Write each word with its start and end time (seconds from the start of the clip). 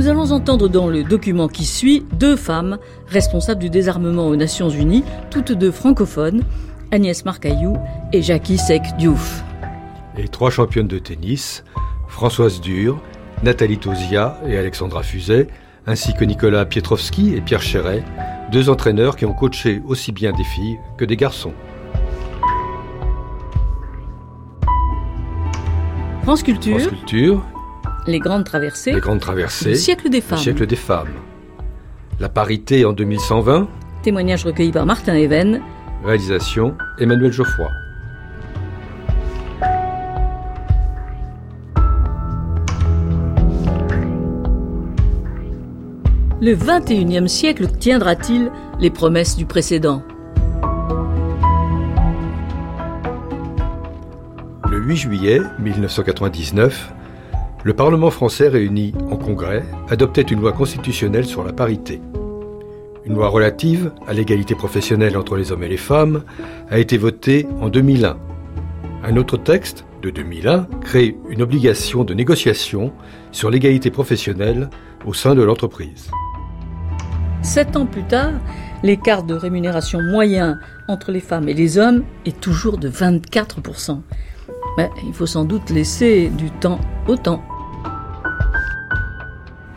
Nous 0.00 0.08
allons 0.08 0.32
entendre 0.32 0.66
dans 0.66 0.86
le 0.86 1.04
document 1.04 1.46
qui 1.46 1.66
suit 1.66 2.06
deux 2.14 2.34
femmes 2.34 2.78
responsables 3.06 3.60
du 3.60 3.68
désarmement 3.68 4.28
aux 4.28 4.34
Nations 4.34 4.70
Unies, 4.70 5.04
toutes 5.30 5.52
deux 5.52 5.70
francophones, 5.70 6.42
Agnès 6.90 7.22
Marcaillou 7.26 7.76
et 8.10 8.22
Jackie 8.22 8.56
Sek 8.56 8.80
Diouf. 8.96 9.44
Et 10.16 10.26
trois 10.26 10.48
championnes 10.48 10.88
de 10.88 10.98
tennis, 10.98 11.64
Françoise 12.08 12.62
Dur, 12.62 12.98
Nathalie 13.42 13.76
Tosia 13.76 14.40
et 14.48 14.56
Alexandra 14.56 15.02
Fuset, 15.02 15.48
ainsi 15.86 16.14
que 16.14 16.24
Nicolas 16.24 16.64
Pietrovski 16.64 17.34
et 17.34 17.42
Pierre 17.42 17.60
Chéret, 17.60 18.02
deux 18.50 18.70
entraîneurs 18.70 19.16
qui 19.16 19.26
ont 19.26 19.34
coaché 19.34 19.82
aussi 19.86 20.12
bien 20.12 20.32
des 20.32 20.44
filles 20.44 20.78
que 20.96 21.04
des 21.04 21.18
garçons. 21.18 21.52
France 26.22 26.42
Culture. 26.42 26.78
France 26.78 26.88
Culture. 26.88 27.44
Les 28.06 28.18
grandes 28.18 28.44
traversées. 28.44 28.92
Les 28.92 29.00
grandes 29.00 29.20
traversées. 29.20 29.70
Le 29.70 29.74
siècle 29.74 30.08
des 30.08 30.20
femmes. 30.20 30.38
Le 30.38 30.42
siècle 30.42 30.66
des 30.66 30.76
femmes. 30.76 31.08
La 32.18 32.28
parité 32.28 32.84
en 32.84 32.92
2120. 32.92 33.68
Témoignage 34.02 34.44
recueilli 34.44 34.72
par 34.72 34.86
Martin 34.86 35.14
Even. 35.14 35.60
Réalisation 36.04 36.76
Emmanuel 36.98 37.32
Geoffroy. 37.32 37.68
Le 46.40 46.54
21e 46.56 47.28
siècle 47.28 47.66
tiendra-t-il 47.66 48.50
les 48.78 48.88
promesses 48.88 49.36
du 49.36 49.44
précédent? 49.44 50.02
Le 54.70 54.78
8 54.78 54.96
juillet 54.96 55.40
1999, 55.58 56.94
le 57.62 57.74
Parlement 57.74 58.10
français 58.10 58.48
réuni 58.48 58.94
en 59.10 59.16
congrès 59.16 59.64
adoptait 59.88 60.22
une 60.22 60.40
loi 60.40 60.52
constitutionnelle 60.52 61.26
sur 61.26 61.44
la 61.44 61.52
parité. 61.52 62.00
Une 63.04 63.14
loi 63.14 63.28
relative 63.28 63.92
à 64.06 64.14
l'égalité 64.14 64.54
professionnelle 64.54 65.16
entre 65.16 65.36
les 65.36 65.52
hommes 65.52 65.62
et 65.62 65.68
les 65.68 65.76
femmes 65.76 66.22
a 66.70 66.78
été 66.78 66.96
votée 66.96 67.46
en 67.60 67.68
2001. 67.68 68.16
Un 69.04 69.16
autre 69.16 69.36
texte, 69.36 69.84
de 70.02 70.10
2001, 70.10 70.68
crée 70.80 71.16
une 71.28 71.42
obligation 71.42 72.04
de 72.04 72.14
négociation 72.14 72.92
sur 73.32 73.50
l'égalité 73.50 73.90
professionnelle 73.90 74.70
au 75.04 75.12
sein 75.12 75.34
de 75.34 75.42
l'entreprise. 75.42 76.10
Sept 77.42 77.76
ans 77.76 77.86
plus 77.86 78.04
tard, 78.04 78.32
l'écart 78.82 79.22
de 79.22 79.34
rémunération 79.34 80.00
moyen 80.02 80.58
entre 80.88 81.10
les 81.10 81.20
femmes 81.20 81.48
et 81.48 81.54
les 81.54 81.78
hommes 81.78 82.04
est 82.24 82.40
toujours 82.40 82.78
de 82.78 82.88
24%. 82.88 84.00
Mais 84.78 84.90
il 85.06 85.12
faut 85.12 85.26
sans 85.26 85.44
doute 85.44 85.70
laisser 85.70 86.28
du 86.28 86.50
temps 86.50 86.80
au 87.06 87.16
temps. 87.16 87.42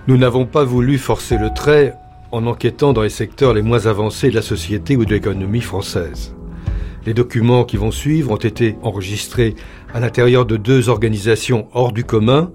Nous 0.06 0.18
n'avons 0.18 0.46
pas 0.46 0.66
voulu 0.66 0.98
forcer 0.98 1.38
le 1.38 1.54
trait 1.54 1.94
en 2.34 2.46
enquêtant 2.46 2.92
dans 2.92 3.04
les 3.04 3.10
secteurs 3.10 3.54
les 3.54 3.62
moins 3.62 3.86
avancés 3.86 4.30
de 4.30 4.36
la 4.36 4.42
société 4.42 4.98
ou 4.98 5.06
de 5.06 5.14
l'économie 5.14 5.62
française. 5.62 6.36
Les 7.06 7.14
documents 7.14 7.64
qui 7.64 7.78
vont 7.78 7.92
suivre 7.92 8.32
ont 8.32 8.38
été 8.38 8.76
enregistrés 8.82 9.56
à 9.94 10.02
l'intérieur 10.02 10.46
de 10.46 10.58
deux 10.58 10.90
organisations 10.90 11.70
hors 11.72 11.94
du 11.94 12.04
commun, 12.04 12.52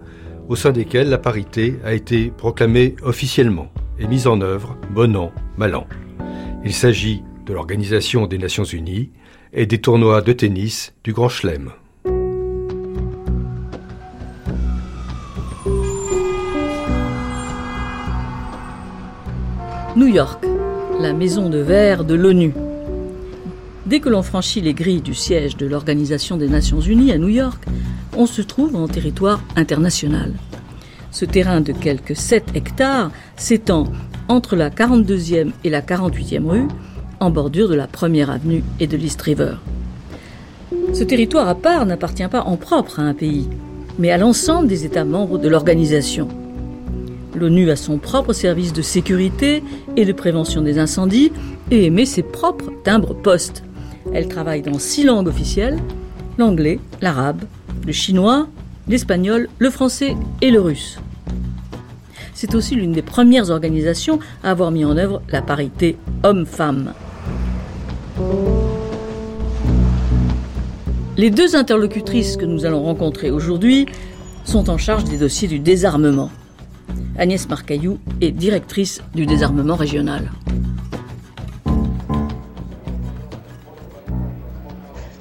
au 0.49 0.57
sein 0.57 0.73
desquelles 0.73 1.09
la 1.09 1.17
parité 1.17 1.77
a 1.85 1.95
été 1.95 2.31
proclamée 2.37 2.97
officiellement 3.03 3.73
et 3.99 4.07
mise 4.07 4.27
en 4.27 4.43
œuvre, 4.43 4.77
bon 4.91 5.17
an, 5.17 5.33
mal 5.57 5.75
an. 5.75 5.87
Il 6.65 6.75
s'agit 6.75 7.23
de 7.47 7.55
l'Organisation 7.55 8.27
des 8.27 8.37
Nations 8.37 8.65
Unies 8.65 9.11
et 9.55 9.65
des 9.65 9.79
tournois 9.79 10.21
de 10.21 10.35
tennis 10.35 10.93
du 11.03 11.15
Grand 11.15 11.31
Chelem. 11.31 11.71
New 19.99 20.07
York, 20.07 20.47
la 21.01 21.13
maison 21.13 21.49
de 21.49 21.59
verre 21.59 22.05
de 22.05 22.15
l'ONU. 22.15 22.55
Dès 23.85 23.99
que 23.99 24.09
l'on 24.09 24.23
franchit 24.23 24.61
les 24.61 24.73
grilles 24.73 25.03
du 25.03 25.13
siège 25.13 25.57
de 25.57 25.67
l'Organisation 25.67 26.37
des 26.37 26.47
Nations 26.47 26.81
Unies 26.81 27.11
à 27.11 27.19
New 27.19 27.27
York, 27.27 27.65
on 28.17 28.27
se 28.27 28.41
trouve 28.41 28.77
en 28.77 28.87
territoire 28.87 29.43
international. 29.57 30.35
Ce 31.11 31.25
terrain 31.25 31.61
de 31.61 31.73
quelques 31.73 32.15
7 32.15 32.45
hectares 32.55 33.11
s'étend 33.35 33.89
entre 34.29 34.55
la 34.55 34.71
42e 34.71 35.51
et 35.65 35.71
la 35.71 35.81
48e 35.81 36.47
rue, 36.47 36.69
en 37.19 37.31
bordure 37.31 37.69
de 37.69 37.75
la 37.75 37.89
première 37.89 38.31
avenue 38.31 38.63
et 38.79 38.87
de 38.87 38.97
l'East 38.97 39.21
River. 39.21 39.55
Ce 40.95 41.03
territoire 41.03 41.49
à 41.49 41.57
part 41.57 41.87
n'appartient 41.87 42.29
pas 42.29 42.43
en 42.43 42.57
propre 42.57 43.01
à 43.01 43.03
un 43.03 43.15
pays, 43.15 43.49
mais 43.99 44.13
à 44.13 44.17
l'ensemble 44.17 44.69
des 44.69 44.85
États 44.85 45.05
membres 45.05 45.39
de 45.39 45.49
l'organisation. 45.49 46.29
L'ONU 47.39 47.71
a 47.71 47.77
son 47.77 47.99
propre 47.99 48.33
service 48.33 48.73
de 48.73 48.83
sécurité 48.83 49.63
et 49.97 50.05
de 50.05 50.13
prévention 50.13 50.61
des 50.61 50.79
incendies 50.79 51.31
et 51.71 51.85
émet 51.85 52.05
ses 52.05 52.25
propres 52.25 52.73
timbres 52.83 53.15
postes. 53.15 53.63
Elle 54.13 54.27
travaille 54.27 54.63
dans 54.63 54.79
six 54.79 55.05
langues 55.05 55.29
officielles 55.29 55.79
l'anglais, 56.37 56.81
l'arabe, 57.01 57.43
le 57.87 57.93
chinois, 57.93 58.49
l'espagnol, 58.89 59.49
le 59.59 59.71
français 59.71 60.17
et 60.41 60.51
le 60.51 60.61
russe. 60.61 60.99
C'est 62.35 62.55
aussi 62.55 62.75
l'une 62.75 62.93
des 62.93 63.03
premières 63.03 63.51
organisations 63.51 64.19
à 64.43 64.51
avoir 64.51 64.71
mis 64.71 64.85
en 64.85 64.97
œuvre 64.97 65.23
la 65.31 65.43
parité 65.43 65.97
homme-femme. 66.25 66.93
Les 71.17 71.31
deux 71.31 71.57
interlocutrices 71.57 72.37
que 72.37 72.45
nous 72.45 72.65
allons 72.65 72.83
rencontrer 72.83 73.31
aujourd'hui 73.31 73.87
sont 74.45 74.71
en 74.71 74.79
charge 74.79 75.05
des 75.05 75.19
dossiers 75.19 75.49
du 75.49 75.59
désarmement. 75.59 76.31
Agnès 77.19 77.49
Marcaillou 77.49 77.99
est 78.21 78.31
directrice 78.31 79.03
du 79.15 79.27
désarmement 79.27 79.75
régional. 79.75 80.31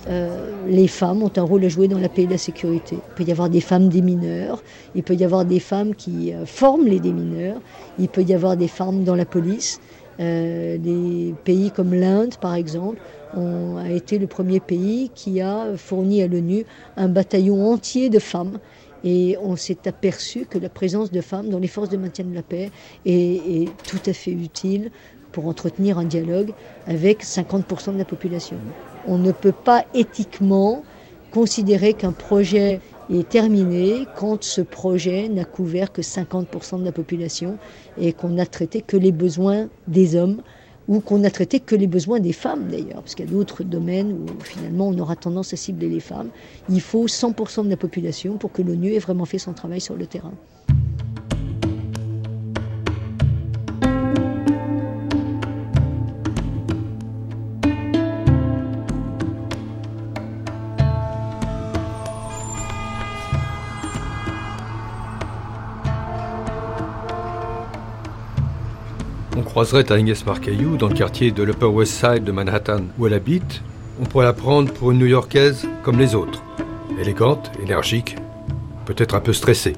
Euh, 0.10 0.52
les 0.68 0.88
femmes 0.88 1.24
ont 1.24 1.32
un 1.36 1.42
rôle 1.42 1.66
à 1.66 1.70
jouer 1.70 1.88
dans 1.88 2.00
la 2.00 2.10
paix 2.10 2.24
et 2.24 2.28
la 2.28 2.38
sécurité. 2.38 2.96
Il 2.96 3.14
peut 3.16 3.24
y 3.24 3.32
avoir 3.32 3.50
des 3.50 3.62
femmes 3.62 3.90
démineurs, 3.90 4.64
il 4.96 5.04
peut 5.04 5.16
y 5.16 5.24
avoir 5.24 5.44
des 5.44 5.60
femmes 5.60 5.96
qui 5.96 6.34
euh, 6.34 6.46
forment 6.46 6.88
les 6.88 7.00
démineurs, 7.00 7.60
il 8.00 8.08
peut 8.08 8.24
y 8.24 8.34
avoir 8.34 8.58
des 8.58 8.68
femmes 8.68 9.04
dans 9.04 9.16
la 9.16 9.26
police. 9.26 9.80
Euh, 10.20 10.78
des 10.80 11.36
pays 11.44 11.70
comme 11.70 11.94
l'Inde, 11.94 12.36
par 12.42 12.56
exemple, 12.56 12.98
ont, 13.36 13.78
a 13.78 13.92
été 13.92 14.18
le 14.18 14.26
premier 14.26 14.60
pays 14.60 15.12
qui 15.14 15.42
a 15.42 15.76
fourni 15.76 16.24
à 16.24 16.28
l'ONU 16.28 16.66
un 16.96 17.08
bataillon 17.08 17.72
entier 17.72 18.10
de 18.10 18.18
femmes. 18.18 18.58
Et 19.10 19.38
on 19.42 19.56
s'est 19.56 19.88
aperçu 19.88 20.46
que 20.48 20.58
la 20.58 20.68
présence 20.68 21.12
de 21.12 21.22
femmes 21.22 21.48
dans 21.50 21.60
les 21.60 21.70
forces 21.70 21.88
de 21.88 21.96
maintien 21.96 22.26
de 22.26 22.36
la 22.36 22.44
paix 22.44 22.72
est, 23.06 23.14
est 23.14 23.70
tout 23.86 24.02
à 24.06 24.12
fait 24.12 24.32
utile 24.34 24.92
pour 25.32 25.48
entretenir 25.48 25.98
un 25.98 26.04
dialogue 26.04 26.52
avec 26.86 27.24
50% 27.24 27.94
de 27.94 27.98
la 27.98 28.04
population. 28.04 28.58
On 29.06 29.18
ne 29.18 29.32
peut 29.32 29.54
pas 29.54 29.86
éthiquement 29.94 30.84
considérer 31.32 31.94
qu'un 31.94 32.12
projet 32.12 32.82
est 33.10 33.30
terminé 33.30 34.10
quand 34.14 34.44
ce 34.44 34.60
projet 34.60 35.30
n'a 35.30 35.46
couvert 35.46 35.94
que 35.94 36.02
50% 36.02 36.82
de 36.82 36.84
la 36.84 36.92
population 36.92 37.60
et 37.96 38.12
qu'on 38.12 38.32
n'a 38.32 38.46
traité 38.46 38.82
que 38.82 38.98
les 38.98 39.14
besoins 39.14 39.70
des 39.88 40.18
hommes 40.18 40.42
ou 40.88 41.00
qu'on 41.00 41.20
n'a 41.20 41.32
traité 41.32 41.60
que 41.60 41.76
les 41.76 41.88
besoins 41.88 42.20
des 42.20 42.34
femmes 42.34 42.68
d'ailleurs, 42.70 43.02
parce 43.02 43.16
qu'il 43.16 43.26
y 43.26 43.28
a 43.28 43.32
d'autres 43.32 43.64
domaines 43.64 44.12
où 44.14 44.44
finalement 44.44 44.88
on 44.88 44.98
aura 45.00 45.16
tendance 45.16 45.54
à 45.54 45.58
cibler 45.58 45.90
les 45.90 46.00
femmes. 46.00 46.30
Il 46.70 46.82
faut 46.82 47.08
100% 47.08 47.66
de 47.66 47.70
la 47.70 47.78
population 47.78 48.38
pour 48.38 48.52
que 48.52 48.62
l'ONU 48.62 48.94
ait 48.94 49.00
vraiment 49.00 49.26
fait 49.26 49.40
son 49.40 49.54
travail 49.54 49.82
sur 49.82 49.96
le 49.96 50.06
terrain. 50.06 50.34
Croiserait 69.58 69.92
Agnès 69.92 70.24
Marcaillou 70.24 70.78
dans 70.78 70.88
le 70.88 70.94
quartier 70.94 71.32
de 71.32 71.42
l'Upper 71.42 71.66
West 71.66 71.94
Side 71.94 72.24
de 72.24 72.32
Manhattan 72.32 72.82
où 73.00 73.08
elle 73.08 73.16
habite. 73.16 73.64
On 74.00 74.06
pourrait 74.06 74.26
la 74.26 74.34
prendre 74.34 74.72
pour 74.72 74.92
une 74.92 75.00
New-Yorkaise 75.00 75.68
comme 75.82 75.98
les 75.98 76.14
autres. 76.14 76.44
Élégante, 77.02 77.50
énergique, 77.64 78.18
peut-être 78.86 79.16
un 79.16 79.20
peu 79.20 79.34
stressée. 79.34 79.74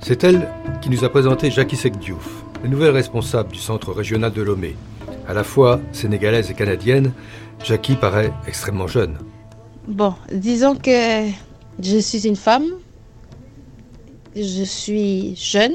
C'est 0.00 0.24
elle 0.24 0.50
qui 0.82 0.90
nous 0.90 1.04
a 1.04 1.08
présenté 1.08 1.50
Jackie 1.50 1.74
Sekdiouf, 1.74 2.44
la 2.62 2.68
nouvelle 2.68 2.90
responsable 2.90 3.50
du 3.50 3.58
centre 3.58 3.92
régional 3.92 4.30
de 4.30 4.42
Lomé. 4.42 4.76
À 5.26 5.32
la 5.32 5.42
fois 5.42 5.80
sénégalaise 5.92 6.50
et 6.50 6.54
canadienne, 6.54 7.14
Jackie 7.64 7.96
paraît 7.96 8.30
extrêmement 8.46 8.88
jeune. 8.88 9.16
Bon, 9.88 10.12
disons 10.32 10.74
que 10.76 11.30
je 11.82 11.96
suis 11.96 12.28
une 12.28 12.36
femme, 12.36 12.66
je 14.36 14.64
suis 14.64 15.34
jeune 15.36 15.72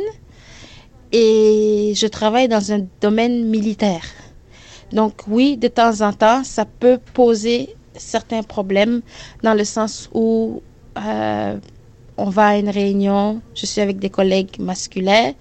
et 1.11 1.94
je 1.95 2.07
travaille 2.07 2.47
dans 2.47 2.71
un 2.71 2.85
domaine 3.01 3.45
militaire. 3.45 4.06
Donc 4.91 5.21
oui, 5.27 5.57
de 5.57 5.67
temps 5.67 6.01
en 6.01 6.13
temps, 6.13 6.44
ça 6.44 6.65
peut 6.65 7.00
poser 7.13 7.75
certains 7.95 8.44
problèmes 8.44 9.01
dans 9.44 9.53
le 9.53 9.63
sens 9.63 10.09
où 10.13 10.61
euh, 10.97 11.57
on 12.17 12.29
va 12.29 12.47
à 12.47 12.57
une 12.57 12.69
réunion, 12.69 13.41
je 13.56 13.65
suis 13.65 13.81
avec 13.81 14.00
des 14.00 14.09
collègues 14.09 14.59
masculins 14.59 15.33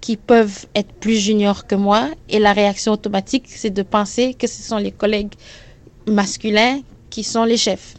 qui 0.00 0.16
peuvent 0.16 0.66
être 0.74 0.92
plus 0.94 1.16
juniors 1.16 1.66
que 1.66 1.74
moi 1.74 2.08
et 2.28 2.38
la 2.38 2.52
réaction 2.52 2.92
automatique, 2.92 3.44
c'est 3.46 3.70
de 3.70 3.82
penser 3.82 4.34
que 4.34 4.46
ce 4.46 4.62
sont 4.62 4.78
les 4.78 4.90
collègues 4.90 5.34
masculins 6.06 6.80
qui 7.08 7.22
sont 7.22 7.44
les 7.44 7.56
chefs. 7.56 7.94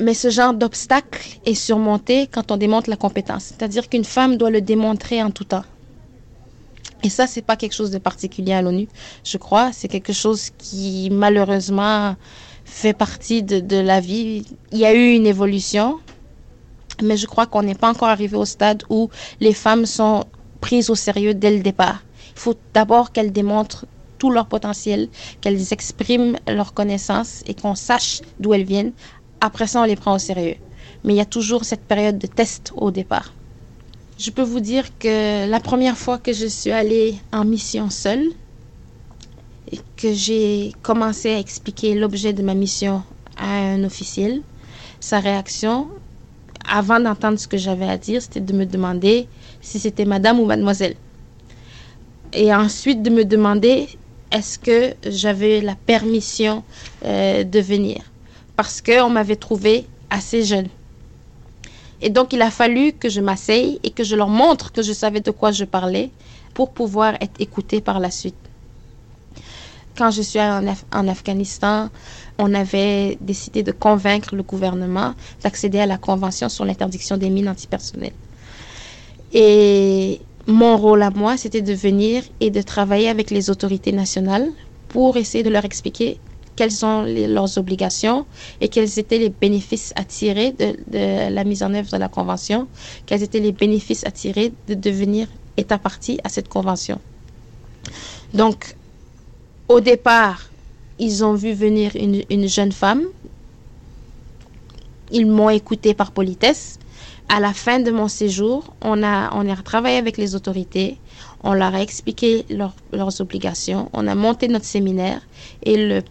Mais 0.00 0.14
ce 0.14 0.30
genre 0.30 0.54
d'obstacle 0.54 1.38
est 1.44 1.54
surmonté 1.54 2.26
quand 2.26 2.50
on 2.50 2.56
démontre 2.56 2.90
la 2.90 2.96
compétence. 2.96 3.44
C'est-à-dire 3.44 3.88
qu'une 3.88 4.04
femme 4.04 4.36
doit 4.36 4.50
le 4.50 4.60
démontrer 4.60 5.22
en 5.22 5.30
tout 5.30 5.44
temps. 5.44 5.64
Et 7.02 7.10
ça, 7.10 7.26
c'est 7.26 7.42
pas 7.42 7.56
quelque 7.56 7.74
chose 7.74 7.90
de 7.90 7.98
particulier 7.98 8.52
à 8.52 8.62
l'ONU, 8.62 8.88
je 9.24 9.36
crois. 9.36 9.72
C'est 9.72 9.88
quelque 9.88 10.12
chose 10.12 10.50
qui, 10.56 11.10
malheureusement, 11.12 12.16
fait 12.64 12.94
partie 12.94 13.42
de, 13.42 13.60
de, 13.60 13.76
la 13.76 14.00
vie. 14.00 14.44
Il 14.72 14.78
y 14.78 14.86
a 14.86 14.94
eu 14.94 15.12
une 15.12 15.26
évolution, 15.26 15.98
mais 17.02 17.16
je 17.16 17.26
crois 17.26 17.46
qu'on 17.46 17.62
n'est 17.62 17.74
pas 17.74 17.90
encore 17.90 18.08
arrivé 18.08 18.36
au 18.36 18.44
stade 18.44 18.84
où 18.88 19.10
les 19.40 19.52
femmes 19.52 19.86
sont 19.86 20.24
prises 20.60 20.88
au 20.88 20.94
sérieux 20.94 21.34
dès 21.34 21.54
le 21.54 21.62
départ. 21.62 22.02
Il 22.34 22.40
faut 22.40 22.54
d'abord 22.72 23.12
qu'elles 23.12 23.32
démontrent 23.32 23.86
tout 24.18 24.30
leur 24.30 24.46
potentiel, 24.46 25.08
qu'elles 25.40 25.72
expriment 25.72 26.38
leurs 26.48 26.72
connaissances 26.72 27.42
et 27.46 27.54
qu'on 27.54 27.74
sache 27.74 28.22
d'où 28.40 28.54
elles 28.54 28.64
viennent. 28.64 28.92
Après 29.40 29.66
ça, 29.66 29.82
on 29.82 29.84
les 29.84 29.96
prend 29.96 30.14
au 30.14 30.18
sérieux. 30.18 30.56
Mais 31.04 31.12
il 31.12 31.16
y 31.16 31.20
a 31.20 31.26
toujours 31.26 31.64
cette 31.64 31.84
période 31.84 32.18
de 32.18 32.26
test 32.26 32.72
au 32.76 32.90
départ. 32.90 33.34
Je 34.16 34.30
peux 34.30 34.42
vous 34.42 34.60
dire 34.60 34.96
que 34.98 35.48
la 35.48 35.58
première 35.58 35.98
fois 35.98 36.18
que 36.18 36.32
je 36.32 36.46
suis 36.46 36.70
allée 36.70 37.16
en 37.32 37.44
mission 37.44 37.90
seule 37.90 38.24
et 39.72 39.80
que 39.96 40.12
j'ai 40.12 40.72
commencé 40.82 41.34
à 41.34 41.38
expliquer 41.40 41.94
l'objet 41.96 42.32
de 42.32 42.42
ma 42.42 42.54
mission 42.54 43.02
à 43.36 43.48
un 43.48 43.82
officiel, 43.82 44.42
sa 45.00 45.18
réaction, 45.18 45.88
avant 46.64 47.00
d'entendre 47.00 47.40
ce 47.40 47.48
que 47.48 47.56
j'avais 47.56 47.88
à 47.88 47.98
dire, 47.98 48.22
c'était 48.22 48.40
de 48.40 48.52
me 48.52 48.66
demander 48.66 49.26
si 49.60 49.80
c'était 49.80 50.04
madame 50.04 50.38
ou 50.38 50.44
mademoiselle. 50.44 50.94
Et 52.32 52.54
ensuite 52.54 53.02
de 53.02 53.10
me 53.10 53.24
demander 53.24 53.88
est-ce 54.30 54.60
que 54.60 54.94
j'avais 55.08 55.60
la 55.60 55.74
permission 55.74 56.62
euh, 57.04 57.42
de 57.42 57.58
venir. 57.58 58.00
Parce 58.56 58.80
qu'on 58.80 59.10
m'avait 59.10 59.36
trouvé 59.36 59.86
assez 60.08 60.44
jeune. 60.44 60.68
Et 62.04 62.10
donc 62.10 62.34
il 62.34 62.42
a 62.42 62.50
fallu 62.50 62.92
que 62.92 63.08
je 63.08 63.22
m'asseye 63.22 63.80
et 63.82 63.90
que 63.90 64.04
je 64.04 64.14
leur 64.14 64.28
montre 64.28 64.70
que 64.72 64.82
je 64.82 64.92
savais 64.92 65.20
de 65.20 65.30
quoi 65.30 65.52
je 65.52 65.64
parlais 65.64 66.10
pour 66.52 66.70
pouvoir 66.70 67.14
être 67.14 67.40
écoutée 67.40 67.80
par 67.80 67.98
la 67.98 68.10
suite. 68.10 68.36
Quand 69.96 70.10
je 70.10 70.20
suis 70.20 70.38
en, 70.38 70.62
en 70.92 71.08
Afghanistan, 71.08 71.88
on 72.38 72.52
avait 72.52 73.16
décidé 73.22 73.62
de 73.62 73.72
convaincre 73.72 74.36
le 74.36 74.42
gouvernement 74.42 75.14
d'accéder 75.42 75.78
à 75.80 75.86
la 75.86 75.96
Convention 75.96 76.50
sur 76.50 76.66
l'interdiction 76.66 77.16
des 77.16 77.30
mines 77.30 77.48
antipersonnelles. 77.48 78.12
Et 79.32 80.20
mon 80.46 80.76
rôle 80.76 81.02
à 81.02 81.10
moi, 81.10 81.38
c'était 81.38 81.62
de 81.62 81.72
venir 81.72 82.22
et 82.40 82.50
de 82.50 82.60
travailler 82.60 83.08
avec 83.08 83.30
les 83.30 83.48
autorités 83.48 83.92
nationales 83.92 84.48
pour 84.88 85.16
essayer 85.16 85.42
de 85.42 85.48
leur 85.48 85.64
expliquer 85.64 86.20
quelles 86.56 86.70
sont 86.70 87.02
leurs 87.02 87.58
obligations 87.58 88.26
et 88.60 88.68
quels 88.68 88.98
étaient 88.98 89.18
les 89.18 89.30
bénéfices 89.30 89.92
à 89.96 90.04
tirer 90.04 90.52
de, 90.52 91.30
la 91.32 91.44
mise 91.44 91.62
en 91.62 91.74
œuvre 91.74 91.90
de 91.90 91.96
la 91.96 92.08
Convention, 92.08 92.68
quels 93.06 93.22
étaient 93.22 93.40
les 93.40 93.52
bénéfices 93.52 94.04
à 94.06 94.10
tirer 94.10 94.52
de 94.68 94.74
devenir 94.74 95.26
État 95.56 95.78
partie 95.78 96.18
à 96.24 96.28
cette 96.28 96.48
Convention. 96.48 97.00
Donc, 98.32 98.76
au 99.68 99.80
départ, 99.80 100.50
ils 100.98 101.24
ont 101.24 101.34
vu 101.34 101.52
venir 101.52 101.92
une, 101.94 102.22
une 102.30 102.48
jeune 102.48 102.72
femme. 102.72 103.02
Ils 105.10 105.26
m'ont 105.26 105.50
écouté 105.50 105.94
par 105.94 106.12
politesse 106.12 106.78
à 107.28 107.40
la 107.40 107.52
fin 107.52 107.80
de 107.80 107.90
mon 107.90 108.08
séjour, 108.08 108.64
on 108.82 109.02
a, 109.02 109.34
on 109.34 109.48
a 109.48 109.56
travaillé 109.56 109.96
avec 109.96 110.18
les 110.18 110.34
autorités, 110.34 110.98
on 111.44 111.54
leur 111.54 111.74
a 111.74 111.80
expliqué 111.82 112.44
leur, 112.50 112.74
leurs 112.92 113.20
obligations, 113.20 113.88
on 113.92 114.06
a 114.06 114.14
monté 114.14 114.48
notre 114.48 114.64
séminaire 114.64 115.20
et 115.62 115.76
le, 115.76 116.02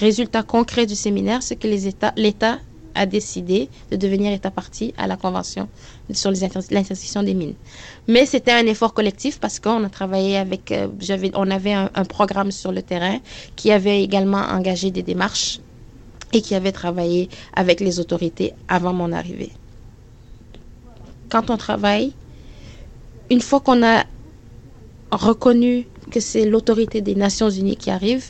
résultat 0.00 0.42
concret 0.42 0.86
du 0.86 0.94
séminaire, 0.94 1.42
c'est 1.42 1.56
que 1.56 1.68
l'État 2.16 2.58
a 2.94 3.04
décidé 3.04 3.68
de 3.90 3.96
devenir 3.96 4.32
État 4.32 4.50
parti 4.50 4.94
à 4.96 5.06
la 5.06 5.16
Convention 5.16 5.68
sur 6.12 6.30
l'interdiction 6.30 7.22
des 7.22 7.34
mines. 7.34 7.54
Mais 8.08 8.24
c'était 8.26 8.52
un 8.52 8.66
effort 8.66 8.94
collectif 8.94 9.38
parce 9.38 9.60
qu'on 9.60 9.84
a 9.84 9.88
travaillé 9.90 10.38
avec, 10.38 10.72
euh, 10.72 10.88
on 11.34 11.50
avait 11.50 11.74
un 11.74 12.04
programme 12.08 12.50
sur 12.52 12.72
le 12.72 12.82
terrain 12.82 13.18
qui 13.56 13.70
avait 13.70 14.02
également 14.02 14.38
engagé 14.38 14.90
des 14.90 15.02
démarches 15.02 15.60
et 16.32 16.40
qui 16.40 16.54
avait 16.54 16.72
travaillé 16.72 17.28
avec 17.54 17.80
les 17.80 18.00
autorités 18.00 18.54
avant 18.68 18.92
mon 18.92 19.12
arrivée 19.12 19.52
quand 21.30 21.48
on 21.48 21.56
travaille, 21.56 22.12
une 23.30 23.40
fois 23.40 23.60
qu'on 23.60 23.82
a 23.82 24.04
reconnu 25.10 25.86
que 26.10 26.20
c'est 26.20 26.44
l'autorité 26.44 27.00
des 27.00 27.14
Nations 27.14 27.50
Unies 27.50 27.76
qui 27.76 27.90
arrive 27.90 28.24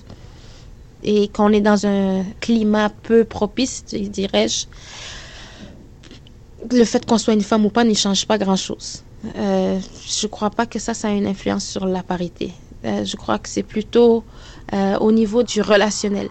et 1.03 1.29
qu'on 1.29 1.51
est 1.53 1.61
dans 1.61 1.87
un 1.87 2.25
climat 2.41 2.91
peu 2.91 3.25
propice, 3.25 3.85
dirais-je, 3.87 4.67
le 6.71 6.85
fait 6.85 7.05
qu'on 7.07 7.19
soit 7.19 7.35
une 7.35 7.43
femme 7.43 7.65
ou 7.65 7.71
pas 7.71 7.85
n'y 7.85 7.95
change 7.95 8.27
pas 8.27 8.39
grand-chose. 8.39 9.03
Euh, 9.37 9.79
je 10.07 10.27
ne 10.27 10.31
crois 10.31 10.51
pas 10.51 10.67
que 10.67 10.79
ça, 10.79 10.95
ça 10.95 11.09
a 11.09 11.11
une 11.13 11.27
influence 11.27 11.65
sur 11.65 11.87
la 11.87 12.03
parité. 12.03 12.53
Euh, 12.85 13.05
je 13.05 13.17
crois 13.17 13.39
que 13.39 13.49
c'est 13.49 13.63
plutôt 13.63 14.25
euh, 14.73 14.97
au 14.99 15.13
niveau 15.13 15.43
du 15.43 15.61
relationnel. 15.61 16.29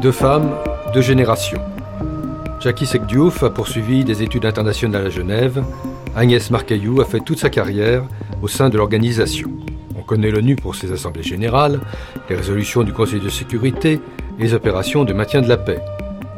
Deux 0.00 0.12
femmes, 0.12 0.56
deux 0.94 1.02
générations. 1.02 1.60
Jackie 2.58 2.86
Sekdiouf 2.86 3.42
a 3.42 3.50
poursuivi 3.50 4.02
des 4.02 4.22
études 4.22 4.46
internationales 4.46 5.06
à 5.06 5.10
Genève. 5.10 5.62
Agnès 6.16 6.50
Marcaillou 6.50 7.02
a 7.02 7.04
fait 7.04 7.20
toute 7.20 7.38
sa 7.38 7.50
carrière 7.50 8.04
au 8.40 8.48
sein 8.48 8.70
de 8.70 8.78
l'organisation. 8.78 9.50
On 9.98 10.02
connaît 10.02 10.30
l'ONU 10.30 10.56
pour 10.56 10.74
ses 10.74 10.90
assemblées 10.90 11.22
générales, 11.22 11.80
les 12.30 12.36
résolutions 12.36 12.82
du 12.82 12.94
Conseil 12.94 13.20
de 13.20 13.28
sécurité 13.28 14.00
et 14.38 14.42
les 14.42 14.54
opérations 14.54 15.04
de 15.04 15.12
maintien 15.12 15.42
de 15.42 15.48
la 15.48 15.58
paix. 15.58 15.82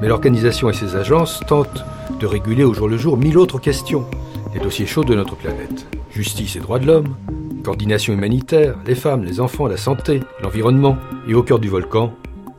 Mais 0.00 0.08
l'organisation 0.08 0.68
et 0.68 0.72
ses 0.74 0.96
agences 0.96 1.40
tentent 1.46 1.84
de 2.18 2.26
réguler 2.26 2.64
au 2.64 2.74
jour 2.74 2.88
le 2.88 2.96
jour 2.96 3.16
mille 3.16 3.38
autres 3.38 3.60
questions, 3.60 4.06
les 4.54 4.60
dossiers 4.60 4.86
chauds 4.86 5.04
de 5.04 5.14
notre 5.14 5.36
planète. 5.36 5.86
Justice 6.10 6.56
et 6.56 6.60
droits 6.60 6.80
de 6.80 6.86
l'homme, 6.86 7.14
coordination 7.62 8.12
humanitaire, 8.12 8.74
les 8.86 8.96
femmes, 8.96 9.22
les 9.22 9.38
enfants, 9.38 9.68
la 9.68 9.76
santé, 9.76 10.18
l'environnement 10.42 10.96
et 11.28 11.34
au 11.34 11.44
cœur 11.44 11.60
du 11.60 11.68
volcan, 11.68 12.12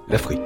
l'Afrique. 0.08 0.40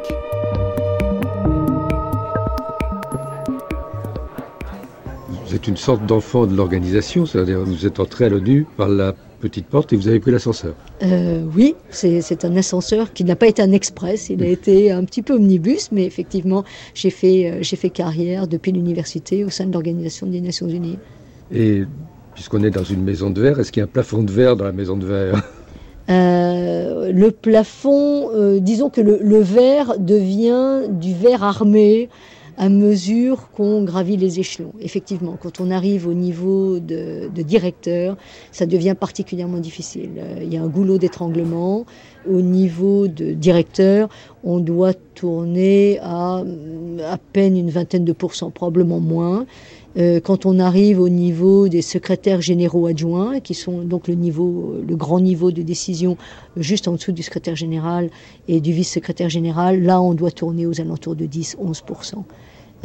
Êtes 5.57 5.67
une 5.67 5.77
sorte 5.77 6.05
d'enfant 6.05 6.45
de 6.45 6.55
l'organisation, 6.55 7.25
c'est-à-dire 7.25 7.59
vous 7.61 7.87
êtes 7.87 7.99
entré 7.99 8.25
à 8.25 8.29
l'ONU 8.29 8.67
par 8.77 8.89
la 8.89 9.13
petite 9.39 9.65
porte 9.65 9.91
et 9.91 9.95
vous 9.95 10.07
avez 10.07 10.19
pris 10.19 10.31
l'ascenseur. 10.31 10.75
Euh, 11.01 11.43
oui, 11.55 11.75
c'est 11.89 12.45
un 12.45 12.55
ascenseur 12.55 13.11
qui 13.11 13.23
n'a 13.23 13.35
pas 13.35 13.47
été 13.47 13.63
un 13.63 13.71
express, 13.71 14.29
il 14.29 14.43
a 14.43 14.47
été 14.57 14.91
un 14.91 15.03
petit 15.03 15.23
peu 15.23 15.33
omnibus, 15.33 15.91
mais 15.91 16.05
effectivement, 16.05 16.63
j'ai 16.93 17.09
fait, 17.09 17.51
euh, 17.51 17.63
fait 17.63 17.89
carrière 17.89 18.47
depuis 18.47 18.71
l'université 18.71 19.43
au 19.43 19.49
sein 19.49 19.65
de 19.65 19.73
l'Organisation 19.73 20.27
des 20.27 20.41
Nations 20.41 20.67
Unies. 20.67 20.99
Et 21.51 21.85
puisqu'on 22.35 22.63
est 22.63 22.69
dans 22.69 22.83
une 22.83 23.03
maison 23.03 23.31
de 23.31 23.41
verre, 23.41 23.59
est-ce 23.59 23.71
qu'il 23.71 23.81
y 23.81 23.83
a 23.83 23.85
un 23.85 23.91
plafond 23.91 24.21
de 24.21 24.31
verre 24.31 24.55
dans 24.57 24.65
la 24.65 24.71
maison 24.71 24.95
de 24.95 25.05
verre? 25.05 25.41
Euh, 26.09 27.11
le 27.11 27.31
plafond, 27.31 28.29
euh, 28.33 28.61
disons 28.61 28.89
que 28.89 29.01
le, 29.01 29.19
le, 29.21 29.39
verre 29.39 29.99
devient 29.99 30.83
du 30.89 31.13
verre 31.13 31.43
armé 31.43 32.07
à 32.57 32.69
mesure 32.69 33.49
qu'on 33.51 33.83
gravit 33.83 34.17
les 34.17 34.39
échelons. 34.39 34.73
Effectivement, 34.81 35.37
quand 35.39 35.61
on 35.61 35.69
arrive 35.69 36.07
au 36.07 36.13
niveau 36.13 36.79
de, 36.79 37.29
directeur, 37.43 38.17
ça 38.51 38.65
devient 38.65 38.95
particulièrement 38.99 39.59
difficile. 39.59 40.09
Euh, 40.17 40.39
il 40.41 40.51
y 40.51 40.57
a 40.57 40.63
un 40.63 40.67
goulot 40.67 40.97
d'étranglement. 40.97 41.85
Au 42.29 42.41
niveau 42.41 43.07
de 43.07 43.31
directeur, 43.33 44.09
on 44.43 44.59
doit 44.59 44.93
tourner 45.13 45.99
à 46.01 46.43
à 47.03 47.17
peine 47.17 47.57
une 47.57 47.69
vingtaine 47.69 48.05
de 48.05 48.13
pourcents, 48.13 48.51
probablement 48.51 48.99
moins. 48.99 49.45
Euh, 49.97 50.19
quand 50.19 50.45
on 50.45 50.59
arrive 50.59 50.99
au 50.99 51.09
niveau 51.09 51.69
des 51.69 51.81
secrétaires 51.81 52.41
généraux 52.41 52.85
adjoints, 52.85 53.39
qui 53.39 53.53
sont 53.55 53.79
donc 53.81 54.07
le 54.07 54.13
niveau, 54.13 54.75
le 54.87 54.95
grand 54.95 55.19
niveau 55.19 55.51
de 55.51 55.63
décision 55.63 56.17
juste 56.55 56.87
en 56.87 56.93
dessous 56.93 57.11
du 57.11 57.23
secrétaire 57.23 57.55
général 57.55 58.09
et 58.47 58.61
du 58.61 58.73
vice-secrétaire 58.73 59.29
général, 59.29 59.81
là 59.81 60.01
on 60.01 60.13
doit 60.13 60.31
tourner 60.31 60.65
aux 60.67 60.79
alentours 60.79 61.15
de 61.15 61.25
10-11%. 61.25 62.23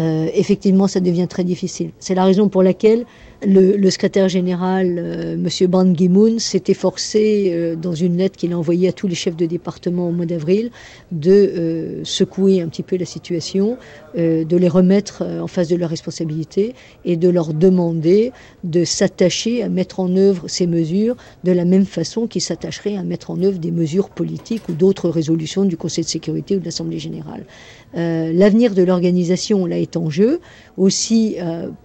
Euh, 0.00 0.28
effectivement, 0.34 0.86
ça 0.86 1.00
devient 1.00 1.26
très 1.28 1.44
difficile. 1.44 1.90
C'est 1.98 2.14
la 2.14 2.24
raison 2.24 2.48
pour 2.48 2.62
laquelle 2.62 3.04
le, 3.44 3.90
secrétaire 3.90 4.28
général, 4.28 4.96
euh, 4.98 5.34
M. 5.34 5.48
Ban 5.68 5.92
Ki-moon, 5.92 6.38
s'est 6.38 6.64
efforcé, 6.68 7.50
euh, 7.52 7.76
dans 7.76 7.94
une 7.94 8.16
lettre 8.16 8.36
qu'il 8.36 8.52
a 8.52 8.58
envoyée 8.58 8.88
à 8.88 8.92
tous 8.92 9.08
les 9.08 9.14
chefs 9.14 9.36
de 9.36 9.46
département 9.46 10.08
au 10.08 10.12
mois 10.12 10.26
d'avril, 10.26 10.70
de 11.10 11.30
euh, 11.30 12.00
secouer 12.04 12.60
un 12.60 12.68
petit 12.68 12.82
peu 12.82 12.96
la 12.96 13.04
situation, 13.04 13.76
de 14.14 14.56
les 14.58 14.68
remettre 14.68 15.22
en 15.22 15.46
face 15.46 15.68
de 15.68 15.76
leurs 15.76 15.88
responsabilités 15.88 16.74
et 17.06 17.16
de 17.16 17.30
leur 17.30 17.54
demander 17.54 18.30
de 18.62 18.84
s'attacher 18.84 19.62
à 19.62 19.70
mettre 19.70 20.00
en 20.00 20.14
œuvre 20.16 20.48
ces 20.48 20.66
mesures 20.66 21.16
de 21.44 21.52
la 21.52 21.64
même 21.64 21.86
façon 21.86 22.26
qu'ils 22.26 22.42
s'attacheraient 22.42 22.96
à 22.96 23.04
mettre 23.04 23.30
en 23.30 23.42
œuvre 23.42 23.58
des 23.58 23.70
mesures 23.70 24.10
politiques 24.10 24.68
ou 24.68 24.74
d'autres 24.74 25.08
résolutions 25.08 25.64
du 25.64 25.78
Conseil 25.78 26.04
de 26.04 26.10
sécurité 26.10 26.56
ou 26.56 26.60
de 26.60 26.66
l'Assemblée 26.66 26.98
générale. 26.98 27.46
L'avenir 27.94 28.74
de 28.74 28.82
l'organisation 28.82 29.64
là 29.64 29.78
est 29.78 29.96
en 29.96 30.10
jeu, 30.10 30.40
aussi 30.76 31.36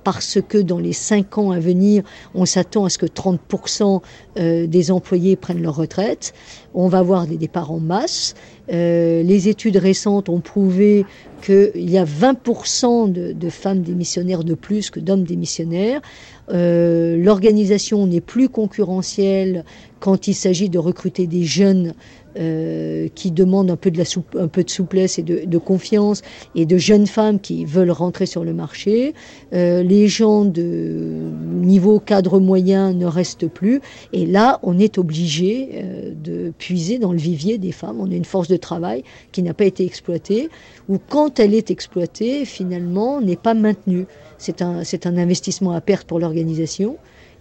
parce 0.04 0.40
que 0.48 0.58
dans 0.58 0.80
les 0.80 0.94
cinq 0.94 1.38
ans 1.38 1.47
à 1.52 1.60
venir, 1.60 2.04
on 2.36 2.46
s'attend 2.46 2.86
à 2.86 2.90
ce 2.90 2.98
que 2.98 3.06
30% 3.06 4.02
euh, 4.40 4.68
des 4.68 4.92
employés 4.92 5.36
prennent 5.36 5.62
leur 5.62 5.76
retraite. 5.76 6.34
On 6.74 6.88
va 6.88 7.00
avoir 7.00 7.28
des 7.28 7.38
départs 7.38 7.72
en 7.72 7.80
masse. 7.80 8.36
Euh, 8.72 9.24
les 9.24 9.48
études 9.48 9.78
récentes 9.78 10.30
ont 10.30 10.42
prouvé 10.42 11.06
qu'il 11.42 11.90
y 11.90 11.98
a 11.98 12.06
20% 12.06 13.12
de, 13.12 13.50
femmes 13.50 13.82
démissionnaires 13.82 14.44
de 14.44 14.54
plus 14.54 14.90
que 14.90 15.00
d'hommes 15.00 15.24
démissionnaires. 15.24 16.02
Euh, 16.50 17.18
l'organisation 17.18 18.08
n'est 18.08 18.22
plus 18.22 18.50
concurrentielle 18.50 19.64
quand 20.00 20.28
il 20.28 20.34
s'agit 20.34 20.70
de 20.70 20.80
recruter 20.80 21.28
des 21.28 21.44
jeunes 21.44 21.94
euh, 22.38 23.08
qui 23.16 23.32
demandent 23.32 23.72
un 23.72 23.76
peu 23.76 23.90
de, 23.90 23.98
la 23.98 24.04
un 24.42 24.48
peu 24.48 24.64
de 24.64 24.70
souplesse 24.70 25.18
et 25.18 25.24
de, 25.24 25.58
confiance, 25.58 26.22
et 26.56 26.66
de 26.66 26.78
jeunes 26.78 27.08
femmes 27.08 27.40
qui 27.40 27.66
veulent 27.66 27.92
rentrer 27.92 28.26
sur 28.26 28.44
le 28.44 28.54
marché. 28.54 29.14
Euh, 29.54 29.82
les 29.84 30.08
gens 30.08 30.46
de 30.46 31.32
niveau 31.62 32.00
cadre 32.00 32.40
moyen 32.40 32.94
ne 32.94 33.06
restent 33.06 33.48
plus. 33.48 33.82
Et 34.14 34.26
là, 34.26 34.60
on 34.64 34.78
est 34.78 34.98
obligé 34.98 35.70
euh, 35.74 36.12
de 36.16 36.54
puiser 36.58 37.00
dans 37.00 37.12
le 37.12 37.18
vivier 37.18 37.58
des 37.58 37.72
femmes. 37.72 38.00
On 38.00 38.12
a 38.12 38.16
une 38.16 38.26
force 38.26 38.48
de 38.48 38.58
travail 38.58 39.04
qui 39.32 39.42
n'a 39.42 39.54
pas 39.54 39.66
été 39.66 39.86
exploitée, 39.86 40.50
ou 40.90 40.98
quand 41.00 41.40
elle 41.40 41.54
est 41.54 41.72
exploitée, 41.72 42.46
finalement, 42.46 43.22
n'est 43.22 43.36
pas 43.36 43.54
maintenue. 43.54 44.06
C'est 44.38 44.62
un, 44.62 44.84
un 45.06 45.18
investissement 45.18 45.72
à 45.72 45.82
perte 45.82 46.08
pour 46.08 46.20
l'organisation. 46.20 46.98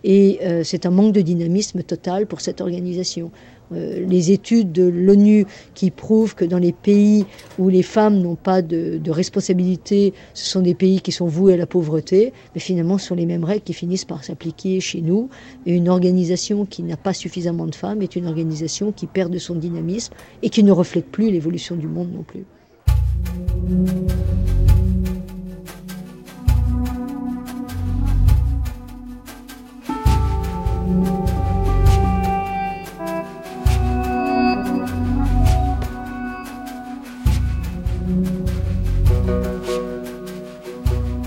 Et 0.09 0.39
c'est 0.63 0.87
un 0.87 0.91
manque 0.91 1.13
de 1.13 1.21
dynamisme 1.21 1.83
total 1.83 2.27
pour 2.27 2.41
cette 2.41 2.61
organisation. 2.61 3.33
Euh, 3.73 4.05
les 4.07 4.31
études 4.31 4.71
de 4.71 4.85
l'ONU 4.85 5.45
qui 5.75 5.91
prouvent 5.91 6.35
que 6.35 6.45
dans 6.45 6.59
les 6.59 6.73
pays 6.73 7.27
où 7.59 7.69
les 7.69 7.83
femmes 7.83 8.21
n'ont 8.21 8.37
pas 8.37 8.63
de, 8.63 9.01
responsabilité, 9.11 10.15
ce 10.35 10.47
sont 10.47 10.61
des 10.61 10.75
pays 10.75 11.01
qui 11.01 11.11
sont 11.11 11.27
voués 11.27 11.55
à 11.55 11.57
la 11.57 11.67
pauvreté, 11.67 12.33
mais 12.55 12.61
finalement 12.61 12.99
ce 12.99 13.09
sont 13.09 13.15
les 13.15 13.27
mêmes 13.27 13.45
règles 13.45 13.65
qui 13.65 13.73
finissent 13.73 14.05
par 14.05 14.23
s'appliquer 14.25 14.81
chez 14.81 15.01
nous. 15.01 15.29
Et 15.65 15.75
une 15.75 15.89
organisation 15.89 16.65
qui 16.65 16.83
n'a 16.83 16.97
pas 16.97 17.13
suffisamment 17.13 17.67
de 17.67 17.75
femmes 17.75 18.03
est 18.03 18.15
une 18.17 18.27
organisation 18.27 18.93
qui 18.93 19.07
perd 19.07 19.33
de 19.33 19.39
son 19.39 19.55
dynamisme 19.55 20.15
et 20.43 20.51
qui 20.51 20.63
ne 20.63 20.73
reflète 20.73 21.07
plus 21.07 21.31
l'évolution 21.31 21.77
du 21.77 21.89
monde 21.89 22.13
non 22.13 22.23
plus. 22.23 22.45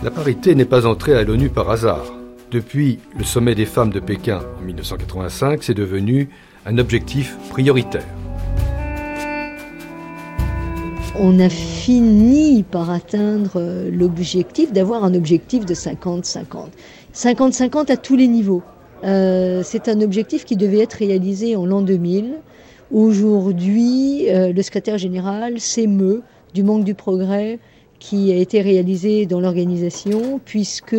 La 0.02 0.12
parité 0.12 0.56
n'est 0.56 0.64
pas 0.64 0.86
entrée 0.86 1.14
à 1.14 1.24
l'ONU 1.26 1.50
par 1.50 1.70
hasard. 1.70 2.06
Depuis 2.52 3.00
le 3.18 3.26
sommet 3.26 3.54
des 3.54 3.66
femmes 3.66 3.90
de 3.90 4.00
Pékin 4.00 4.40
en 4.58 4.66
1985, 4.66 5.62
c'est 5.62 5.74
devenu 5.74 6.30
un 6.66 6.78
objectif 6.78 7.36
prioritaire. 7.50 8.06
On 11.20 11.38
a 11.42 11.50
fini 11.50 12.64
par 12.64 12.90
atteindre 12.90 13.90
l'objectif 13.92 14.72
d'avoir 14.72 15.04
un 15.04 15.14
objectif 15.14 15.66
de 15.66 15.74
50-50. 15.74 16.46
50-50 17.14 17.92
à 17.92 17.98
tous 17.98 18.16
les 18.16 18.30
niveaux. 18.30 18.64
Euh, 19.04 19.64
c'est 19.66 19.90
un 19.90 20.00
objectif 20.00 20.46
qui 20.46 20.56
devait 20.56 20.80
être 20.80 20.94
réalisé 20.94 21.58
en 21.58 21.66
l'an 21.66 21.82
2000. 21.82 22.36
Aujourd'hui, 22.94 24.30
euh, 24.30 24.54
le 24.54 24.62
secrétaire 24.62 24.98
général 24.98 25.60
s'émeut 25.60 26.22
du 26.54 26.64
manque 26.64 26.86
du 26.86 26.96
progrès 26.96 27.60
qui 28.00 28.32
a 28.32 28.36
été 28.36 28.62
réalisé 28.62 29.26
dans 29.26 29.40
l'organisation, 29.40 30.40
puisque 30.44 30.96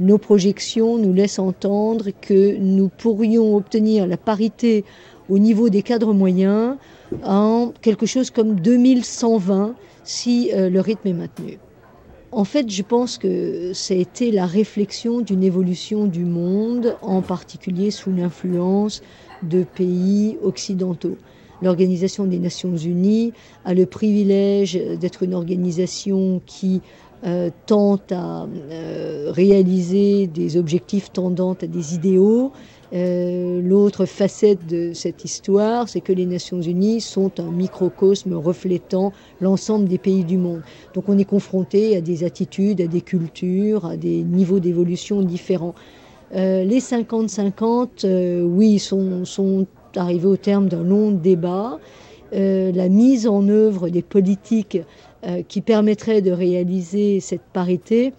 nos 0.00 0.18
projections 0.18 0.98
nous 0.98 1.12
laissent 1.12 1.38
entendre 1.38 2.10
que 2.20 2.56
nous 2.56 2.88
pourrions 2.88 3.56
obtenir 3.56 4.06
la 4.06 4.16
parité 4.16 4.84
au 5.28 5.38
niveau 5.38 5.70
des 5.70 5.82
cadres 5.82 6.12
moyens 6.12 6.76
en 7.24 7.72
quelque 7.80 8.06
chose 8.06 8.30
comme 8.30 8.60
2120 8.60 9.74
si 10.04 10.50
euh, 10.52 10.68
le 10.68 10.80
rythme 10.80 11.08
est 11.08 11.14
maintenu. 11.14 11.58
En 12.30 12.44
fait, 12.44 12.68
je 12.68 12.82
pense 12.82 13.16
que 13.16 13.72
ça 13.72 13.94
a 13.94 13.96
été 13.96 14.32
la 14.32 14.44
réflexion 14.44 15.20
d'une 15.20 15.44
évolution 15.44 16.06
du 16.06 16.24
monde, 16.24 16.96
en 17.00 17.22
particulier 17.22 17.92
sous 17.92 18.10
l'influence 18.10 19.02
de 19.44 19.62
pays 19.62 20.36
occidentaux. 20.42 21.16
L'Organisation 21.64 22.26
des 22.26 22.38
Nations 22.38 22.76
Unies 22.76 23.32
a 23.64 23.72
le 23.72 23.86
privilège 23.86 24.74
d'être 25.00 25.22
une 25.22 25.32
organisation 25.32 26.42
qui 26.44 26.82
euh, 27.24 27.48
tente 27.64 28.12
à 28.12 28.46
euh, 28.70 29.32
réaliser 29.32 30.26
des 30.26 30.58
objectifs 30.58 31.10
tendant 31.10 31.54
à 31.54 31.66
des 31.66 31.94
idéaux. 31.94 32.52
Euh, 32.92 33.62
l'autre 33.62 34.04
facette 34.04 34.66
de 34.66 34.92
cette 34.92 35.24
histoire, 35.24 35.88
c'est 35.88 36.02
que 36.02 36.12
les 36.12 36.26
Nations 36.26 36.60
Unies 36.60 37.00
sont 37.00 37.40
un 37.40 37.50
microcosme 37.50 38.34
reflétant 38.34 39.14
l'ensemble 39.40 39.88
des 39.88 39.96
pays 39.96 40.24
du 40.24 40.36
monde. 40.36 40.60
Donc 40.92 41.08
on 41.08 41.16
est 41.16 41.24
confronté 41.24 41.96
à 41.96 42.02
des 42.02 42.24
attitudes, 42.24 42.82
à 42.82 42.88
des 42.88 43.00
cultures, 43.00 43.86
à 43.86 43.96
des 43.96 44.22
niveaux 44.22 44.60
d'évolution 44.60 45.22
différents. 45.22 45.74
les 46.34 46.80
50-50, 46.80 48.42
oui, 48.42 48.78
sont, 48.78 49.24
sont 49.24 49.66
arrivé 49.96 50.26
au 50.26 50.36
terme 50.36 50.68
d'un 50.68 50.82
long 50.82 51.10
débat. 51.10 51.78
Euh, 52.32 52.72
la 52.72 52.88
mise 52.88 53.26
en 53.26 53.48
œuvre 53.48 53.88
des 53.88 54.02
politiques 54.02 54.78
euh, 55.26 55.42
qui 55.46 55.60
permettraient 55.60 56.22
de 56.22 56.32
réaliser 56.32 57.20
cette 57.20 57.44
parité 57.52 58.12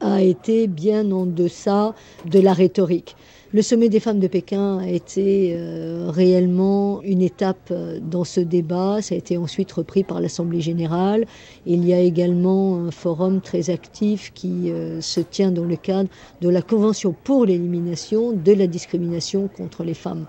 a 0.00 0.22
été 0.22 0.66
bien 0.66 1.10
en 1.10 1.26
deçà 1.26 1.94
de 2.26 2.40
la 2.40 2.52
rhétorique. 2.52 3.16
Le 3.54 3.60
sommet 3.60 3.90
des 3.90 4.00
femmes 4.00 4.18
de 4.18 4.28
Pékin 4.28 4.78
a 4.78 4.88
été 4.88 5.52
euh, 5.54 6.10
réellement 6.10 7.02
une 7.02 7.20
étape 7.20 7.68
euh, 7.70 8.00
dans 8.00 8.24
ce 8.24 8.40
débat. 8.40 9.02
Ça 9.02 9.14
a 9.14 9.18
été 9.18 9.36
ensuite 9.36 9.70
repris 9.72 10.04
par 10.04 10.22
l'Assemblée 10.22 10.62
générale. 10.62 11.26
Il 11.66 11.86
y 11.86 11.92
a 11.92 11.98
également 11.98 12.78
un 12.78 12.90
forum 12.90 13.42
très 13.42 13.68
actif 13.68 14.32
qui 14.32 14.70
euh, 14.70 15.02
se 15.02 15.20
tient 15.20 15.50
dans 15.50 15.66
le 15.66 15.76
cadre 15.76 16.08
de 16.40 16.48
la 16.48 16.62
Convention 16.62 17.14
pour 17.24 17.44
l'élimination 17.44 18.32
de 18.32 18.52
la 18.52 18.66
discrimination 18.66 19.48
contre 19.48 19.84
les 19.84 19.94
femmes, 19.94 20.24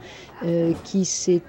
qui 0.84 1.06
s'est 1.06 1.42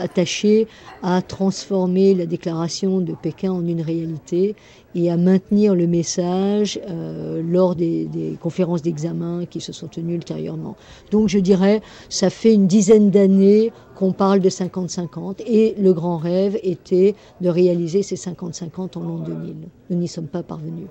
attaché 0.00 0.66
à 1.04 1.22
transformer 1.22 2.14
la 2.14 2.26
déclaration 2.26 3.00
de 3.00 3.14
Pékin 3.14 3.52
en 3.52 3.64
une 3.64 3.80
réalité 3.80 4.56
et 4.94 5.10
à 5.10 5.16
maintenir 5.16 5.74
le 5.74 5.86
message 5.86 6.80
euh, 6.88 7.42
lors 7.42 7.74
des, 7.74 8.08
conférences 8.40 8.82
d'examen 8.82 9.44
qui 9.46 9.60
se 9.60 9.72
sont 9.72 9.88
tenues 9.88 10.14
ultérieurement. 10.14 10.76
Donc 11.10 11.28
je 11.28 11.38
dirais, 11.38 11.80
ça 12.08 12.30
fait 12.30 12.54
une 12.54 12.66
dizaine 12.66 13.10
d'années 13.10 13.72
qu'on 13.94 14.12
parle 14.12 14.40
de 14.40 14.48
50-50 14.48 15.42
et 15.46 15.74
le 15.78 15.92
grand 15.92 16.16
rêve 16.16 16.58
était 16.62 17.14
de 17.40 17.48
réaliser 17.48 18.02
ces 18.02 18.16
50-50 18.16 18.98
en 18.98 19.02
l'an 19.02 19.18
2000. 19.18 19.54
Nous 19.90 19.96
n'y 19.96 20.08
sommes 20.08 20.26
pas 20.26 20.42
parvenus. 20.42 20.86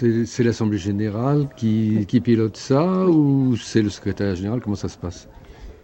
C'est 0.00 0.42
l'Assemblée 0.42 0.78
générale 0.78 1.48
qui, 1.56 2.06
pilote 2.22 2.56
ça 2.56 3.06
ou 3.06 3.56
c'est 3.56 3.82
le 3.82 3.90
secrétaire 3.90 4.34
général? 4.34 4.60
Comment 4.60 4.76
ça 4.76 4.88
se 4.88 4.96
passe? 4.96 5.28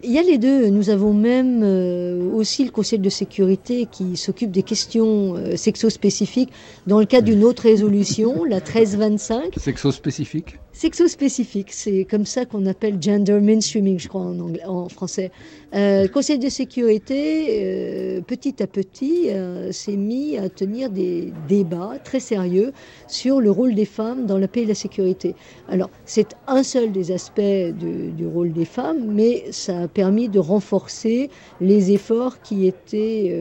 Il 0.05 0.11
y 0.11 0.19
a 0.19 0.23
les 0.23 0.37
deux. 0.37 0.69
Nous 0.69 0.89
avons 0.89 1.13
même 1.13 1.61
euh, 1.63 2.29
aussi 2.31 2.63
le 2.63 2.71
Conseil 2.71 2.99
de 2.99 3.09
sécurité 3.09 3.87
qui 3.91 4.15
s'occupe 4.17 4.51
des 4.51 4.63
questions 4.63 5.35
euh, 5.35 5.55
sexo-spécifiques 5.55 6.51
dans 6.87 6.99
le 6.99 7.05
cadre 7.05 7.25
d'une 7.25 7.43
autre 7.43 7.63
résolution, 7.63 8.43
la 8.43 8.57
1325. 8.57 9.53
Sexo-spécifique? 9.57 10.59
Sexo-spécifique, 10.75 11.71
c'est 11.71 12.03
comme 12.03 12.25
ça 12.25 12.43
qu'on 12.43 12.65
appelle 12.65 13.01
gender 13.01 13.39
mainstreaming, 13.39 13.97
je 13.97 14.09
crois, 14.09 14.23
en, 14.23 14.37
anglais, 14.41 14.65
en 14.65 14.89
français. 14.89 15.31
Euh, 15.73 16.01
le 16.01 16.09
Conseil 16.09 16.37
de 16.37 16.49
sécurité, 16.49 17.47
euh, 17.63 18.19
petit 18.19 18.61
à 18.61 18.67
petit, 18.67 19.29
euh, 19.29 19.71
s'est 19.71 19.95
mis 19.95 20.37
à 20.37 20.49
tenir 20.49 20.89
des 20.89 21.31
débats 21.47 21.93
très 22.03 22.19
sérieux 22.19 22.73
sur 23.07 23.39
le 23.39 23.51
rôle 23.51 23.73
des 23.73 23.85
femmes 23.85 24.25
dans 24.25 24.37
la 24.37 24.49
paix 24.49 24.63
et 24.63 24.65
la 24.65 24.75
sécurité. 24.75 25.33
Alors, 25.69 25.89
c'est 26.03 26.35
un 26.45 26.61
seul 26.61 26.91
des 26.91 27.13
aspects 27.13 27.39
du, 27.39 28.11
du, 28.11 28.27
rôle 28.27 28.51
des 28.51 28.65
femmes, 28.65 29.05
mais 29.07 29.45
ça 29.51 29.83
a 29.83 29.87
permis 29.87 30.27
de 30.27 30.39
renforcer 30.39 31.29
les 31.61 31.93
efforts 31.93 32.41
qui 32.41 32.67
étaient 32.67 33.33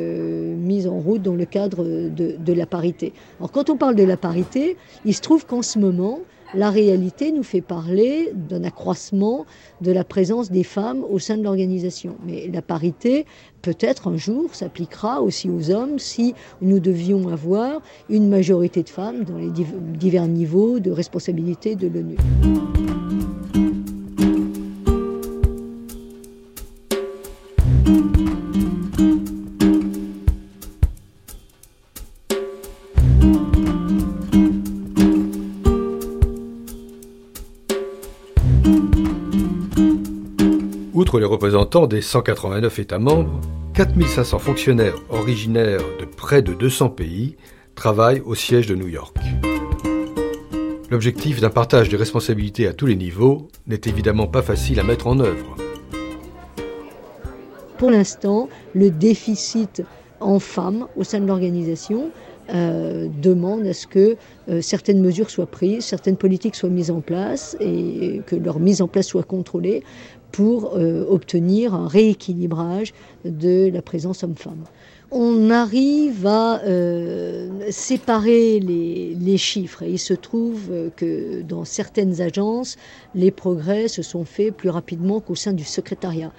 mis 0.56 0.86
en 0.86 1.00
route 1.00 1.22
dans 1.22 1.34
le 1.34 1.46
cadre 1.46 1.82
de, 1.82 2.36
de 2.38 2.52
la 2.52 2.66
parité. 2.66 3.12
Alors, 3.40 3.50
quand 3.50 3.70
on 3.70 3.76
parle 3.76 3.96
de 3.96 4.04
la 4.04 4.16
parité, 4.16 4.76
il 5.04 5.14
se 5.14 5.20
trouve 5.20 5.46
qu'en 5.46 5.62
ce 5.62 5.80
moment, 5.80 6.20
la 6.54 6.70
réalité 6.70 7.32
nous 7.32 7.42
fait 7.42 7.60
parler 7.60 8.32
d'un 8.34 8.64
accroissement 8.64 9.46
de 9.80 9.92
la 9.92 10.04
présence 10.04 10.50
des 10.50 10.64
femmes 10.64 11.04
au 11.08 11.18
sein 11.18 11.36
de 11.36 11.42
l'organisation. 11.42 12.16
Mais 12.26 12.48
la 12.52 12.62
parité, 12.62 13.26
peut-être 13.62 14.08
un 14.08 14.16
jour, 14.16 14.54
s'appliquera 14.54 15.20
aussi 15.20 15.50
aux 15.50 15.70
hommes 15.70 15.98
si 15.98 16.34
nous 16.60 16.80
devions 16.80 17.28
avoir 17.28 17.80
une 18.08 18.28
majorité 18.28 18.82
de 18.82 18.88
femmes 18.88 19.24
dans 19.24 19.38
les 19.38 19.50
divers 19.50 20.28
niveaux 20.28 20.80
de 20.80 20.90
responsabilité 20.90 21.76
de 21.76 21.88
l'ONU. 21.88 22.16
Les 41.18 41.26
représentants 41.26 41.86
des 41.86 42.00
189 42.00 42.78
États 42.78 42.98
membres, 42.98 43.40
4500 43.74 44.38
fonctionnaires 44.38 44.96
originaires 45.10 45.82
de 46.00 46.04
près 46.04 46.42
de 46.42 46.52
200 46.54 46.90
pays 46.90 47.36
travaillent 47.74 48.22
au 48.24 48.34
siège 48.34 48.66
de 48.66 48.74
New 48.74 48.88
York. 48.88 49.16
L'objectif 50.90 51.40
d'un 51.40 51.50
partage 51.50 51.88
des 51.88 51.96
responsabilités 51.96 52.66
à 52.66 52.72
tous 52.72 52.86
les 52.86 52.96
niveaux 52.96 53.48
n'est 53.66 53.80
évidemment 53.86 54.26
pas 54.26 54.42
facile 54.42 54.78
à 54.80 54.84
mettre 54.84 55.06
en 55.06 55.18
œuvre. 55.20 55.56
Pour 57.78 57.90
l'instant, 57.90 58.48
le 58.74 58.90
déficit 58.90 59.82
en 60.20 60.38
femmes 60.38 60.86
au 60.96 61.04
sein 61.04 61.20
de 61.20 61.26
l'organisation 61.26 62.10
euh, 62.52 63.08
demande 63.22 63.66
à 63.66 63.72
ce 63.72 63.86
que 63.86 64.16
euh, 64.50 64.60
certaines 64.60 65.00
mesures 65.00 65.30
soient 65.30 65.46
prises, 65.46 65.82
certaines 65.82 66.18
politiques 66.18 66.56
soient 66.56 66.68
mises 66.68 66.90
en 66.90 67.00
place 67.00 67.56
et 67.58 68.20
que 68.26 68.36
leur 68.36 68.60
mise 68.60 68.82
en 68.82 68.88
place 68.88 69.06
soit 69.06 69.22
contrôlée 69.22 69.82
pour 70.34 70.74
euh, 70.74 71.06
obtenir 71.08 71.74
un 71.74 71.86
rééquilibrage 71.86 72.92
de 73.24 73.70
la 73.72 73.82
présence 73.82 74.24
homme-femme. 74.24 74.64
On 75.12 75.48
arrive 75.50 76.26
à 76.26 76.60
euh, 76.64 77.70
séparer 77.70 78.58
les, 78.58 79.36
chiffres 79.36 79.84
et 79.84 79.90
il 79.90 79.98
se 80.00 80.12
trouve 80.12 80.90
que 80.96 81.42
dans 81.42 81.64
certaines 81.64 82.20
agences, 82.20 82.76
les 83.14 83.30
progrès 83.30 83.86
se 83.86 84.02
sont 84.02 84.24
faits 84.24 84.52
plus 84.52 84.70
rapidement 84.70 85.20
qu'au 85.20 85.36
sein 85.36 85.52
du 85.52 85.62
secrétariat. 85.62 86.32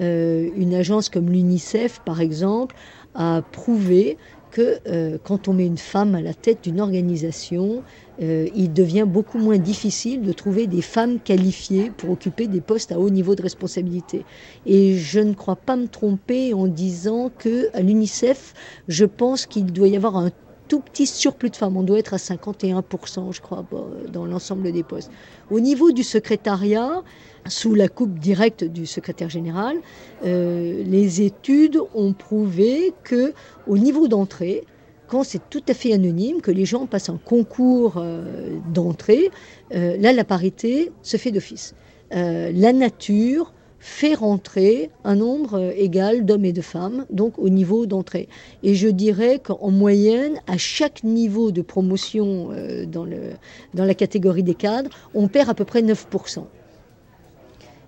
Euh, 0.00 0.48
une 0.56 0.72
agence 0.72 1.10
comme 1.10 1.28
l'UNICEF, 1.28 2.00
par 2.06 2.22
exemple, 2.22 2.74
a 3.14 3.42
prouvé 3.52 4.16
que 4.54 5.18
quand 5.24 5.48
on 5.48 5.52
met 5.52 5.66
une 5.66 5.78
femme 5.78 6.14
à 6.14 6.22
la 6.22 6.32
tête 6.32 6.62
d'une 6.62 6.80
organisation, 6.80 7.82
euh, 8.22 8.46
il 8.54 8.72
devient 8.72 9.06
beaucoup 9.06 9.38
moins 9.38 9.58
difficile 9.58 10.22
de 10.22 10.32
trouver 10.32 10.66
des 10.66 10.82
femmes 10.82 11.18
qualifiées 11.18 11.90
pour 11.96 12.10
occuper 12.10 12.46
des 12.46 12.60
postes 12.60 12.92
à 12.92 13.00
haut 13.00 13.10
niveau 13.10 13.34
de 13.34 13.42
responsabilité. 13.42 14.24
Et 14.66 14.96
je 14.96 15.18
ne 15.20 15.34
crois 15.34 15.56
pas 15.56 15.76
me 15.76 15.88
tromper 15.88 16.54
en 16.54 16.68
disant 16.68 17.30
que 17.36 17.68
à 17.74 17.80
l'UNICEF, 17.80 18.54
je 18.86 19.04
pense 19.04 19.46
qu'il 19.46 19.66
doit 19.72 19.88
y 19.88 19.96
avoir 19.96 20.16
un 20.16 20.30
tout 20.74 20.80
petit 20.80 21.06
surplus 21.06 21.50
de 21.50 21.56
femmes. 21.56 21.76
On 21.76 21.84
doit 21.84 22.00
être 22.00 22.14
à 22.14 22.16
51%, 22.16 23.32
je 23.32 23.40
crois, 23.40 23.64
dans 24.12 24.26
l'ensemble 24.26 24.72
des 24.72 24.82
postes. 24.82 25.08
Au 25.52 25.60
niveau 25.60 25.92
du 25.92 26.02
secrétariat, 26.02 27.04
sous 27.46 27.74
la 27.74 27.88
coupe 27.88 28.18
directe 28.18 28.64
du 28.64 28.84
secrétaire 28.84 29.30
général, 29.30 29.76
euh, 30.24 30.82
les 30.84 31.22
études 31.22 31.78
ont 31.94 32.12
prouvé 32.12 32.92
que 33.04 33.34
au 33.68 33.78
niveau 33.78 34.08
d'entrée, 34.08 34.64
quand 35.06 35.22
c'est 35.22 35.48
tout 35.48 35.62
à 35.68 35.74
fait 35.74 35.92
anonyme, 35.92 36.40
que 36.40 36.50
les 36.50 36.64
gens 36.64 36.86
passent 36.86 37.08
un 37.08 37.20
concours 37.24 37.98
euh, 37.98 38.58
d'entrée, 38.72 39.30
euh, 39.74 39.96
là, 39.98 40.12
la 40.12 40.24
parité 40.24 40.90
se 41.02 41.16
fait 41.16 41.30
d'office. 41.30 41.76
Euh, 42.14 42.50
la 42.52 42.72
nature 42.72 43.54
fait 43.86 44.14
rentrer 44.14 44.90
un 45.04 45.16
nombre 45.16 45.74
égal 45.76 46.24
d'hommes 46.24 46.46
et 46.46 46.54
de 46.54 46.62
femmes, 46.62 47.04
donc 47.10 47.38
au 47.38 47.50
niveau 47.50 47.84
d'entrée. 47.84 48.28
Et 48.62 48.74
je 48.74 48.88
dirais 48.88 49.38
qu'en 49.38 49.70
moyenne, 49.70 50.40
à 50.46 50.56
chaque 50.56 51.04
niveau 51.04 51.50
de 51.50 51.60
promotion 51.60 52.48
dans, 52.86 53.04
le, 53.04 53.34
dans 53.74 53.84
la 53.84 53.94
catégorie 53.94 54.42
des 54.42 54.54
cadres, 54.54 54.88
on 55.12 55.28
perd 55.28 55.50
à 55.50 55.54
peu 55.54 55.66
près 55.66 55.82
9%. 55.82 56.44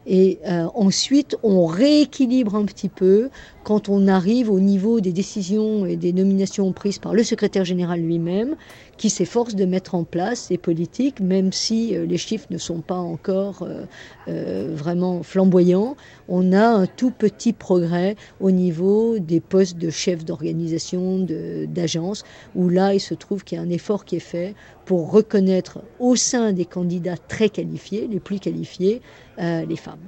Et 0.06 0.38
euh, 0.46 0.66
ensuite, 0.74 1.36
on 1.42 1.66
rééquilibre 1.66 2.54
un 2.54 2.64
petit 2.64 2.88
peu 2.88 3.28
quand 3.66 3.88
on 3.88 4.06
arrive 4.06 4.48
au 4.48 4.60
niveau 4.60 5.00
des 5.00 5.12
décisions 5.12 5.86
et 5.86 5.96
des 5.96 6.12
nominations 6.12 6.72
prises 6.72 7.00
par 7.00 7.14
le 7.14 7.24
secrétaire 7.24 7.64
général 7.64 8.00
lui-même, 8.00 8.54
qui 8.96 9.10
s'efforce 9.10 9.56
de 9.56 9.64
mettre 9.64 9.96
en 9.96 10.04
place 10.04 10.38
ces 10.38 10.56
politiques, 10.56 11.18
même 11.18 11.50
si 11.50 11.96
euh, 11.96 12.06
les 12.06 12.16
chiffres 12.16 12.46
ne 12.50 12.58
sont 12.58 12.80
pas 12.80 12.94
encore 12.94 13.66
euh, 14.28 14.72
vraiment 14.72 15.24
flamboyants. 15.24 15.96
On 16.28 16.52
a 16.52 16.64
un 16.64 16.86
tout 16.86 17.10
petit 17.10 17.52
progrès 17.52 18.14
au 18.38 18.52
niveau 18.52 19.18
des 19.18 19.40
postes 19.40 19.78
de 19.78 19.90
chef 19.90 20.24
d'organisation, 20.24 21.26
d'agence, 21.66 22.22
où 22.54 22.68
là, 22.68 22.94
il 22.94 23.00
se 23.00 23.14
trouve 23.14 23.42
qu'il 23.42 23.58
y 23.58 23.60
a 23.60 23.64
un 23.64 23.70
effort 23.70 24.04
qui 24.04 24.14
est 24.14 24.20
fait 24.20 24.54
pour 24.84 25.10
reconnaître 25.10 25.80
au 25.98 26.14
sein 26.14 26.52
des 26.52 26.66
candidats 26.66 27.16
très 27.16 27.48
qualifiés, 27.48 28.06
les 28.08 28.20
plus 28.20 28.38
qualifiés, 28.38 29.02
euh, 29.40 29.66
les 29.66 29.74
femmes. 29.74 30.06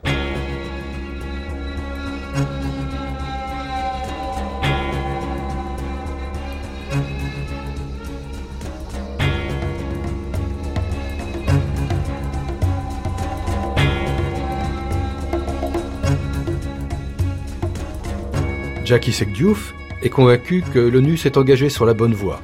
Jackie 18.89 19.13
Sekdiouf 19.13 19.75
est 20.03 20.09
convaincu 20.09 20.65
que 20.73 20.79
l'ONU 20.79 21.19
s'est 21.19 21.37
engagée 21.37 21.69
sur 21.69 21.85
la 21.85 21.93
bonne 21.93 22.15
voie 22.15 22.41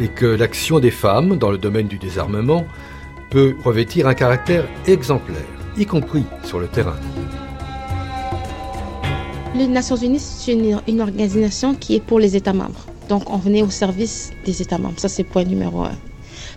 et 0.00 0.08
que 0.08 0.26
l'action 0.26 0.80
des 0.80 0.90
femmes 0.90 1.38
dans 1.38 1.52
le 1.52 1.58
domaine 1.58 1.86
du 1.86 1.96
désarmement 1.96 2.66
peut 3.30 3.54
revêtir 3.62 4.08
un 4.08 4.14
caractère 4.14 4.66
exemplaire 4.88 5.46
y 5.76 5.86
compris 5.86 6.24
sur 6.42 6.58
le 6.58 6.66
terrain. 6.66 6.96
Les 9.54 9.68
Nations 9.68 9.94
Unies, 9.94 10.18
c'est 10.18 10.54
une, 10.54 11.00
organisation 11.00 11.76
qui 11.76 11.94
est 11.94 12.00
pour 12.00 12.18
les 12.18 12.34
États 12.34 12.52
membres. 12.52 12.84
Donc, 13.08 13.30
on 13.30 13.36
venait 13.36 13.62
au 13.62 13.70
service 13.70 14.32
des 14.44 14.60
États 14.62 14.78
membres. 14.78 14.98
Ça, 14.98 15.08
c'est 15.08 15.22
point 15.22 15.44
numéro 15.44 15.84
un. 15.84 15.94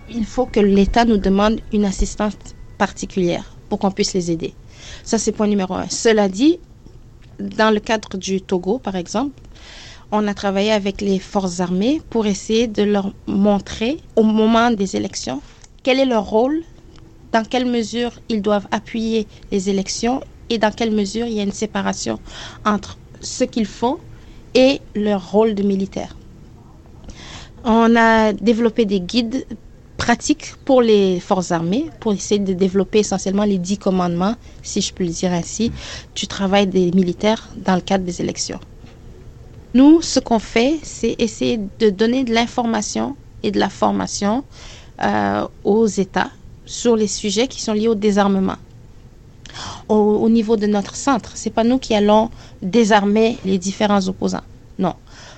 Il 0.10 0.26
faut 0.26 0.48
que 0.48 0.60
l'État 0.60 1.06
nous 1.06 1.18
demande 1.18 1.60
une 1.72 1.86
assistance 1.86 2.34
particulière 2.80 3.44
pour 3.70 3.78
qu'on 3.78 3.92
puisse 3.92 4.16
les 4.16 4.32
aider. 4.32 4.56
Ça, 5.04 5.20
c'est 5.20 5.34
point 5.34 5.46
numéro 5.46 5.76
un. 5.76 5.88
Cela 5.88 6.28
dit, 6.28 6.60
dans 7.40 7.74
le 7.74 7.80
cadre 7.80 8.18
du 8.18 8.42
Togo, 8.42 8.80
par 8.80 8.96
exemple, 8.96 9.42
on 10.12 10.28
a 10.28 10.34
travaillé 10.34 10.72
avec 10.72 11.02
les 11.02 11.20
forces 11.20 11.60
armées 11.60 12.02
pour 12.10 12.26
essayer 12.26 12.68
de 12.68 12.84
leur 12.84 13.14
montrer 13.28 14.00
au 14.16 14.24
moment 14.24 14.72
des 14.72 14.96
élections 14.96 15.42
quel 15.84 16.00
est 16.00 16.06
leur 16.06 16.26
rôle 16.26 16.62
dans 17.32 17.46
quelle 17.46 17.66
mesure 17.66 18.20
ils 18.28 18.42
doivent 18.42 18.68
appuyer 18.72 19.28
les 19.52 19.70
élections 19.70 20.22
et 20.50 20.58
dans 20.58 20.72
quelle 20.72 20.92
mesure 20.92 21.28
il 21.28 21.34
y 21.34 21.40
a 21.40 21.44
une 21.44 21.52
séparation 21.52 22.20
entre 22.66 22.98
ce 23.22 23.44
qu'ils 23.44 23.68
font 23.68 24.00
et 24.56 24.82
leur 24.96 25.32
rôle 25.32 25.54
de 25.54 25.64
militaire. 25.64 26.18
On 27.64 27.96
a 27.96 28.34
développé 28.34 28.86
des 28.86 29.00
guides 29.00 29.46
pratiques 30.00 30.56
pour 30.66 30.82
les 30.82 31.20
forces 31.20 31.52
armées 31.52 31.90
pour 32.00 32.14
essayer 32.14 32.40
de 32.40 32.54
développer 32.54 33.00
essentiellement 33.00 33.44
les 33.44 33.60
dix 33.60 33.78
commandements, 33.78 34.36
si 34.64 34.82
je 34.82 34.92
peux 34.92 35.04
le 35.04 35.12
dire 35.12 35.32
ainsi, 35.32 35.72
du 36.16 36.26
travail 36.26 36.66
des 36.66 36.92
militaires 36.92 37.50
dans 37.58 37.76
le 37.76 37.82
cadre 37.82 38.06
des 38.06 38.22
élections. 38.22 38.60
Nous, 39.76 40.02
ce 40.02 40.20
qu'on 40.20 40.40
fait, 40.40 40.80
c'est 40.82 41.16
essayer 41.20 41.60
de 41.80 41.90
donner 41.92 42.24
de 42.24 42.34
l'information 42.34 43.16
et 43.44 43.52
de 43.52 43.60
la 43.60 43.70
formation 43.70 44.44
euh, 45.04 45.48
aux 45.64 45.86
États 45.86 46.32
sur 46.66 46.96
les 46.96 47.08
sujets 47.08 47.48
qui 47.48 47.62
sont 47.62 47.74
liés 47.74 47.88
au 47.88 47.96
désarmement. 47.96 48.58
Au, 49.90 50.30
niveau 50.30 50.56
de 50.58 50.68
notre 50.68 50.96
centre, 50.96 51.32
c'est 51.36 51.50
pas 51.50 51.64
nous 51.64 51.80
qui 51.80 51.94
allons 51.96 52.30
désarmer 52.62 53.38
les 53.44 53.58
différents 53.58 54.08
opposants. 54.08 54.48
Non. 54.78 54.94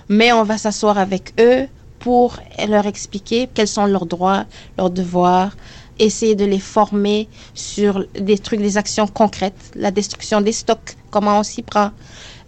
Mais 0.10 0.32
on 0.34 0.43
va 0.43 0.58
s'asseoir 0.58 0.97
avec 0.97 1.34
eux 1.39 1.67
pour 2.01 2.37
leur 2.67 2.85
expliquer 2.87 3.47
quels 3.53 3.67
sont 3.67 3.85
leurs 3.85 4.05
droits, 4.05 4.45
leurs 4.77 4.89
devoirs, 4.89 5.55
essayer 5.99 6.35
de 6.35 6.45
les 6.45 6.59
former 6.59 7.29
sur 7.53 8.05
des 8.19 8.37
trucs, 8.37 8.59
des 8.59 8.77
actions 8.77 9.07
concrètes, 9.07 9.71
la 9.75 9.91
destruction 9.91 10.41
des 10.41 10.51
stocks, 10.51 10.95
comment 11.11 11.39
on 11.39 11.43
s'y 11.43 11.61
prend, 11.61 11.91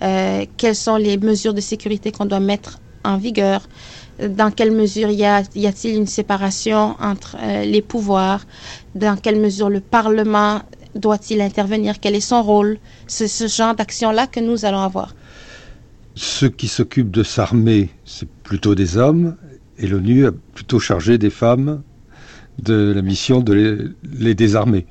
euh, 0.02 0.46
quelles 0.58 0.76
sont 0.76 0.98
les 0.98 1.18
mesures 1.18 1.54
de 1.54 1.62
sécurité 1.62 2.12
qu'on 2.12 2.26
doit 2.26 2.40
mettre 2.40 2.80
en 3.06 3.18
vigueur, 3.18 3.62
dans 4.20 4.52
quelle 4.52 4.72
mesure 4.72 5.10
y 5.10 5.26
a-t-il 5.26 5.96
une 5.96 6.08
séparation 6.08 6.96
entre 7.00 7.36
euh, 7.40 7.64
les 7.64 7.82
pouvoirs, 7.82 8.46
dans 8.96 9.18
quelle 9.18 9.40
mesure 9.40 9.70
le 9.70 9.82
Parlement 9.82 10.62
doit-il 10.96 11.42
intervenir, 11.42 12.00
quel 12.00 12.16
est 12.16 12.22
son 12.22 12.42
rôle, 12.42 12.78
c'est 13.08 13.28
ce 13.28 13.48
genre 13.48 13.76
d'action-là 13.76 14.28
que 14.28 14.40
nous 14.40 14.66
allons 14.66 14.82
avoir. 14.82 15.16
Ceux 16.16 16.50
qui 16.50 16.68
s'occupent 16.68 17.12
de 17.12 17.24
s'armer, 17.24 17.90
c'est 18.06 18.30
plutôt 18.44 18.76
des 18.76 18.98
hommes, 18.98 19.36
et 19.78 19.88
l'ONU 19.88 20.28
a 20.28 20.32
plutôt 20.32 20.80
chargé 20.80 21.18
des 21.18 21.30
femmes 21.30 21.82
de 22.62 22.94
la 22.96 23.02
mission 23.02 23.40
de 23.40 23.96
les, 24.04 24.36
désarmer. 24.36 24.86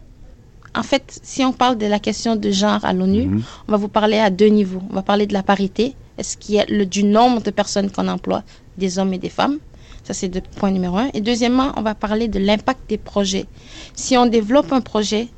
En 0.75 0.83
fait, 0.83 1.21
si 1.23 1.45
on 1.45 1.53
parle 1.53 1.79
de 1.79 1.87
la 1.87 1.99
question 1.99 2.35
de 2.35 2.51
genre 2.51 2.85
à 2.85 2.93
l'ONU, 2.93 3.27
mhm. 3.27 3.43
on 3.69 3.73
va 3.73 3.79
vous 3.79 3.89
parler 3.89 4.19
à 4.19 4.31
deux 4.31 4.47
niveaux. 4.47 4.83
On 4.91 4.95
va 4.95 5.03
parler 5.03 5.27
de 5.27 5.33
la 5.35 5.43
parité, 5.43 5.95
est-ce 6.19 6.37
qu'il 6.37 6.55
y 6.55 6.61
a 6.61 6.65
le, 6.67 6.87
du 6.87 7.05
nombre 7.05 7.43
de 7.43 7.51
personnes 7.51 7.91
qu'on 7.91 8.09
emploie, 8.09 8.43
des 8.79 8.99
hommes 8.99 9.13
et 9.13 9.19
des 9.19 9.29
femmes? 9.29 9.59
Ça, 10.03 10.15
c'est 10.15 10.35
le 10.35 10.41
point 10.41 10.71
numéro 10.73 10.97
un. 10.97 11.11
Et 11.15 11.21
deuxièmement, 11.21 11.73
on 11.77 11.83
va 11.83 11.95
parler 11.95 12.27
de 12.27 12.41
l'impact 12.41 12.89
des 12.89 12.99
projets. 12.99 13.47
Si 13.95 14.17
on 14.17 14.27
développe 14.27 14.73
un 14.73 14.81
projet 14.81 15.29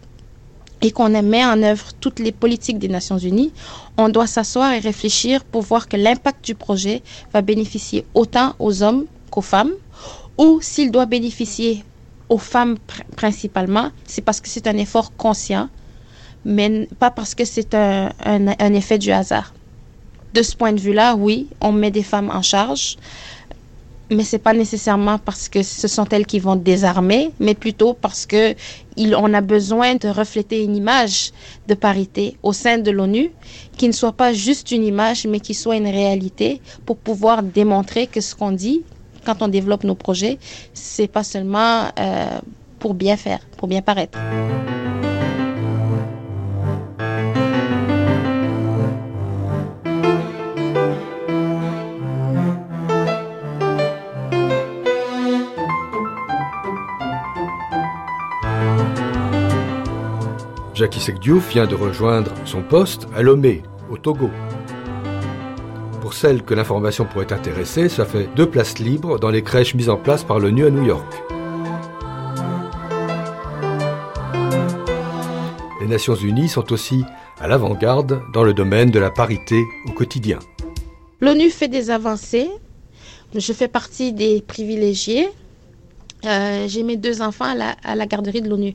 et 0.85 0.91
qu'on 0.91 1.09
met 1.09 1.43
en 1.43 1.63
œuvre 1.63 1.87
toutes 1.99 2.19
les 2.19 2.31
politiques 2.31 2.79
des 2.79 2.89
Nations 2.89 3.17
Unies, 3.17 3.53
on 3.97 4.11
doit 4.11 4.27
s'asseoir 4.27 4.71
et 4.75 4.81
réfléchir 4.81 5.43
pour 5.43 5.63
voir 5.63 5.89
que 5.89 5.97
l'impact 5.97 6.45
du 6.45 6.55
projet 6.55 7.03
va 7.33 7.41
bénéficier 7.41 8.05
autant 8.13 8.55
aux 8.59 8.83
hommes 8.83 9.07
qu'aux 9.31 9.41
femmes, 9.41 9.73
ou 10.37 10.59
s'il 10.61 10.91
doit 10.91 11.07
bénéficier 11.07 11.83
aux 12.29 12.37
femmes 12.37 12.77
principalement, 13.17 13.93
c'est 14.05 14.21
parce 14.21 14.43
que 14.43 14.49
c'est 14.51 14.67
un 14.67 14.77
effort 14.77 15.17
conscient, 15.17 15.71
mais 16.45 16.87
pas 16.99 17.11
parce 17.11 17.35
que 17.35 17.47
c'est 17.47 17.75
un, 17.75 18.75
effet 18.75 18.99
du 18.99 19.11
hasard. 19.11 19.55
De 20.35 20.43
ce 20.43 20.55
point 20.55 20.73
de 20.73 20.81
vue-là, 20.81 21.15
oui, 21.15 21.49
on 21.63 21.73
met 21.73 21.93
des 21.93 22.03
femmes 22.03 22.31
en 22.31 22.43
charge, 22.43 22.97
mais 24.11 24.25
c'est 24.25 24.39
pas 24.39 24.53
nécessairement 24.53 25.19
parce 25.19 25.49
que 25.49 25.63
ce 25.63 25.89
sont 25.89 26.07
elles 26.11 26.27
qui 26.27 26.39
vont 26.39 26.57
désarmer, 26.57 27.31
mais 27.41 27.55
plutôt 27.55 27.95
parce 27.95 28.27
que 28.27 28.55
a 29.35 29.41
besoin 29.41 29.95
de 29.97 30.09
refléter 30.09 30.63
une 30.63 30.77
image 30.77 31.33
de 31.67 31.75
parité 31.75 32.37
au 32.43 32.53
sein 32.53 32.79
de 32.79 32.91
l'ONU 32.91 33.33
qui 33.77 33.89
ne 33.89 33.93
soit 33.93 34.13
pas 34.13 34.33
juste 34.33 34.71
une 34.71 34.85
image, 34.85 35.27
mais 35.27 35.41
qui 35.41 35.55
soit 35.55 35.77
une 35.77 35.89
réalité 35.89 36.61
pour 36.87 36.97
pouvoir 36.97 37.43
démontrer 37.43 38.07
que 38.07 38.21
ce 38.21 38.35
qu'on 38.35 38.53
dit 38.53 38.83
quand 39.25 39.43
on 39.43 39.49
développe 39.49 39.85
nos 39.85 39.95
projets, 39.95 40.39
c'est 40.75 41.09
pas 41.09 41.25
seulement 41.25 41.89
euh, 41.99 42.39
pour 42.79 42.95
bien 42.95 43.17
faire, 43.17 43.41
pour 43.57 43.69
bien 43.69 43.81
paraître. 43.81 44.19
Jackie 60.75 60.99
Sekdiouf 60.99 61.51
vient 61.51 61.69
de 61.69 61.77
rejoindre 61.77 62.33
son 62.45 62.61
poste 62.61 63.07
à 63.15 63.23
Lomé, 63.23 63.63
au 63.91 63.97
Togo. 63.97 64.29
Pour 66.01 66.15
celles 66.15 66.43
que 66.43 66.53
l'information 66.53 67.05
pourrait 67.05 67.33
intéresser, 67.33 67.89
ça 67.89 68.05
fait 68.05 68.29
deux 68.35 68.51
places 68.51 68.81
libres 68.81 69.21
dans 69.21 69.31
les 69.31 69.43
crèches 69.43 69.77
mises 69.77 69.89
en 69.89 69.97
place 69.97 70.25
par 70.25 70.41
l'ONU 70.41 70.67
à 70.67 70.71
New 70.71 70.85
York. 70.85 71.23
Les 75.81 75.87
Nations 75.87 76.17
Unies 76.17 76.49
sont 76.49 76.73
aussi 76.73 77.05
à 77.39 77.47
l'avant-garde 77.47 78.21
dans 78.33 78.43
le 78.43 78.53
domaine 78.53 78.91
de 78.91 78.99
la 78.99 79.13
parité 79.13 79.63
au 79.87 79.93
quotidien. 79.93 80.41
L'ONU 81.21 81.51
fait 81.51 81.69
des 81.69 81.91
avancées. 81.91 82.51
Je 83.33 83.53
fais 83.53 83.69
partie 83.69 84.13
des 84.13 84.43
privilégiés. 84.43 85.29
Euh, 86.25 86.67
j'ai 86.67 86.83
mes 86.83 86.97
deux 86.97 87.23
enfants 87.23 87.55
à 87.85 87.95
la 87.95 88.07
garderie 88.07 88.43
de 88.43 88.49
l'ONU. 88.49 88.75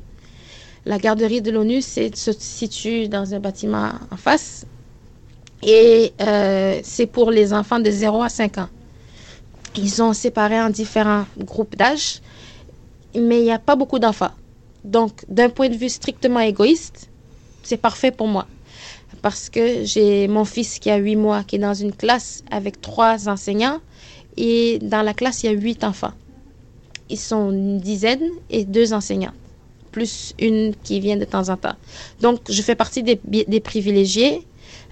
La 0.86 0.98
garderie 0.98 1.42
de 1.42 1.52
l'ONU 1.52 1.82
se 1.82 2.32
situe 2.39 3.08
dans 3.08 3.34
un 3.34 3.39
bâtiment 3.39 3.92
en 4.12 4.18
face 4.18 4.65
et 5.62 6.13
euh, 6.22 6.80
c'est 6.84 7.06
pour 7.06 7.32
les 7.32 7.54
enfants 7.54 7.80
de 7.80 7.92
0 7.92 8.22
à 8.22 8.30
5 8.30 8.60
ans. 8.60 8.70
Ils 9.76 9.89
sont 9.89 10.13
séparés 10.13 10.60
en 10.60 10.70
différents 10.70 11.26
groupes 11.38 11.76
d'âge, 11.76 12.22
mais 13.13 13.39
il 13.39 13.44
n'y 13.44 13.52
a 13.52 13.60
pas 13.60 13.76
beaucoup 13.76 14.00
d'enfants. 14.00 14.32
Donc, 14.84 15.26
d'un 15.28 15.50
point 15.50 15.70
de 15.70 15.76
vue 15.76 15.89
strictement 15.89 16.39
égoïste, 16.39 17.10
c'est 17.63 17.78
parfait 17.78 18.12
pour 18.12 18.28
moi. 18.28 18.48
Parce 19.22 19.50
que 19.50 19.84
j'ai 19.84 20.28
mon 20.28 20.46
fils 20.46 20.80
qui 20.80 20.89
a 20.89 20.96
8 20.96 21.15
mois, 21.18 21.44
qui 21.44 21.58
est 21.58 21.60
dans 21.60 21.74
une 21.74 21.94
classe 21.94 22.44
avec 22.50 22.80
trois 22.80 23.28
enseignants, 23.28 23.80
et 24.38 24.80
dans 24.82 25.02
la 25.02 25.13
classe, 25.13 25.44
il 25.44 25.48
y 25.48 25.50
a 25.50 25.58
8 25.58 25.84
enfants. 25.84 26.13
Ils 27.10 27.20
sont 27.20 27.52
une 27.52 27.80
dizaine 27.80 28.24
et 28.50 28.63
deux 28.63 28.94
enseignants 28.94 29.34
plus 29.99 30.33
une 30.39 30.73
qui 30.85 31.01
vient 31.01 31.17
de 31.17 31.25
temps 31.25 31.49
en 31.49 31.57
temps. 31.57 31.77
Donc, 32.21 32.39
je 32.49 32.62
fais 32.62 32.75
partie 32.83 33.03
des, 33.03 33.59
privilégiés, 33.59 34.35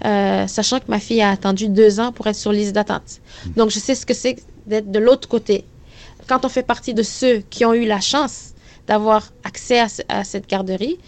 euh, 0.04 0.46
sachant 0.46 0.78
que 0.80 0.88
ma 0.88 1.00
fille 1.00 1.22
a 1.22 1.30
attendu 1.30 1.68
deux 1.68 1.98
ans 1.98 2.12
pour 2.12 2.26
être 2.26 2.36
sur 2.36 2.52
liste 2.52 2.74
d'attente. 2.74 3.10
Donc, 3.56 3.70
je 3.70 3.78
sais 3.78 3.94
ce 3.94 4.04
que 4.04 4.12
c'est 4.22 4.36
d'être 4.66 4.90
de 4.90 4.98
l'autre 4.98 5.26
côté. 5.26 5.64
Quand 6.28 6.44
on 6.44 6.50
fait 6.50 6.66
partie 6.74 6.92
de 6.92 7.02
ceux 7.02 7.36
qui 7.52 7.64
ont 7.64 7.72
eu 7.72 7.86
la 7.86 8.02
chance 8.12 8.52
d'avoir 8.86 9.20
accès 9.44 9.80
à, 10.08 10.24
cette 10.24 10.46
garderie, 10.46 10.98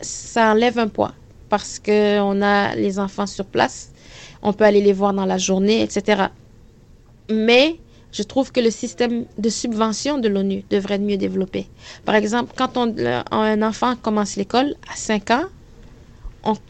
ça 0.00 0.52
enlève 0.52 0.78
un 0.78 0.88
poids 0.88 1.12
parce 1.50 1.78
qu'on 1.78 2.40
a 2.40 2.74
les 2.76 2.98
enfants 2.98 3.26
sur 3.26 3.44
place, 3.44 3.90
on 4.42 4.54
peut 4.54 4.64
aller 4.64 4.80
les 4.80 4.94
voir 4.94 5.12
dans 5.12 5.26
la 5.26 5.36
journée, 5.36 5.82
etc. 5.82 6.28
Mais 7.28 7.76
je 8.12 8.22
trouve 8.22 8.52
que 8.52 8.60
le 8.60 8.70
système 8.70 9.24
de 9.38 9.48
subvention 9.48 10.18
de 10.18 10.28
l'ONU 10.28 10.64
devrait 10.70 10.94
être 10.94 11.02
mieux 11.02 11.16
développé. 11.16 11.68
Par 12.04 12.14
exemple, 12.14 12.52
quand 12.56 12.76
on, 12.76 12.94
un 13.30 13.62
enfant 13.62 13.96
commence 13.96 14.36
l'école 14.36 14.74
à 14.92 14.96
5 14.96 15.30
ans, 15.30 15.44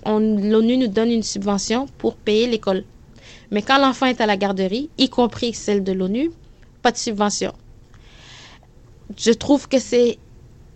l'ONU 0.07 0.77
nous 0.77 0.89
donne 0.89 1.11
une 1.11 1.23
subvention 1.23 1.87
pour 1.99 2.17
payer 2.17 2.47
l'école. 2.47 2.85
Mais 3.51 3.63
quand 3.63 3.79
l'enfant 3.79 4.07
est 4.07 4.21
à 4.21 4.27
la 4.27 4.37
garderie, 4.37 4.91
y 4.99 5.09
compris 5.09 5.55
celle 5.55 5.83
de 5.83 5.93
l'ONU, 5.93 6.31
pas 6.83 6.93
de 6.93 6.97
subvention. 6.97 7.53
Je 9.17 9.33
trouve 9.33 9.69
que 9.69 9.79
c'est 9.79 10.19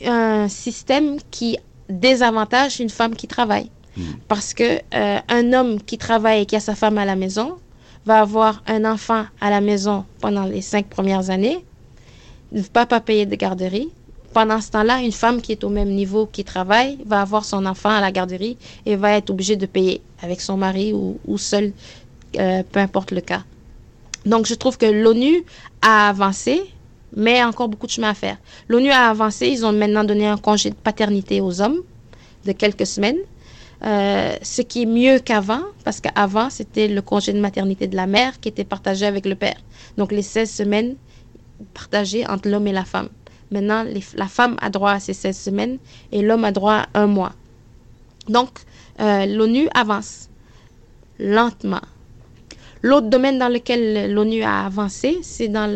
un 0.04 0.48
système 0.48 1.18
qui 1.30 1.56
désavantage 1.88 2.80
une 2.80 2.90
femme 2.90 3.14
qui 3.14 3.28
travaille. 3.28 3.70
Hmm. 3.96 4.02
Parce 4.26 4.54
que 4.54 4.80
euh, 4.94 5.18
un 5.28 5.52
homme 5.52 5.80
qui 5.80 5.98
travaille 5.98 6.42
et 6.42 6.46
qui 6.46 6.56
a 6.56 6.60
sa 6.60 6.74
femme 6.74 6.98
à 6.98 7.04
la 7.04 7.14
maison, 7.14 7.58
va 8.06 8.20
avoir 8.20 8.62
un 8.66 8.84
enfant 8.84 9.24
à 9.40 9.50
la 9.50 9.60
maison 9.60 10.04
pendant 10.20 10.44
les 10.44 10.62
cinq 10.62 10.86
premières 10.86 11.30
années, 11.30 11.64
ne 12.52 12.62
va 12.74 12.86
pas 12.86 13.00
payer 13.00 13.26
de 13.26 13.34
garderie. 13.34 13.88
Pendant 14.32 14.60
ce 14.60 14.70
temps-là, 14.72 15.00
une 15.00 15.12
femme 15.12 15.40
qui 15.40 15.52
est 15.52 15.64
au 15.64 15.68
même 15.68 15.90
niveau, 15.90 16.26
qui 16.26 16.44
travaille, 16.44 16.98
va 17.06 17.20
avoir 17.20 17.44
son 17.44 17.66
enfant 17.66 17.90
à 17.90 18.00
la 18.00 18.10
garderie 18.10 18.56
et 18.84 18.96
va 18.96 19.12
être 19.12 19.30
obligée 19.30 19.56
de 19.56 19.66
payer 19.66 20.00
avec 20.22 20.40
son 20.40 20.56
mari 20.56 20.92
ou, 20.92 21.18
ou 21.26 21.38
seul, 21.38 21.72
euh, 22.36 22.62
peu 22.70 22.80
importe 22.80 23.12
le 23.12 23.20
cas. 23.20 23.44
Donc, 24.26 24.46
je 24.46 24.54
trouve 24.54 24.76
que 24.76 24.86
l'ONU 24.86 25.44
a 25.82 26.08
avancé, 26.08 26.62
mais 27.16 27.44
encore 27.44 27.68
beaucoup 27.68 27.86
de 27.86 27.92
chemin 27.92 28.10
à 28.10 28.14
faire. 28.14 28.38
L'ONU 28.68 28.90
a 28.90 29.08
avancé, 29.10 29.48
ils 29.48 29.64
ont 29.64 29.72
maintenant 29.72 30.02
donné 30.02 30.26
un 30.26 30.36
congé 30.36 30.70
de 30.70 30.74
paternité 30.74 31.40
aux 31.40 31.60
hommes 31.60 31.80
de 32.44 32.52
quelques 32.52 32.86
semaines. 32.86 33.18
Euh, 33.82 34.36
ce 34.42 34.62
qui 34.62 34.82
est 34.82 34.86
mieux 34.86 35.18
qu'avant, 35.18 35.62
parce 35.84 36.00
qu'avant, 36.00 36.48
c'était 36.50 36.88
le 36.88 37.02
congé 37.02 37.32
de 37.32 37.40
maternité 37.40 37.86
de 37.86 37.96
la 37.96 38.06
mère 38.06 38.40
qui 38.40 38.48
était 38.48 38.64
partagé 38.64 39.04
avec 39.06 39.26
le 39.26 39.34
père. 39.34 39.56
Donc, 39.96 40.12
les 40.12 40.22
16 40.22 40.50
semaines 40.50 40.96
partagées 41.74 42.26
entre 42.26 42.48
l'homme 42.48 42.66
et 42.66 42.72
la 42.72 42.84
femme. 42.84 43.08
Maintenant, 43.50 43.84
la 44.14 44.26
femme 44.26 44.56
a 44.60 44.70
droit 44.70 44.92
à 44.92 45.00
ces 45.00 45.12
16 45.12 45.36
semaines 45.36 45.78
et 46.12 46.22
l'homme 46.22 46.44
a 46.44 46.52
droit 46.52 46.86
à 46.94 47.00
un 47.02 47.06
mois. 47.06 47.32
Donc, 48.28 48.60
euh, 49.00 49.26
l'ONU 49.26 49.68
avance 49.74 50.28
lentement. 51.18 51.82
L'autre 52.82 53.08
domaine 53.08 53.38
dans 53.38 53.48
lequel 53.48 54.12
l'ONU 54.12 54.42
a 54.42 54.66
avancé, 54.66 55.18
c'est 55.22 55.48
dans 55.48 55.66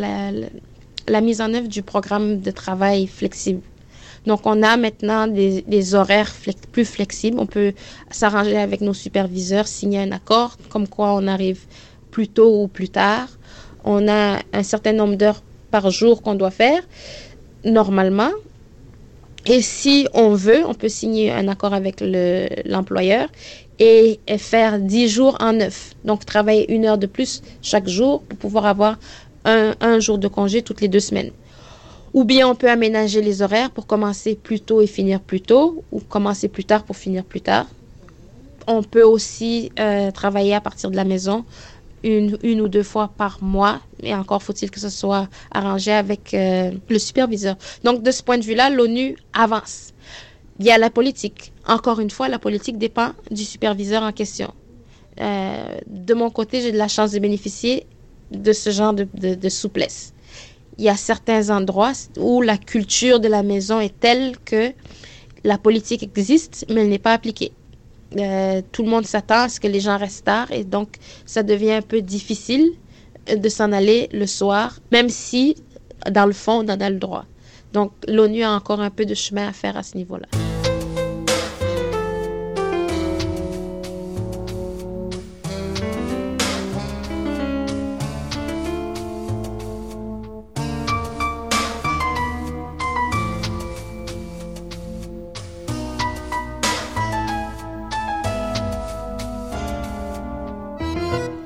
la 1.09 1.21
mise 1.21 1.41
en 1.41 1.53
œuvre 1.55 1.69
du 1.69 1.83
programme 1.83 2.41
de 2.41 2.51
travail 2.51 3.07
flexible. 3.07 3.63
Donc, 4.29 4.41
on 4.45 4.63
a 4.63 4.77
maintenant 4.77 5.27
des, 5.27 5.95
horaires 5.95 6.31
plus 6.71 6.85
flexibles. 6.85 7.41
On 7.41 7.47
peut 7.47 7.73
s'arranger 8.11 8.59
avec 8.59 8.83
nos 8.83 8.93
superviseurs, 8.93 9.67
signer 9.67 10.01
un 10.01 10.13
accord, 10.13 10.59
comme 10.69 10.87
quoi 10.87 11.15
on 11.15 11.27
arrive 11.27 11.61
plus 12.11 12.29
tôt 12.29 12.63
ou 12.63 12.69
plus 12.69 12.91
tard. 12.91 13.29
On 13.85 14.07
a 14.07 14.41
un 14.53 14.63
certain 14.63 14.93
nombre 14.93 15.17
d'heures 15.17 15.43
par 15.71 15.91
jour 15.91 16.21
qu'on 16.21 16.35
doit 16.35 16.51
faire, 16.51 16.83
normalement. 17.65 18.33
Et 19.47 19.63
si 19.63 20.07
on 20.13 20.35
veut, 20.35 20.63
on 20.67 20.75
peut 20.75 20.91
signer 20.91 21.31
un 21.33 21.49
accord 21.49 21.73
avec 21.73 22.05
l'employeur 22.67 23.29
et 23.79 24.21
faire 24.37 24.79
10 24.79 25.09
jours 25.09 25.39
en 25.41 25.55
9. 25.55 25.95
Donc, 26.05 26.27
travailler 26.27 26.71
une 26.71 26.85
heure 26.85 26.99
de 26.99 27.07
plus 27.07 27.41
chaque 27.63 27.89
jour 27.89 28.21
pour 28.25 28.39
pouvoir 28.39 28.67
avoir 28.67 28.99
un, 29.47 29.75
un 29.81 30.01
jour 30.01 30.19
de 30.19 30.29
congé 30.29 30.61
toutes 30.61 30.83
les 30.83 30.89
deux 30.89 31.01
semaines. 31.01 31.31
Ou 32.15 32.25
bien 32.25 32.49
on 32.49 32.55
peut 32.55 32.71
aménager 32.71 33.21
les 33.21 33.43
horaires 33.43 33.71
pour 33.71 33.87
commencer 33.87 34.35
plus 34.35 34.61
tôt 34.61 34.81
et 34.81 34.87
finir 34.87 35.21
plus 35.21 35.41
tôt, 35.41 35.85
ou 35.93 36.01
commencer 36.01 36.49
plus 36.49 36.65
tard 36.65 36.85
pour 36.85 36.97
finir 36.97 37.25
plus 37.25 37.41
tard. 37.41 37.67
On 38.67 38.83
peut 38.83 39.03
aussi 39.03 39.73
euh, 39.79 40.11
travailler 40.11 40.55
à 40.55 40.61
partir 40.61 40.91
de 40.91 40.97
la 40.97 41.05
maison 41.05 41.45
une, 42.05 42.61
ou 42.61 42.69
deux 42.69 42.83
fois 42.83 43.11
par 43.17 43.43
mois, 43.43 43.81
et 44.03 44.15
encore 44.15 44.43
faut-il 44.43 44.71
que 44.71 44.79
ce 44.79 44.89
soit 44.89 45.29
arrangé 45.51 45.93
avec 45.93 46.33
euh, 46.33 46.71
le 46.89 46.99
superviseur. 46.99 47.57
Donc 47.85 48.03
de 48.03 48.11
ce 48.11 48.23
point 48.23 48.39
de 48.39 48.45
vue-là, 48.45 48.71
l'ONU 48.71 49.17
avance. 49.33 49.93
Il 50.61 50.67
y 50.67 50.71
a 50.71 50.79
la 50.79 50.91
politique. 50.91 51.53
Encore 51.67 52.01
une 52.01 52.11
fois, 52.11 52.29
la 52.29 52.39
politique 52.39 52.79
dépend 52.79 53.13
du 53.31 53.45
superviseur 53.45 54.03
en 54.03 54.13
question. 54.13 54.53
Euh, 55.21 55.79
de 55.87 56.15
mon 56.15 56.31
côté, 56.31 56.61
j'ai 56.61 56.73
de 56.73 56.79
la 56.79 56.89
chance 56.89 57.13
de 57.13 57.19
bénéficier 57.19 57.87
de 58.31 58.53
ce 58.53 58.71
genre 58.71 58.95
de 58.95 59.49
souplesse 59.49 60.13
il 60.79 60.85
y 60.85 60.89
a 60.89 60.97
certains 60.97 61.51
endroits 61.51 61.93
où 62.17 62.41
la 62.41 62.57
culture 62.57 63.21
de 63.21 63.29
la 63.29 63.43
maison 63.43 63.81
est 63.81 63.99
telle 63.99 64.37
que 64.45 64.73
la 65.45 65.59
politique 65.59 66.03
existe, 66.03 66.65
mais 66.69 66.83
elle 66.83 66.89
n'est 66.89 66.99
pas 66.99 67.13
appliquée. 67.13 67.53
Euh, 68.17 68.63
tout 68.73 68.85
le 68.85 68.89
monde 68.89 69.05
s'attend 69.05 69.43
à 69.43 69.49
ce 69.49 69.61
que 69.61 69.67
les 69.67 69.81
gens 69.81 69.99
restent 69.99 70.25
tard 70.25 70.51
et 70.51 70.65
donc 70.65 70.97
ça 71.27 71.43
devient 71.43 71.73
un 71.73 71.83
peu 71.83 72.01
difficile 72.01 72.71
de 73.37 73.49
s'en 73.49 73.73
aller 73.73 74.09
le 74.13 74.27
soir, 74.27 74.79
même 74.93 75.11
si 75.11 75.57
dans 76.11 76.25
le 76.25 76.33
fond 76.33 76.65
on 76.65 76.73
en 76.73 76.81
a 76.81 76.89
le 76.89 76.99
droit. 76.99 77.27
Donc 77.73 77.93
l'ONU 78.07 78.45
a 78.45 78.53
encore 78.53 78.81
un 78.81 78.91
peu 78.91 79.05
de 79.05 79.15
chemin 79.15 79.49
à 79.49 79.53
faire 79.53 79.77
à 79.77 79.83
ce 79.83 79.97
niveau-là. 79.97 80.48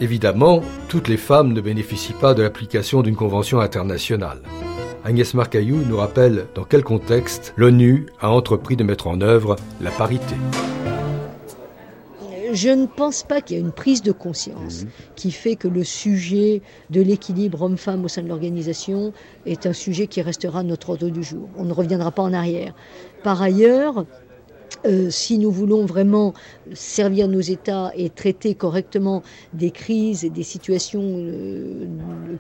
Évidemment, 0.03 0.63
toutes 0.89 1.07
les 1.07 1.17
femmes 1.17 1.53
ne 1.53 1.61
bénéficient 1.61 2.13
pas 2.13 2.35
de 2.35 2.43
l'application 2.43 3.03
d'une 3.03 3.15
convention 3.15 3.61
internationale. 3.61 4.43
Agnès 5.05 5.33
Marcaillou 5.33 5.77
nous 5.89 5.97
rappelle 5.97 6.47
dans 6.57 6.65
quel 6.65 6.83
contexte 6.83 7.55
l'ONU 7.57 8.07
a 8.21 8.29
entrepris 8.29 8.75
de 8.75 8.83
mettre 8.83 9.07
en 9.07 9.21
œuvre 9.21 9.55
la 9.81 9.93
parité. 9.93 10.35
Je 12.53 12.69
ne 12.69 12.87
pense 12.87 13.23
pas 13.23 13.41
qu'il 13.41 13.57
y 13.57 13.61
ait 13.61 13.63
une 13.63 13.71
prise 13.71 14.03
de 14.03 14.11
conscience 14.11 14.87
qui 15.15 15.31
fait 15.31 15.55
que 15.55 15.69
le 15.69 15.85
sujet 15.85 16.63
de 16.91 17.01
l'équilibre 17.01 17.63
homme-femme 17.63 18.05
au 18.05 18.09
sein 18.09 18.23
de 18.23 18.29
l'organisation 18.29 19.13
est 19.47 19.67
un 19.67 19.73
sujet 19.73 20.09
qui 20.09 20.21
restera 20.21 20.59
à 20.59 20.63
notre 20.65 20.91
ordre 20.91 21.11
du 21.11 21.23
jour. 21.23 21.49
On 21.57 21.65
ne 21.65 21.73
reviendra 21.73 22.11
pas 22.11 22.23
en 22.23 22.33
arrière. 22.33 22.75
Par 23.23 23.41
ailleurs, 23.41 24.05
euh, 24.85 25.11
si 25.11 25.39
nous 25.39 25.51
voulons 25.51 25.85
vraiment 25.85 26.35
servir 26.73 27.29
nos 27.29 27.41
États 27.41 27.93
et 27.97 28.11
traiter 28.11 28.55
correctement 28.55 29.23
des 29.53 29.71
crises 29.71 30.25
et 30.25 30.31
des 30.31 30.43
situations 30.43 31.03
euh, 31.05 31.87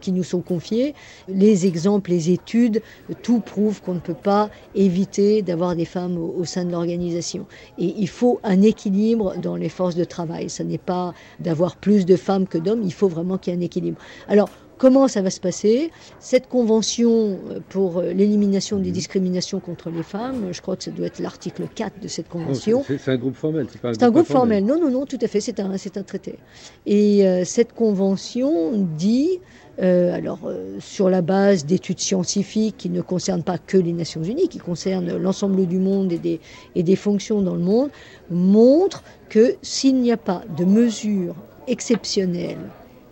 qui 0.00 0.12
nous 0.12 0.24
sont 0.24 0.40
confiées, 0.40 0.94
les 1.28 1.66
exemples, 1.66 2.10
les 2.10 2.30
études, 2.30 2.82
tout 3.22 3.40
prouve 3.40 3.80
qu'on 3.82 3.94
ne 3.94 4.00
peut 4.00 4.14
pas 4.14 4.50
éviter 4.74 5.42
d'avoir 5.42 5.76
des 5.76 5.84
femmes 5.84 6.18
au, 6.18 6.44
sein 6.44 6.64
de 6.64 6.72
l'organisation. 6.72 7.46
Et 7.78 7.94
il 7.96 8.08
faut 8.08 8.40
un 8.42 8.62
équilibre 8.62 9.36
dans 9.38 9.56
les 9.56 9.68
forces 9.68 9.94
de 9.94 10.04
travail. 10.04 10.50
Ce 10.50 10.62
n'est 10.62 10.78
pas 10.78 11.14
d'avoir 11.40 11.76
plus 11.76 12.06
de 12.06 12.16
femmes 12.16 12.46
que 12.46 12.58
d'hommes, 12.58 12.82
il 12.84 12.92
faut 12.92 13.08
vraiment 13.08 13.38
qu'il 13.38 13.52
y 13.52 13.56
ait 13.56 13.58
un 13.58 13.62
équilibre. 13.62 13.98
Alors, 14.28 14.48
Comment 14.82 15.06
ça 15.06 15.22
va 15.22 15.30
se 15.30 15.38
passer 15.38 15.92
Cette 16.18 16.48
convention 16.48 17.38
euh, 17.52 17.60
pour 17.68 17.98
euh, 17.98 18.12
l'élimination 18.12 18.80
des 18.80 18.90
discriminations 18.90 19.60
contre 19.60 19.90
les 19.90 20.02
femmes, 20.02 20.48
je 20.50 20.60
crois 20.60 20.74
que 20.74 20.82
ça 20.82 20.90
doit 20.90 21.06
être 21.06 21.20
l'article 21.20 21.68
4 21.72 22.00
de 22.00 22.08
cette 22.08 22.28
convention. 22.28 22.82
C'est 22.84 23.08
un 23.08 23.16
groupe 23.16 23.36
formel, 23.36 23.68
c'est 23.70 23.80
pas 23.80 23.90
un, 23.90 24.10
groupe, 24.10 24.26
formel. 24.26 24.66
Non, 24.66 24.80
non, 24.80 24.90
non, 24.90 25.06
tout 25.06 25.20
à 25.22 25.28
fait, 25.28 25.40
c'est 25.40 25.60
un, 25.60 25.70
un 25.70 26.02
traité. 26.02 26.36
Et 26.84 27.24
euh, 27.24 27.44
cette 27.44 27.74
convention 27.74 28.72
dit, 28.98 29.38
euh, 29.80 30.12
alors 30.12 30.40
euh, 30.46 30.78
sur 30.80 31.08
la 31.10 31.22
base 31.22 31.64
d'études 31.64 32.00
scientifiques 32.00 32.76
qui 32.76 32.90
ne 32.90 33.02
concernent 33.02 33.44
pas 33.44 33.58
que 33.58 33.78
les 33.78 33.92
Nations 33.92 34.24
Unies, 34.24 34.48
qui 34.48 34.58
concernent 34.58 35.16
l'ensemble 35.16 35.64
du 35.66 35.78
monde 35.78 36.12
et 36.12 36.18
des, 36.18 36.40
et 36.74 36.82
des 36.82 36.96
fonctions 36.96 37.40
dans 37.40 37.54
le 37.54 37.62
monde, 37.62 37.90
montre 38.32 39.04
que 39.28 39.54
s'il 39.62 40.00
n'y 40.00 40.10
a 40.10 40.16
pas 40.16 40.42
de 40.56 40.64
mesures 40.64 41.36
exceptionnelles 41.68 42.58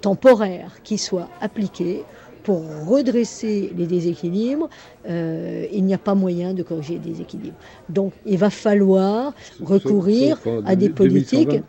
temporaire 0.01 0.83
qui 0.83 0.99
soit 0.99 1.29
appliqué 1.41 2.05
pour 2.43 2.63
redresser 2.87 3.73
les 3.77 3.87
déséquilibres, 3.87 4.69
euh, 5.09 5.67
il 5.73 5.85
n'y 5.85 5.95
a 5.95 5.99
pas 5.99 6.15
moyen 6.15 6.55
de 6.55 6.63
corriger 6.63 6.95
les 6.95 7.11
déséquilibres. 7.11 7.57
Donc 7.89 8.13
il 8.25 8.39
va 8.39 8.51
falloir 8.51 9.35
recourir 9.61 10.39
à 10.65 10.75
des 10.77 10.89
politiques. 10.89 11.61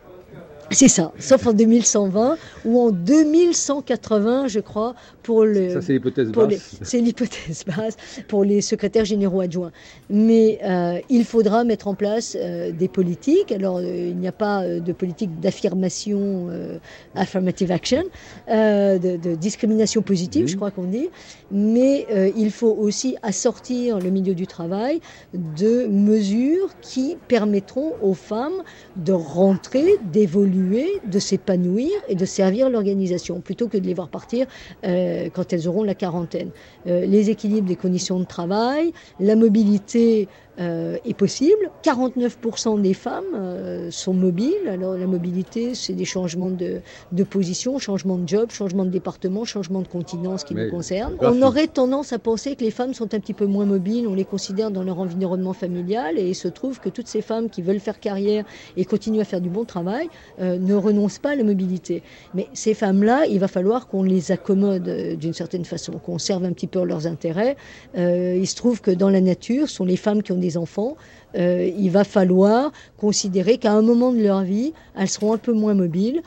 C'est 0.72 0.88
ça, 0.88 1.12
sauf 1.20 1.46
en 1.48 1.54
2120 1.54 2.38
ou 2.66 2.80
en 2.80 2.92
2180, 2.92 4.48
je 4.48 4.60
crois, 4.60 4.96
pour 5.22 5.44
le. 5.44 5.70
Ça, 5.70 5.82
c'est 5.82 5.94
l'hypothèse 5.94 6.32
basse. 6.32 6.78
C'est 6.82 7.00
l'hypothèse 7.00 7.64
basse 7.66 7.98
pour 8.28 8.44
les 8.44 8.62
secrétaires 8.62 9.06
généraux 9.06 9.42
adjoints. 9.42 9.72
Mais 10.10 10.60
euh, 10.64 11.00
il 11.10 11.26
faudra 11.26 11.64
mettre 11.64 11.88
en 11.88 11.96
place 11.96 12.38
euh, 12.40 12.72
des 12.72 12.88
politiques. 12.88 13.52
Alors, 13.52 13.78
euh, 13.78 14.10
il 14.10 14.18
n'y 14.18 14.28
a 14.28 14.32
pas 14.32 14.64
euh, 14.64 14.80
de 14.80 14.94
politique 14.94 15.40
d'affirmation, 15.40 16.48
euh, 16.50 16.78
affirmative 17.16 17.72
action, 17.72 18.04
euh, 18.50 18.98
de, 18.98 19.18
de, 19.18 19.36
discrimination 19.36 20.02
positive, 20.02 20.48
je 20.48 20.56
crois 20.56 20.72
qu'on 20.72 20.86
dit. 20.86 21.10
Mais 21.52 22.08
il 22.36 22.52
faut 22.52 22.76
aussi 22.80 23.18
assortir 23.24 24.00
le 24.00 24.10
milieu 24.10 24.34
du 24.34 24.48
travail 24.48 25.02
de 25.34 25.88
mesures 25.88 26.70
qui 26.82 27.18
permettront 27.28 27.94
aux 28.02 28.14
femmes 28.14 28.64
de 28.96 29.12
rentrer, 29.14 29.98
d'évoluer 30.12 30.61
de 31.06 31.20
s'épanouir 31.20 31.92
et 32.08 32.16
de 32.16 32.26
servir 32.26 32.70
l'organisation, 32.70 33.42
plutôt 33.42 33.68
que 33.68 33.78
de 33.78 33.86
les 33.86 33.94
voir 33.94 34.10
partir 34.10 34.48
euh, 34.86 35.30
quand 35.34 35.54
elles 35.54 35.68
auront 35.68 35.84
la 35.84 35.96
quarantaine. 35.96 36.52
Euh, 36.88 37.06
les 37.06 37.30
équilibres 37.30 37.68
des 37.68 37.76
conditions 37.76 38.20
de 38.20 38.26
travail, 38.26 38.94
la 39.20 39.36
mobilité 39.36 40.28
euh, 40.62 40.98
est 41.06 41.14
possible. 41.14 41.72
49% 41.84 42.82
des 42.82 42.94
femmes 42.94 43.24
euh, 43.36 43.92
sont 43.92 44.14
mobiles. 44.14 44.68
Alors 44.70 44.96
la 44.96 45.08
mobilité, 45.08 45.76
c'est 45.76 45.94
des 45.94 46.06
changements 46.06 46.52
de, 46.52 46.82
de, 47.12 47.24
position, 47.24 47.80
changement 47.80 48.18
de 48.18 48.28
job, 48.28 48.52
changement 48.52 48.86
de 48.86 48.90
département, 48.90 49.44
changement 49.44 49.82
de 49.82 49.88
continent, 49.88 50.38
ce 50.38 50.46
qui 50.46 50.54
Mais 50.54 50.66
nous 50.66 50.72
concerne. 50.72 51.16
On 51.22 51.42
aurait 51.42 51.68
tendance 51.68 52.14
à 52.14 52.20
penser 52.20 52.56
que 52.56 52.64
les 52.64 52.72
femmes 52.72 52.94
sont 52.94 53.14
un 53.14 53.20
petit 53.20 53.34
peu 53.34 53.46
moins 53.46 53.66
mobiles, 53.66 54.08
on 54.08 54.14
les 54.14 54.26
considère 54.26 54.72
dans 54.72 54.84
leur 54.84 55.00
environnement 55.00 55.54
familial, 55.54 56.18
et 56.18 56.30
il 56.30 56.36
se 56.36 56.48
trouve 56.48 56.80
que 56.80 56.90
toutes 56.90 57.08
ces 57.08 57.22
femmes 57.22 57.50
qui 57.50 57.62
veulent 57.62 57.80
faire 57.80 58.00
carrière 58.00 58.46
et 58.78 58.86
continuer 58.86 59.22
à 59.22 59.26
faire 59.26 59.42
du 59.42 59.50
bon 59.50 59.66
travail 59.66 60.10
euh, 60.40 60.58
ne 60.58 60.76
renoncent 60.76 61.20
pas 61.20 61.32
à 61.32 61.36
la 61.36 61.44
mobilité. 61.44 62.04
Mais 62.34 62.48
ces 62.54 62.74
femmes-là, 62.74 63.26
il 63.26 63.40
va 63.40 63.48
falloir 63.48 63.88
qu'on 63.88 64.04
les 64.04 64.32
accommode 64.32 64.88
euh, 64.88 65.16
d'une 65.16 65.34
certaine 65.34 65.66
façon, 65.66 65.94
qu'on 65.94 66.20
serve 66.20 66.46
un 66.46 66.54
petit 66.54 66.68
peu 66.68 66.84
leurs 66.84 67.08
intérêts. 67.08 67.56
Euh, 67.98 68.38
il 68.40 68.48
se 68.48 68.56
trouve 68.56 68.82
que 68.82 68.92
dans 68.92 69.10
la 69.10 69.22
nature, 69.22 69.68
ce 69.68 69.76
sont 69.76 69.86
les 69.86 69.98
femmes 69.98 70.24
qui 70.24 70.32
ont 70.32 70.38
des 70.38 70.51
enfants, 70.58 70.98
euh, 71.36 71.70
il 71.78 71.90
va 71.92 72.04
falloir 72.04 72.72
considérer 72.98 73.58
qu'à 73.58 73.74
un 73.74 73.82
moment 73.82 74.12
de 74.12 74.22
leur 74.22 74.44
vie, 74.44 74.74
elles 74.98 75.10
seront 75.10 75.34
un 75.34 75.38
peu 75.38 75.54
moins 75.54 75.74
mobiles, 75.74 76.22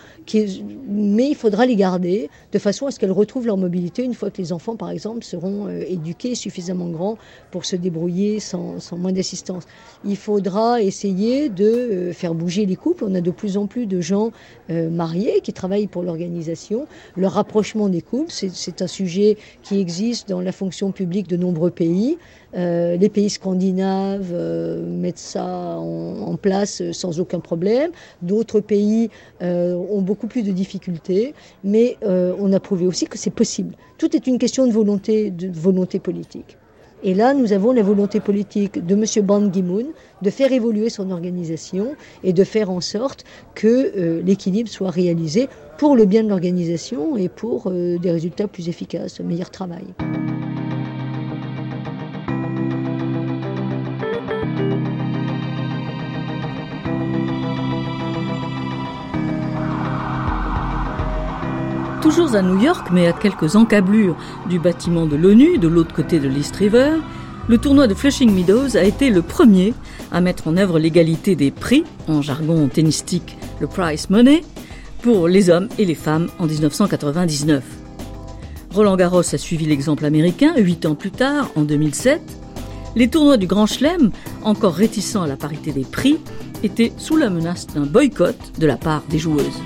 mais 0.89 1.29
il 1.29 1.35
faudra 1.35 1.67
les 1.67 1.77
garder 1.77 2.31
de 2.53 2.59
façon 2.59 2.87
à 2.87 2.91
ce 2.91 2.99
qu'elles 2.99 3.13
retrouvent 3.13 3.47
leur 3.47 3.57
mobilité 3.57 4.03
une 4.03 4.15
fois 4.15 4.31
que 4.31 4.39
les 4.39 4.53
enfants, 4.53 4.77
par 4.77 4.91
exemple, 4.91 5.23
seront 5.25 5.67
euh, 5.69 5.85
éduqués 5.87 6.35
suffisamment 6.35 6.89
grands 6.89 7.19
pour 7.51 7.65
se 7.65 7.77
débrouiller 7.77 8.41
sans, 8.41 8.79
moins 8.97 9.13
d'assistance. 9.13 9.65
Il 10.05 10.17
faudra 10.17 10.81
essayer 10.83 11.49
de 11.49 11.65
euh, 11.65 12.13
faire 12.13 12.35
bouger 12.35 12.67
les 12.67 12.77
couples. 12.77 13.05
On 13.07 13.15
a 13.15 13.21
de 13.21 13.31
plus 13.31 13.57
en 13.57 13.67
plus 13.67 13.87
de 13.87 14.01
gens 14.01 14.31
mariés 14.69 15.41
qui 15.43 15.53
travaillent 15.53 15.87
pour 15.87 16.03
l'organisation. 16.03 16.87
Le 17.17 17.27
rapprochement 17.27 17.89
des 17.89 18.01
couples, 18.01 18.31
c'est 18.31 18.83
un 18.83 18.87
sujet 18.87 19.37
qui 19.63 19.79
existe 19.79 20.29
dans 20.29 20.41
la 20.41 20.53
fonction 20.53 20.93
publique 20.93 21.29
de 21.29 21.37
nombreux 21.37 21.71
pays. 21.71 22.17
Les 22.55 23.09
pays 23.13 23.31
scandinaves 23.31 24.33
mettent 24.95 25.19
ça 25.19 25.45
en, 25.45 26.37
place 26.37 26.83
sans 26.93 27.21
aucun 27.21 27.41
problème. 27.41 27.91
D'autres 28.23 28.61
pays 28.61 29.11
euh, 29.43 29.75
ont 29.75 30.03
beaucoup 30.03 30.27
plus 30.27 30.43
de 30.43 30.53
difficultés, 30.53 31.35
mais 31.63 31.97
euh, 32.03 32.35
on 32.39 32.53
a 32.53 32.61
prouvé 32.61 32.87
aussi 32.87 33.07
que 33.07 33.19
c'est 33.19 33.31
possible. 33.31 33.75
Tout 33.99 34.15
est 34.17 34.27
une 34.27 34.39
question 34.39 34.67
de 34.67 34.73
volonté, 34.73 35.31
de 35.31 35.49
volonté 35.49 35.99
politique. 36.01 36.57
Et 37.07 37.13
là, 37.13 37.35
nous 37.35 37.53
avons 37.53 37.73
la 37.73 37.83
volonté 37.83 38.19
politique 38.19 38.85
de 38.85 38.95
M. 38.95 39.27
Ban 39.27 39.51
Ki-moon 39.51 39.89
de 40.23 40.31
faire 40.31 40.53
évoluer 40.53 40.89
son 40.89 41.11
organisation 41.11 41.95
et 42.23 42.33
de 42.33 42.45
faire 42.45 42.71
en 42.71 42.81
sorte 42.81 43.25
que 43.55 43.93
euh, 43.97 44.23
l'équilibre 44.25 44.71
soit 44.71 44.91
réalisé 44.91 45.49
pour 45.77 45.97
le 45.97 46.07
bien 46.07 46.25
de 46.25 46.31
l'organisation 46.31 47.19
et 47.19 47.29
pour 47.29 47.67
euh, 47.67 47.99
des 47.99 48.11
résultats 48.11 48.49
plus 48.49 48.71
efficaces, 48.71 49.21
un 49.21 49.25
meilleur 49.25 49.51
travail. 49.51 49.85
Toujours 62.05 62.35
à 62.35 62.43
New 62.43 62.61
York, 62.61 62.89
mais 62.93 63.07
à 63.07 63.15
quelques 63.15 63.57
encablures 63.57 64.15
du 64.51 64.59
bâtiment 64.59 65.07
de 65.07 65.17
l'ONU, 65.17 65.57
de 65.57 65.69
l'autre 65.69 65.95
côté 65.95 66.21
de 66.21 66.29
l'East 66.29 66.55
River, 66.57 66.99
le 67.49 67.57
tournoi 67.57 67.87
de 67.87 67.95
Flushing 67.95 68.31
Meadows 68.31 68.77
a 68.77 68.83
été 68.83 69.09
le 69.09 69.23
premier 69.23 69.73
à 70.13 70.21
mettre 70.21 70.47
en 70.47 70.59
œuvre 70.59 70.79
l'égalité 70.79 71.35
des 71.35 71.51
prix, 71.51 71.83
en 72.07 72.21
jargon 72.21 72.69
tennistique 72.69 73.39
le 73.59 73.67
price 73.69 74.11
money, 74.11 74.43
pour 75.01 75.29
les 75.29 75.49
hommes 75.49 75.71
et 75.79 75.87
les 75.87 75.95
femmes 75.95 76.29
en 76.39 76.45
1999. 76.45 77.65
Roland 78.75 78.97
Garros 78.97 79.21
a 79.21 79.39
suivi 79.39 79.65
l'exemple 79.65 80.05
américain 80.05 80.53
huit 80.59 80.85
ans 80.85 80.97
plus 80.97 81.11
tard, 81.11 81.53
en 81.57 81.63
2007. 81.63 82.21
Les 82.97 83.09
tournois 83.09 83.39
du 83.39 83.47
Grand 83.47 83.65
Chelem, 83.65 84.11
encore 84.43 84.75
réticents 84.75 85.23
à 85.23 85.27
la 85.27 85.37
parité 85.37 85.73
des 85.73 85.87
prix, 85.87 86.19
étaient 86.63 86.93
sous 86.99 87.17
la 87.17 87.31
menace 87.31 87.67
d'un 87.69 87.87
boycott 87.87 88.37
de 88.59 88.67
la 88.67 88.77
part 88.77 89.05
des 89.09 89.19
joueuses. 89.19 89.63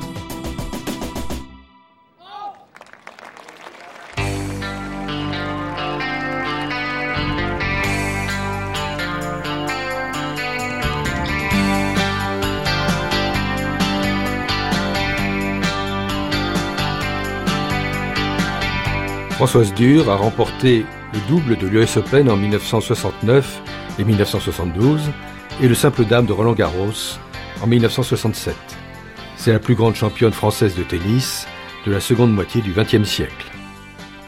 Françoise 19.38 19.72
Dure 19.72 20.10
a 20.10 20.16
remporté 20.16 20.84
le 21.14 21.20
double 21.28 21.56
de 21.56 21.68
l'US 21.68 21.96
Open 21.96 22.28
en 22.28 22.36
1969 22.36 23.62
et 24.00 24.02
1972 24.02 25.12
et 25.62 25.68
le 25.68 25.76
simple 25.76 26.04
dame 26.04 26.26
de 26.26 26.32
Roland 26.32 26.54
Garros 26.54 27.20
en 27.62 27.68
1967. 27.68 28.56
C'est 29.36 29.52
la 29.52 29.60
plus 29.60 29.76
grande 29.76 29.94
championne 29.94 30.32
française 30.32 30.74
de 30.74 30.82
tennis 30.82 31.46
de 31.86 31.92
la 31.92 32.00
seconde 32.00 32.34
moitié 32.34 32.62
du 32.62 32.72
XXe 32.72 33.08
siècle. 33.08 33.46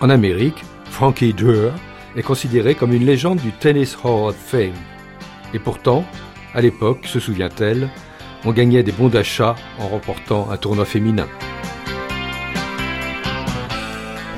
En 0.00 0.10
Amérique, 0.10 0.62
Frankie 0.84 1.34
Dure 1.34 1.72
est 2.14 2.22
considérée 2.22 2.76
comme 2.76 2.92
une 2.92 3.04
légende 3.04 3.40
du 3.40 3.50
Tennis 3.50 3.98
Hall 4.04 4.28
of 4.28 4.36
Fame. 4.36 4.70
Et 5.52 5.58
pourtant, 5.58 6.04
à 6.54 6.60
l'époque, 6.60 7.06
se 7.06 7.18
souvient-elle, 7.18 7.90
on 8.44 8.52
gagnait 8.52 8.84
des 8.84 8.92
bons 8.92 9.08
d'achat 9.08 9.56
en 9.80 9.88
remportant 9.88 10.48
un 10.52 10.56
tournoi 10.56 10.84
féminin. 10.84 11.26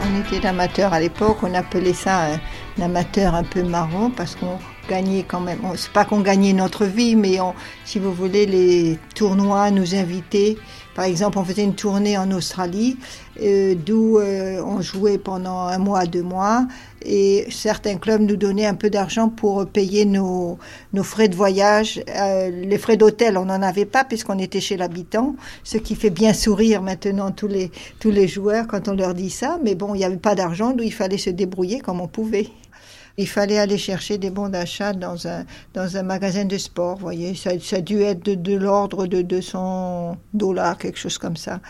On 0.04 0.20
était 0.20 0.46
amateurs 0.46 0.92
à 0.92 1.00
l'époque, 1.00 1.38
on 1.42 1.54
appelait 1.54 1.92
ça 1.92 2.32
un, 2.32 2.82
amateur 2.82 3.34
un 3.34 3.44
peu 3.44 3.62
marron 3.62 4.10
parce 4.10 4.34
qu'on 4.34 4.58
gagnait 4.88 5.22
quand 5.22 5.40
même. 5.40 5.60
C'est 5.76 5.92
pas 5.92 6.04
qu'on 6.04 6.20
gagnait 6.20 6.52
notre 6.52 6.84
vie, 6.84 7.14
mais 7.14 7.38
si 7.84 7.98
vous 7.98 8.12
voulez, 8.12 8.46
les 8.46 8.98
tournois 9.14 9.70
nous 9.70 9.94
invitaient 9.94 10.56
par 10.94 11.04
exemple, 11.06 11.38
on 11.38 11.44
faisait 11.44 11.64
une 11.64 11.74
tournée 11.74 12.18
en 12.18 12.30
Australie, 12.32 12.98
euh, 13.40 13.74
d'où 13.74 14.18
euh, 14.18 14.62
on 14.62 14.82
jouait 14.82 15.16
pendant 15.16 15.60
un 15.60 15.78
mois, 15.78 16.04
deux 16.04 16.22
mois, 16.22 16.66
et 17.04 17.46
certains 17.50 17.96
clubs 17.96 18.20
nous 18.20 18.36
donnaient 18.36 18.66
un 18.66 18.74
peu 18.74 18.90
d'argent 18.90 19.28
pour 19.28 19.66
payer 19.66 20.04
nos, 20.04 20.58
nos 20.92 21.02
frais 21.02 21.28
de 21.28 21.34
voyage. 21.34 22.02
Euh, 22.08 22.50
les 22.50 22.78
frais 22.78 22.96
d'hôtel, 22.96 23.38
on 23.38 23.46
n'en 23.46 23.62
avait 23.62 23.86
pas 23.86 24.04
puisqu'on 24.04 24.38
était 24.38 24.60
chez 24.60 24.76
l'habitant, 24.76 25.34
ce 25.64 25.78
qui 25.78 25.94
fait 25.94 26.10
bien 26.10 26.34
sourire 26.34 26.82
maintenant 26.82 27.30
tous 27.30 27.48
les, 27.48 27.70
tous 27.98 28.10
les 28.10 28.28
joueurs 28.28 28.66
quand 28.66 28.88
on 28.88 28.94
leur 28.94 29.14
dit 29.14 29.30
ça. 29.30 29.58
Mais 29.64 29.74
bon, 29.74 29.94
il 29.94 29.98
n'y 29.98 30.04
avait 30.04 30.16
pas 30.16 30.34
d'argent, 30.34 30.72
d'où 30.72 30.84
il 30.84 30.92
fallait 30.92 31.18
se 31.18 31.30
débrouiller 31.30 31.80
comme 31.80 32.00
on 32.00 32.08
pouvait. 32.08 32.48
Il 33.18 33.28
fallait 33.28 33.58
aller 33.58 33.78
chercher 33.78 34.18
des 34.18 34.30
bons 34.30 34.48
d'achat 34.48 34.92
dans 34.92 35.26
un, 35.26 35.44
dans 35.74 35.96
un 35.96 36.02
magasin 36.02 36.44
de 36.44 36.56
sport, 36.58 36.96
voyez. 36.96 37.34
Ça, 37.34 37.50
ça 37.60 37.80
dû 37.80 38.02
être 38.02 38.22
de, 38.22 38.56
l'ordre 38.56 39.06
de 39.06 39.22
200 39.22 40.16
dollars, 40.34 40.78
quelque 40.78 40.98
chose 40.98 41.18
comme 41.18 41.36
ça. 41.36 41.60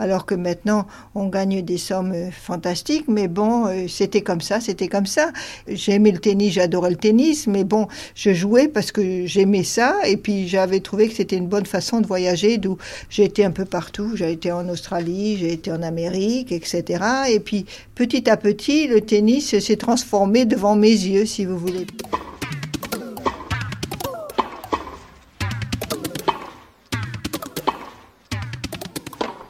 Alors 0.00 0.24
que 0.24 0.34
maintenant, 0.34 0.86
on 1.14 1.28
gagne 1.28 1.60
des 1.60 1.76
sommes 1.76 2.12
euh, 2.12 2.30
fantastiques, 2.30 3.04
mais 3.06 3.28
bon, 3.28 3.66
euh, 3.66 3.86
c'était 3.86 4.22
comme 4.22 4.40
ça, 4.40 4.58
c'était 4.58 4.88
comme 4.88 5.04
ça. 5.04 5.30
J'aimais 5.68 6.10
le 6.10 6.18
tennis, 6.18 6.54
j'adorais 6.54 6.88
le 6.88 6.96
tennis, 6.96 7.46
mais 7.46 7.64
bon, 7.64 7.86
je 8.14 8.32
jouais 8.32 8.66
parce 8.66 8.92
que 8.92 9.26
j'aimais 9.26 9.62
ça, 9.62 9.96
et 10.06 10.16
puis 10.16 10.48
j'avais 10.48 10.80
trouvé 10.80 11.06
que 11.06 11.14
c'était 11.14 11.36
une 11.36 11.48
bonne 11.48 11.66
façon 11.66 12.00
de 12.00 12.06
voyager, 12.06 12.56
d'où 12.56 12.78
j'ai 13.10 13.24
été 13.24 13.44
un 13.44 13.50
peu 13.50 13.66
partout. 13.66 14.16
J'ai 14.16 14.32
été 14.32 14.50
en 14.50 14.70
Australie, 14.70 15.36
j'ai 15.36 15.52
été 15.52 15.70
en 15.70 15.82
Amérique, 15.82 16.50
etc. 16.50 17.04
Et 17.28 17.40
puis, 17.40 17.66
petit 17.94 18.30
à 18.30 18.38
petit, 18.38 18.86
le 18.86 19.02
tennis 19.02 19.58
s'est 19.58 19.76
transformé 19.76 20.46
devant 20.46 20.76
mes 20.76 20.88
yeux, 20.88 21.26
si 21.26 21.44
vous 21.44 21.58
voulez. 21.58 21.86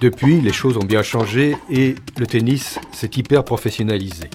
Depuis, 0.01 0.41
les 0.41 0.53
choses 0.53 0.79
ont 0.79 0.85
bien 0.85 1.03
changé 1.03 1.55
et 1.71 1.95
le 2.19 2.27
tennis 2.27 2.79
s'est 2.91 3.11
hyper 3.17 3.45
professionnalisé. 3.45 4.31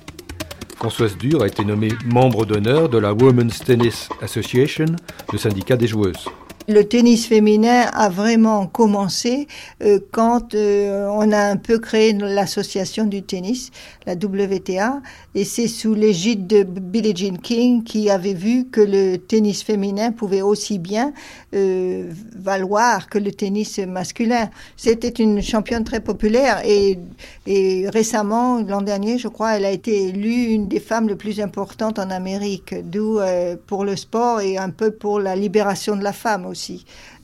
Françoise 0.75 1.17
Dure 1.17 1.41
a 1.41 1.47
été 1.47 1.65
nommée 1.65 1.91
membre 2.05 2.45
d'honneur 2.45 2.87
de 2.87 2.99
la 2.99 3.13
Women's 3.13 3.59
Tennis 3.59 4.09
Association, 4.21 4.85
le 5.31 5.37
syndicat 5.39 5.75
des 5.75 5.87
joueuses. 5.87 6.29
Le 6.67 6.83
tennis 6.83 7.27
féminin 7.27 7.81
a 7.93 8.09
vraiment 8.09 8.65
commencé 8.65 9.47
euh, 9.83 9.99
quand 10.11 10.55
euh, 10.55 11.07
on 11.11 11.31
a 11.31 11.37
un 11.37 11.57
peu 11.57 11.77
créé 11.77 12.11
l'association 12.13 13.05
du 13.05 13.21
tennis, 13.21 13.69
la 14.07 14.13
WTA, 14.13 14.99
et 15.35 15.43
c'est 15.43 15.67
sous 15.67 15.93
l'égide 15.93 16.47
de 16.47 16.63
Billie 16.63 17.15
Jean 17.15 17.37
King 17.37 17.83
qui 17.83 18.09
avait 18.09 18.33
vu 18.33 18.65
que 18.65 18.81
le 18.81 19.17
tennis 19.17 19.61
féminin 19.61 20.11
pouvait 20.11 20.41
aussi 20.41 20.79
bien 20.79 21.13
euh, 21.53 22.11
valoir 22.35 23.09
que 23.09 23.19
le 23.19 23.31
tennis 23.31 23.77
masculin. 23.77 24.49
C'était 24.75 25.09
une 25.09 25.43
championne 25.43 25.83
très 25.83 25.99
populaire 25.99 26.61
et, 26.65 26.97
et 27.45 27.87
récemment, 27.89 28.63
l'an 28.63 28.81
dernier, 28.81 29.19
je 29.19 29.27
crois, 29.27 29.57
elle 29.57 29.65
a 29.65 29.71
été 29.71 30.07
élue 30.07 30.45
une 30.45 30.67
des 30.67 30.79
femmes 30.79 31.09
les 31.09 31.15
plus 31.15 31.39
importantes 31.39 31.99
en 31.99 32.09
Amérique, 32.09 32.73
d'où 32.89 33.19
pour 33.67 33.85
le 33.85 33.95
sport 33.95 34.41
et 34.41 34.57
un 34.57 34.71
peu 34.71 34.89
pour 34.89 35.19
la 35.19 35.35
libération 35.35 35.95
de 35.95 36.03
la 36.03 36.13
femme. 36.13 36.54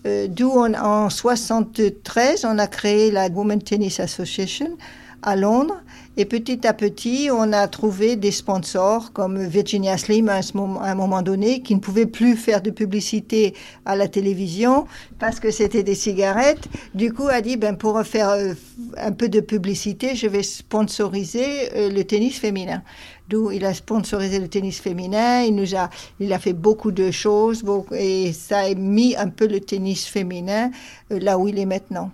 Euh, 0.05 0.27
D'où 0.27 0.51
en 0.51 1.09
73, 1.09 2.45
on 2.45 2.57
a 2.57 2.67
créé 2.67 3.11
la 3.11 3.27
Women 3.27 3.61
Tennis 3.61 3.99
Association 3.99 4.77
à 5.21 5.35
Londres. 5.35 5.81
Et 6.17 6.25
petit 6.25 6.67
à 6.67 6.73
petit, 6.73 7.29
on 7.31 7.53
a 7.53 7.69
trouvé 7.69 8.17
des 8.17 8.31
sponsors 8.31 9.13
comme 9.13 9.41
Virginia 9.41 9.97
Slim 9.97 10.27
à 10.27 10.41
un 10.81 10.95
moment 10.95 11.21
donné, 11.21 11.61
qui 11.61 11.73
ne 11.73 11.79
pouvait 11.79 12.05
plus 12.05 12.35
faire 12.35 12.61
de 12.61 12.69
publicité 12.69 13.55
à 13.85 13.95
la 13.95 14.09
télévision 14.09 14.87
parce 15.19 15.39
que 15.39 15.51
c'était 15.51 15.83
des 15.83 15.95
cigarettes. 15.95 16.67
Du 16.93 17.13
coup, 17.13 17.29
a 17.29 17.39
dit, 17.39 17.55
ben, 17.55 17.77
pour 17.77 18.01
faire 18.03 18.31
euh, 18.31 18.53
un 18.97 19.13
peu 19.13 19.29
de 19.29 19.39
publicité, 19.39 20.15
je 20.15 20.27
vais 20.27 20.43
sponsoriser 20.43 21.73
euh, 21.75 21.89
le 21.89 22.03
tennis 22.03 22.37
féminin. 22.37 22.83
D'où 23.29 23.49
il 23.51 23.63
a 23.63 23.73
sponsorisé 23.73 24.39
le 24.39 24.49
tennis 24.49 24.81
féminin, 24.81 25.43
il 25.43 25.55
nous 25.55 25.77
a, 25.77 25.89
il 26.19 26.33
a 26.33 26.39
fait 26.39 26.51
beaucoup 26.51 26.91
de 26.91 27.09
choses, 27.11 27.63
et 27.93 28.33
ça 28.33 28.59
a 28.59 28.73
mis 28.75 29.15
un 29.15 29.29
peu 29.29 29.47
le 29.47 29.61
tennis 29.61 30.05
féminin 30.05 30.71
euh, 31.13 31.19
là 31.19 31.37
où 31.37 31.47
il 31.47 31.57
est 31.57 31.65
maintenant. 31.65 32.11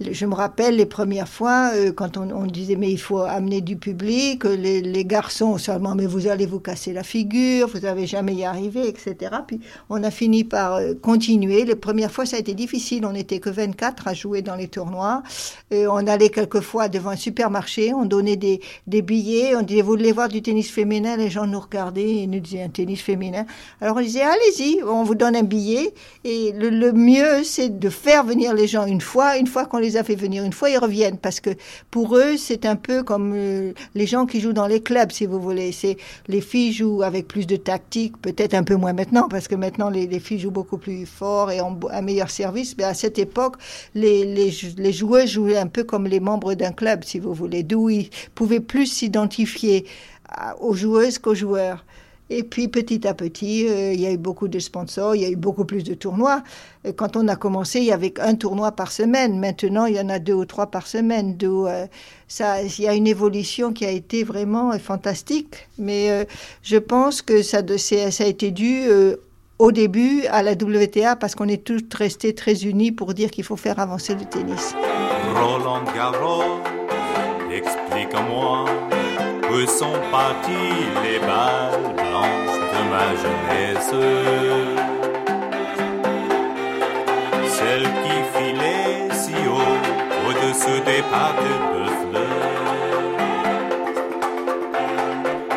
Je 0.00 0.26
me 0.26 0.34
rappelle 0.34 0.76
les 0.76 0.86
premières 0.86 1.28
fois 1.28 1.72
euh, 1.74 1.90
quand 1.90 2.18
on, 2.18 2.46
disait 2.46 2.76
mais 2.76 2.88
il 2.88 3.00
faut 3.00 3.18
amener 3.18 3.60
du 3.60 3.76
public, 3.76 4.44
les, 4.44 4.80
les, 4.80 5.04
garçons 5.04 5.58
seulement 5.58 5.96
mais 5.96 6.06
vous 6.06 6.28
allez 6.28 6.46
vous 6.46 6.60
casser 6.60 6.92
la 6.92 7.02
figure, 7.02 7.66
vous 7.66 7.80
n'avez 7.80 8.06
jamais 8.06 8.32
y 8.34 8.44
arrivé, 8.44 8.86
etc. 8.86 9.16
Puis 9.44 9.58
on 9.90 10.04
a 10.04 10.12
fini 10.12 10.44
par 10.44 10.76
euh, 10.76 10.94
continuer. 10.94 11.64
Les 11.64 11.74
premières 11.74 12.12
fois 12.12 12.26
ça 12.26 12.36
a 12.36 12.38
été 12.38 12.54
difficile, 12.54 13.04
on 13.06 13.12
n'était 13.12 13.40
que 13.40 13.50
24 13.50 14.06
à 14.06 14.14
jouer 14.14 14.40
dans 14.40 14.54
les 14.54 14.68
tournois. 14.68 15.24
Et 15.72 15.88
on 15.88 16.06
allait 16.06 16.30
quelquefois 16.30 16.88
devant 16.88 17.10
un 17.10 17.16
supermarché, 17.16 17.92
on 17.92 18.04
donnait 18.04 18.36
des, 18.36 18.60
des 18.86 19.02
billets, 19.02 19.56
on 19.56 19.62
disait 19.62 19.82
vous 19.82 19.88
voulez 19.88 20.12
voir 20.12 20.28
du 20.28 20.42
tennis 20.42 20.70
féminin, 20.70 21.16
les 21.16 21.28
gens 21.28 21.48
nous 21.48 21.58
regardaient 21.58 22.18
et 22.18 22.26
nous 22.28 22.38
disaient 22.38 22.62
un 22.62 22.68
tennis 22.68 23.02
féminin. 23.02 23.46
Alors 23.80 23.96
on 23.96 24.00
disait 24.00 24.22
allez-y, 24.22 24.80
on 24.84 25.02
vous 25.02 25.16
donne 25.16 25.34
un 25.34 25.42
billet 25.42 25.92
et 26.22 26.52
le, 26.52 26.70
le 26.70 26.92
mieux 26.92 27.42
c'est 27.42 27.80
de 27.80 27.90
faire 27.90 28.22
venir 28.22 28.54
les 28.54 28.68
gens 28.68 28.86
une 28.86 29.00
fois, 29.00 29.38
une 29.38 29.48
fois 29.48 29.66
qu'on 29.66 29.78
les 29.78 29.87
a 29.96 30.04
fait 30.04 30.14
venir 30.14 30.44
une 30.44 30.52
fois, 30.52 30.70
ils 30.70 30.78
reviennent 30.78 31.18
parce 31.18 31.40
que 31.40 31.50
pour 31.90 32.16
eux, 32.16 32.36
c'est 32.36 32.66
un 32.66 32.76
peu 32.76 33.02
comme 33.02 33.32
euh, 33.34 33.72
les 33.94 34.06
gens 34.06 34.26
qui 34.26 34.40
jouent 34.40 34.52
dans 34.52 34.66
les 34.66 34.82
clubs, 34.82 35.10
si 35.10 35.26
vous 35.26 35.40
voulez. 35.40 35.72
C'est 35.72 35.96
les 36.26 36.40
filles 36.40 36.72
jouent 36.72 37.02
avec 37.02 37.28
plus 37.28 37.46
de 37.46 37.56
tactique, 37.56 38.20
peut-être 38.20 38.54
un 38.54 38.64
peu 38.64 38.76
moins 38.76 38.92
maintenant 38.92 39.28
parce 39.28 39.48
que 39.48 39.54
maintenant 39.54 39.90
les, 39.90 40.18
filles 40.20 40.40
jouent 40.40 40.50
beaucoup 40.50 40.78
plus 40.78 41.06
fort 41.06 41.50
et 41.50 41.60
ont 41.60 41.78
un 41.90 42.02
meilleur 42.02 42.30
service. 42.30 42.74
Mais 42.76 42.84
à 42.84 42.94
cette 42.94 43.18
époque, 43.18 43.56
les, 43.94 44.24
les, 44.24 44.52
les 44.76 44.92
joueurs 44.92 45.26
jouaient 45.26 45.58
un 45.58 45.66
peu 45.66 45.84
comme 45.84 46.06
les 46.06 46.20
membres 46.20 46.54
d'un 46.54 46.72
club, 46.72 47.04
si 47.04 47.18
vous 47.18 47.34
voulez, 47.34 47.62
d'où 47.62 47.88
ils 47.90 48.10
pouvaient 48.34 48.60
plus 48.60 48.86
s'identifier 48.86 49.86
aux 50.60 50.74
joueuses 50.74 51.18
qu'aux 51.18 51.34
joueurs. 51.34 51.84
Et 52.30 52.42
puis 52.42 52.68
petit 52.68 53.06
à 53.06 53.14
petit, 53.14 53.66
euh, 53.68 53.92
il 53.92 54.00
y 54.00 54.06
a 54.06 54.12
eu 54.12 54.18
beaucoup 54.18 54.48
de 54.48 54.58
sponsors, 54.58 55.14
il 55.14 55.22
y 55.22 55.24
a 55.24 55.30
eu 55.30 55.36
beaucoup 55.36 55.64
plus 55.64 55.82
de 55.82 55.94
tournois. 55.94 56.42
quand 56.96 57.16
on 57.16 57.26
a 57.28 57.36
commencé, 57.36 57.78
il 57.78 57.86
y 57.86 57.92
avait 57.92 58.12
un 58.20 58.34
tournoi 58.34 58.72
par 58.72 58.92
semaine. 58.92 59.38
Maintenant, 59.38 59.86
il 59.86 59.96
y 59.96 60.00
en 60.00 60.08
a 60.08 60.18
deux 60.18 60.34
ou 60.34 60.44
trois 60.44 60.70
par 60.70 60.86
semaine. 60.86 61.36
Euh, 61.42 61.86
il 62.40 62.84
y 62.84 62.88
a 62.88 62.94
une 62.94 63.06
évolution 63.06 63.72
qui 63.72 63.86
a 63.86 63.90
été 63.90 64.24
vraiment 64.24 64.72
euh, 64.72 64.78
fantastique. 64.78 65.68
Mais 65.78 66.26
je 66.62 66.76
pense 66.76 67.22
que 67.22 67.42
ça, 67.42 67.58
a 67.58 68.24
été 68.24 68.50
dû 68.50 68.88
au 69.58 69.72
début 69.72 70.24
à 70.30 70.42
la 70.42 70.52
WTA 70.52 71.16
parce 71.16 71.34
qu'on 71.34 71.48
est 71.48 71.64
tous 71.64 71.82
restés 71.94 72.34
très 72.34 72.64
unis 72.64 72.92
pour 72.92 73.14
dire 73.14 73.30
qu'il 73.30 73.44
faut 73.44 73.56
faire 73.56 73.78
avancer 73.78 74.14
le 74.14 74.24
tennis. 74.24 74.74
Roland 75.34 75.84
Garros, 75.94 76.60
explique-moi 77.50 78.66
où 79.50 79.66
sont 79.66 79.98
parties 80.10 80.74
les 81.02 81.18
balles? 81.20 82.07
De 82.72 82.80
ma 82.92 83.06
jeunesse 83.22 83.94
Celles 87.56 87.90
qui 88.02 88.16
filaient 88.34 89.08
si 89.12 89.34
haut 89.48 89.78
au-dessus 90.28 90.80
des 90.90 91.02
pattes 91.12 91.48
de 91.74 91.84
fleurs. 92.00 92.58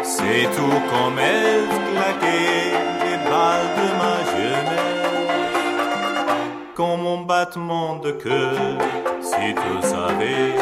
C'est 0.04 0.46
tout 0.56 0.80
comme 0.92 1.18
elles 1.20 1.72
claquaient 1.90 2.74
les 3.04 3.18
balles 3.30 3.72
de 3.80 3.88
ma 4.02 4.16
jeunesse. 4.32 4.92
Comme 6.76 7.02
mon 7.02 7.20
battement 7.22 7.96
de 7.98 8.12
cœur, 8.12 8.78
si 9.22 9.54
tu 9.62 9.72
savais, 9.88 10.56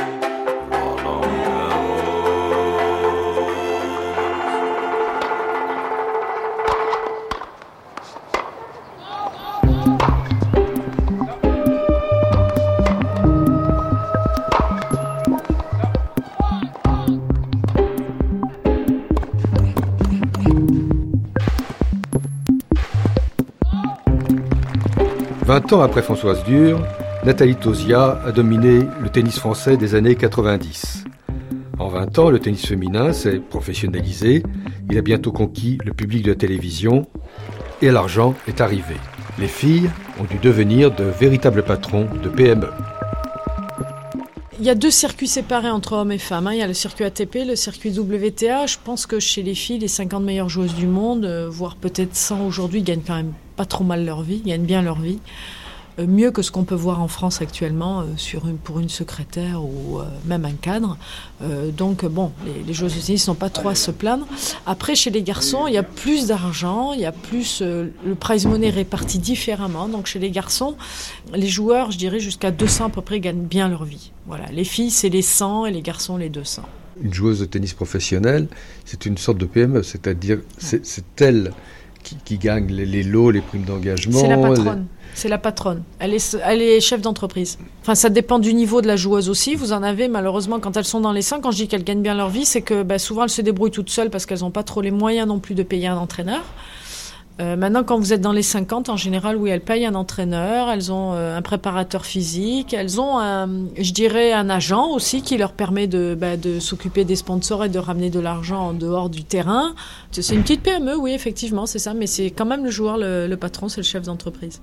20 25.50 25.74
ans 25.74 25.82
après 25.82 26.04
Françoise 26.04 26.43
Dure, 26.43 26.80
Nathalie 27.26 27.56
Tosia 27.56 28.22
a 28.24 28.32
dominé 28.32 28.82
le 29.02 29.10
tennis 29.10 29.39
français 29.39 29.78
des 29.78 29.95
années 29.95 30.14
90. 30.14 31.06
En 31.80 31.88
20 31.88 32.20
ans, 32.20 32.30
le 32.30 32.38
tennis 32.38 32.68
féminin 32.68 33.14
s'est 33.14 33.39
professionnalisé, 33.39 34.43
il 34.91 34.97
a 35.00 35.02
bientôt 35.02 35.32
conquis 35.32 35.80
le 35.84 35.91
public 35.91 36.22
de 36.22 36.34
la 36.34 36.36
télévision 36.36 37.08
et 37.82 37.89
l'argent 37.89 38.36
est 38.47 38.62
arrivé. 38.62 38.93
Les 39.39 39.47
filles 39.47 39.89
ont 40.22 40.26
dû 40.26 40.38
devenir 40.38 40.93
de 40.93 41.06
véritables 41.06 41.64
patrons 41.64 42.06
de 42.22 42.30
PME. 42.30 42.70
Il 44.60 44.66
y 44.66 44.70
a 44.70 44.76
deux 44.76 44.91
circuits 44.91 45.28
séparés 45.28 45.72
entre 45.72 45.93
hommes 45.93 46.12
et 46.12 46.20
femmes. 46.20 46.45
hein. 46.45 46.54
Il 46.54 46.60
y 46.60 46.62
a 46.62 46.68
le 46.68 46.76
circuit 46.76 47.06
ATP, 47.06 47.47
le 47.47 47.56
circuit 47.56 47.89
WTA. 47.97 48.68
Je 48.68 48.78
pense 48.84 49.08
que 49.08 49.20
chez 49.20 49.41
les 49.41 49.56
filles, 49.56 49.80
les 49.80 49.88
50 49.88 50.24
meilleures 50.24 50.50
joueuses 50.50 50.76
du 50.76 50.86
monde, 50.86 51.26
euh, 51.26 51.50
voire 51.50 51.76
peut-être 51.76 52.16
100 52.16 52.45
aujourd'hui, 52.45 52.84
gagnent 52.84 53.02
quand 53.02 53.16
même 53.16 53.34
pas 53.60 53.66
trop 53.66 53.84
mal 53.84 54.05
leur 54.05 54.22
vie, 54.22 54.39
gagnent 54.39 54.64
bien 54.64 54.82
leur 54.82 55.01
vie. 55.01 55.20
Euh, 55.99 56.07
mieux 56.07 56.32
que 56.32 56.41
ce 56.41 56.49
qu'on 56.49 56.64
peut 56.64 56.76
voir 56.76 57.01
en 57.01 57.10
France 57.10 57.41
actuellement 57.41 57.99
euh, 57.99 58.03
sur 58.16 58.43
pour 58.64 58.80
une 58.80 58.88
secrétaire 58.88 59.62
ou 59.62 59.99
euh, 59.99 60.05
même 60.24 60.45
un 60.45 60.53
cadre. 60.53 60.97
Donc 61.78 62.05
bon, 62.05 62.32
les, 62.66 62.74
joueuses 62.74 62.95
de 62.95 63.01
tennis 63.01 63.28
n'ont 63.28 63.36
pas 63.36 63.49
trop 63.49 63.68
à 63.68 63.76
se 63.76 63.91
plaindre. 63.91 64.26
Après, 64.66 64.95
chez 64.95 65.10
les 65.10 65.24
garçons, 65.24 65.68
il 65.68 65.74
y 65.74 65.78
a 65.78 65.84
plus 65.84 66.28
d'argent, 66.28 66.93
il 66.93 67.01
y 67.01 67.05
a 67.05 67.12
plus 67.12 67.62
le 67.62 68.16
prize 68.16 68.45
money 68.45 68.70
réparti 68.70 69.20
différemment. 69.20 69.89
Donc 69.89 70.05
chez 70.05 70.20
les 70.20 70.32
garçons, 70.32 70.76
les 71.34 71.47
joueurs, 71.47 71.91
je 71.91 71.97
dirais 71.97 72.22
jusqu'à 72.22 72.51
200 72.51 72.86
à 72.86 72.89
peu 72.89 73.01
près, 73.01 73.20
gagnent 73.20 73.45
bien 73.45 73.68
leur 73.68 73.84
vie. 73.84 74.12
Voilà, 74.26 74.45
les 74.51 74.64
filles 74.64 74.91
c'est 74.91 75.10
les 75.10 75.22
100 75.22 75.66
et 75.66 75.72
les 75.72 75.82
garçons 75.82 76.16
les 76.16 76.30
200. 76.30 76.64
Une 77.01 77.14
joueuse 77.14 77.39
de 77.39 77.45
tennis 77.45 77.74
professionnelle, 77.74 78.47
c'est 78.86 79.05
une 79.05 79.18
sorte 79.18 79.38
de 79.38 79.45
PME, 79.45 79.84
c'est-à-dire 79.84 80.39
c'est 80.57 80.86
c'est 80.86 81.22
elle 81.22 81.53
qui, 82.04 82.18
qui 82.24 82.38
gagne 82.38 82.68
les, 82.68 82.86
les 82.86 83.04
lots, 83.04 83.32
les 83.32 83.41
primes 83.41 83.64
d'engagement. 83.64 84.20
C'est 84.20 84.28
la 84.28 84.36
les- 84.36 84.41
patronne. 84.41 84.86
C'est 85.16 85.28
la 85.30 85.38
patronne. 85.39 85.84
Elle 86.00 86.14
est, 86.14 86.38
elle 86.45 86.62
est 86.62 86.80
chef 86.80 87.02
d'entreprise. 87.02 87.58
Enfin, 87.82 87.95
ça 87.95 88.10
dépend 88.10 88.39
du 88.39 88.54
niveau 88.54 88.82
de 88.82 88.88
la 88.88 88.95
joueuse 88.95 89.28
aussi. 89.30 89.56
Vous 89.56 89.74
en 89.74 89.82
avez 89.84 90.08
malheureusement 90.08 90.60
quand 90.60 90.78
elles 90.78 90.86
sont 90.86 91.02
dans 91.02 91.12
les 91.12 91.24
100. 91.24 91.41
Quand 91.41 91.52
je 91.52 91.58
dis 91.58 91.68
qu'elles 91.68 91.84
gagnent 91.84 92.04
bien 92.04 92.14
leur 92.16 92.30
vie, 92.30 92.45
c'est 92.45 92.62
que 92.62 92.84
bah, 92.84 93.00
souvent 93.00 93.24
elles 93.24 93.30
se 93.30 93.41
débrouillent 93.41 93.72
toutes 93.72 93.89
seules 93.89 94.10
parce 94.12 94.26
qu'elles 94.26 94.39
n'ont 94.41 94.52
pas 94.52 94.64
trop 94.64 94.82
les 94.82 94.91
moyens 94.91 95.28
non 95.28 95.39
plus 95.39 95.56
de 95.56 95.64
payer 95.64 95.88
un 95.88 95.97
entraîneur. 95.97 96.41
Euh, 97.40 97.56
maintenant, 97.56 97.84
quand 97.86 97.98
vous 97.98 98.12
êtes 98.12 98.20
dans 98.20 98.34
les 98.34 98.42
50, 98.44 98.90
en 98.90 98.98
général, 98.98 99.38
oui, 99.38 99.50
elles 99.50 99.62
payent 99.62 99.86
un 99.86 99.96
entraîneur, 99.96 100.70
elles 100.70 100.92
ont 100.92 101.14
euh, 101.14 101.38
un 101.38 101.42
préparateur 101.42 102.06
physique, 102.06 102.74
elles 102.74 103.00
ont, 103.00 103.18
un, 103.18 103.48
je 103.78 103.94
dirais, 103.94 104.34
un 104.34 104.50
agent 104.50 104.90
aussi 104.90 105.22
qui 105.22 105.38
leur 105.38 105.54
permet 105.54 105.88
de, 105.88 106.18
bah, 106.20 106.34
s'occuper 106.60 107.06
des 107.06 107.16
sponsors 107.16 107.64
et 107.64 107.70
de 107.70 107.80
ramener 107.80 108.10
de 108.10 108.20
l'argent 108.20 108.60
en 108.60 108.74
dehors 108.74 109.10
du 109.10 109.24
terrain. 109.24 109.74
C'est 110.12 110.36
une 110.36 110.42
petite 110.42 110.64
PME, 110.64 110.98
oui, 110.98 111.12
effectivement, 111.14 111.66
c'est 111.66 111.80
ça, 111.80 111.94
mais 111.94 112.08
c'est 112.08 112.32
quand 112.32 112.46
même 112.46 112.66
le 112.66 112.72
joueur, 112.72 112.98
le, 112.98 113.28
le 113.28 113.38
patron, 113.38 113.70
c'est 113.70 113.82
le 113.82 113.86
chef 113.86 114.04
d'entreprise. 114.04 114.60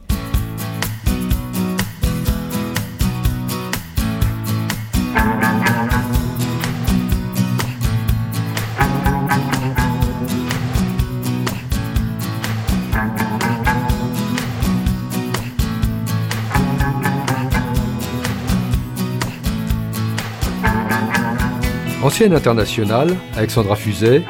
Ancienne 22.07 22.35
internationale, 22.35 23.17
Alexandra 23.37 23.75
Fuzet 23.75 24.23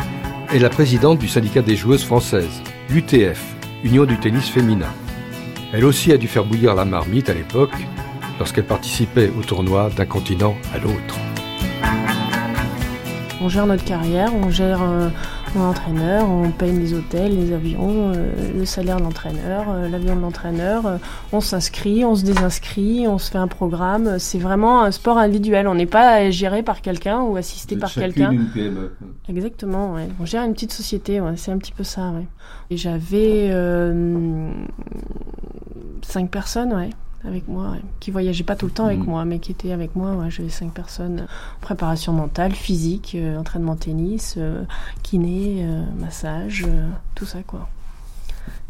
est 0.50 0.58
la 0.58 0.70
présidente 0.70 1.18
du 1.18 1.28
syndicat 1.28 1.60
des 1.60 1.76
joueuses 1.76 2.04
françaises, 2.04 2.62
l'UTF, 2.88 3.38
Union 3.84 4.06
du 4.06 4.18
tennis 4.18 4.48
féminin. 4.48 4.88
Elle 5.74 5.84
aussi 5.84 6.10
a 6.10 6.16
dû 6.16 6.26
faire 6.26 6.46
bouillir 6.46 6.74
la 6.74 6.86
marmite 6.86 7.28
à 7.28 7.34
l'époque, 7.34 7.74
lorsqu'elle 8.38 8.64
participait 8.64 9.30
au 9.38 9.42
tournoi 9.42 9.90
d'un 9.94 10.06
continent 10.06 10.56
à 10.72 10.78
l'autre. 10.78 11.18
On 13.42 13.50
gère 13.50 13.66
notre 13.66 13.84
carrière, 13.84 14.34
on 14.34 14.48
gère 14.48 14.80
euh, 14.82 15.10
mon 15.57 15.70
entraîneur, 15.70 16.28
on 16.28 16.50
paye 16.50 16.72
les 16.72 16.94
hôtels, 16.94 17.34
les 17.34 17.52
avions, 17.52 18.12
euh, 18.14 18.52
le 18.57 18.64
salaire 18.64 18.98
de 18.98 19.02
l'entraîneur, 19.02 19.64
euh, 19.68 19.88
l'avion 19.88 20.14
de 20.14 20.20
l'entraîneur. 20.20 20.86
euh, 20.86 20.98
on 21.32 21.40
s'inscrit, 21.40 22.04
on 22.04 22.14
se 22.14 22.24
désinscrit, 22.24 23.09
on 23.09 23.18
se 23.18 23.30
fait 23.30 23.38
un 23.38 23.48
programme. 23.48 24.18
C'est 24.18 24.38
vraiment 24.38 24.82
un 24.82 24.90
sport 24.90 25.18
individuel. 25.18 25.66
On 25.68 25.74
n'est 25.74 25.86
pas 25.86 26.30
géré 26.30 26.62
par 26.62 26.82
quelqu'un 26.82 27.22
ou 27.22 27.36
assisté 27.36 27.76
par 27.76 27.92
quelqu'un. 27.92 28.32
Exactement, 29.28 29.94
ouais. 29.94 30.09
On 30.20 30.26
gère 30.26 30.44
une 30.44 30.52
petite 30.52 30.72
société, 30.72 31.20
ouais. 31.20 31.32
c'est 31.36 31.50
un 31.50 31.59
petit 31.59 31.72
peu 31.72 31.84
ça, 31.84 32.11
ouais. 32.11 32.26
Et 32.70 32.76
j'avais 32.76 33.50
cinq 36.02 36.30
personnes, 36.30 36.72
ouais, 36.74 36.90
avec 37.26 37.48
moi, 37.48 37.74
qui 38.00 38.10
voyageaient 38.10 38.44
pas 38.44 38.56
tout 38.56 38.66
le 38.66 38.72
temps 38.72 38.86
avec 38.86 39.00
Mhm. 39.00 39.06
moi, 39.06 39.24
mais 39.24 39.38
qui 39.38 39.52
étaient 39.52 39.72
avec 39.72 39.94
moi. 39.96 40.12
Ouais, 40.12 40.30
j'avais 40.30 40.48
cinq 40.48 40.72
personnes. 40.72 41.26
Préparation 41.60 42.12
mentale, 42.12 42.52
physique, 42.52 43.12
euh, 43.14 43.38
entraînement 43.38 43.76
tennis, 43.76 44.34
euh, 44.38 44.62
kiné, 45.02 45.64
euh, 45.66 45.82
massage, 46.00 46.66
tout 47.14 47.26
ça, 47.26 47.38
quoi. 47.46 47.68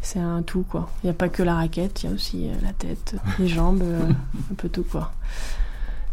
C'est 0.01 0.19
un 0.19 0.41
tout, 0.41 0.63
quoi. 0.67 0.89
Il 1.03 1.07
n'y 1.07 1.11
a 1.11 1.13
pas 1.13 1.29
que 1.29 1.43
la 1.43 1.55
raquette, 1.55 2.03
il 2.03 2.07
y 2.07 2.09
a 2.11 2.15
aussi 2.15 2.47
la 2.63 2.73
tête, 2.73 3.15
les 3.39 3.47
jambes, 3.47 3.83
un 4.51 4.55
peu 4.55 4.69
tout, 4.69 4.85
quoi. 4.89 5.11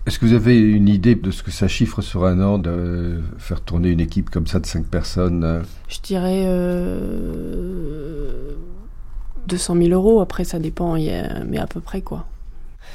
Est-ce 0.07 0.19
que 0.19 0.27
vous 0.27 0.35
avez 0.35 0.59
une 0.59 0.89
idée 0.89 1.15
de 1.15 1.31
ce 1.31 1.43
que 1.43 1.51
ça 1.51 1.67
chiffre 1.67 2.03
sur 2.03 2.27
un 2.27 2.39
an 2.43 2.59
de 2.59 3.23
faire 3.39 3.63
tourner 3.63 3.89
une 3.91 4.01
équipe 4.01 4.29
comme 4.29 4.47
ça 4.47 4.61
de 4.61 4.67
cinq 4.67 4.85
personnes 4.85 5.63
Je 5.89 5.99
dirais 6.03 6.45
euh, 6.47 8.53
200 9.49 9.77
000 9.77 9.89
euros. 9.91 10.21
Après, 10.21 10.45
ça 10.45 10.59
dépend, 10.59 10.95
mais 10.95 11.59
à 11.59 11.67
peu 11.67 11.81
près 11.81 12.03
quoi. 12.03 12.27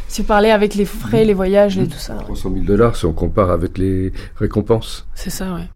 Si 0.09 0.21
vous 0.21 0.27
parlez 0.27 0.49
avec 0.49 0.75
les 0.75 0.85
frais, 0.85 1.23
les 1.23 1.33
voyages 1.35 1.77
et 1.77 1.87
tout 1.87 1.97
ça, 1.97 2.15
ouais. 2.15 2.23
300 2.23 2.51
000 2.51 2.65
dollars 2.65 2.95
si 2.95 3.05
on 3.05 3.13
compare 3.13 3.51
avec 3.51 3.77
les 3.77 4.11
récompenses. 4.35 5.05
c'est 5.15 5.29
ça, 5.29 5.53
ouais. 5.53 5.67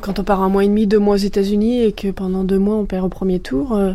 Quand 0.00 0.18
on 0.18 0.24
part 0.24 0.42
un 0.42 0.48
mois 0.48 0.64
et 0.64 0.68
demi, 0.68 0.86
deux 0.86 0.98
mois 0.98 1.14
aux 1.14 1.18
États-Unis 1.18 1.82
et 1.82 1.92
que 1.92 2.10
pendant 2.10 2.44
deux 2.44 2.58
mois 2.58 2.76
on 2.76 2.84
perd 2.84 3.04
au 3.04 3.08
premier 3.08 3.40
tour, 3.40 3.74
euh, 3.74 3.94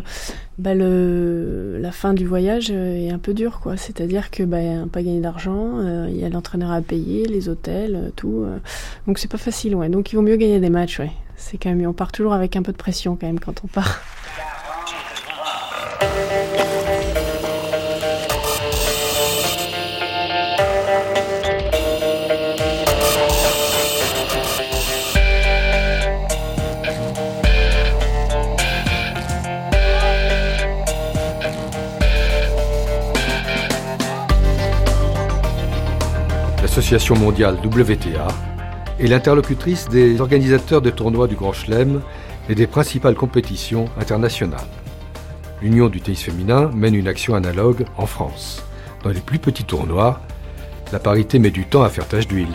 bah 0.58 0.74
le, 0.74 1.78
la 1.80 1.92
fin 1.92 2.14
du 2.14 2.26
voyage 2.26 2.68
euh, 2.72 3.06
est 3.06 3.10
un 3.10 3.18
peu 3.18 3.32
dure, 3.32 3.60
quoi. 3.60 3.76
C'est-à-dire 3.76 4.30
que 4.30 4.42
bah, 4.42 4.58
on 4.58 4.88
pas 4.88 5.02
gagné 5.02 5.20
d'argent, 5.20 5.78
euh, 5.78 6.08
il 6.10 6.16
y 6.18 6.24
a 6.24 6.28
l'entraîneur 6.28 6.72
à 6.72 6.80
payer, 6.82 7.26
les 7.26 7.48
hôtels, 7.48 7.94
euh, 7.94 8.10
tout. 8.16 8.42
euh. 8.44 8.58
donc 9.06 9.18
c'est 9.18 9.30
pas 9.30 9.38
facile, 9.38 9.74
ouais. 9.76 9.88
Donc 9.88 10.12
il 10.12 10.16
vaut 10.16 10.22
mieux 10.22 10.36
gagner 10.36 10.58
des 10.60 10.70
matchs, 10.70 10.98
ouais. 10.98 11.12
C'est 11.36 11.56
quand 11.56 11.70
même. 11.70 11.86
On 11.88 11.92
part 11.94 12.12
toujours 12.12 12.34
avec 12.34 12.56
un 12.56 12.62
peu 12.62 12.72
de 12.72 12.76
pression 12.76 13.16
quand 13.18 13.26
même 13.26 13.40
quand 13.40 13.62
on 13.64 13.68
part. 13.68 14.00
L'Association 36.80 37.14
mondiale 37.14 37.58
WTA 37.62 38.28
est 38.98 39.06
l'interlocutrice 39.06 39.90
des 39.90 40.18
organisateurs 40.18 40.80
de 40.80 40.88
tournois 40.88 41.28
du 41.28 41.34
Grand 41.34 41.52
Chelem 41.52 42.00
et 42.48 42.54
des 42.54 42.66
principales 42.66 43.14
compétitions 43.14 43.84
internationales. 44.00 44.64
L'Union 45.60 45.90
du 45.90 46.00
tennis 46.00 46.22
féminin 46.22 46.70
mène 46.74 46.94
une 46.94 47.06
action 47.06 47.34
analogue 47.34 47.84
en 47.98 48.06
France. 48.06 48.64
Dans 49.04 49.10
les 49.10 49.20
plus 49.20 49.38
petits 49.38 49.64
tournois, 49.64 50.22
la 50.90 51.00
parité 51.00 51.38
met 51.38 51.50
du 51.50 51.66
temps 51.66 51.82
à 51.82 51.90
faire 51.90 52.08
tache 52.08 52.26
d'huile. 52.26 52.48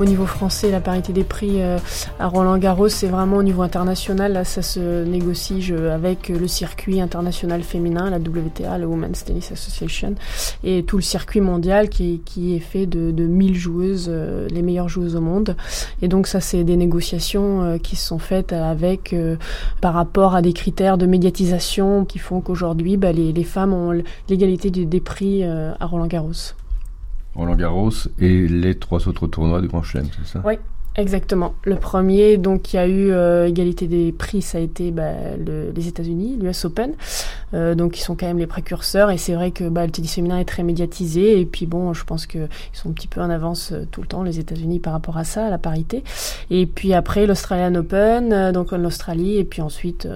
Au 0.00 0.04
niveau 0.04 0.26
français, 0.26 0.72
la 0.72 0.80
parité 0.80 1.12
des 1.12 1.22
prix 1.22 1.62
euh, 1.62 1.78
à 2.18 2.26
Roland 2.26 2.58
Garros, 2.58 2.88
c'est 2.88 3.06
vraiment 3.06 3.36
au 3.36 3.44
niveau 3.44 3.62
international. 3.62 4.32
Là, 4.32 4.42
ça 4.44 4.60
se 4.60 5.04
négocie 5.04 5.62
je- 5.62 5.76
avec 5.76 6.30
le 6.30 6.48
circuit 6.48 7.00
international 7.00 7.62
féminin, 7.62 8.10
la 8.10 8.18
WTA, 8.18 8.76
la 8.76 8.88
Women's 8.88 9.24
Tennis 9.24 9.52
Association, 9.52 10.16
et 10.64 10.82
tout 10.82 10.96
le 10.96 11.02
circuit 11.02 11.40
mondial 11.40 11.88
qui, 11.90 12.22
qui 12.24 12.56
est 12.56 12.60
fait 12.60 12.86
de, 12.86 13.12
de 13.12 13.24
1000 13.24 13.54
joueuses, 13.54 14.06
euh, 14.08 14.48
les 14.50 14.62
meilleures 14.62 14.88
joueuses 14.88 15.14
au 15.14 15.20
monde. 15.20 15.54
Et 16.02 16.08
donc 16.08 16.26
ça, 16.26 16.40
c'est 16.40 16.64
des 16.64 16.76
négociations 16.76 17.62
euh, 17.62 17.78
qui 17.78 17.94
se 17.94 18.08
sont 18.08 18.18
faites 18.18 18.52
avec, 18.52 19.14
par 19.80 19.94
rapport 19.94 20.34
à 20.34 20.42
des 20.42 20.52
critères 20.52 20.98
de 20.98 21.06
médiatisation 21.06 22.04
qui 22.04 22.18
font 22.18 22.40
qu'aujourd'hui, 22.40 22.96
bah, 22.96 23.12
les, 23.12 23.32
les 23.32 23.44
femmes 23.44 23.72
ont 23.72 23.92
l'égalité 24.28 24.70
des, 24.70 25.00
prix 25.00 25.44
à 25.44 25.86
Roland 25.86 26.06
Garros. 26.06 26.32
Roland 27.34 27.56
Garros 27.56 27.90
et 28.18 28.46
les 28.46 28.76
trois 28.76 29.08
autres 29.08 29.26
tournois 29.26 29.60
du 29.60 29.68
Grand 29.68 29.82
Chelem, 29.82 30.06
c'est 30.16 30.32
ça? 30.32 30.42
Oui. 30.44 30.54
Exactement. 30.96 31.54
Le 31.64 31.74
premier, 31.74 32.36
donc, 32.36 32.72
il 32.72 32.76
y 32.76 32.78
a 32.78 32.86
eu 32.86 33.10
euh, 33.10 33.48
égalité 33.48 33.88
des 33.88 34.12
prix, 34.12 34.42
ça 34.42 34.58
a 34.58 34.60
été 34.60 34.92
bah, 34.92 35.10
les 35.36 35.88
États-Unis, 35.88 36.38
l'US 36.40 36.64
Open. 36.66 36.92
Euh, 37.52 37.74
donc, 37.74 37.98
ils 37.98 38.02
sont 38.02 38.14
quand 38.14 38.26
même 38.26 38.38
les 38.38 38.46
précurseurs. 38.46 39.10
Et 39.10 39.18
c'est 39.18 39.34
vrai 39.34 39.50
que 39.50 39.68
bah, 39.68 39.86
le 39.86 39.90
tennis 39.90 40.14
féminin 40.14 40.38
est 40.38 40.44
très 40.44 40.62
médiatisé. 40.62 41.40
Et 41.40 41.46
puis, 41.46 41.66
bon, 41.66 41.94
je 41.94 42.04
pense 42.04 42.26
qu'ils 42.26 42.48
sont 42.72 42.90
un 42.90 42.92
petit 42.92 43.08
peu 43.08 43.20
en 43.20 43.28
avance 43.28 43.72
euh, 43.72 43.86
tout 43.90 44.02
le 44.02 44.06
temps, 44.06 44.22
les 44.22 44.38
États-Unis, 44.38 44.78
par 44.78 44.92
rapport 44.92 45.16
à 45.16 45.24
ça, 45.24 45.46
à 45.46 45.50
la 45.50 45.58
parité. 45.58 46.04
Et 46.50 46.66
puis 46.66 46.94
après, 46.94 47.26
l'Australian 47.26 47.74
Open, 47.74 48.52
donc 48.52 48.72
en 48.72 48.84
Australie. 48.84 49.38
Et 49.38 49.44
puis 49.44 49.62
ensuite, 49.62 50.08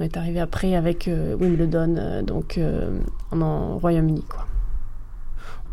on 0.00 0.02
est 0.02 0.16
arrivé 0.16 0.40
après 0.40 0.74
avec 0.74 1.08
Wimbledon, 1.08 2.22
donc 2.26 2.58
en 3.30 3.78
Royaume-Uni, 3.78 4.24
quoi 4.28 4.46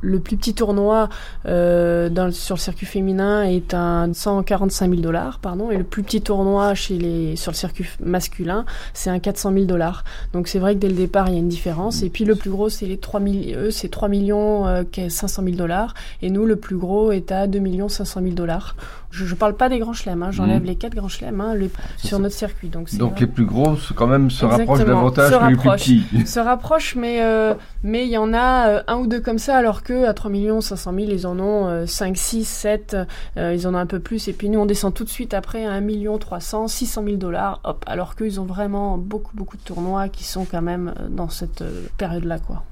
le 0.03 0.19
plus 0.19 0.37
petit 0.37 0.53
tournoi 0.53 1.09
euh, 1.47 2.09
dans, 2.09 2.31
sur 2.31 2.55
le 2.55 2.59
circuit 2.59 2.85
féminin 2.85 3.43
est 3.43 3.73
à 3.73 4.05
145 4.11 4.89
000 4.89 5.01
dollars, 5.01 5.39
pardon, 5.39 5.71
et 5.71 5.77
le 5.77 5.83
plus 5.83 6.03
petit 6.03 6.21
tournoi 6.21 6.75
chez 6.75 6.97
les, 6.97 7.35
sur 7.35 7.51
le 7.51 7.55
circuit 7.55 7.87
masculin, 8.03 8.65
c'est 8.93 9.09
un 9.09 9.19
400 9.19 9.53
000 9.53 9.65
dollars. 9.65 10.03
Donc 10.33 10.47
c'est 10.47 10.59
vrai 10.59 10.75
que 10.75 10.79
dès 10.79 10.89
le 10.89 10.95
départ, 10.95 11.29
il 11.29 11.33
y 11.33 11.37
a 11.37 11.39
une 11.39 11.47
différence. 11.47 12.03
Et 12.03 12.09
puis 12.09 12.25
le 12.25 12.35
plus 12.35 12.49
gros, 12.49 12.69
c'est 12.69 12.85
les 12.85 12.97
3 12.97 13.21
eux, 13.21 13.71
c'est 13.71 13.89
3 13.89 14.09
millions 14.09 14.65
500 14.93 15.43
000 15.43 15.55
dollars, 15.55 15.93
et 16.21 16.29
nous, 16.29 16.45
le 16.45 16.57
plus 16.57 16.77
gros 16.77 17.11
est 17.11 17.31
à 17.31 17.47
2 17.47 17.59
millions 17.59 17.89
500 17.89 18.21
000 18.21 18.33
dollars. 18.33 18.75
Je 19.13 19.25
ne 19.25 19.37
parle 19.37 19.55
pas 19.55 19.69
des 19.69 19.79
grands 19.79 19.93
chelems, 19.93 20.23
hein, 20.23 20.31
j'enlève 20.31 20.63
mmh. 20.63 20.65
les 20.65 20.75
quatre 20.75 20.95
grands 20.95 21.07
chelems 21.07 21.39
hein, 21.39 21.55
sur 21.97 22.19
notre 22.19 22.35
circuit. 22.35 22.69
Donc, 22.69 22.93
donc 22.95 23.19
les 23.19 23.27
plus 23.27 23.45
gros, 23.45 23.75
quand 23.95 24.07
même, 24.07 24.31
se 24.31 24.43
rapprochent 24.43 24.85
davantage 24.85 25.31
que 25.31 25.49
les 25.49 25.55
plus 25.55 25.69
petits. 25.69 26.03
Se 26.25 26.39
rapprochent, 26.39 26.95
mais 26.95 27.21
euh, 27.21 27.53
mais 27.83 28.05
il 28.05 28.11
y 28.11 28.17
en 28.17 28.33
a 28.33 28.69
euh, 28.69 28.83
un 28.87 28.95
ou 28.95 29.07
deux 29.07 29.19
comme 29.19 29.37
ça, 29.37 29.55
alors 29.57 29.83
que 29.83 30.05
à 30.05 30.13
3 30.13 30.31
500 30.61 30.93
000, 30.93 31.11
ils 31.11 31.27
en 31.27 31.39
ont 31.39 31.85
5, 31.85 32.17
6, 32.17 32.43
7, 32.45 32.97
ils 33.37 33.67
en 33.67 33.75
ont 33.75 33.77
un 33.77 33.85
peu 33.85 33.99
plus. 33.99 34.27
Et 34.27 34.33
puis 34.33 34.49
nous, 34.49 34.59
on 34.59 34.65
descend 34.65 34.93
tout 34.93 35.03
de 35.03 35.09
suite 35.09 35.33
après 35.33 35.65
à 35.65 35.71
1 35.71 35.81
million 35.81 36.17
300, 36.17 36.67
600 36.67 37.03
000 37.03 37.17
dollars, 37.17 37.59
hop. 37.63 37.83
Alors 37.87 38.15
qu'ils 38.15 38.39
ont 38.39 38.45
vraiment 38.45 38.97
beaucoup, 38.97 39.35
beaucoup 39.35 39.57
de 39.57 39.61
tournois 39.61 40.09
qui 40.09 40.23
sont 40.23 40.45
quand 40.45 40.61
même 40.61 40.93
euh, 40.99 41.07
dans 41.09 41.29
cette 41.29 41.61
euh, 41.61 41.87
période-là, 41.97 42.39
quoi. 42.39 42.63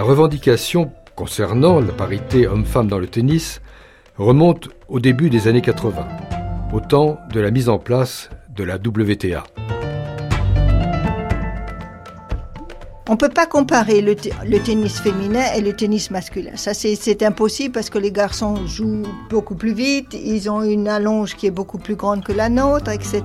La 0.00 0.06
revendication 0.06 0.90
concernant 1.14 1.78
la 1.78 1.92
parité 1.92 2.46
homme-femme 2.46 2.88
dans 2.88 2.98
le 2.98 3.06
tennis 3.06 3.60
remonte 4.16 4.70
au 4.88 4.98
début 4.98 5.28
des 5.28 5.46
années 5.46 5.60
80, 5.60 6.08
au 6.72 6.80
temps 6.80 7.18
de 7.34 7.38
la 7.38 7.50
mise 7.50 7.68
en 7.68 7.78
place 7.78 8.30
de 8.56 8.64
la 8.64 8.76
WTA. 8.76 9.44
On 13.10 13.14
ne 13.14 13.18
peut 13.18 13.28
pas 13.28 13.46
comparer 13.46 14.02
le, 14.02 14.14
tennis 14.14 15.00
féminin 15.00 15.42
et 15.56 15.60
le 15.60 15.74
tennis 15.74 16.12
masculin. 16.12 16.52
Ça, 16.54 16.74
c'est 16.74 17.22
impossible 17.24 17.72
parce 17.74 17.90
que 17.90 17.98
les 17.98 18.12
garçons 18.12 18.64
jouent 18.68 19.02
beaucoup 19.28 19.56
plus 19.56 19.72
vite, 19.72 20.14
ils 20.14 20.48
ont 20.48 20.62
une 20.62 20.86
allonge 20.86 21.34
qui 21.34 21.48
est 21.48 21.50
beaucoup 21.50 21.78
plus 21.78 21.96
grande 21.96 22.22
que 22.22 22.30
la 22.30 22.48
nôtre, 22.48 22.88
etc. 22.92 23.20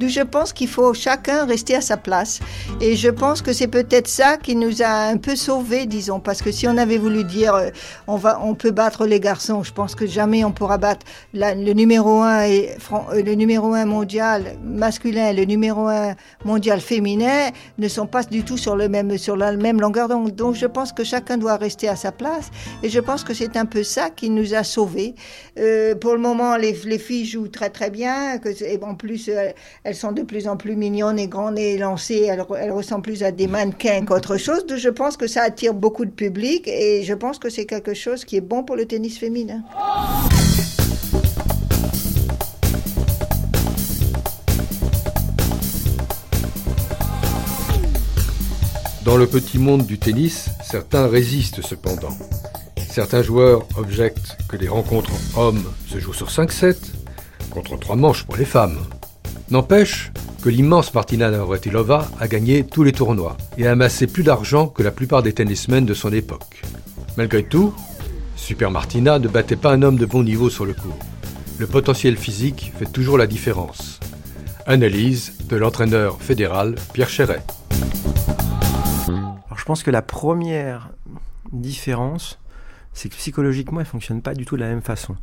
Donc, 0.00 0.08
je 0.08 0.22
pense 0.22 0.54
qu'il 0.54 0.68
faut 0.68 0.94
chacun 0.94 1.44
rester 1.44 1.74
à 1.74 1.82
sa 1.82 1.98
place. 1.98 2.40
Et 2.80 2.96
je 2.96 3.10
pense 3.10 3.42
que 3.42 3.52
c'est 3.52 3.68
peut-être 3.68 4.08
ça 4.08 4.38
qui 4.38 4.56
nous 4.56 4.80
a 4.80 4.88
un 4.88 5.18
peu 5.18 5.36
sauvés, 5.36 5.84
disons, 5.84 6.18
parce 6.18 6.40
que 6.40 6.50
si 6.50 6.66
on 6.66 6.78
avait 6.78 6.96
voulu 6.96 7.22
dire 7.22 7.54
euh, 7.54 7.68
on, 8.06 8.16
va, 8.16 8.40
on 8.42 8.54
peut 8.54 8.70
battre 8.70 9.04
les 9.04 9.20
garçons, 9.20 9.62
je 9.62 9.72
pense 9.74 9.94
que 9.94 10.06
jamais 10.06 10.44
on 10.44 10.52
pourra 10.52 10.78
battre 10.78 11.04
le 11.34 11.74
numéro 11.74 12.22
un 12.22 12.44
et 12.44 12.70
euh, 12.90 13.22
le 13.22 13.34
numéro 13.34 13.74
un 13.74 13.84
mondial 13.84 14.56
masculin 14.64 15.28
et 15.28 15.34
le 15.34 15.44
numéro 15.44 15.88
un 15.88 16.14
mondial 16.46 16.80
féminin 16.80 17.50
ne 17.76 17.88
sont 17.88 18.06
pas 18.06 18.22
du 18.22 18.44
tout 18.44 18.56
sur 18.56 18.76
le 18.76 18.88
même 18.88 19.09
sur 19.18 19.36
la 19.36 19.52
même 19.56 19.80
longueur 19.80 20.08
d'onde. 20.08 20.34
Donc 20.34 20.54
je 20.54 20.66
pense 20.66 20.92
que 20.92 21.04
chacun 21.04 21.36
doit 21.36 21.56
rester 21.56 21.88
à 21.88 21.96
sa 21.96 22.12
place 22.12 22.50
et 22.82 22.88
je 22.88 23.00
pense 23.00 23.24
que 23.24 23.34
c'est 23.34 23.56
un 23.56 23.66
peu 23.66 23.82
ça 23.82 24.10
qui 24.10 24.30
nous 24.30 24.54
a 24.54 24.64
sauvés. 24.64 25.14
Euh, 25.58 25.94
pour 25.94 26.12
le 26.14 26.20
moment, 26.20 26.56
les, 26.56 26.74
filles 26.98 27.26
jouent 27.26 27.48
très 27.48 27.70
très 27.70 27.90
bien. 27.90 28.38
Que, 28.38 28.48
et 28.62 28.78
en 28.82 28.94
plus, 28.94 29.28
euh, 29.28 29.50
elles 29.84 29.94
sont 29.94 30.12
de 30.12 30.22
plus 30.22 30.48
en 30.48 30.56
plus 30.56 30.76
mignonnes 30.76 31.18
et 31.18 31.28
grandes 31.28 31.58
et 31.58 31.78
lancées. 31.78 32.26
Elles, 32.28 32.44
elles 32.58 32.72
ressemblent 32.72 33.02
plus 33.02 33.22
à 33.22 33.30
des 33.30 33.46
mannequins 33.46 34.04
qu'autre 34.04 34.36
chose. 34.36 34.66
Donc, 34.66 34.78
je 34.78 34.88
pense 34.88 35.16
que 35.16 35.26
ça 35.26 35.42
attire 35.42 35.74
beaucoup 35.74 36.04
de 36.04 36.10
public 36.10 36.66
et 36.68 37.02
je 37.02 37.14
pense 37.14 37.38
que 37.38 37.50
c'est 37.50 37.66
quelque 37.66 37.94
chose 37.94 38.24
qui 38.24 38.36
est 38.36 38.40
bon 38.40 38.62
pour 38.62 38.76
le 38.76 38.86
tennis 38.86 39.18
féminin. 39.18 39.62
Dans 49.04 49.16
le 49.16 49.26
petit 49.26 49.58
monde 49.58 49.86
du 49.86 49.98
tennis, 49.98 50.50
certains 50.62 51.06
résistent 51.06 51.62
cependant. 51.62 52.16
Certains 52.88 53.22
joueurs 53.22 53.66
objectent 53.76 54.36
que 54.46 54.58
les 54.58 54.68
rencontres 54.68 55.12
hommes 55.36 55.64
se 55.88 55.98
jouent 55.98 56.12
sur 56.12 56.28
5-7, 56.28 56.76
contre 57.50 57.78
3 57.78 57.96
manches 57.96 58.24
pour 58.24 58.36
les 58.36 58.44
femmes. 58.44 58.78
N'empêche 59.50 60.12
que 60.42 60.50
l'immense 60.50 60.92
Martina 60.92 61.30
Navratilova 61.30 62.10
a 62.20 62.28
gagné 62.28 62.62
tous 62.64 62.82
les 62.82 62.92
tournois 62.92 63.38
et 63.56 63.66
a 63.66 63.72
amassé 63.72 64.06
plus 64.06 64.22
d'argent 64.22 64.66
que 64.66 64.82
la 64.82 64.90
plupart 64.90 65.22
des 65.22 65.32
tennismen 65.32 65.86
de 65.86 65.94
son 65.94 66.12
époque. 66.12 66.62
Malgré 67.16 67.42
tout, 67.42 67.74
Super 68.36 68.70
Martina 68.70 69.18
ne 69.18 69.28
battait 69.28 69.56
pas 69.56 69.72
un 69.72 69.82
homme 69.82 69.96
de 69.96 70.06
bon 70.06 70.22
niveau 70.22 70.50
sur 70.50 70.66
le 70.66 70.74
court. 70.74 70.98
Le 71.58 71.66
potentiel 71.66 72.16
physique 72.16 72.72
fait 72.78 72.90
toujours 72.90 73.16
la 73.16 73.26
différence. 73.26 73.98
Analyse 74.66 75.32
de 75.48 75.56
l'entraîneur 75.56 76.20
fédéral 76.20 76.74
Pierre 76.92 77.08
Chéret. 77.08 77.42
Je 79.56 79.64
pense 79.64 79.82
que 79.82 79.90
la 79.90 80.02
première 80.02 80.90
différence, 81.52 82.40
c'est 82.92 83.08
que 83.08 83.14
psychologiquement, 83.14 83.80
elle 83.80 83.86
fonctionne 83.86 84.22
pas 84.22 84.34
du 84.34 84.44
tout 84.44 84.56
de 84.56 84.60
la 84.60 84.68
même 84.68 84.82
façon. 84.82 85.16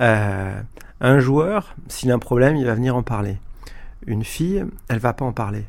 Euh, 0.00 0.60
un 1.00 1.18
joueur, 1.18 1.74
s'il 1.88 2.10
a 2.10 2.14
un 2.14 2.18
problème, 2.18 2.56
il 2.56 2.66
va 2.66 2.74
venir 2.74 2.96
en 2.96 3.02
parler. 3.02 3.38
Une 4.06 4.24
fille, 4.24 4.64
elle 4.88 4.98
va 4.98 5.12
pas 5.12 5.24
en 5.24 5.32
parler. 5.32 5.64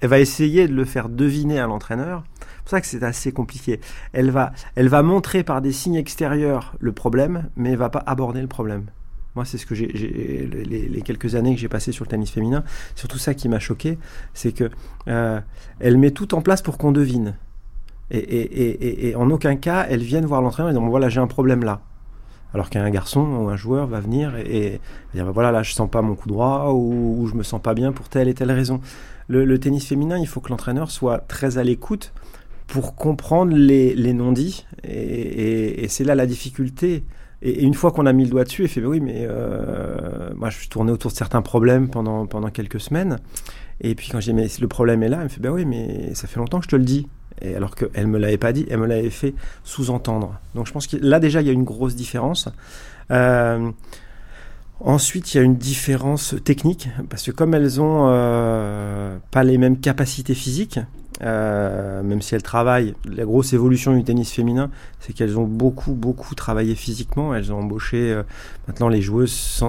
Elle 0.00 0.08
va 0.08 0.18
essayer 0.18 0.66
de 0.66 0.74
le 0.74 0.84
faire 0.84 1.08
deviner 1.08 1.60
à 1.60 1.66
l'entraîneur. 1.66 2.24
C'est 2.40 2.58
pour 2.58 2.70
ça 2.70 2.80
que 2.80 2.86
c'est 2.86 3.02
assez 3.02 3.32
compliqué. 3.32 3.80
Elle 4.12 4.30
va, 4.30 4.52
elle 4.74 4.88
va 4.88 5.02
montrer 5.02 5.42
par 5.42 5.62
des 5.62 5.72
signes 5.72 5.96
extérieurs 5.96 6.74
le 6.80 6.92
problème, 6.92 7.48
mais 7.56 7.70
elle 7.70 7.78
va 7.78 7.90
pas 7.90 8.02
aborder 8.06 8.40
le 8.40 8.48
problème. 8.48 8.86
Moi, 9.34 9.46
c'est 9.46 9.56
ce 9.56 9.64
que 9.64 9.74
j'ai, 9.74 9.86
les, 9.86 11.02
quelques 11.02 11.34
années 11.36 11.54
que 11.54 11.60
j'ai 11.60 11.68
passées 11.68 11.92
sur 11.92 12.04
le 12.04 12.10
tennis 12.10 12.30
féminin, 12.30 12.64
surtout 12.94 13.18
ça 13.18 13.32
qui 13.32 13.48
m'a 13.48 13.58
choqué, 13.58 13.98
c'est 14.34 14.52
que 14.52 14.70
euh, 15.08 15.40
elle 15.80 15.96
met 15.96 16.10
tout 16.10 16.34
en 16.34 16.42
place 16.42 16.60
pour 16.60 16.76
qu'on 16.76 16.92
devine. 16.92 17.34
Et, 18.10 19.14
en 19.16 19.30
aucun 19.30 19.56
cas, 19.56 19.86
elle 19.88 20.02
vient 20.02 20.20
voir 20.20 20.42
l'entraîneur 20.42 20.70
et 20.70 20.74
dit 20.74 20.80
voilà, 20.84 21.08
j'ai 21.08 21.20
un 21.20 21.26
problème 21.26 21.64
là. 21.64 21.80
Alors 22.54 22.68
qu'un 22.68 22.90
garçon 22.90 23.20
ou 23.20 23.48
un 23.48 23.56
joueur 23.56 23.86
va 23.86 24.00
venir 24.00 24.36
et, 24.36 24.80
dire 25.14 25.24
bah, 25.24 25.30
voilà, 25.32 25.50
là, 25.50 25.62
je 25.62 25.72
sens 25.72 25.88
pas 25.88 26.02
mon 26.02 26.14
coup 26.14 26.28
droit 26.28 26.70
ou, 26.72 27.26
je 27.30 27.34
me 27.34 27.42
sens 27.42 27.62
pas 27.62 27.72
bien 27.72 27.92
pour 27.92 28.10
telle 28.10 28.28
et 28.28 28.34
telle 28.34 28.52
raison. 28.52 28.80
Le, 29.28 29.58
tennis 29.58 29.86
féminin, 29.86 30.18
il 30.18 30.26
faut 30.26 30.40
que 30.40 30.50
l'entraîneur 30.50 30.90
soit 30.90 31.18
très 31.18 31.56
à 31.56 31.64
l'écoute 31.64 32.12
pour 32.66 32.94
comprendre 32.94 33.56
les, 33.56 33.94
les 33.94 34.12
non-dits. 34.12 34.66
Et, 34.84 35.86
c'est 35.88 36.04
là 36.04 36.14
la 36.14 36.26
difficulté. 36.26 37.04
Et, 37.42 37.62
une 37.62 37.74
fois 37.74 37.90
qu'on 37.90 38.06
a 38.06 38.12
mis 38.12 38.24
le 38.24 38.30
doigt 38.30 38.44
dessus, 38.44 38.62
il 38.62 38.68
fait, 38.68 38.84
oui, 38.84 39.00
mais 39.00 39.26
euh, 39.28 40.30
moi, 40.36 40.50
je 40.50 40.58
suis 40.58 40.68
tourné 40.68 40.92
autour 40.92 41.10
de 41.10 41.16
certains 41.16 41.42
problèmes 41.42 41.88
pendant, 41.88 42.26
pendant 42.26 42.50
quelques 42.50 42.80
semaines. 42.80 43.18
Et 43.80 43.94
puis 43.94 44.08
quand 44.10 44.20
j'ai 44.20 44.32
dit, 44.32 44.36
mais 44.36 44.48
le 44.60 44.68
problème 44.68 45.02
est 45.02 45.08
là, 45.08 45.18
elle 45.18 45.24
me 45.24 45.28
fait, 45.28 45.40
ben 45.40 45.50
oui, 45.50 45.64
mais 45.64 46.14
ça 46.14 46.28
fait 46.28 46.38
longtemps 46.38 46.58
que 46.58 46.64
je 46.64 46.70
te 46.70 46.76
le 46.76 46.84
dis. 46.84 47.08
Et 47.40 47.56
alors 47.56 47.74
qu'elle 47.74 48.06
me 48.06 48.18
l'avait 48.18 48.38
pas 48.38 48.52
dit, 48.52 48.66
elle 48.70 48.78
me 48.78 48.86
l'avait 48.86 49.10
fait 49.10 49.34
sous-entendre. 49.64 50.38
Donc 50.54 50.66
je 50.66 50.72
pense 50.72 50.86
que 50.86 50.96
là 51.00 51.18
déjà, 51.18 51.40
il 51.40 51.46
y 51.46 51.50
a 51.50 51.52
une 51.52 51.64
grosse 51.64 51.96
différence. 51.96 52.48
Euh, 53.10 53.70
ensuite, 54.84 55.34
il 55.34 55.38
y 55.38 55.40
a 55.40 55.42
une 55.42 55.56
différence 55.56 56.34
technique, 56.44 56.88
parce 57.08 57.24
que 57.24 57.30
comme 57.30 57.54
elles 57.54 57.80
ont 57.80 58.08
euh, 58.08 59.16
pas 59.30 59.44
les 59.44 59.58
mêmes 59.58 59.78
capacités 59.78 60.34
physiques, 60.34 60.80
euh, 61.22 62.02
même 62.02 62.20
si 62.20 62.34
elles 62.34 62.42
travaillent. 62.42 62.94
La 63.04 63.24
grosse 63.24 63.52
évolution 63.52 63.96
du 63.96 64.02
tennis 64.02 64.32
féminin, 64.32 64.70
c'est 65.00 65.12
qu'elles 65.12 65.38
ont 65.38 65.46
beaucoup, 65.46 65.92
beaucoup 65.92 66.34
travaillé 66.34 66.74
physiquement. 66.74 67.34
Elles 67.34 67.52
ont 67.52 67.60
embauché, 67.60 68.12
euh, 68.12 68.22
maintenant 68.66 68.88
les 68.88 69.02
joueuses 69.02 69.62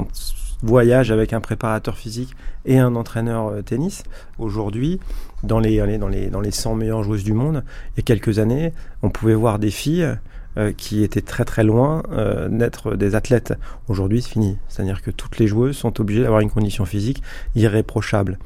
voyagent 0.64 1.12
avec 1.12 1.34
un 1.34 1.42
préparateur 1.42 1.98
physique 1.98 2.36
et 2.66 2.80
un 2.80 2.96
entraîneur 2.96 3.64
tennis. 3.66 4.04
Aujourd'hui, 4.40 5.00
dans 5.44 5.60
les, 5.60 5.78
dans, 5.98 6.08
les, 6.08 6.30
dans 6.30 6.42
les 6.42 6.52
100 6.52 6.76
meilleures 6.76 7.04
joueuses 7.04 7.26
du 7.26 7.34
monde, 7.34 7.64
il 7.92 7.98
y 7.98 8.00
a 8.00 8.04
quelques 8.04 8.40
années, 8.40 8.74
on 9.02 9.10
pouvait 9.10 9.36
voir 9.36 9.60
des 9.60 9.72
filles 9.72 10.08
euh, 10.56 10.72
qui 10.72 11.04
étaient 11.04 11.22
très 11.22 11.46
très 11.46 11.64
loin 11.64 12.04
euh, 12.12 12.48
d'être 12.48 12.96
des 12.96 13.16
athlètes. 13.16 13.56
Aujourd'hui, 13.88 14.22
c'est 14.22 14.30
fini. 14.30 14.60
C'est-à-dire 14.68 15.02
que 15.02 15.10
toutes 15.10 15.40
les 15.40 15.48
joueuses 15.48 15.76
sont 15.76 16.00
obligées 16.00 16.22
d'avoir 16.22 16.42
une 16.42 16.52
condition 16.52 16.86
physique 16.86 17.24
irréprochable. 17.56 18.38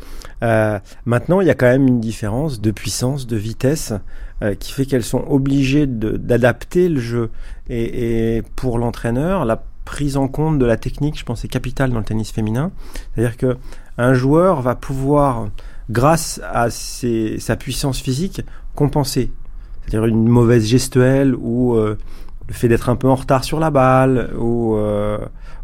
Euh, 0.42 0.80
maintenant, 1.06 1.42
il 1.42 1.48
y 1.48 1.50
a 1.50 1.54
quand 1.54 1.66
même 1.66 1.86
une 1.86 2.00
différence 2.00 2.62
de 2.62 2.72
puissance, 2.72 3.28
de 3.28 3.36
vitesse, 3.36 3.94
qui 4.60 4.72
fait 4.72 4.86
qu'elles 4.86 5.04
sont 5.04 5.26
obligées 5.28 5.88
d'adapter 5.88 6.90
le 6.90 7.00
jeu. 7.00 7.32
Et, 7.70 8.44
pour 8.56 8.78
l'entraîneur, 8.78 9.46
la 9.46 9.64
prise 9.84 10.16
en 10.16 10.28
compte 10.28 10.60
de 10.60 10.66
la 10.66 10.78
technique, 10.78 11.18
je 11.18 11.26
pense, 11.26 11.44
est 11.44 11.48
capitale 11.48 11.90
dans 11.90 11.98
le 11.98 12.06
tennis 12.06 12.32
féminin. 12.32 12.72
C'est-à-dire 13.16 13.36
que 13.36 13.58
un 13.98 14.14
joueur 14.14 14.62
va 14.62 14.76
pouvoir, 14.76 15.50
grâce 15.90 16.40
à 16.54 16.70
sa 16.70 17.56
puissance 17.56 18.00
physique, 18.00 18.44
compenser 18.76 19.32
c'est-à-dire 19.88 20.08
une 20.08 20.28
mauvaise 20.28 20.66
gestuelle 20.66 21.36
ou 21.36 21.76
euh, 21.76 21.98
le 22.48 22.54
fait 22.54 22.68
d'être 22.68 22.90
un 22.90 22.96
peu 22.96 23.08
en 23.08 23.16
retard 23.16 23.44
sur 23.44 23.60
la 23.60 23.72
balle 23.72 24.32
ou, 24.38 24.76
euh, 24.76 25.18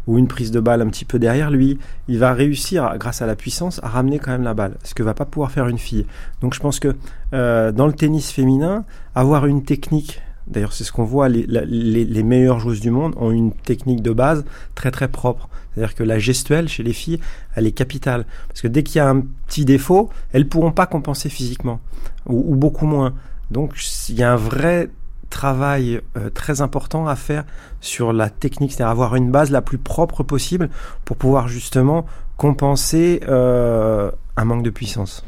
ou 0.06 0.18
une 0.18 0.28
prise 0.28 0.50
de 0.50 0.60
balle 0.60 0.82
un 0.82 0.88
petit 0.88 1.04
peu 1.04 1.18
derrière 1.18 1.50
lui, 1.50 1.78
il 2.08 2.18
va 2.18 2.32
réussir, 2.32 2.94
grâce 2.98 3.22
à 3.22 3.26
la 3.26 3.36
puissance, 3.36 3.80
à 3.82 3.88
ramener 3.88 4.18
quand 4.18 4.30
même 4.30 4.42
la 4.42 4.54
balle, 4.54 4.76
ce 4.82 4.94
que 4.94 5.02
va 5.02 5.14
pas 5.14 5.24
pouvoir 5.24 5.50
faire 5.50 5.68
une 5.68 5.78
fille. 5.78 6.06
Donc 6.40 6.54
je 6.54 6.60
pense 6.60 6.80
que 6.80 6.94
euh, 7.32 7.72
dans 7.72 7.86
le 7.86 7.92
tennis 7.92 8.30
féminin, 8.30 8.84
avoir 9.14 9.46
une 9.46 9.62
technique 9.62 10.20
D'ailleurs, 10.46 10.74
c'est 10.74 10.84
ce 10.84 10.92
qu'on 10.92 11.04
voit, 11.04 11.30
les, 11.30 11.46
les, 11.46 12.22
meilleures 12.22 12.58
joueuses 12.58 12.82
du 12.82 12.90
monde 12.90 13.14
ont 13.16 13.30
une 13.30 13.52
technique 13.52 14.02
de 14.02 14.12
base 14.12 14.44
très 14.74 14.90
très 14.90 15.08
propre. 15.08 15.48
C'est-à-dire 15.72 15.94
que 15.94 16.02
la 16.02 16.18
gestuelle 16.18 16.68
chez 16.68 16.82
les 16.82 16.92
filles, 16.92 17.18
elle 17.54 17.66
est 17.66 17.72
capitale. 17.72 18.26
Parce 18.48 18.60
que 18.60 18.68
dès 18.68 18.82
qu'il 18.82 18.96
y 18.96 19.00
a 19.00 19.08
un 19.08 19.22
petit 19.46 19.64
défaut, 19.64 20.10
elles 20.34 20.46
pourront 20.46 20.70
pas 20.70 20.84
compenser 20.84 21.30
physiquement, 21.30 21.80
ou 22.26 22.54
beaucoup 22.56 22.84
moins. 22.84 23.14
Donc 23.54 23.76
il 24.08 24.16
y 24.16 24.24
a 24.24 24.32
un 24.32 24.36
vrai 24.36 24.90
travail 25.30 26.00
euh, 26.16 26.28
très 26.28 26.60
important 26.60 27.06
à 27.06 27.14
faire 27.14 27.44
sur 27.80 28.12
la 28.12 28.28
technique, 28.28 28.72
c'est-à-dire 28.72 28.90
avoir 28.90 29.14
une 29.14 29.30
base 29.30 29.52
la 29.52 29.62
plus 29.62 29.78
propre 29.78 30.24
possible 30.24 30.68
pour 31.04 31.16
pouvoir 31.16 31.46
justement 31.46 32.04
compenser 32.36 33.20
euh, 33.28 34.10
un 34.36 34.44
manque 34.44 34.64
de 34.64 34.70
puissance. 34.70 35.24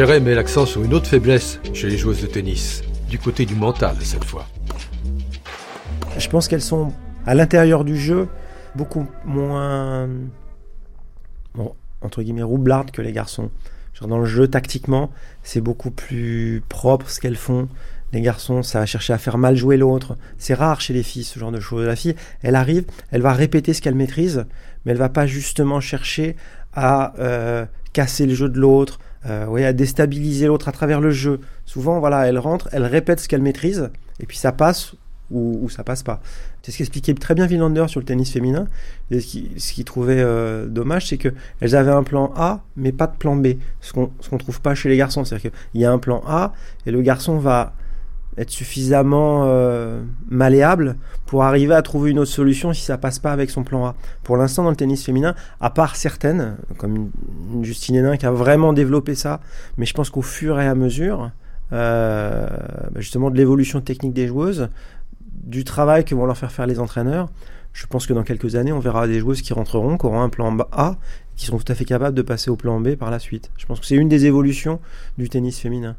Chéret 0.00 0.20
met 0.20 0.34
l'accent 0.34 0.64
sur 0.64 0.82
une 0.82 0.94
autre 0.94 1.08
faiblesse 1.08 1.60
chez 1.74 1.86
les 1.86 1.98
joueuses 1.98 2.22
de 2.22 2.26
tennis, 2.26 2.80
du 3.10 3.18
côté 3.18 3.44
du 3.44 3.54
mental 3.54 3.96
cette 4.00 4.24
fois. 4.24 4.46
Je 6.16 6.26
pense 6.30 6.48
qu'elles 6.48 6.62
sont 6.62 6.94
à 7.26 7.34
l'intérieur 7.34 7.84
du 7.84 7.98
jeu 7.98 8.26
beaucoup 8.74 9.06
moins, 9.26 10.08
bon, 11.54 11.74
entre 12.00 12.22
guillemets, 12.22 12.42
roublardes 12.42 12.92
que 12.92 13.02
les 13.02 13.12
garçons. 13.12 13.50
Genre 13.92 14.08
dans 14.08 14.16
le 14.16 14.24
jeu, 14.24 14.48
tactiquement, 14.48 15.10
c'est 15.42 15.60
beaucoup 15.60 15.90
plus 15.90 16.62
propre 16.70 17.10
ce 17.10 17.20
qu'elles 17.20 17.36
font. 17.36 17.68
Les 18.14 18.22
garçons, 18.22 18.62
ça 18.62 18.78
va 18.80 18.86
chercher 18.86 19.12
à 19.12 19.18
faire 19.18 19.36
mal 19.36 19.54
jouer 19.54 19.76
l'autre. 19.76 20.16
C'est 20.38 20.54
rare 20.54 20.80
chez 20.80 20.94
les 20.94 21.02
filles, 21.02 21.24
ce 21.24 21.38
genre 21.38 21.52
de 21.52 21.60
choses. 21.60 21.84
La 21.84 21.94
fille, 21.94 22.16
elle 22.40 22.56
arrive, 22.56 22.86
elle 23.10 23.20
va 23.20 23.34
répéter 23.34 23.74
ce 23.74 23.82
qu'elle 23.82 23.96
maîtrise, 23.96 24.46
mais 24.86 24.92
elle 24.92 24.98
va 24.98 25.10
pas 25.10 25.26
justement 25.26 25.78
chercher 25.78 26.36
à 26.72 27.12
euh, 27.18 27.66
casser 27.92 28.24
le 28.24 28.32
jeu 28.32 28.48
de 28.48 28.58
l'autre, 28.58 28.98
euh, 29.26 29.68
à 29.68 29.72
déstabiliser 29.72 30.46
l'autre 30.46 30.68
à 30.68 30.72
travers 30.72 31.00
le 31.00 31.10
jeu. 31.10 31.40
Souvent, 31.66 32.00
voilà, 32.00 32.26
elle 32.26 32.38
rentre, 32.38 32.68
elle 32.72 32.84
répète 32.84 33.20
ce 33.20 33.28
qu'elle 33.28 33.42
maîtrise, 33.42 33.90
et 34.18 34.26
puis 34.26 34.36
ça 34.36 34.52
passe 34.52 34.94
ou, 35.30 35.68
ça 35.68 35.84
passe 35.84 36.02
pas. 36.02 36.20
C'est 36.62 36.72
ce 36.72 36.78
qu'expliquait 36.78 37.14
très 37.14 37.34
bien 37.34 37.46
Villander 37.46 37.84
sur 37.86 38.00
le 38.00 38.06
tennis 38.06 38.32
féminin. 38.32 38.66
Et 39.10 39.20
ce 39.20 39.72
qu'il 39.72 39.84
trouvait 39.84 40.20
euh, 40.20 40.66
dommage, 40.66 41.06
c'est 41.06 41.18
qu'elles 41.18 41.76
avaient 41.76 41.92
un 41.92 42.02
plan 42.02 42.32
A, 42.36 42.64
mais 42.76 42.92
pas 42.92 43.06
de 43.06 43.16
plan 43.16 43.36
B. 43.36 43.48
Ce 43.80 43.92
qu'on 43.92 44.10
ne 44.32 44.38
trouve 44.38 44.60
pas 44.60 44.74
chez 44.74 44.88
les 44.88 44.96
garçons. 44.96 45.24
C'est-à-dire 45.24 45.52
qu'il 45.52 45.80
y 45.80 45.84
a 45.84 45.92
un 45.92 45.98
plan 45.98 46.22
A, 46.26 46.52
et 46.84 46.90
le 46.90 47.00
garçon 47.00 47.38
va 47.38 47.74
être 48.38 48.50
suffisamment 48.50 49.44
euh, 49.44 50.02
malléable 50.28 50.96
pour 51.26 51.44
arriver 51.44 51.74
à 51.74 51.82
trouver 51.82 52.10
une 52.10 52.18
autre 52.18 52.30
solution 52.30 52.72
si 52.72 52.82
ça 52.82 52.96
passe 52.96 53.18
pas 53.18 53.32
avec 53.32 53.50
son 53.50 53.64
plan 53.64 53.84
A. 53.86 53.94
Pour 54.22 54.36
l'instant, 54.36 54.62
dans 54.62 54.70
le 54.70 54.76
tennis 54.76 55.04
féminin, 55.04 55.34
à 55.60 55.70
part 55.70 55.96
certaines, 55.96 56.56
comme 56.78 57.10
Justine 57.62 57.96
Hénin 57.96 58.16
qui 58.16 58.26
a 58.26 58.30
vraiment 58.30 58.72
développé 58.72 59.14
ça, 59.14 59.40
mais 59.76 59.86
je 59.86 59.94
pense 59.94 60.10
qu'au 60.10 60.22
fur 60.22 60.60
et 60.60 60.66
à 60.66 60.74
mesure, 60.74 61.30
euh, 61.72 62.46
bah, 62.90 63.00
justement 63.00 63.30
de 63.30 63.36
l'évolution 63.36 63.80
technique 63.80 64.12
des 64.12 64.26
joueuses, 64.26 64.68
du 65.44 65.64
travail 65.64 66.04
que 66.04 66.14
vont 66.14 66.26
leur 66.26 66.36
faire 66.36 66.52
faire 66.52 66.66
les 66.66 66.80
entraîneurs, 66.80 67.28
je 67.72 67.86
pense 67.86 68.06
que 68.06 68.12
dans 68.12 68.24
quelques 68.24 68.56
années, 68.56 68.72
on 68.72 68.80
verra 68.80 69.06
des 69.06 69.20
joueuses 69.20 69.42
qui 69.42 69.52
rentreront, 69.52 69.96
qui 69.96 70.06
auront 70.06 70.22
un 70.22 70.28
plan 70.28 70.56
A, 70.72 70.96
qui 71.36 71.46
seront 71.46 71.58
tout 71.58 71.70
à 71.70 71.74
fait 71.74 71.84
capables 71.84 72.16
de 72.16 72.22
passer 72.22 72.50
au 72.50 72.56
plan 72.56 72.80
B 72.80 72.96
par 72.96 73.10
la 73.10 73.18
suite. 73.18 73.50
Je 73.56 73.66
pense 73.66 73.80
que 73.80 73.86
c'est 73.86 73.94
une 73.96 74.08
des 74.08 74.26
évolutions 74.26 74.80
du 75.18 75.28
tennis 75.28 75.58
féminin. 75.58 75.96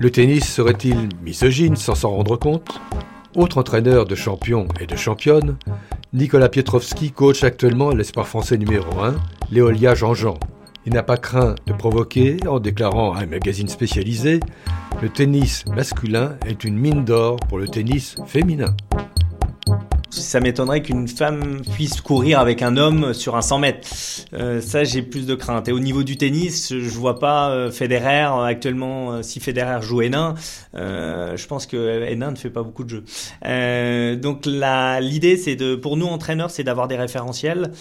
Le 0.00 0.10
tennis 0.12 0.48
serait-il 0.48 1.08
misogyne 1.24 1.74
sans 1.74 1.96
s'en 1.96 2.10
rendre 2.10 2.36
compte? 2.36 2.80
Autre 3.34 3.58
entraîneur 3.58 4.06
de 4.06 4.14
champions 4.14 4.68
et 4.80 4.86
de 4.86 4.94
championnes, 4.94 5.56
Nicolas 6.12 6.48
Pietrowski 6.48 7.10
coach 7.10 7.42
actuellement 7.42 7.90
l'espoir 7.90 8.28
français 8.28 8.58
numéro 8.58 9.00
1, 9.00 9.16
Léolia 9.50 9.96
Jean-Jean. 9.96 10.38
Il 10.86 10.92
n'a 10.92 11.02
pas 11.02 11.16
craint 11.16 11.56
de 11.66 11.72
provoquer 11.72 12.36
en 12.46 12.60
déclarant 12.60 13.12
à 13.12 13.22
un 13.22 13.26
magazine 13.26 13.66
spécialisé 13.66 14.38
Le 15.02 15.08
tennis 15.08 15.64
masculin 15.66 16.36
est 16.46 16.62
une 16.62 16.78
mine 16.78 17.04
d'or 17.04 17.36
pour 17.48 17.58
le 17.58 17.66
tennis 17.66 18.14
féminin. 18.24 18.76
Ça 20.18 20.40
m'étonnerait 20.40 20.82
qu'une 20.82 21.08
femme 21.08 21.62
puisse 21.74 22.00
courir 22.00 22.40
avec 22.40 22.62
un 22.62 22.76
homme 22.76 23.14
sur 23.14 23.36
un 23.36 23.42
100 23.42 23.58
mètres. 23.58 23.88
Euh, 24.34 24.60
ça, 24.60 24.84
j'ai 24.84 25.02
plus 25.02 25.26
de 25.26 25.34
crainte. 25.34 25.68
Et 25.68 25.72
au 25.72 25.80
niveau 25.80 26.02
du 26.02 26.16
tennis, 26.16 26.74
je 26.74 26.98
vois 26.98 27.18
pas 27.18 27.50
euh, 27.50 27.70
Federer 27.70 28.28
actuellement. 28.44 29.12
Euh, 29.12 29.22
si 29.22 29.40
Federer 29.40 29.80
joue 29.82 30.02
Hénin, 30.02 30.34
je 30.74 31.46
pense 31.46 31.66
que 31.66 32.04
Hénin 32.08 32.32
ne 32.32 32.36
fait 32.36 32.50
pas 32.50 32.62
beaucoup 32.62 32.84
de 32.84 32.90
jeux. 32.90 34.16
Donc 34.16 34.46
l'idée, 34.46 35.36
c'est 35.36 35.56
de, 35.56 35.74
pour 35.76 35.96
nous 35.96 36.06
entraîneurs, 36.06 36.50
c'est 36.50 36.64
d'avoir 36.64 36.88
des 36.88 36.96
référentiels. 36.96 37.72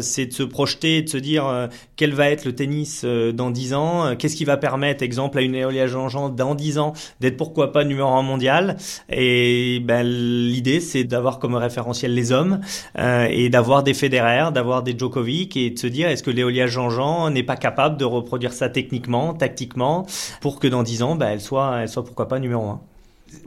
c'est 0.00 0.26
de 0.26 0.32
se 0.32 0.42
projeter, 0.42 1.02
de 1.02 1.08
se 1.08 1.18
dire 1.18 1.68
quel 1.96 2.14
va 2.14 2.30
être 2.30 2.44
le 2.44 2.54
tennis 2.54 3.04
dans 3.04 3.50
10 3.50 3.74
ans, 3.74 4.16
qu'est-ce 4.16 4.36
qui 4.36 4.44
va 4.44 4.56
permettre, 4.56 5.02
exemple, 5.02 5.38
à 5.38 5.42
une 5.42 5.54
Eolia 5.54 5.86
Jean-Jean 5.86 6.28
dans 6.28 6.54
10 6.54 6.78
ans 6.78 6.92
d'être 7.20 7.36
pourquoi 7.36 7.72
pas 7.72 7.84
numéro 7.84 8.08
1 8.08 8.22
mondial. 8.22 8.76
Et 9.10 9.80
ben, 9.84 10.02
l'idée, 10.02 10.80
c'est 10.80 11.04
d'avoir 11.04 11.38
comme 11.38 11.54
référentiel 11.54 11.71
les 12.02 12.32
hommes 12.32 12.60
euh, 12.98 13.26
et 13.30 13.48
d'avoir 13.48 13.82
des 13.82 13.94
Federer, 13.94 14.52
d'avoir 14.52 14.82
des 14.82 14.96
Djokovic 14.96 15.56
et 15.56 15.70
de 15.70 15.78
se 15.78 15.86
dire 15.86 16.08
est-ce 16.08 16.22
que 16.22 16.30
Léolia 16.30 16.66
Jean-Jean 16.66 17.30
n'est 17.30 17.42
pas 17.42 17.56
capable 17.56 17.96
de 17.96 18.04
reproduire 18.04 18.52
ça 18.52 18.68
techniquement, 18.68 19.34
tactiquement, 19.34 20.06
pour 20.40 20.58
que 20.58 20.68
dans 20.68 20.82
10 20.82 21.02
ans, 21.02 21.16
bah, 21.16 21.26
elle 21.30 21.40
soit, 21.40 21.80
elle 21.82 21.88
soit 21.88 22.04
pourquoi 22.04 22.28
pas 22.28 22.38
numéro 22.38 22.64
1 22.64 22.80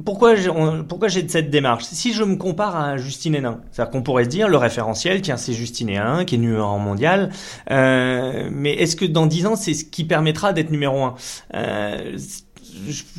pourquoi 0.04 0.36
j'ai, 0.36 0.50
pourquoi 0.88 1.08
j'ai 1.08 1.28
cette 1.28 1.50
démarche? 1.50 1.84
Si 1.86 2.14
je 2.14 2.24
me 2.24 2.36
compare 2.38 2.76
à 2.76 2.98
Justine 2.98 3.36
Hénin, 3.36 3.62
c'est-à-dire 3.72 3.92
qu'on 3.92 4.02
pourrait 4.02 4.24
se 4.24 4.30
dire 4.30 4.48
le 4.48 4.58
référentiel, 4.58 5.22
tiens, 5.22 5.38
c'est 5.38 5.54
Justine 5.54 5.90
Hénin 5.90 6.26
qui 6.26 6.36
est 6.36 6.38
numéro 6.40 6.66
1 6.66 6.80
mondial, 6.80 7.30
euh, 7.70 8.50
mais 8.52 8.74
est-ce 8.74 8.96
que 8.96 9.06
dans 9.06 9.28
10 9.28 9.46
ans, 9.46 9.56
c'est 9.56 9.74
ce 9.74 9.86
qui 9.86 10.04
permettra 10.04 10.54
d'être 10.54 10.72
numéro 10.72 11.04
1 11.04 11.16
euh, 11.54 12.18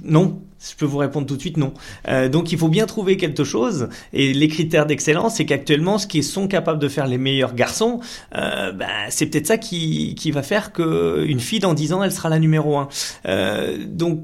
Non, 0.04 0.40
je 0.70 0.76
peux 0.76 0.84
vous 0.84 0.98
répondre 0.98 1.26
tout 1.26 1.36
de 1.36 1.40
suite 1.40 1.56
non. 1.56 1.72
Euh, 2.08 2.28
donc 2.28 2.52
il 2.52 2.58
faut 2.58 2.68
bien 2.68 2.86
trouver 2.86 3.16
quelque 3.16 3.44
chose. 3.44 3.88
Et 4.12 4.32
les 4.32 4.48
critères 4.48 4.86
d'excellence, 4.86 5.36
c'est 5.36 5.44
qu'actuellement, 5.44 5.98
ce 5.98 6.06
qui 6.06 6.22
sont 6.22 6.48
capables 6.48 6.78
de 6.78 6.88
faire 6.88 7.06
les 7.06 7.18
meilleurs 7.18 7.54
garçons, 7.54 8.00
euh, 8.36 8.72
bah, 8.72 8.86
c'est 9.10 9.26
peut-être 9.26 9.46
ça 9.46 9.58
qui, 9.58 10.14
qui 10.16 10.30
va 10.30 10.42
faire 10.42 10.72
que 10.72 11.24
une 11.26 11.40
fille 11.40 11.60
dans 11.60 11.74
10 11.74 11.92
ans, 11.92 12.02
elle 12.02 12.12
sera 12.12 12.28
la 12.28 12.38
numéro 12.38 12.76
1. 12.76 12.88
Euh, 13.26 13.78
donc 13.86 14.20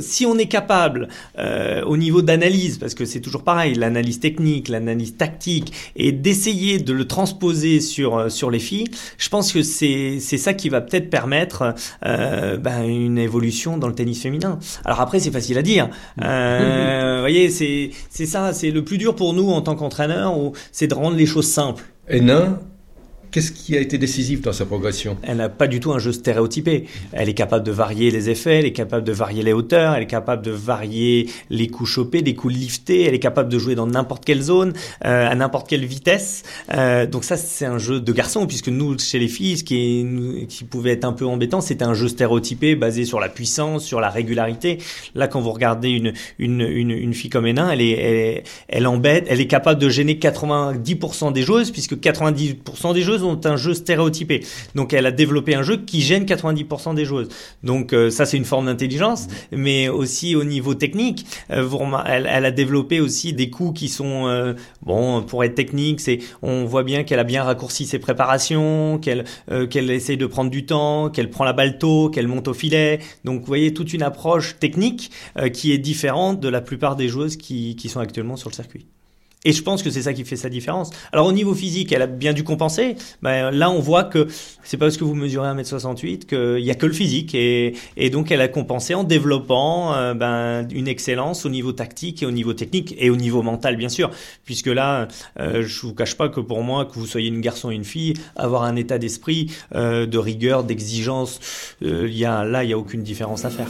si 0.00 0.26
on 0.26 0.36
est 0.38 0.46
capable, 0.46 1.08
au 1.86 1.96
niveau 1.96 2.22
d'analyse, 2.22 2.78
parce 2.78 2.94
que 2.94 3.04
c'est 3.04 3.20
toujours 3.20 3.44
pareil, 3.44 3.74
l'analyse 3.74 4.20
technique, 4.20 4.68
l'analyse 4.68 5.16
tactique, 5.16 5.72
et 5.96 6.12
d'essayer 6.12 6.78
de 6.78 6.92
le 6.92 7.06
transposer 7.06 7.80
sur, 7.80 8.30
sur 8.30 8.50
les 8.50 8.58
filles, 8.58 8.88
je 9.18 9.28
pense 9.28 9.52
que 9.52 9.62
c'est 9.62 10.18
ça 10.20 10.54
qui 10.54 10.68
va 10.68 10.80
peut-être 10.80 11.10
permettre 11.10 11.74
bah, 12.02 12.84
une 12.84 13.18
évolution 13.18 13.78
dans 13.78 13.88
le 13.88 13.94
tennis 13.94 14.22
féminin. 14.22 14.58
Alors 14.84 15.00
après, 15.00 15.20
c'est 15.20 15.30
facile 15.30 15.58
à 15.58 15.62
dire 15.62 15.81
euh, 16.22 17.14
vous 17.16 17.20
voyez, 17.20 17.50
c'est 17.50 17.90
c'est 18.10 18.26
ça, 18.26 18.52
c'est 18.52 18.70
le 18.70 18.84
plus 18.84 18.98
dur 18.98 19.14
pour 19.14 19.32
nous 19.34 19.50
en 19.50 19.60
tant 19.60 19.74
qu'entraîneur, 19.74 20.34
c'est 20.70 20.86
de 20.86 20.94
rendre 20.94 21.16
les 21.16 21.26
choses 21.26 21.48
simples. 21.48 21.84
Hénin 22.08 22.58
Qu'est-ce 23.32 23.50
qui 23.50 23.74
a 23.78 23.80
été 23.80 23.96
décisif 23.96 24.42
dans 24.42 24.52
sa 24.52 24.66
progression? 24.66 25.16
Elle 25.22 25.38
n'a 25.38 25.48
pas 25.48 25.66
du 25.66 25.80
tout 25.80 25.90
un 25.90 25.98
jeu 25.98 26.12
stéréotypé. 26.12 26.84
Elle 27.12 27.30
est 27.30 27.34
capable 27.34 27.64
de 27.64 27.72
varier 27.72 28.10
les 28.10 28.28
effets, 28.28 28.58
elle 28.58 28.66
est 28.66 28.74
capable 28.74 29.04
de 29.04 29.12
varier 29.12 29.42
les 29.42 29.54
hauteurs, 29.54 29.94
elle 29.94 30.02
est 30.02 30.06
capable 30.06 30.44
de 30.44 30.50
varier 30.50 31.30
les 31.48 31.68
coups 31.68 31.88
chopés, 31.88 32.20
des 32.20 32.34
coups 32.34 32.52
liftés, 32.52 33.04
elle 33.04 33.14
est 33.14 33.18
capable 33.18 33.48
de 33.48 33.58
jouer 33.58 33.74
dans 33.74 33.86
n'importe 33.86 34.26
quelle 34.26 34.42
zone, 34.42 34.74
euh, 35.06 35.30
à 35.30 35.34
n'importe 35.34 35.66
quelle 35.66 35.86
vitesse. 35.86 36.42
Euh, 36.74 37.06
donc 37.06 37.24
ça, 37.24 37.38
c'est 37.38 37.64
un 37.64 37.78
jeu 37.78 38.00
de 38.00 38.12
garçon, 38.12 38.46
puisque 38.46 38.68
nous, 38.68 38.98
chez 38.98 39.18
les 39.18 39.28
filles, 39.28 39.56
ce 39.56 39.64
qui, 39.64 39.76
est, 39.76 40.46
qui 40.46 40.64
pouvait 40.64 40.92
être 40.92 41.06
un 41.06 41.14
peu 41.14 41.24
embêtant, 41.24 41.62
c'était 41.62 41.86
un 41.86 41.94
jeu 41.94 42.08
stéréotypé 42.08 42.76
basé 42.76 43.06
sur 43.06 43.18
la 43.18 43.30
puissance, 43.30 43.82
sur 43.82 44.02
la 44.02 44.10
régularité. 44.10 44.76
Là, 45.14 45.26
quand 45.26 45.40
vous 45.40 45.52
regardez 45.52 45.88
une, 45.88 46.12
une, 46.38 46.60
une, 46.60 46.90
une 46.90 47.14
fille 47.14 47.30
comme 47.30 47.46
Hénin, 47.46 47.70
elle 47.70 47.80
est, 47.80 47.92
elle, 47.92 48.42
elle 48.68 48.86
embête, 48.86 49.24
elle 49.30 49.40
est 49.40 49.46
capable 49.46 49.80
de 49.80 49.88
gêner 49.88 50.16
90% 50.16 51.32
des 51.32 51.44
joueuses, 51.44 51.70
puisque 51.70 51.94
90% 51.94 52.92
des 52.92 53.00
joueuses 53.00 53.21
ont 53.24 53.40
un 53.44 53.56
jeu 53.56 53.74
stéréotypé. 53.74 54.44
Donc 54.74 54.92
elle 54.92 55.06
a 55.06 55.12
développé 55.12 55.54
un 55.54 55.62
jeu 55.62 55.76
qui 55.76 56.00
gêne 56.00 56.24
90% 56.24 56.94
des 56.94 57.04
joueuses. 57.04 57.28
Donc 57.62 57.92
euh, 57.92 58.10
ça 58.10 58.26
c'est 58.26 58.36
une 58.36 58.44
forme 58.44 58.66
d'intelligence, 58.66 59.28
mais 59.50 59.88
aussi 59.88 60.34
au 60.36 60.44
niveau 60.44 60.74
technique, 60.74 61.26
euh, 61.50 61.68
elle, 62.06 62.26
a 62.26 62.50
développé 62.50 63.00
aussi 63.00 63.32
des 63.32 63.50
coups 63.50 63.80
qui 63.80 63.88
sont 63.88 64.26
euh, 64.26 64.54
bon 64.82 65.22
pour 65.22 65.44
être 65.44 65.54
technique, 65.54 66.00
c'est 66.00 66.18
on 66.42 66.64
voit 66.64 66.84
bien 66.84 67.04
qu'elle 67.04 67.18
a 67.18 67.24
bien 67.24 67.42
raccourci 67.42 67.86
ses 67.86 67.98
préparations, 67.98 68.98
qu'elle 68.98 69.24
qu'elle 69.70 69.90
essaye 69.90 70.16
de 70.16 70.26
prendre 70.26 70.50
du 70.50 70.66
temps, 70.66 71.10
qu'elle 71.10 71.30
prend 71.30 71.44
la 71.44 71.52
balle 71.52 71.78
tôt, 71.78 72.08
qu'elle 72.10 72.28
monte 72.28 72.48
au 72.48 72.54
filet. 72.54 72.98
Donc 73.24 73.40
vous 73.40 73.46
voyez 73.46 73.74
toute 73.74 73.92
une 73.92 74.02
approche 74.02 74.58
technique 74.58 75.10
qui 75.52 75.72
est 75.72 75.78
différente 75.78 76.40
de 76.40 76.48
la 76.48 76.60
plupart 76.60 76.96
des 76.96 77.08
joueuses 77.08 77.36
qui, 77.36 77.76
qui 77.76 77.88
sont 77.88 78.00
actuellement 78.00 78.36
sur 78.36 78.50
le 78.50 78.54
circuit. 78.54 78.86
Et 79.44 79.52
je 79.52 79.62
pense 79.62 79.82
que 79.82 79.90
c'est 79.90 80.02
ça 80.02 80.12
qui 80.12 80.24
fait 80.24 80.36
sa 80.36 80.48
différence. 80.48 80.90
Alors 81.12 81.26
au 81.26 81.32
niveau 81.32 81.54
physique, 81.54 81.92
elle 81.92 82.02
a 82.02 82.06
bien 82.06 82.32
dû 82.32 82.44
compenser. 82.44 82.96
Ben, 83.22 83.50
là, 83.50 83.70
on 83.70 83.80
voit 83.80 84.04
que 84.04 84.28
c'est 84.62 84.76
pas 84.76 84.86
parce 84.86 84.96
que 84.96 85.04
vous 85.04 85.14
mesurez 85.14 85.48
1m68 85.48 86.26
qu'il 86.26 86.64
y 86.64 86.70
a 86.70 86.74
que 86.74 86.86
le 86.86 86.92
physique. 86.92 87.34
Et, 87.34 87.74
donc 88.12 88.30
elle 88.30 88.40
a 88.40 88.48
compensé 88.48 88.94
en 88.94 89.04
développant 89.04 89.94
euh, 89.94 90.14
ben, 90.14 90.68
une 90.70 90.86
excellence 90.86 91.44
au 91.46 91.48
niveau 91.48 91.72
tactique 91.72 92.22
et 92.22 92.26
au 92.26 92.30
niveau 92.30 92.52
technique 92.52 92.94
et 92.98 93.10
au 93.10 93.16
niveau 93.16 93.42
mental, 93.42 93.76
bien 93.76 93.88
sûr. 93.88 94.10
Puisque 94.44 94.66
là, 94.66 95.08
euh, 95.40 95.62
je 95.66 95.80
vous 95.86 95.94
cache 95.94 96.16
pas 96.16 96.28
que 96.28 96.40
pour 96.40 96.62
moi, 96.62 96.84
que 96.84 96.94
vous 96.94 97.06
soyez 97.06 97.28
une 97.28 97.40
garçon 97.40 97.68
ou 97.68 97.72
une 97.72 97.84
fille, 97.84 98.14
avoir 98.36 98.62
un 98.62 98.76
état 98.76 98.98
d'esprit 98.98 99.50
euh, 99.74 100.06
de 100.06 100.18
rigueur, 100.18 100.64
d'exigence, 100.64 101.40
euh, 101.82 102.08
y 102.08 102.24
a, 102.24 102.44
là, 102.44 102.64
il 102.64 102.68
n'y 102.68 102.72
a 102.72 102.78
aucune 102.78 103.02
différence 103.02 103.44
à 103.44 103.50
faire. 103.50 103.68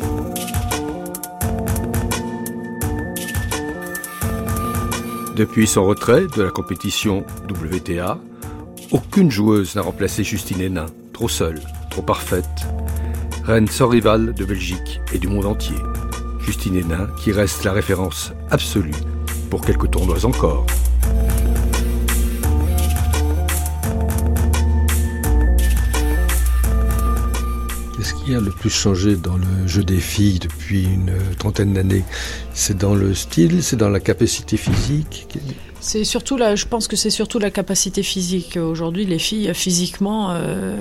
Depuis 5.37 5.67
son 5.67 5.87
retrait 5.87 6.27
de 6.37 6.43
la 6.43 6.51
compétition 6.51 7.25
WTA, 7.49 8.19
aucune 8.91 9.31
joueuse 9.31 9.75
n'a 9.75 9.81
remplacé 9.81 10.25
Justine 10.25 10.61
Hénin, 10.61 10.87
trop 11.15 11.29
seule, 11.29 11.61
trop 11.91 12.03
parfaite. 12.03 12.45
Reine 13.45 13.67
sans 13.67 13.89
rival 13.89 14.35
de 14.35 14.45
Belgique 14.45 15.01
et 15.15 15.19
du 15.19 15.29
monde 15.29 15.47
entier. 15.47 15.77
Justine 16.41 16.77
Hénin 16.77 17.09
qui 17.19 17.33
reste 17.33 17.65
la 17.65 17.73
référence 17.73 18.33
absolue 18.51 18.93
pour 19.49 19.63
quelques 19.63 19.91
tournois 19.91 20.27
encore. 20.27 20.67
Qu'est-ce 28.03 28.15
qui 28.15 28.35
a 28.35 28.41
le 28.41 28.51
plus 28.51 28.69
changé 28.69 29.15
dans 29.15 29.37
le 29.37 29.69
jeu 29.69 29.85
des 29.85 30.01
filles 30.01 30.41
depuis 30.41 30.83
une 30.83 31.13
trentaine 31.39 31.73
d'années 31.73 32.03
C'est 32.53 32.77
dans 32.77 32.97
le 32.97 33.15
style, 33.15 33.63
c'est 33.63 33.77
dans 33.77 33.91
la 33.91 34.01
capacité 34.01 34.57
physique 34.57 35.29
c'est 35.79 36.05
surtout 36.05 36.37
là, 36.37 36.55
je 36.55 36.65
pense 36.67 36.87
que 36.87 36.95
c'est 36.95 37.11
surtout 37.11 37.41
la 37.41 37.51
capacité 37.51 38.05
physique. 38.05 38.57
Aujourd'hui, 38.57 39.05
les 39.05 39.19
filles, 39.19 39.53
physiquement, 39.53 40.29
euh, 40.31 40.77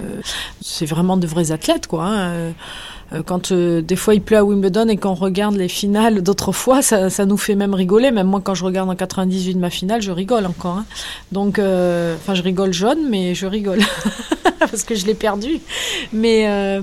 c'est 0.62 0.86
vraiment 0.86 1.18
de 1.18 1.26
vrais 1.26 1.52
athlètes, 1.52 1.88
quoi. 1.88 2.06
Hein. 2.06 2.54
Euh, 3.14 3.24
quand 3.24 3.52
euh, 3.52 3.82
des 3.82 3.96
fois 3.96 4.14
il 4.16 4.22
pleut 4.22 4.38
à 4.38 4.44
Wimbledon 4.44 4.88
et 4.88 4.98
qu'on 4.98 5.14
regarde 5.14 5.56
les 5.56 5.68
finales 5.68 6.22
d'autrefois, 6.24 6.82
ça, 6.82 7.10
ça, 7.10 7.26
nous 7.26 7.38
fait 7.38 7.56
même 7.56 7.74
rigoler. 7.74 8.12
Même 8.12 8.28
moi, 8.28 8.42
quand 8.44 8.56
je 8.56 8.64
regarde 8.64 8.90
en 8.90 8.96
98 8.96 9.56
ma 9.56 9.70
finale, 9.70 10.02
je 10.02 10.12
rigole 10.12 10.46
encore. 10.46 10.78
Hein. 10.78 10.86
Donc, 11.32 11.60
enfin, 11.60 12.34
je 12.34 12.42
rigole 12.42 12.74
jaune, 12.74 13.10
mais 13.10 13.36
je 13.36 13.46
rigole 13.46 13.80
parce 14.60 14.84
que 14.84 14.96
je 14.96 15.06
l'ai 15.06 15.16
perdu. 15.16 15.60
Mais 16.14 16.82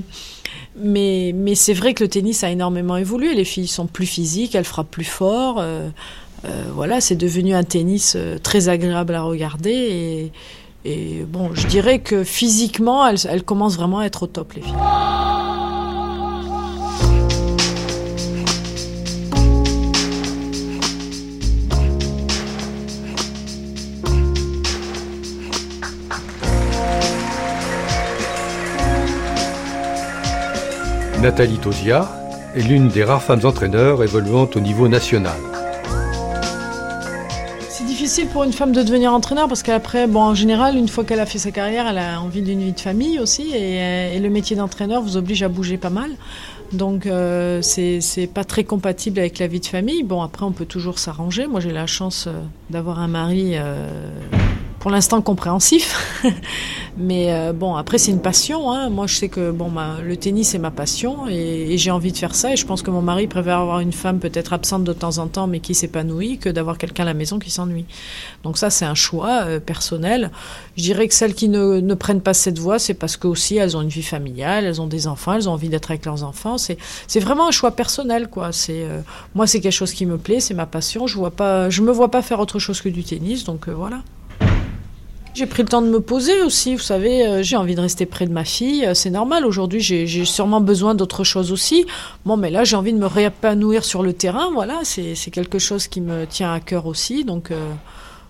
mais, 0.80 1.32
mais 1.34 1.54
c'est 1.54 1.72
vrai 1.72 1.94
que 1.94 2.04
le 2.04 2.08
tennis 2.08 2.44
a 2.44 2.50
énormément 2.50 2.96
évolué. 2.96 3.34
Les 3.34 3.44
filles 3.44 3.66
sont 3.66 3.86
plus 3.86 4.06
physiques, 4.06 4.54
elles 4.54 4.64
frappent 4.64 4.90
plus 4.90 5.04
fort. 5.04 5.56
Euh, 5.58 5.88
euh, 6.44 6.64
voilà, 6.72 7.00
c'est 7.00 7.16
devenu 7.16 7.54
un 7.54 7.64
tennis 7.64 8.14
euh, 8.16 8.38
très 8.38 8.68
agréable 8.68 9.14
à 9.14 9.22
regarder. 9.22 9.70
Et, 9.70 10.32
et 10.84 11.24
bon, 11.24 11.50
je 11.54 11.66
dirais 11.66 11.98
que 11.98 12.22
physiquement, 12.22 13.06
elles, 13.06 13.18
elles 13.28 13.42
commencent 13.42 13.76
vraiment 13.76 13.98
à 13.98 14.04
être 14.04 14.24
au 14.24 14.26
top, 14.26 14.52
les 14.54 14.62
filles. 14.62 14.74
Nathalie 31.22 31.58
Tosia 31.58 32.08
est 32.54 32.60
l'une 32.60 32.88
des 32.88 33.02
rares 33.02 33.24
femmes 33.24 33.44
entraîneurs 33.44 34.04
évoluant 34.04 34.48
au 34.54 34.60
niveau 34.60 34.86
national. 34.86 35.36
C'est 37.68 37.84
difficile 37.86 38.28
pour 38.28 38.44
une 38.44 38.52
femme 38.52 38.70
de 38.70 38.84
devenir 38.84 39.12
entraîneur 39.12 39.48
parce 39.48 39.64
qu'après, 39.64 40.06
bon, 40.06 40.20
en 40.20 40.34
général, 40.34 40.76
une 40.76 40.86
fois 40.86 41.02
qu'elle 41.02 41.18
a 41.18 41.26
fait 41.26 41.38
sa 41.38 41.50
carrière, 41.50 41.88
elle 41.88 41.98
a 41.98 42.20
envie 42.20 42.42
d'une 42.42 42.60
vie 42.60 42.72
de 42.72 42.78
famille 42.78 43.18
aussi 43.18 43.50
et, 43.50 43.80
euh, 43.80 44.18
le 44.20 44.30
métier 44.30 44.54
d'entraîneur 44.54 45.02
vous 45.02 45.16
oblige 45.16 45.42
à 45.42 45.48
bouger 45.48 45.76
pas 45.76 45.90
mal. 45.90 46.12
Donc 46.72 47.06
euh, 47.06 47.62
c'est 47.62 48.30
pas 48.32 48.44
très 48.44 48.62
compatible 48.62 49.18
avec 49.18 49.40
la 49.40 49.48
vie 49.48 49.60
de 49.60 49.66
famille. 49.66 50.04
Bon, 50.04 50.22
après, 50.22 50.44
on 50.44 50.52
peut 50.52 50.66
toujours 50.66 51.00
s'arranger. 51.00 51.48
Moi, 51.48 51.58
j'ai 51.58 51.72
la 51.72 51.88
chance 51.88 52.28
euh, 52.28 52.32
d'avoir 52.70 53.00
un 53.00 53.08
mari 53.08 53.56
pour 54.78 54.90
l'instant 54.90 55.20
compréhensif. 55.22 56.22
Mais 56.96 57.32
euh, 57.32 57.52
bon, 57.52 57.76
après 57.76 57.98
c'est 57.98 58.10
une 58.10 58.20
passion. 58.20 58.72
Hein. 58.72 58.90
Moi, 58.90 59.06
je 59.06 59.14
sais 59.14 59.28
que 59.28 59.52
bon, 59.52 59.70
le 60.02 60.16
tennis 60.16 60.48
c'est 60.48 60.58
ma 60.58 60.72
passion 60.72 61.28
et, 61.28 61.78
j'ai 61.78 61.90
envie 61.92 62.10
de 62.10 62.16
faire 62.16 62.34
ça. 62.34 62.52
Et 62.52 62.56
je 62.56 62.66
pense 62.66 62.82
que 62.82 62.90
mon 62.90 63.02
mari 63.02 63.28
préfère 63.28 63.58
avoir 63.58 63.78
une 63.80 63.92
femme 63.92 64.18
peut-être 64.18 64.52
absente 64.52 64.82
de 64.82 64.92
temps 64.92 65.18
en 65.18 65.28
temps, 65.28 65.46
mais 65.46 65.60
qui 65.60 65.74
s'épanouit, 65.74 66.38
que 66.38 66.48
d'avoir 66.48 66.76
quelqu'un 66.76 67.04
à 67.04 67.06
la 67.06 67.14
maison 67.14 67.38
qui 67.38 67.50
s'ennuie. 67.50 67.84
Donc 68.42 68.58
ça, 68.58 68.70
c'est 68.70 68.84
un 68.84 68.96
choix 68.96 69.42
euh, 69.44 69.60
personnel. 69.60 70.32
Je 70.76 70.82
dirais 70.82 71.06
que 71.06 71.14
celles 71.14 71.34
qui 71.34 71.48
ne, 71.48 71.78
ne 71.78 71.94
prennent 71.94 72.20
pas 72.20 72.34
cette 72.34 72.58
voie, 72.58 72.80
c'est 72.80 72.94
parce 72.94 73.16
que 73.16 73.28
aussi 73.28 73.56
elles 73.56 73.76
ont 73.76 73.82
une 73.82 73.88
vie 73.88 74.02
familiale, 74.02 74.64
elles 74.64 74.80
ont 74.80 74.88
des 74.88 75.06
enfants, 75.06 75.34
elles 75.34 75.48
ont 75.48 75.52
envie 75.52 75.68
d'être 75.68 75.90
avec 75.90 76.04
leurs 76.04 76.24
enfants. 76.24 76.56
C'est 76.58 77.20
vraiment 77.20 77.46
un 77.46 77.52
choix 77.52 77.70
personnel, 77.70 78.28
quoi. 78.28 78.50
Euh, 78.70 79.00
moi, 79.36 79.46
c'est 79.46 79.60
quelque 79.60 79.72
chose 79.72 79.92
qui 79.92 80.06
me 80.06 80.18
plaît, 80.18 80.40
c'est 80.40 80.54
ma 80.54 80.66
passion. 80.66 81.06
Je 81.06 81.16
vois 81.16 81.30
pas, 81.30 81.70
je 81.70 81.82
me 81.82 81.92
vois 81.92 82.10
pas 82.10 82.22
faire 82.22 82.40
autre 82.40 82.58
chose 82.58 82.80
que 82.80 82.88
du 82.88 83.04
tennis, 83.04 83.44
donc 83.44 83.68
voilà. 83.68 84.02
J'ai 85.34 85.46
pris 85.46 85.62
le 85.62 85.68
temps 85.68 85.82
de 85.82 85.88
me 85.88 86.00
poser 86.00 86.42
aussi, 86.42 86.74
vous 86.74 86.82
savez, 86.82 87.26
euh, 87.26 87.42
j'ai 87.42 87.56
envie 87.56 87.74
de 87.74 87.80
rester 87.80 88.06
près 88.06 88.26
de 88.26 88.32
ma 88.32 88.44
fille, 88.44 88.84
euh, 88.84 88.94
c'est 88.94 89.10
normal. 89.10 89.44
Aujourd'hui, 89.44 89.80
j'ai 89.80 90.24
sûrement 90.24 90.60
besoin 90.60 90.94
d'autre 90.94 91.22
chose 91.22 91.52
aussi. 91.52 91.86
Bon, 92.24 92.36
mais 92.36 92.50
là, 92.50 92.64
j'ai 92.64 92.76
envie 92.76 92.92
de 92.92 92.98
me 92.98 93.06
réépanouir 93.06 93.84
sur 93.84 94.02
le 94.02 94.12
terrain, 94.12 94.50
voilà, 94.52 94.80
c'est 94.84 95.30
quelque 95.30 95.58
chose 95.58 95.86
qui 95.86 96.00
me 96.00 96.26
tient 96.26 96.52
à 96.52 96.60
cœur 96.60 96.86
aussi, 96.86 97.24
donc... 97.24 97.50
Euh, 97.50 97.72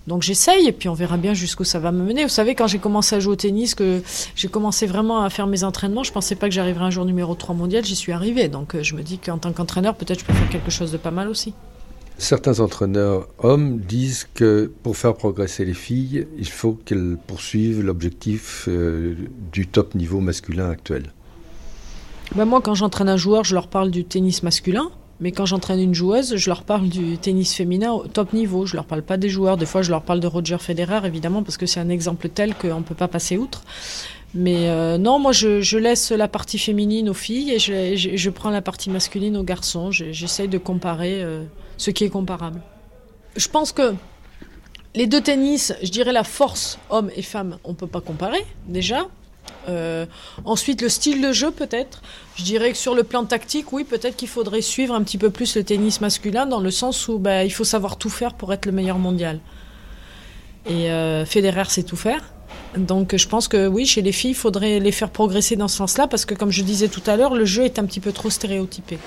donc 0.07 0.23
j'essaye 0.23 0.67
et 0.67 0.73
puis 0.73 0.89
on 0.89 0.95
verra 0.95 1.19
bien 1.19 1.35
jusqu'où 1.35 1.65
ça 1.65 1.79
va 1.79 1.93
me 1.93 2.03
mener. 2.03 2.23
Vous 2.23 2.31
savez, 2.31 2.55
quand 2.55 2.67
j'ai 2.67 2.79
commencé 2.79 3.15
à 3.15 3.21
jouer 3.21 3.35
au 3.35 3.37
tennis, 3.37 3.75
que 3.75 4.03
j'ai 4.35 4.49
commencé 4.49 4.87
vraiment 4.87 5.23
à 5.23 5.29
faire 5.29 5.47
mes 5.47 5.65
entraînements, 5.65 6.03
je 6.03 6.13
pensais 6.13 6.35
pas 6.35 6.49
que 6.49 6.55
j'arriverais 6.55 6.87
un 6.87 6.91
jour 6.91 7.05
numéro 7.05 7.35
3 7.35 7.55
mondial, 7.55 7.85
j'y 7.85 7.95
suis 7.95 8.13
arrivé. 8.13 8.49
Donc 8.49 8.75
je 8.81 8.95
me 8.95 9.03
dis 9.03 9.19
qu'en 9.19 9.37
tant 9.37 9.53
qu'entraîneur, 9.53 9.95
peut-être 9.95 10.21
je 10.21 10.25
peux 10.25 10.33
faire 10.33 10.49
quelque 10.49 10.71
chose 10.71 10.93
de 10.93 10.97
pas 10.97 11.11
mal 11.11 11.29
aussi. 11.29 11.53
Certains 12.21 12.59
entraîneurs 12.59 13.29
hommes 13.39 13.79
disent 13.79 14.27
que 14.35 14.73
pour 14.83 14.97
faire 14.97 15.15
progresser 15.15 15.65
les 15.65 15.75
filles, 15.75 16.27
il 16.37 16.49
faut 16.49 16.73
qu'elles 16.73 17.17
poursuivent 17.29 17.81
l'objectif 17.81 18.65
euh, 18.67 19.15
du 19.53 19.69
top 19.69 19.95
niveau 19.95 20.19
masculin 20.19 20.69
actuel. 20.69 21.13
Ben 22.35 22.45
moi, 22.45 22.61
quand 22.61 22.75
j'entraîne 22.75 23.09
un 23.09 23.17
joueur, 23.17 23.45
je 23.45 23.55
leur 23.55 23.69
parle 23.69 23.93
du 23.93 24.05
tennis 24.05 24.43
masculin. 24.43 24.91
Mais 25.21 25.33
quand 25.33 25.47
j'entraîne 25.47 25.81
une 25.81 25.95
joueuse, 25.95 26.37
je 26.37 26.51
leur 26.51 26.63
parle 26.63 26.89
du 26.89 27.19
tennis 27.19 27.55
féminin 27.55 27.93
au 27.93 28.07
top 28.07 28.33
niveau. 28.33 28.67
Je 28.67 28.75
leur 28.75 28.85
parle 28.85 29.03
pas 29.03 29.17
des 29.17 29.29
joueurs. 29.29 29.57
Des 29.57 29.67
fois, 29.67 29.83
je 29.83 29.91
leur 29.91 30.03
parle 30.03 30.21
de 30.21 30.27
Roger 30.27 30.59
Federer, 30.59 31.07
évidemment, 31.07 31.43
parce 31.43 31.57
que 31.57 31.67
c'est 31.67 31.81
un 31.81 31.89
exemple 31.89 32.29
tel 32.29 32.55
qu'on 32.55 32.79
ne 32.79 32.85
peut 32.85 32.95
pas 32.95 33.09
passer 33.09 33.37
outre. 33.37 33.63
Mais 34.35 34.69
euh, 34.69 34.99
non, 34.99 35.19
moi, 35.19 35.33
je, 35.33 35.77
laisse 35.77 36.13
la 36.13 36.29
partie 36.29 36.59
féminine 36.59 37.09
aux 37.09 37.15
filles 37.15 37.53
et 37.53 37.59
je, 37.59 38.31
prends 38.31 38.51
la 38.51 38.63
partie 38.63 38.91
masculine 38.91 39.37
aux 39.37 39.43
garçons. 39.43 39.91
J'essaye 39.91 40.49
de 40.49 40.59
comparer 40.59 41.23
euh, 41.23 41.43
ce 41.79 41.91
qui 41.91 42.05
est 42.05 42.11
comparable. 42.11 42.61
Je 43.37 43.49
pense 43.49 43.73
que 43.73 43.95
les 44.95 45.07
deux 45.07 45.21
tennis, 45.21 45.73
je 45.83 45.91
dirais 45.91 46.13
la 46.13 46.25
force 46.25 46.79
homme 46.91 47.11
et 47.17 47.23
femme, 47.23 47.59
on 47.65 47.71
ne 47.71 47.75
peut 47.75 47.87
pas 47.87 48.01
comparer, 48.01 48.45
déjà. 48.67 49.07
Euh, 49.69 50.07
ensuite, 50.45 50.83
le 50.83 50.89
style 50.89 51.23
de 51.23 51.33
jeu, 51.33 51.51
peut-être. 51.51 52.03
Je 52.37 52.43
dirais 52.43 52.73
que 52.73 52.77
sur 52.77 52.95
le 52.95 53.03
plan 53.03 53.25
tactique, 53.25 53.73
oui, 53.73 53.85
peut-être 53.85 54.17
qu'il 54.17 54.29
faudrait 54.29 54.61
suivre 54.61 54.95
un 54.95 55.03
petit 55.03 55.19
peu 55.19 55.31
plus 55.31 55.57
le 55.57 55.65
tennis 55.65 56.01
masculin, 56.01 56.47
dans 56.47 56.61
le 56.61 56.71
sens 56.71 57.09
où 57.09 57.19
bah, 57.19 57.45
il 57.45 57.53
faut 57.53 57.65
savoir 57.65 57.97
tout 57.97 58.11
faire 58.11 58.35
pour 58.35 58.53
être 58.53 58.67
le 58.67 58.73
meilleur 58.73 58.99
mondial. 58.99 59.41
Et 60.67 60.91
Federer 61.25 61.71
sait 61.71 61.83
tout 61.83 61.97
faire. 61.97 62.23
Donc 62.77 63.17
je 63.17 63.27
pense 63.27 63.49
que 63.49 63.67
oui, 63.67 63.87
chez 63.87 64.03
les 64.03 64.13
filles, 64.13 64.33
il 64.33 64.35
faudrait 64.35 64.81
les 64.81 64.93
faire 64.93 65.11
progresser 65.11 65.57
dans 65.57 65.69
ce 65.69 65.77
sens-là, 65.77 66.07
parce 66.07 66.27
que 66.27 66.35
comme 66.35 66.51
je 66.51 66.63
disais 66.63 66.89
tout 66.89 67.03
à 67.07 67.17
l'heure, 67.17 67.35
le 67.35 67.45
jeu 67.45 67.65
est 67.65 67.79
un 67.79 67.87
petit 67.87 68.01
peu 68.01 68.13
trop 68.13 68.29
stéréotypé. 68.29 68.99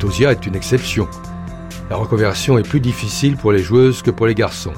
Nathalie 0.00 0.12
Tosia 0.12 0.32
est 0.32 0.46
une 0.46 0.56
exception. 0.56 1.08
La 1.90 1.96
reconversion 1.96 2.56
est 2.56 2.66
plus 2.66 2.80
difficile 2.80 3.36
pour 3.36 3.52
les 3.52 3.62
joueuses 3.62 4.00
que 4.00 4.10
pour 4.10 4.26
les 4.26 4.34
garçons. 4.34 4.72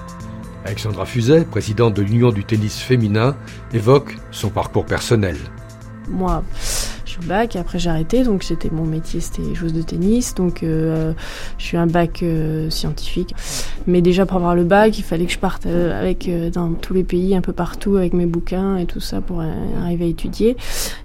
Alexandra 0.64 1.06
Fuset, 1.06 1.44
présidente 1.44 1.94
de 1.94 2.02
l'Union 2.02 2.32
du 2.32 2.44
tennis 2.44 2.80
féminin, 2.80 3.36
évoque 3.72 4.16
son 4.32 4.50
parcours 4.50 4.84
personnel. 4.84 5.36
Moi, 6.08 6.42
je 7.04 7.10
suis 7.10 7.20
au 7.20 7.28
bac, 7.28 7.54
après 7.54 7.78
j'ai 7.78 7.90
arrêté, 7.90 8.24
donc 8.24 8.42
c'était 8.42 8.70
mon 8.70 8.84
métier, 8.84 9.20
c'était 9.20 9.54
joueuse 9.54 9.72
de 9.72 9.82
tennis, 9.82 10.34
donc 10.34 10.64
euh, 10.64 11.12
je 11.56 11.64
suis 11.64 11.76
un 11.76 11.86
bac 11.86 12.24
euh, 12.24 12.68
scientifique. 12.70 13.32
Mais 13.86 14.02
déjà 14.02 14.26
pour 14.26 14.38
avoir 14.38 14.56
le 14.56 14.64
bac, 14.64 14.98
il 14.98 15.04
fallait 15.04 15.26
que 15.26 15.32
je 15.32 15.38
parte 15.38 15.66
euh, 15.66 16.00
avec 16.00 16.28
dans 16.52 16.72
tous 16.72 16.94
les 16.94 17.04
pays, 17.04 17.36
un 17.36 17.42
peu 17.42 17.52
partout, 17.52 17.96
avec 17.96 18.12
mes 18.12 18.26
bouquins 18.26 18.76
et 18.76 18.86
tout 18.86 19.00
ça 19.00 19.20
pour 19.20 19.40
arriver 19.40 20.06
à 20.06 20.08
étudier. 20.08 20.56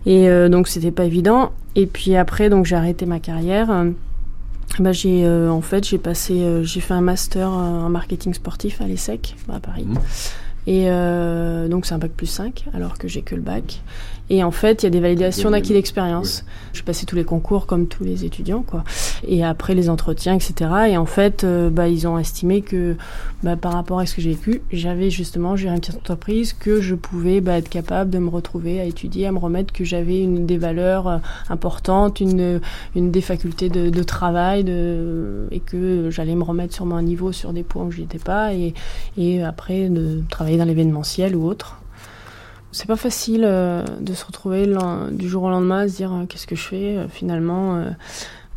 Et 0.07 0.28
donc 0.49 0.68
c'était 0.68 0.91
pas 0.91 1.05
évident. 1.05 1.51
Et 1.76 1.86
puis 1.86 2.15
après, 2.15 2.49
donc 2.49 2.65
j'ai 2.65 2.76
arrêté 2.76 3.05
ma 3.05 3.20
carrière. 3.20 3.70
Bah, 4.80 4.91
j'ai 4.91 5.26
euh, 5.26 5.49
en 5.49 5.61
fait 5.61 5.88
j'ai 5.88 5.97
passé 5.97 6.41
euh, 6.41 6.63
j'ai 6.63 6.82
fait 6.82 6.93
un 6.93 7.01
master 7.01 7.49
euh, 7.49 7.53
en 7.53 7.89
marketing 7.89 8.34
sportif 8.34 8.80
à 8.82 8.86
l'ESSEC 8.86 9.36
bah, 9.47 9.55
à 9.55 9.59
Paris. 9.59 9.88
Et 10.68 10.89
euh, 10.89 11.70
donc 11.70 11.86
c'est 11.86 11.93
un 11.93 11.97
bac 11.97 12.11
plus 12.11 12.28
5 12.28 12.65
alors 12.74 12.97
que 12.97 13.07
j'ai 13.07 13.22
que 13.22 13.36
le 13.36 13.41
bac. 13.41 13.82
Et 14.30 14.43
en 14.43 14.51
fait, 14.51 14.84
il 14.84 14.86
y 14.86 14.88
a 14.88 14.89
des 14.89 14.99
validations 14.99 15.51
d'acquis 15.51 15.72
d'expérience. 15.72 16.43
Je 16.74 16.84
passais 16.84 17.05
tous 17.05 17.15
les 17.15 17.24
concours 17.24 17.65
comme 17.65 17.88
tous 17.88 18.03
les 18.03 18.26
étudiants, 18.26 18.61
quoi. 18.61 18.84
Et 19.26 19.43
après 19.43 19.76
les 19.76 19.89
entretiens, 19.89 20.36
etc. 20.36 20.70
Et 20.89 20.97
en 20.97 21.05
fait, 21.05 21.43
euh, 21.43 21.70
bah, 21.70 21.88
ils 21.88 22.07
ont 22.07 22.18
estimé 22.18 22.61
que 22.61 22.95
bah, 23.43 23.55
par 23.55 23.74
rapport 23.74 23.99
à 23.99 24.05
ce 24.05 24.15
que 24.15 24.22
j'ai 24.22 24.32
vécu, 24.32 24.61
j'avais 24.72 25.09
justement 25.09 25.55
géré 25.55 25.74
une 25.74 25.80
petite 25.80 25.97
entreprise, 25.97 26.53
que 26.53 26.82
je 26.82 26.95
pouvais 26.95 27.41
bah, 27.41 27.57
être 27.57 27.70
capable 27.70 28.09
de 28.09 28.20
me 28.20 28.30
retrouver 28.30 28.80
à 28.80 28.86
étudier, 28.86 29.28
à 29.28 29.32
me 29.32 29.39
remettre, 29.39 29.74
que 29.74 29.84
j'avais 29.84 30.22
une 30.22 30.45
des 30.45 30.57
valeurs 30.57 31.07
euh, 31.07 31.18
importantes, 31.49 32.20
une, 32.20 32.59
une 32.95 33.11
des 33.11 33.22
facultés 33.22 33.70
de, 33.70 33.89
de 33.89 34.03
travail, 34.03 34.63
de, 34.63 35.47
et 35.51 35.59
que 35.59 36.09
j'allais 36.09 36.36
me 36.36 36.43
remettre 36.43 36.74
sur 36.74 36.86
mon 36.86 37.01
niveau 37.01 37.32
sur 37.32 37.53
des 37.53 37.63
points 37.63 37.86
où 37.86 37.91
je 37.91 38.01
étais 38.01 38.20
pas, 38.20 38.53
et, 38.53 38.74
et 39.18 39.43
après 39.43 39.89
de 39.89 40.24
travailler 40.30 40.57
dans 40.57 40.65
l'événementiel 40.65 41.36
ou 41.36 41.45
autre. 41.45 41.80
C'est 42.72 42.88
pas 42.88 42.95
facile 42.95 43.43
euh, 43.45 43.84
de 44.01 44.13
se 44.13 44.26
retrouver 44.26 44.68
du 45.11 45.30
jour 45.30 45.43
au 45.43 45.49
lendemain 45.49 45.80
à 45.80 45.88
se 45.88 45.95
dire 45.95 46.13
euh, 46.13 46.26
qu'est-ce 46.28 46.45
que 46.45 46.55
je 46.55 46.63
fais 46.63 46.97
euh, 46.97 47.07
finalement. 47.07 47.84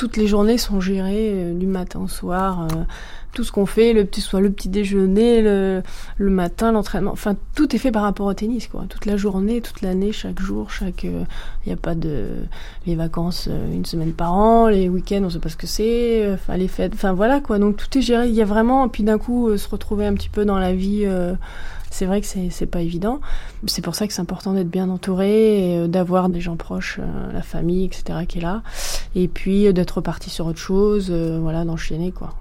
Euh, 0.01 0.07
toutes 0.07 0.17
les 0.17 0.27
journées 0.27 0.59
sont 0.59 0.81
gérées 0.81 1.31
euh, 1.33 1.55
du 1.55 1.67
matin 1.67 2.01
au 2.01 2.09
soir. 2.09 2.67
euh, 2.73 2.85
tout 3.33 3.45
ce 3.45 3.53
qu'on 3.53 3.67
fait, 3.67 3.93
le 3.93 4.05
petit 4.05 4.21
soit 4.21 4.41
le 4.41 4.51
petit 4.51 4.69
déjeuner, 4.69 5.41
le, 5.41 5.83
matin, 6.19 6.73
l'entraînement, 6.73 7.13
enfin 7.13 7.37
tout 7.55 7.75
est 7.75 7.79
fait 7.79 7.93
par 7.93 8.03
rapport 8.03 8.27
au 8.27 8.35
tennis 8.35 8.67
quoi. 8.67 8.85
Toute 8.89 9.07
la 9.07 9.17
journée, 9.17 9.61
toute 9.61 9.83
l'année, 9.83 10.13
chaque 10.13 10.41
jour, 10.41 10.71
chaque. 10.71 11.05
Il 11.05 11.27
n'y 11.67 11.73
a 11.73 11.77
pas 11.77 11.95
de 11.95 12.27
les 12.87 12.97
vacances 12.97 13.49
euh, 13.51 13.73
une 13.73 13.85
semaine 13.85 14.13
par 14.13 14.33
an, 14.33 14.69
les 14.69 14.89
week-ends 14.89 15.23
on 15.25 15.31
sait 15.31 15.39
pas 15.39 15.49
ce 15.49 15.57
que 15.57 15.67
c'est, 15.67 16.25
euh, 16.25 16.35
enfin 16.35 16.57
les 16.57 16.69
fêtes, 16.69 16.93
enfin 16.95 17.13
voilà 17.13 17.41
quoi. 17.41 17.59
Donc 17.59 17.77
tout 17.77 17.99
est 17.99 18.03
géré. 18.03 18.29
Il 18.29 18.35
y 18.35 18.43
a 18.43 18.47
vraiment 18.47 18.89
puis 18.89 19.03
d'un 19.05 19.19
coup 19.19 19.49
euh, 19.49 19.57
se 19.57 19.69
retrouver 19.69 20.07
un 20.07 20.15
petit 20.15 20.29
peu 20.29 20.45
dans 20.45 20.59
la 20.59 20.73
vie. 20.73 21.07
C'est 21.91 22.07
vrai 22.07 22.20
que 22.20 22.26
c'est 22.26 22.66
pas 22.66 22.80
évident. 22.80 23.20
C'est 23.66 23.82
pour 23.82 23.95
ça 23.95 24.07
que 24.07 24.12
c'est 24.12 24.22
important 24.22 24.53
d'être 24.53 24.70
bien 24.70 24.88
entouré, 24.88 25.76
euh, 25.78 25.88
d'avoir 25.88 26.28
des 26.28 26.41
gens 26.41 26.57
proches, 26.57 26.99
euh, 27.01 27.32
la 27.32 27.43
famille, 27.43 27.84
etc. 27.84 28.20
qui 28.26 28.38
est 28.38 28.43
là, 28.43 28.62
et 29.14 29.28
puis 29.28 29.66
euh, 29.66 29.72
d'être 29.72 29.97
reparti 29.99 30.30
sur 30.30 30.47
autre 30.47 30.59
chose, 30.59 31.11
voilà, 31.11 31.64
d'enchaîner 31.64 32.12
quoi. 32.12 32.34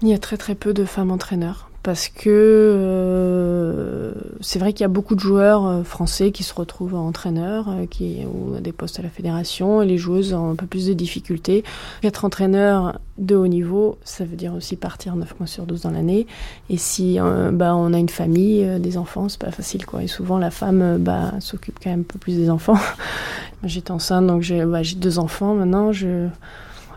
Il 0.00 0.08
y 0.08 0.14
a 0.14 0.18
très 0.18 0.36
très 0.36 0.54
peu 0.54 0.72
de 0.72 0.84
femmes 0.84 1.12
entraîneurs 1.12 1.68
parce 1.82 2.08
que 2.08 2.28
euh, 2.28 4.12
c'est 4.42 4.58
vrai 4.58 4.72
qu'il 4.72 4.82
y 4.82 4.84
a 4.84 4.88
beaucoup 4.88 5.14
de 5.14 5.20
joueurs 5.20 5.66
euh, 5.66 5.82
français 5.84 6.32
qui 6.32 6.42
se 6.42 6.52
retrouvent 6.52 6.94
entraîneurs, 6.94 7.68
euh, 7.68 7.86
qui 7.86 8.24
ou 8.26 8.54
à 8.54 8.60
des 8.60 8.72
postes 8.72 8.98
à 8.98 9.02
la 9.02 9.08
fédération, 9.08 9.82
et 9.82 9.86
les 9.86 9.98
joueuses 9.98 10.34
ont 10.34 10.50
un 10.50 10.54
peu 10.56 10.66
plus 10.66 10.86
de 10.86 10.92
difficultés. 10.92 11.64
Être 12.02 12.24
entraîneur 12.24 12.98
de 13.18 13.36
haut 13.36 13.46
niveau, 13.46 13.98
ça 14.04 14.24
veut 14.24 14.36
dire 14.36 14.54
aussi 14.54 14.76
partir 14.76 15.16
9 15.16 15.38
mois 15.38 15.46
sur 15.46 15.64
12 15.64 15.82
dans 15.82 15.90
l'année. 15.90 16.26
Et 16.70 16.76
si 16.76 17.18
euh, 17.20 17.50
bah, 17.52 17.74
on 17.74 17.92
a 17.94 17.98
une 17.98 18.08
famille, 18.08 18.66
des 18.80 18.96
enfants, 18.96 19.28
c'est 19.28 19.40
pas 19.40 19.52
facile 19.52 19.86
quoi. 19.86 20.02
Et 20.02 20.08
souvent 20.08 20.38
la 20.38 20.50
femme 20.50 20.98
bah, 20.98 21.32
s'occupe 21.40 21.78
quand 21.82 21.90
même 21.90 22.00
un 22.00 22.12
peu 22.12 22.18
plus 22.18 22.36
des 22.36 22.50
enfants. 22.50 22.78
J'étais 23.64 23.92
enceinte, 23.92 24.26
donc 24.26 24.42
j'ai 24.42 24.64
bah, 24.64 24.80
deux 24.96 25.18
enfants 25.20 25.54
maintenant. 25.54 25.92
Je 25.92 26.26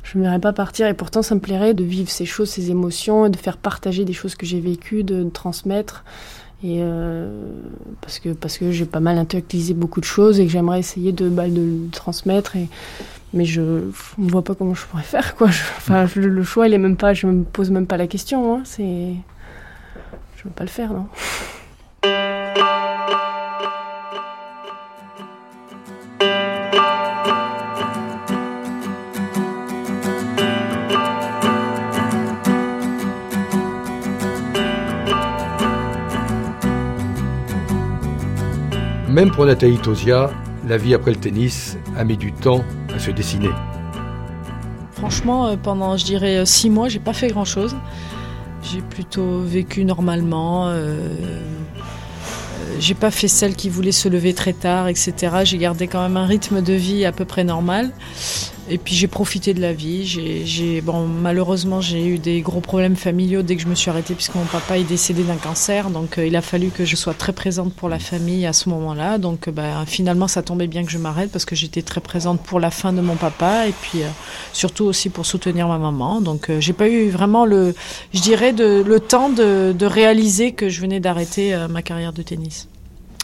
je 0.06 0.20
ne 0.20 0.24
verrais 0.24 0.40
pas 0.40 0.54
partir 0.54 0.88
et 0.88 0.94
pourtant 0.94 1.22
ça 1.24 1.36
me 1.36 1.40
plairait 1.40 1.74
de 1.74 1.84
vivre 1.84 2.10
ces 2.10 2.26
choses, 2.26 2.50
ces 2.50 2.70
émotions, 2.70 3.26
et 3.26 3.30
de 3.30 3.38
faire 3.38 3.58
partager 3.58 4.06
des 4.06 4.14
choses 4.14 4.36
que 4.36 4.46
j'ai 4.46 4.60
vécues, 4.60 5.04
de, 5.04 5.28
transmettre. 5.30 6.04
Et 6.64 6.78
euh, 6.80 7.28
parce 8.02 8.20
que 8.20 8.30
parce 8.30 8.58
que 8.58 8.72
j'ai 8.72 8.86
pas 8.86 9.00
mal 9.00 9.18
intellectualisé 9.18 9.74
beaucoup 9.74 10.00
de 10.00 10.06
choses 10.06 10.40
et 10.40 10.46
que 10.46 10.52
j'aimerais 10.52 10.80
essayer 10.80 11.12
de, 11.12 11.28
bah, 11.28 11.44
transmettre. 11.92 12.56
Et, 12.56 12.70
mais 13.34 13.46
je 13.46 13.62
ne 13.62 14.30
vois 14.30 14.44
pas 14.44 14.56
comment 14.56 14.74
je 14.74 14.86
pourrais 14.86 15.04
faire 15.04 15.36
quoi. 15.36 15.48
Enfin, 15.48 16.06
le 16.16 16.44
choix 16.44 16.68
il 16.68 16.74
est 16.74 16.80
même 16.80 16.98
pas, 16.98 17.14
je 17.14 17.28
me 17.28 17.44
pose 17.44 17.72
même 17.72 17.88
pas 17.88 17.98
la 17.98 18.08
question. 18.08 18.56
Hein, 18.56 18.62
c'est, 18.64 19.16
je 20.38 20.44
veux 20.44 20.52
pas 20.52 20.64
le 20.64 20.70
faire 20.70 20.94
non. 20.94 21.08
Même 39.16 39.32
pour 39.32 39.46
Nathalie 39.46 39.78
Tosia, 39.78 40.30
la 40.68 40.76
vie 40.76 40.94
après 40.94 41.12
le 41.12 41.16
tennis 41.16 41.78
a 41.96 42.04
mis 42.04 42.18
du 42.18 42.34
temps 42.34 42.66
à 42.94 43.00
se 43.00 43.12
dessiner. 43.12 43.48
Franchement, 44.92 45.48
euh, 45.48 45.56
pendant, 45.56 45.96
je 45.96 46.04
dirais, 46.04 46.40
euh, 46.40 46.44
six 46.44 46.70
mois, 46.70 46.90
j'ai 46.90 47.00
pas 47.00 47.14
fait 47.14 47.30
grand-chose. 47.30 47.78
J'ai 48.62 48.82
plutôt 48.82 49.40
vécu 49.40 49.86
normalement. 49.86 50.68
euh, 50.68 51.16
j'ai 52.78 52.94
pas 52.94 53.10
fait 53.10 53.30
celle 53.30 53.56
qui 53.56 53.70
voulait 53.70 53.94
se 53.94 54.10
lever 54.10 54.34
très 54.34 54.52
tard, 54.52 54.90
etc. 54.90 55.14
J'ai 55.46 55.60
gardé 55.60 55.88
quand 55.88 56.02
même 56.02 56.18
un 56.18 56.26
rythme 56.26 56.62
de 56.62 56.74
vie 56.74 57.06
à 57.06 57.14
peu 57.14 57.24
près 57.24 57.46
normal. 57.46 57.92
Et 58.68 58.80
puis 58.80 58.96
j'ai 58.96 59.08
profité 59.08 59.54
de 59.54 59.62
la 59.62 59.74
vie. 59.74 60.06
J'ai, 60.06 60.82
bon, 60.82 61.06
malheureusement, 61.06 61.82
j'ai 61.82 62.08
eu 62.08 62.18
des 62.18 62.42
gros 62.42 62.62
problèmes 62.62 62.96
familiaux 62.96 63.44
dès 63.44 63.56
que 63.56 63.62
je 63.62 63.68
me 63.68 63.76
suis 63.76 63.92
arrêtée, 63.92 64.16
puisque 64.16 64.34
mon 64.34 64.46
papa 64.46 64.80
est 64.80 64.84
décédé 64.84 65.22
d'un 65.22 65.36
cancer. 65.36 65.92
Donc 65.92 66.18
euh, 66.18 66.26
il 66.26 66.36
a 66.36 66.42
fallu 66.42 66.70
que 66.70 66.84
je 66.84 66.96
sois 66.96 67.14
très 67.14 67.32
présente 67.32 67.74
pour 67.74 67.90
la 67.90 68.00
famille 68.00 68.46
à 68.48 68.54
ce 68.54 68.70
moment-là. 68.70 69.20
Donc 69.20 69.48
euh, 69.48 69.52
bah, 69.52 69.84
finalement, 69.86 70.28
ça 70.28 70.42
tombait 70.42 70.66
bien 70.66 70.84
que 70.84 70.92
je 70.92 70.98
m'arrête 70.98 71.32
parce 71.32 71.46
que 71.46 71.56
j'étais 71.56 71.84
très 71.84 72.02
présente 72.02 72.42
pour 72.42 72.60
la 72.60 72.72
fin 72.72 72.92
de 72.92 73.02
mon 73.02 73.16
papa 73.16 73.68
et 73.68 73.72
puis 73.72 74.02
euh, 74.02 74.08
surtout 74.52 74.86
aussi 74.86 75.10
pour 75.10 75.28
soutenir 75.28 75.68
ma 75.68 75.78
maman. 75.78 76.20
Donc 76.22 76.52
j'ai 76.60 76.74
pas 76.74 76.90
eu 76.90 77.10
vraiment 77.10 77.46
le, 77.46 77.76
je 78.14 78.22
dirais, 78.22 78.52
le 78.52 79.00
temps 79.00 79.30
de, 79.30 79.86
réaliser 79.86 80.54
que 80.54 80.70
je 80.70 80.82
venais 80.82 81.00
d'arrêter 81.00 81.56
ma 81.70 81.84
carrière 81.84 82.12
de 82.12 82.24
tennis. 82.24 82.68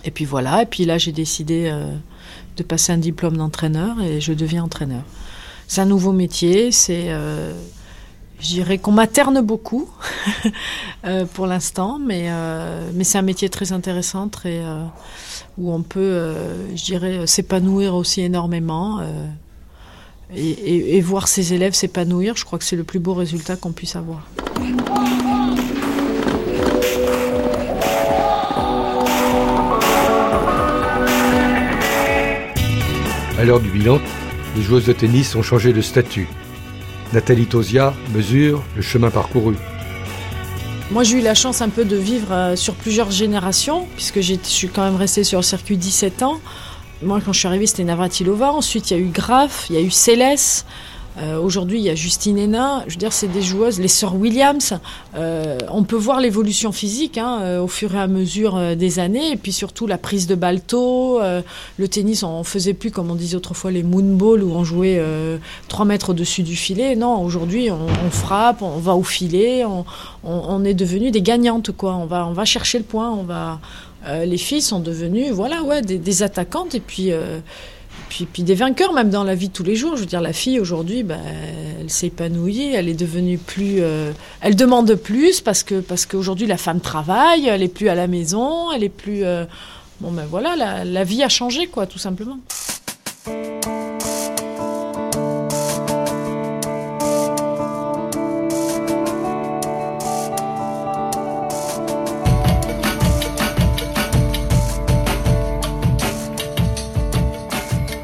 Et 0.06 0.12
puis 0.12 0.26
voilà. 0.26 0.62
Et 0.62 0.66
puis 0.68 0.86
là, 0.86 1.00
j'ai 1.00 1.12
décidé 1.12 1.74
de 2.58 2.64
passer 2.64 2.92
un 2.94 2.98
diplôme 2.98 3.38
d'entraîneur 3.38 4.00
et 4.02 4.22
je 4.22 4.34
deviens 4.34 4.64
entraîneur. 4.64 5.04
C'est 5.72 5.80
un 5.80 5.86
nouveau 5.86 6.12
métier, 6.12 6.70
c'est, 6.74 7.06
euh, 7.14 7.54
je 8.42 8.48
dirais 8.48 8.78
qu'on 8.78 8.92
materne 8.92 9.40
beaucoup 9.40 9.90
euh, 11.06 11.24
pour 11.24 11.48
l'instant, 11.48 11.98
mais, 11.98 12.26
euh, 12.28 12.90
mais 12.94 13.06
c'est 13.06 13.18
un 13.18 13.22
métier 13.22 13.48
très 13.48 13.72
intéressant, 13.72 14.28
très, 14.28 14.60
où 15.58 15.72
on 15.72 15.82
peut, 15.82 16.28
je 16.76 16.84
dirais, 16.84 17.26
s'épanouir 17.26 17.96
aussi 17.96 18.20
énormément. 18.20 19.00
et, 20.36 20.42
et- 20.50 20.98
et 20.98 21.02
voir 21.02 21.30
ses 21.30 21.54
élèves 21.54 21.74
s'épanouir, 21.74 22.36
je 22.36 22.44
crois 22.44 22.60
que 22.60 22.66
c'est 22.66 22.76
le 22.76 22.84
plus 22.84 23.00
beau 23.00 23.14
résultat 23.14 23.56
qu'on 23.56 23.72
puisse 23.72 23.96
avoir. 23.96 24.28
À 33.38 33.44
l'heure 33.44 33.60
du 33.60 33.70
bilan, 33.70 34.00
les 34.56 34.62
joueuses 34.62 34.86
de 34.86 34.94
tennis 34.94 35.36
ont 35.36 35.42
changé 35.42 35.74
de 35.74 35.82
statut. 35.82 36.28
Nathalie 37.14 37.46
Tosia 37.46 37.94
mesure 38.14 38.64
le 38.76 38.82
chemin 38.82 39.10
parcouru. 39.10 39.56
Moi, 40.92 41.04
j'ai 41.04 41.20
eu 41.20 41.22
la 41.22 41.36
chance 41.36 41.62
un 41.62 41.70
peu 41.70 41.86
de 41.86 41.96
vivre 41.96 42.32
euh, 42.32 42.56
sur 42.56 42.76
plusieurs 42.76 43.12
générations, 43.12 43.88
puisque 43.96 44.20
je 44.20 44.36
suis 44.44 44.68
quand 44.68 44.84
même 44.84 44.98
restée 44.98 45.24
sur 45.24 45.40
le 45.40 45.44
circuit 45.44 45.78
17 45.78 46.24
ans. 46.24 46.42
Moi, 47.02 47.22
quand 47.24 47.32
je 47.32 47.40
suis 47.40 47.48
arrivée, 47.48 47.66
c'était 47.66 47.86
Navratilova. 47.86 48.52
Ensuite, 48.52 48.92
il 48.92 48.98
y 48.98 49.00
a 49.00 49.00
eu 49.00 49.08
Graf, 49.08 49.68
il 49.70 49.76
y 49.76 49.80
a 49.80 49.82
eu 49.82 49.90
Céleste. 49.90 50.66
Euh, 51.18 51.40
aujourd'hui, 51.40 51.80
il 51.80 51.84
y 51.84 51.90
a 51.90 51.96
Justine 51.96 52.38
Hénin. 52.38 52.84
Je 52.88 52.94
veux 52.94 53.00
dire, 53.00 53.12
c'est 53.12 53.28
des 53.28 53.42
joueuses, 53.42 53.80
les 53.80 53.88
sœurs 53.88 54.16
Williams. 54.16 54.74
Euh, 55.16 55.58
on 55.70 55.84
peut 55.84 55.98
voir 55.98 56.22
l'évolution 56.22 56.72
physique 56.72 57.18
hein, 57.18 57.40
euh, 57.42 57.62
au 57.62 57.68
fur 57.68 57.96
et 57.96 58.00
à 58.00 58.08
mesure 58.08 58.76
des 58.76 59.00
années. 59.00 59.32
Et 59.32 59.36
puis 59.36 59.52
surtout 59.52 59.88
la 59.88 59.98
prise 59.98 60.28
de 60.28 60.36
balle 60.36 60.62
tôt. 60.62 61.20
Le 61.78 61.88
tennis, 61.88 62.24
on 62.24 62.44
faisait 62.44 62.74
plus, 62.74 62.92
comme 62.92 63.12
on 63.12 63.16
disait 63.16 63.36
autrefois, 63.36 63.72
les 63.72 63.84
moonballs 63.84 64.44
où 64.44 64.52
on 64.54 64.64
jouait 64.64 65.02
3 65.68 65.86
mètres 65.86 66.12
au-dessus 66.12 66.44
du 66.44 66.56
filet. 66.56 66.96
Non, 66.96 67.24
aujourd'hui, 67.24 67.70
on, 67.72 67.86
on, 67.86 68.10
frappe, 68.10 68.62
on 68.62 68.78
va 68.78 68.96
au 68.96 69.04
filet. 69.04 69.66
On, 69.66 69.86
on, 70.24 70.42
on 70.48 70.64
est 70.64 70.74
devenu 70.74 71.12
des 71.12 71.22
gagnantes, 71.22 71.72
quoi. 71.72 71.96
On 71.96 72.06
va, 72.06 72.26
on 72.26 72.34
va 72.34 72.46
chercher 72.46 72.78
le 72.78 72.84
point. 72.86 73.10
On 73.12 73.24
va, 73.24 73.60
les 74.24 74.38
filles 74.38 74.62
sont 74.62 74.80
devenues, 74.80 75.32
voilà, 75.32 75.62
ouais, 75.64 75.82
des, 75.82 75.98
des 75.98 76.24
attaquantes. 76.24 76.74
Et 76.76 76.80
puis 76.80 77.12
puis, 78.12 78.26
puis 78.26 78.44
des 78.44 78.56
vainqueurs 78.56 78.92
même 78.92 79.10
dans 79.10 79.24
la 79.24 79.36
vie 79.36 79.48
de 79.48 79.54
tous 79.54 79.64
les 79.64 79.78
jours. 79.78 79.96
Je 79.96 80.02
veux 80.02 80.06
dire, 80.06 80.20
la 80.20 80.34
fille 80.34 80.60
aujourd'hui, 80.60 81.02
ben, 81.02 81.22
elle 81.80 81.90
s'épanouit, 81.90 82.74
elle 82.74 82.90
est 82.90 82.94
devenue 82.94 83.38
plus, 83.38 83.78
euh, 83.80 84.12
elle 84.42 84.58
demande 84.58 84.96
plus 84.96 85.40
parce 85.40 85.64
que 85.64 85.80
parce 85.80 86.06
qu'aujourd'hui 86.06 86.46
la 86.46 86.58
femme 86.58 86.82
travaille, 86.82 87.48
elle 87.48 87.64
est 87.64 87.74
plus 87.74 87.88
à 87.88 87.96
la 87.96 88.08
maison, 88.08 88.70
elle 88.74 88.84
est 88.84 88.90
plus, 88.90 89.24
euh, 89.24 89.46
bon 90.02 90.12
ben 90.12 90.26
voilà, 90.30 90.84
la 90.84 91.04
vie 91.06 91.24
a 91.24 91.30
changé 91.30 91.68
quoi, 91.68 91.86
tout 91.88 92.00
simplement. 92.00 92.38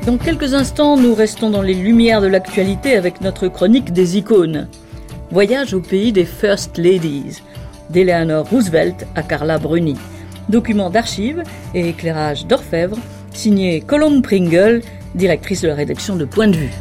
Dans 0.08 0.18
quelques 0.18 0.54
instants, 0.54 0.96
nous 0.96 1.14
restons 1.14 1.50
dans 1.50 1.62
les 1.62 1.74
lumières 1.74 2.22
de 2.22 2.28
l'actualité 2.28 2.96
avec 2.96 3.20
notre 3.20 3.50
chronique 3.50 3.92
des 3.92 4.16
icônes. 4.16 4.70
Voyage 5.32 5.74
au 5.74 5.82
pays 5.82 6.14
des 6.14 6.24
First 6.24 6.78
Ladies, 6.78 7.42
d'Eleanor 7.90 8.48
Roosevelt 8.50 9.06
à 9.16 9.22
Carla 9.22 9.58
Bruni. 9.58 9.98
Document 10.48 10.90
d'archives 10.90 11.44
et 11.74 11.90
éclairage 11.90 12.46
d'orfèvre, 12.46 12.98
signé 13.34 13.82
Colombe 13.82 14.24
Pringle, 14.24 14.82
directrice 15.14 15.64
de 15.64 15.68
la 15.68 15.76
rédaction 15.76 16.16
de 16.16 16.24
Point 16.24 16.48
de 16.48 16.56
vue. 16.56 16.72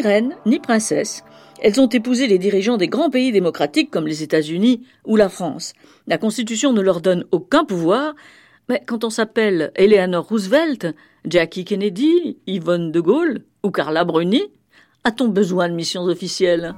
Ni 0.00 0.06
reine, 0.06 0.34
ni 0.46 0.58
princesse, 0.58 1.24
elles 1.60 1.78
ont 1.78 1.86
épousé 1.86 2.26
les 2.26 2.38
dirigeants 2.38 2.78
des 2.78 2.88
grands 2.88 3.10
pays 3.10 3.32
démocratiques 3.32 3.90
comme 3.90 4.06
les 4.06 4.22
États-Unis 4.22 4.86
ou 5.04 5.16
la 5.16 5.28
France. 5.28 5.74
La 6.06 6.16
Constitution 6.16 6.72
ne 6.72 6.80
leur 6.80 7.02
donne 7.02 7.26
aucun 7.32 7.66
pouvoir, 7.66 8.14
mais 8.70 8.82
quand 8.86 9.04
on 9.04 9.10
s'appelle 9.10 9.72
Eleanor 9.74 10.26
Roosevelt, 10.26 10.86
Jackie 11.26 11.66
Kennedy, 11.66 12.38
Yvonne 12.46 12.92
de 12.92 13.00
Gaulle 13.00 13.40
ou 13.62 13.70
Carla 13.70 14.04
Bruni, 14.04 14.42
a-t-on 15.04 15.28
besoin 15.28 15.68
de 15.68 15.74
missions 15.74 16.04
officielles? 16.04 16.74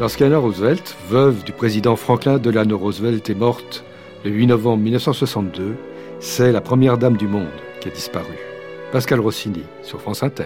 Lorsqu'Anna 0.00 0.38
Roosevelt, 0.38 0.96
veuve 1.08 1.44
du 1.44 1.52
président 1.52 1.94
Franklin 1.94 2.38
Delano 2.38 2.76
Roosevelt, 2.76 3.30
est 3.30 3.34
morte 3.36 3.84
le 4.22 4.30
8 4.30 4.48
novembre 4.48 4.82
1962, 4.82 5.76
c'est 6.18 6.52
la 6.52 6.60
première 6.60 6.98
dame 6.98 7.16
du 7.16 7.26
monde 7.26 7.48
qui 7.80 7.88
a 7.88 7.90
disparu. 7.90 8.34
Pascal 8.92 9.18
Rossini, 9.18 9.62
sur 9.82 10.00
France 10.00 10.22
Inter. 10.22 10.44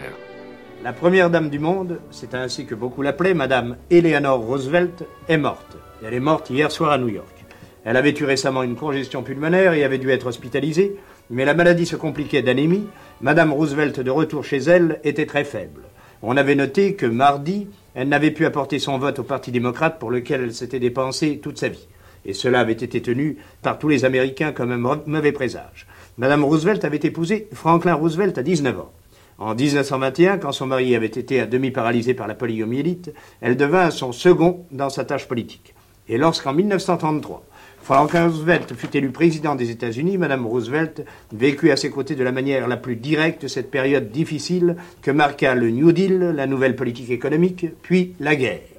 La 0.85 0.93
première 0.93 1.29
dame 1.29 1.51
du 1.51 1.59
monde, 1.59 1.99
c'est 2.13 2.35
ainsi 2.35 2.67
que 2.67 2.77
beaucoup 2.77 3.03
l'appelaient, 3.03 3.35
Madame 3.35 3.77
Eleanor 3.91 4.39
Roosevelt, 4.39 5.05
est 5.29 5.39
morte. 5.39 5.77
elle 6.07 6.15
est 6.15 6.21
morte 6.21 6.51
hier 6.51 6.71
soir 6.71 6.93
à 6.93 6.99
New 6.99 7.09
York. 7.09 7.45
Elle 7.85 7.97
avait 7.97 8.15
eu 8.17 8.25
récemment 8.25 8.63
une 8.63 8.77
congestion 8.77 9.25
pulmonaire 9.25 9.73
et 9.73 9.83
avait 9.83 9.99
dû 9.99 10.11
être 10.11 10.29
hospitalisée, 10.29 10.95
mais 11.29 11.45
la 11.45 11.55
maladie 11.55 11.87
se 11.87 11.97
compliquait 11.97 12.43
d'anémie. 12.43 12.87
Madame 13.23 13.53
Roosevelt, 13.53 13.99
de 13.99 14.11
retour 14.11 14.45
chez 14.45 14.59
elle, 14.59 15.01
était 15.03 15.27
très 15.27 15.45
faible. 15.45 15.83
On 16.23 16.37
avait 16.37 16.55
noté 16.55 16.95
que 16.95 17.07
mardi, 17.07 17.67
elle 17.95 18.09
n'avait 18.09 18.31
pu 18.31 18.47
apporter 18.47 18.79
son 18.79 18.99
vote 18.99 19.19
au 19.19 19.25
Parti 19.25 19.51
démocrate 19.51 19.99
pour 19.99 20.13
lequel 20.13 20.43
elle 20.43 20.55
s'était 20.55 20.79
dépensée 20.79 21.41
toute 21.43 21.59
sa 21.59 21.69
vie 21.69 21.89
et 22.27 22.33
cela 22.33 22.61
avait 22.61 22.73
été 22.73 23.01
tenu 23.01 23.39
par 23.63 23.79
tous 23.79 23.89
les 23.89 24.05
Américains 24.05 24.53
comme 24.53 24.73
un 24.73 25.01
mauvais 25.07 25.33
présage. 25.33 25.87
Madame 26.17 26.45
Roosevelt 26.45 26.85
avait 26.85 26.97
épousé 26.99 27.49
Franklin 27.53 27.95
Roosevelt 27.95 28.39
à 28.39 28.43
19 28.43 28.79
ans. 28.79 28.93
En 29.39 29.55
1921, 29.55 30.39
quand 30.39 30.53
son 30.53 30.67
mari 30.67 30.95
avait 30.95 31.07
été 31.07 31.41
à 31.41 31.47
demi 31.47 31.73
paralysé 31.73 32.15
par 32.15 32.29
la 32.29 32.37
poliomyélite, 32.37 33.13
elle 33.41 33.57
devint 33.57 33.91
son 33.91 34.13
second 34.13 34.65
dans 34.71 34.91
sa 34.91 35.05
tâche 35.05 35.27
politique. 35.27 35.75
Et 36.09 36.19
lorsqu'en 36.19 36.53
1933, 36.53 37.43
Franklin 37.83 38.29
Roosevelt 38.29 38.75
fut 38.75 38.97
élu 38.97 39.11
président 39.11 39.57
des 39.57 39.71
États-Unis, 39.71 40.19
Madame 40.19 40.47
Roosevelt 40.47 41.05
vécut 41.33 41.71
à 41.71 41.77
ses 41.77 41.91
côtés 41.91 42.15
de 42.15 42.25
la 42.25 42.33
manière 42.33 42.69
la 42.69 42.77
plus 42.77 42.97
directe 42.97 43.49
cette 43.49 43.71
période 43.71 44.11
difficile 44.11 44.77
que 45.03 45.11
marqua 45.11 45.55
le 45.55 45.71
New 45.71 45.93
Deal, 45.93 46.33
la 46.35 46.47
nouvelle 46.47 46.77
politique 46.77 47.11
économique, 47.11 47.67
puis 47.83 48.15
la 48.21 48.37
guerre. 48.37 48.74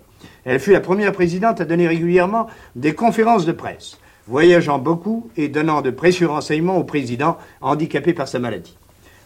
Elle 0.45 0.59
fut 0.59 0.73
la 0.73 0.79
première 0.79 1.11
présidente 1.11 1.59
à 1.59 1.65
donner 1.65 1.87
régulièrement 1.87 2.45
des 2.75 2.93
conférences 2.93 3.45
de 3.45 3.51
presse, 3.51 3.97
voyageant 4.27 4.77
beaucoup 4.77 5.27
et 5.37 5.47
donnant 5.47 5.81
de 5.81 5.89
précieux 5.89 6.27
renseignements 6.27 6.77
au 6.77 6.83
président 6.83 7.37
handicapé 7.61 8.13
par 8.13 8.27
sa 8.27 8.37
maladie. 8.37 8.77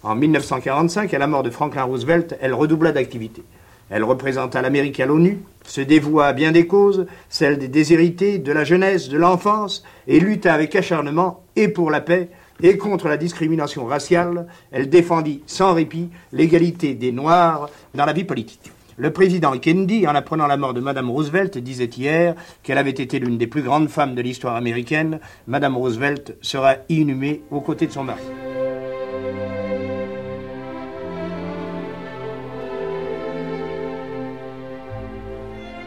En 0.01 0.15
1945, 0.15 1.13
à 1.13 1.20
la 1.20 1.28
mort 1.28 1.43
de 1.43 1.49
Franklin 1.49 1.84
Roosevelt, 1.84 2.38
elle 2.39 2.53
redoubla 2.53 2.93
d'activité. 2.93 3.43
Elle 3.89 4.05
représenta 4.05 4.61
l'Amérique 4.61 5.01
à 5.01 5.05
l'ONU, 5.05 5.39
se 5.65 5.82
dévoua 5.82 6.28
à 6.28 6.34
bien 6.34 6.53
des 6.53 6.67
causes, 6.67 7.05
celles 7.28 7.57
des 7.57 7.67
déshérités, 7.67 8.38
de 8.38 8.53
la 8.53 8.63
jeunesse, 8.63 9.09
de 9.09 9.17
l'enfance, 9.17 9.84
et 10.07 10.22
lutta 10.22 10.53
avec 10.53 10.74
acharnement 10.76 11.43
et 11.57 11.67
pour 11.67 11.91
la 11.91 11.99
paix 11.99 12.30
et 12.63 12.78
contre 12.78 13.09
la 13.09 13.17
discrimination 13.17 13.86
raciale. 13.86 14.47
Elle 14.72 14.89
défendit 14.89 15.43
sans 15.47 15.74
répit 15.74 16.09
l'égalité 16.32 16.93
des 16.93 17.11
Noirs 17.11 17.70
dans 17.93 18.05
la 18.05 18.13
vie 18.13 18.24
politique. 18.24 18.72
Le 19.00 19.14
président 19.14 19.58
Kennedy, 19.58 20.06
en 20.08 20.14
apprenant 20.14 20.45
la 20.45 20.58
mort 20.58 20.74
de 20.74 20.82
Madame 20.82 21.10
Roosevelt, 21.10 21.58
disait 21.58 21.86
hier 21.86 22.36
qu'elle 22.64 22.78
avait 22.78 22.89
été 22.89 23.18
l'une 23.18 23.38
des 23.38 23.47
plus 23.47 23.62
grandes 23.62 23.88
femmes 23.88 24.14
de 24.14 24.22
l'histoire 24.22 24.58
américaine. 24.58 25.22
Madame 25.47 25.78
Roosevelt 25.78 26.36
sera 26.41 26.76
inhumée 26.89 27.41
aux 27.50 27.62
côtés 27.62 27.88
de 27.88 27.93
son 27.93 28.04
mari. 28.04 28.20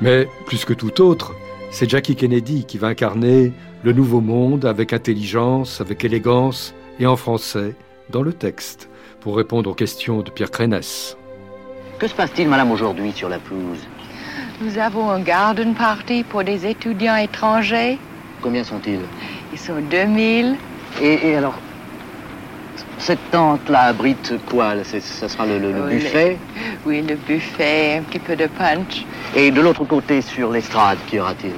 Mais 0.00 0.26
plus 0.46 0.64
que 0.64 0.72
tout 0.72 1.02
autre, 1.02 1.34
c'est 1.70 1.90
Jackie 1.90 2.16
Kennedy 2.16 2.64
qui 2.64 2.78
va 2.78 2.86
incarner 2.86 3.52
le 3.84 3.92
nouveau 3.92 4.22
monde 4.22 4.64
avec 4.64 4.94
intelligence, 4.94 5.82
avec 5.82 6.02
élégance 6.02 6.74
et 6.98 7.04
en 7.04 7.16
français 7.16 7.74
dans 8.08 8.22
le 8.22 8.32
texte 8.32 8.88
pour 9.20 9.36
répondre 9.36 9.68
aux 9.68 9.74
questions 9.74 10.22
de 10.22 10.30
Pierre 10.30 10.50
Crénès. 10.50 11.18
Que 12.02 12.08
se 12.08 12.14
passe-t-il, 12.14 12.48
madame, 12.48 12.72
aujourd'hui 12.72 13.12
sur 13.12 13.28
la 13.28 13.38
pelouse? 13.38 13.78
Nous 14.60 14.76
avons 14.76 15.08
un 15.08 15.20
garden 15.20 15.72
party 15.72 16.24
pour 16.24 16.42
des 16.42 16.66
étudiants 16.66 17.14
étrangers. 17.14 17.96
Combien 18.40 18.64
sont-ils? 18.64 18.98
Ils 19.52 19.58
sont 19.60 19.76
2000. 19.88 20.56
Et, 21.00 21.28
et 21.28 21.36
alors, 21.36 21.54
cette 22.98 23.20
tente-là 23.30 23.82
abrite 23.82 24.32
quoi? 24.50 24.74
Ça 24.82 25.28
sera 25.28 25.46
le, 25.46 25.60
le, 25.60 25.70
le 25.70 25.82
buffet? 25.90 26.38
Oui, 26.84 27.02
le 27.08 27.14
buffet, 27.14 27.98
un 27.98 28.02
petit 28.02 28.18
peu 28.18 28.34
de 28.34 28.48
punch. 28.48 29.04
Et 29.36 29.52
de 29.52 29.60
l'autre 29.60 29.84
côté, 29.84 30.22
sur 30.22 30.50
l'estrade, 30.50 30.98
qu'y 31.06 31.20
aura-t-il? 31.20 31.52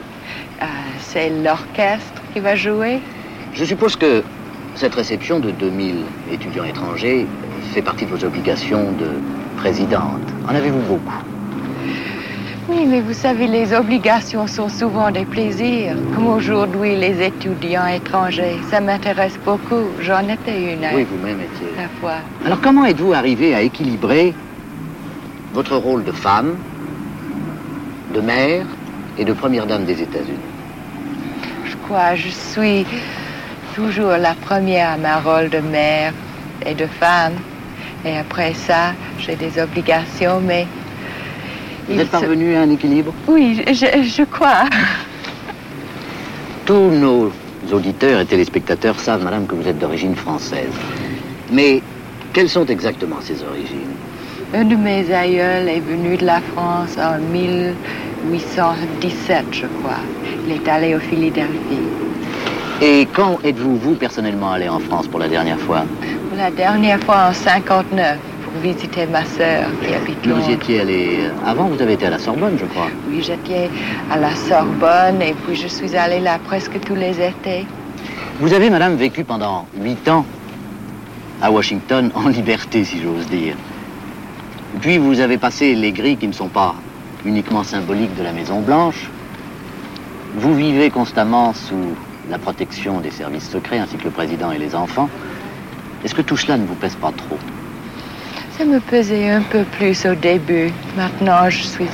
Euh, 0.61 0.66
C'est 1.01 1.30
l'orchestre 1.42 2.20
qui 2.34 2.40
va 2.40 2.55
jouer. 2.55 3.01
Je 3.55 3.64
suppose 3.64 3.97
que 3.97 4.22
cette 4.74 4.95
réception 4.95 5.40
de 5.40 5.53
2000 5.53 6.03
étudiants 6.30 6.64
étrangers 6.64 7.26
fait 7.74 7.82
partie 7.82 8.06
de 8.06 8.10
vos 8.10 8.24
obligations 8.24 8.92
de 8.92 9.10
présidente. 9.56 10.22
En 10.48 10.54
avez-vous 10.54 10.82
beaucoup? 10.82 11.22
Oui, 12.68 12.86
mais 12.86 13.00
vous 13.00 13.12
savez, 13.12 13.48
les 13.48 13.74
obligations 13.74 14.46
sont 14.46 14.68
souvent 14.68 15.10
des 15.10 15.24
plaisirs. 15.24 15.96
Comme 16.14 16.28
aujourd'hui, 16.28 16.94
les 16.94 17.20
étudiants 17.20 17.86
étrangers. 17.88 18.58
Ça 18.70 18.80
m'intéresse 18.80 19.36
beaucoup. 19.44 19.86
J'en 20.00 20.20
étais 20.28 20.72
une. 20.72 20.86
Oui, 20.94 21.04
vous-même 21.10 21.40
étiez. 21.40 21.66
La 21.76 21.88
fois. 22.00 22.18
Alors, 22.46 22.60
comment 22.60 22.84
êtes-vous 22.84 23.12
arrivé 23.12 23.56
à 23.56 23.60
équilibrer 23.62 24.32
votre 25.52 25.76
rôle 25.76 26.04
de 26.04 26.12
femme, 26.12 26.54
de 28.14 28.20
mère 28.20 28.66
et 29.18 29.24
de 29.24 29.32
première 29.32 29.66
dame 29.66 29.84
des 29.84 30.00
États-Unis? 30.00 30.38
Je 31.66 31.74
crois, 31.88 32.14
je 32.14 32.28
suis 32.28 32.86
toujours 33.74 34.16
la 34.28 34.34
première 34.34 34.90
à 34.90 34.96
ma 34.96 35.18
rôle 35.18 35.50
de 35.50 35.58
mère 35.58 36.12
et 36.64 36.74
de 36.74 36.86
femme. 36.86 37.34
Et 38.05 38.16
après 38.18 38.52
ça, 38.55 38.92
j'ai 39.18 39.36
des 39.36 39.59
obligations, 39.61 40.40
mais 40.40 40.66
Vous 41.88 41.98
êtes 42.00 42.11
parvenu 42.11 42.55
à 42.55 42.62
un 42.62 42.70
équilibre 42.70 43.12
Oui, 43.26 43.62
je, 43.66 44.02
je 44.02 44.22
crois. 44.24 44.64
Tous 46.66 46.90
nos 46.90 47.30
auditeurs 47.72 48.20
et 48.20 48.26
téléspectateurs 48.26 48.98
savent, 48.98 49.24
madame, 49.24 49.46
que 49.46 49.55
vous 49.55 49.66
êtes 49.68 49.78
d'origine 49.78 50.14
française. 50.14 50.72
Mais 51.52 51.82
quelles 52.32 52.48
sont 52.48 52.64
exactement 52.66 53.16
ces 53.20 53.42
origines? 53.42 53.92
Un 54.55 54.64
de 54.64 54.76
mes 54.76 55.12
aïeuls 55.12 55.68
est 55.68 55.80
venu 55.80 56.16
de 56.16 56.24
la 56.24 56.40
France 56.40 56.96
en 56.98 57.18
1817, 57.32 59.44
je 59.52 59.66
crois. 59.80 59.98
Il 60.46 60.52
est 60.52 60.68
allé 60.68 60.94
au 60.94 61.00
Philadelphie. 61.00 61.88
Et 62.82 63.07
quand 63.12 63.38
êtes-vous, 63.44 63.76
vous, 63.76 63.94
personnellement, 63.94 64.52
allé 64.52 64.68
en 64.68 64.78
France 64.78 65.07
pour 65.07 65.20
la 65.20 65.28
dernière 65.28 65.59
fois? 65.59 65.84
La 66.37 66.51
dernière 66.51 67.01
fois 67.01 67.28
en 67.28 67.32
59, 67.32 68.18
pour 68.45 68.53
visiter 68.62 69.07
ma 69.07 69.24
sœur 69.24 69.68
qui 69.82 69.95
habite 69.95 70.18
Vous 70.24 70.30
Londres. 70.30 70.49
y 70.49 70.53
étiez 70.53 70.80
allé... 70.80 71.18
euh, 71.20 71.30
Avant, 71.51 71.64
vous 71.64 71.80
avez 71.80 71.95
été 71.95 72.07
à 72.07 72.11
la 72.11 72.18
Sorbonne, 72.18 72.57
je 72.59 72.64
crois. 72.66 72.89
Oui, 73.09 73.22
j'étais 73.22 73.68
à 74.11 74.16
la 74.18 74.35
Sorbonne 74.35 75.22
et 75.22 75.35
puis 75.47 75.57
je 75.57 75.66
suis 75.68 75.97
allée 75.97 76.20
là 76.20 76.39
presque 76.45 76.78
tous 76.80 76.95
les 76.95 77.20
étés. 77.20 77.66
Vous 78.41 78.53
avez, 78.53 78.70
madame, 78.70 78.97
vécu 78.97 79.24
pendant 79.24 79.66
huit 79.80 80.09
ans 80.09 80.24
à 81.43 81.51
Washington 81.51 82.11
en 82.14 82.28
liberté, 82.28 82.85
si 82.85 83.01
j'ose 83.03 83.26
dire. 83.28 83.55
Puis 84.80 84.99
vous 84.99 85.20
avez 85.20 85.39
passé 85.39 85.74
les 85.74 85.93
grilles 85.93 86.16
qui 86.16 86.26
ne 86.28 86.32
sont 86.32 86.49
pas 86.49 86.74
uniquement 87.24 87.62
symboliques 87.64 88.16
de 88.16 88.22
la 88.24 88.32
Maison 88.32 88.61
Blanche. 88.61 89.09
Vous 90.37 90.55
vivez 90.55 90.91
constamment 90.91 91.53
sous 91.55 91.95
la 92.28 92.39
protection 92.39 93.01
des 93.01 93.11
services 93.11 93.49
secrets 93.49 93.78
ainsi 93.78 93.97
que 93.97 94.05
le 94.05 94.11
président 94.11 94.51
et 94.51 94.59
les 94.59 94.74
enfants. 94.74 95.09
Est-ce 96.05 96.14
que 96.14 96.22
tout 96.22 96.36
cela 96.36 96.59
ne 96.59 96.66
vous 96.66 96.74
pèse 96.74 96.96
pas 96.96 97.12
trop 97.12 97.38
Ça 98.59 98.64
me 98.64 98.78
pesait 98.78 99.30
un 99.30 99.40
peu 99.40 99.64
plus 99.64 100.05
au 100.05 100.14
début. 100.14 100.70
Maintenant, 100.96 101.48
je 101.48 101.62
suis, 101.62 101.86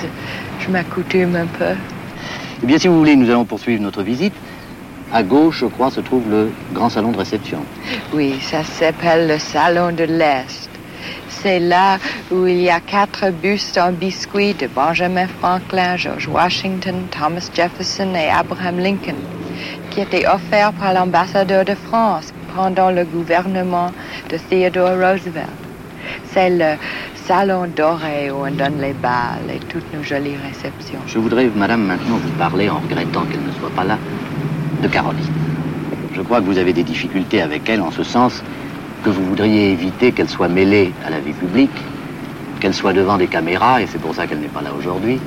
je 0.59 0.69
m'accoutume 0.69 1.37
un 1.37 1.47
peu. 1.47 1.75
Eh 2.63 2.67
bien, 2.67 2.77
si 2.79 2.89
vous 2.89 2.99
voulez, 2.99 3.15
nous 3.15 3.31
allons 3.31 3.45
poursuivre 3.45 3.81
notre 3.81 4.03
visite. 4.03 4.35
À 5.13 5.23
gauche, 5.23 5.61
je 5.61 5.67
crois, 5.67 5.91
se 5.91 6.01
trouve 6.01 6.29
le 6.29 6.51
grand 6.73 6.91
salon 6.91 7.13
de 7.13 7.19
réception. 7.19 7.65
Oui, 8.13 8.35
ça 8.41 8.65
s'appelle 8.65 9.29
le 9.29 9.39
Salon 9.39 9.93
de 9.93 10.05
l'Est. 10.05 10.69
C'est 11.29 11.59
là 11.59 11.99
où 12.31 12.47
il 12.47 12.61
y 12.61 12.71
a 12.71 12.81
quatre 12.81 13.31
bustes 13.31 13.79
en 13.79 13.93
biscuit 13.93 14.55
de 14.55 14.67
Benjamin 14.67 15.27
Franklin, 15.39 15.97
George 15.97 16.29
Washington, 16.29 17.07
Thomas 17.11 17.49
Jefferson 17.55 18.15
et 18.15 18.29
Abraham 18.29 18.79
Lincoln, 18.79 19.17
qui 19.91 20.01
étaient 20.01 20.27
offerts 20.27 20.73
par 20.75 20.93
l'ambassadeur 20.93 21.65
de 21.65 21.75
France 21.75 22.33
pendant 22.55 22.91
le 22.91 23.05
gouvernement 23.05 23.91
de 24.31 24.37
Theodore 24.37 24.99
Roosevelt. 24.99 25.49
C'est 26.33 26.51
le 26.51 26.77
salon 27.27 27.69
doré 27.77 28.31
où 28.31 28.47
on 28.47 28.51
donne 28.51 28.81
les 28.81 28.93
balles 28.93 29.51
et 29.55 29.59
toutes 29.67 29.93
nos 29.95 30.03
jolies 30.03 30.37
réceptions. 30.37 31.01
Je 31.07 31.19
voudrais, 31.19 31.49
madame, 31.55 31.83
maintenant 31.85 32.17
vous 32.17 32.31
parler, 32.39 32.69
en 32.69 32.79
regrettant 32.79 33.23
qu'elle 33.25 33.43
ne 33.43 33.53
soit 33.53 33.71
pas 33.71 33.85
là, 33.85 33.99
de 34.83 34.89
Caroline. 34.89 35.21
Je 36.15 36.23
crois 36.23 36.41
que 36.41 36.47
vous 36.47 36.59
avez 36.59 36.73
des 36.73 36.83
difficultés 36.83 37.43
avec 37.43 37.69
elle 37.69 37.81
en 37.81 37.91
ce 37.91 38.03
sens 38.03 38.43
que 39.05 39.11
vous 39.11 39.25
voudriez 39.25 39.73
éviter 39.73 40.13
qu'elle 40.13 40.29
soit 40.29 40.49
mêlée 40.49 40.93
à 41.07 41.11
la 41.11 41.21
vie 41.21 41.33
publique, 41.33 41.71
qu'elle 42.61 42.75
soit 42.75 42.93
devant 42.93 43.17
des 43.17 43.29
caméras, 43.29 43.81
et 43.81 43.87
c'est 43.87 44.01
pour 44.01 44.15
ça 44.15 44.27
qu'elle 44.27 44.41
n'est 44.41 44.49
pas 44.49 44.63
là 44.63 44.71
aujourd'hui, 44.77 45.19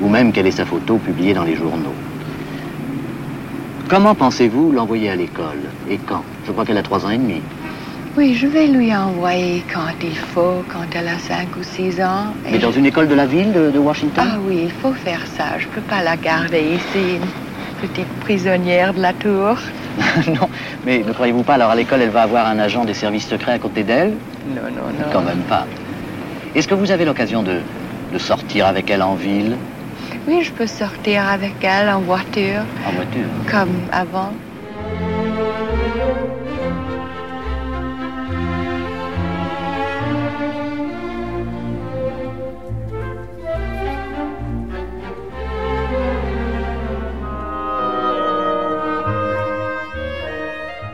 ou 0.00 0.08
même 0.08 0.32
qu'elle 0.32 0.46
ait 0.46 0.52
sa 0.52 0.64
photo 0.64 0.96
publiée 0.96 1.34
dans 1.34 1.44
les 1.44 1.56
journaux. 1.56 1.94
Comment 3.88 4.14
pensez-vous 4.14 4.72
l'envoyer 4.72 5.10
à 5.10 5.16
l'école? 5.16 5.60
Et 5.90 5.98
quand? 5.98 6.22
Je 6.46 6.52
crois 6.52 6.64
qu'elle 6.64 6.78
a 6.78 6.82
trois 6.82 7.04
ans 7.04 7.10
et 7.10 7.18
demi. 7.18 7.40
Oui, 8.16 8.34
je 8.34 8.46
vais 8.46 8.66
lui 8.66 8.94
envoyer 8.96 9.62
quand 9.72 9.92
il 10.02 10.16
faut, 10.16 10.64
quand 10.72 10.86
elle 10.94 11.08
a 11.08 11.18
cinq 11.18 11.48
ou 11.60 11.62
six 11.62 12.00
ans. 12.00 12.32
et 12.48 12.52
Mais 12.52 12.58
dans 12.58 12.72
une 12.72 12.86
école 12.86 13.08
de 13.08 13.14
la 13.14 13.26
ville 13.26 13.52
de, 13.52 13.70
de 13.70 13.78
Washington? 13.78 14.24
Ah 14.26 14.38
oui, 14.46 14.62
il 14.64 14.70
faut 14.72 14.92
faire 14.92 15.20
ça. 15.36 15.58
Je 15.58 15.66
peux 15.68 15.82
pas 15.82 16.02
la 16.02 16.16
garder 16.16 16.62
ici, 16.76 17.16
une 17.16 17.88
petite 17.88 18.08
prisonnière 18.20 18.94
de 18.94 19.02
la 19.02 19.12
tour. 19.12 19.58
non, 20.28 20.48
mais 20.86 21.04
ne 21.06 21.12
croyez-vous 21.12 21.42
pas, 21.42 21.54
alors 21.54 21.70
à 21.70 21.74
l'école, 21.76 22.00
elle 22.00 22.10
va 22.10 22.22
avoir 22.22 22.46
un 22.46 22.58
agent 22.58 22.84
des 22.86 22.94
services 22.94 23.26
secrets 23.28 23.52
à 23.52 23.58
côté 23.58 23.82
d'elle? 23.82 24.14
Non, 24.48 24.62
non, 24.62 24.88
non. 24.98 25.04
Quand 25.12 25.22
même 25.22 25.42
pas. 25.48 25.66
Est-ce 26.54 26.66
que 26.68 26.74
vous 26.74 26.90
avez 26.90 27.04
l'occasion 27.04 27.42
de, 27.42 27.58
de 28.12 28.18
sortir 28.18 28.66
avec 28.66 28.90
elle 28.90 29.02
en 29.02 29.14
ville? 29.14 29.56
Oui, 30.26 30.42
je 30.42 30.52
peux 30.52 30.66
sortir 30.66 31.28
avec 31.28 31.54
elle 31.62 31.90
en 31.90 32.00
voiture, 32.00 32.62
En 32.88 32.92
voiture 32.92 33.28
comme 33.50 33.74
avant. 33.92 34.32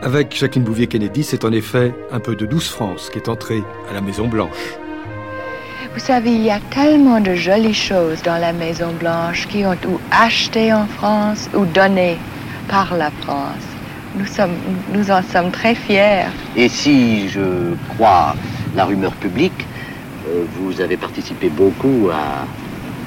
Avec 0.03 0.35
Jacqueline 0.37 0.65
Bouvier-Kennedy, 0.65 1.23
c'est 1.23 1.45
en 1.45 1.51
effet 1.51 1.91
un 2.11 2.19
peu 2.19 2.35
de 2.35 2.45
douce 2.45 2.69
France 2.69 3.09
qui 3.09 3.17
est 3.17 3.29
entrée 3.29 3.63
à 3.89 3.93
la 3.93 4.01
Maison 4.01 4.27
Blanche. 4.27 4.77
Vous 5.93 5.99
savez, 5.99 6.31
il 6.31 6.43
y 6.43 6.51
a 6.51 6.59
tellement 6.69 7.19
de 7.19 7.33
jolies 7.35 7.73
choses 7.73 8.21
dans 8.21 8.37
la 8.37 8.53
Maison 8.53 8.91
Blanche 8.99 9.47
qui 9.47 9.65
ont 9.65 9.77
ou 9.87 9.99
acheté 10.11 10.73
en 10.73 10.85
France 10.85 11.49
ou 11.55 11.65
donné 11.65 12.17
par 12.67 12.95
la 12.95 13.11
France. 13.21 13.72
Nous, 14.15 14.25
sommes, 14.27 14.55
nous 14.93 15.09
en 15.09 15.23
sommes 15.23 15.51
très 15.51 15.73
fiers. 15.73 16.25
Et 16.55 16.69
si 16.69 17.29
je 17.29 17.73
crois 17.89 18.35
la 18.75 18.85
rumeur 18.85 19.11
publique, 19.13 19.65
euh, 20.27 20.43
vous 20.59 20.81
avez 20.81 20.97
participé 20.97 21.49
beaucoup 21.49 22.09
à 22.13 22.45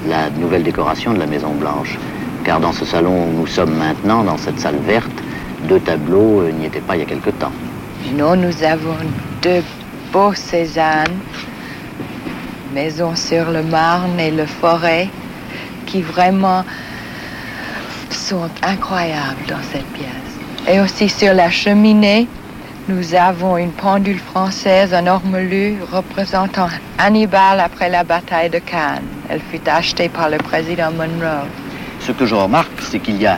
la 0.07 0.29
nouvelle 0.31 0.63
décoration 0.63 1.13
de 1.13 1.19
la 1.19 1.25
Maison 1.25 1.53
Blanche. 1.53 1.97
Car 2.43 2.59
dans 2.59 2.73
ce 2.73 2.85
salon 2.85 3.29
où 3.29 3.39
nous 3.39 3.47
sommes 3.47 3.75
maintenant, 3.75 4.23
dans 4.23 4.37
cette 4.37 4.59
salle 4.59 4.79
verte, 4.85 5.11
deux 5.67 5.79
tableaux 5.79 6.41
euh, 6.41 6.51
n'y 6.51 6.65
étaient 6.65 6.81
pas 6.81 6.95
il 6.95 6.99
y 6.99 7.03
a 7.03 7.05
quelque 7.05 7.29
temps. 7.31 7.51
Non, 8.13 8.35
nous 8.35 8.63
avons 8.63 8.97
deux 9.41 9.63
beaux 10.11 10.33
Cézanne, 10.33 11.19
Maison 12.73 13.15
sur 13.15 13.49
le 13.51 13.63
Marne 13.63 14.19
et 14.19 14.31
le 14.31 14.45
Forêt, 14.45 15.09
qui 15.85 16.01
vraiment 16.01 16.63
sont 18.11 18.49
incroyables 18.61 19.45
dans 19.47 19.63
cette 19.71 19.87
pièce. 19.93 20.26
Et 20.69 20.81
aussi 20.81 21.07
sur 21.07 21.33
la 21.33 21.49
cheminée, 21.49 22.27
nous 22.89 23.15
avons 23.15 23.55
une 23.57 23.71
pendule 23.71 24.19
française 24.19 24.93
en 24.93 25.07
ormelu 25.07 25.77
représentant 25.89 26.67
Hannibal 26.97 27.61
après 27.61 27.89
la 27.89 28.03
bataille 28.03 28.49
de 28.49 28.59
Cannes. 28.59 29.03
Elle 29.29 29.39
fut 29.39 29.61
achetée 29.65 30.09
par 30.09 30.29
le 30.29 30.37
président 30.37 30.91
Monroe. 30.91 31.47
Ce 32.01 32.11
que 32.11 32.25
je 32.25 32.35
remarque, 32.35 32.81
c'est 32.81 32.99
qu'il 32.99 33.15
y 33.15 33.25
a 33.25 33.37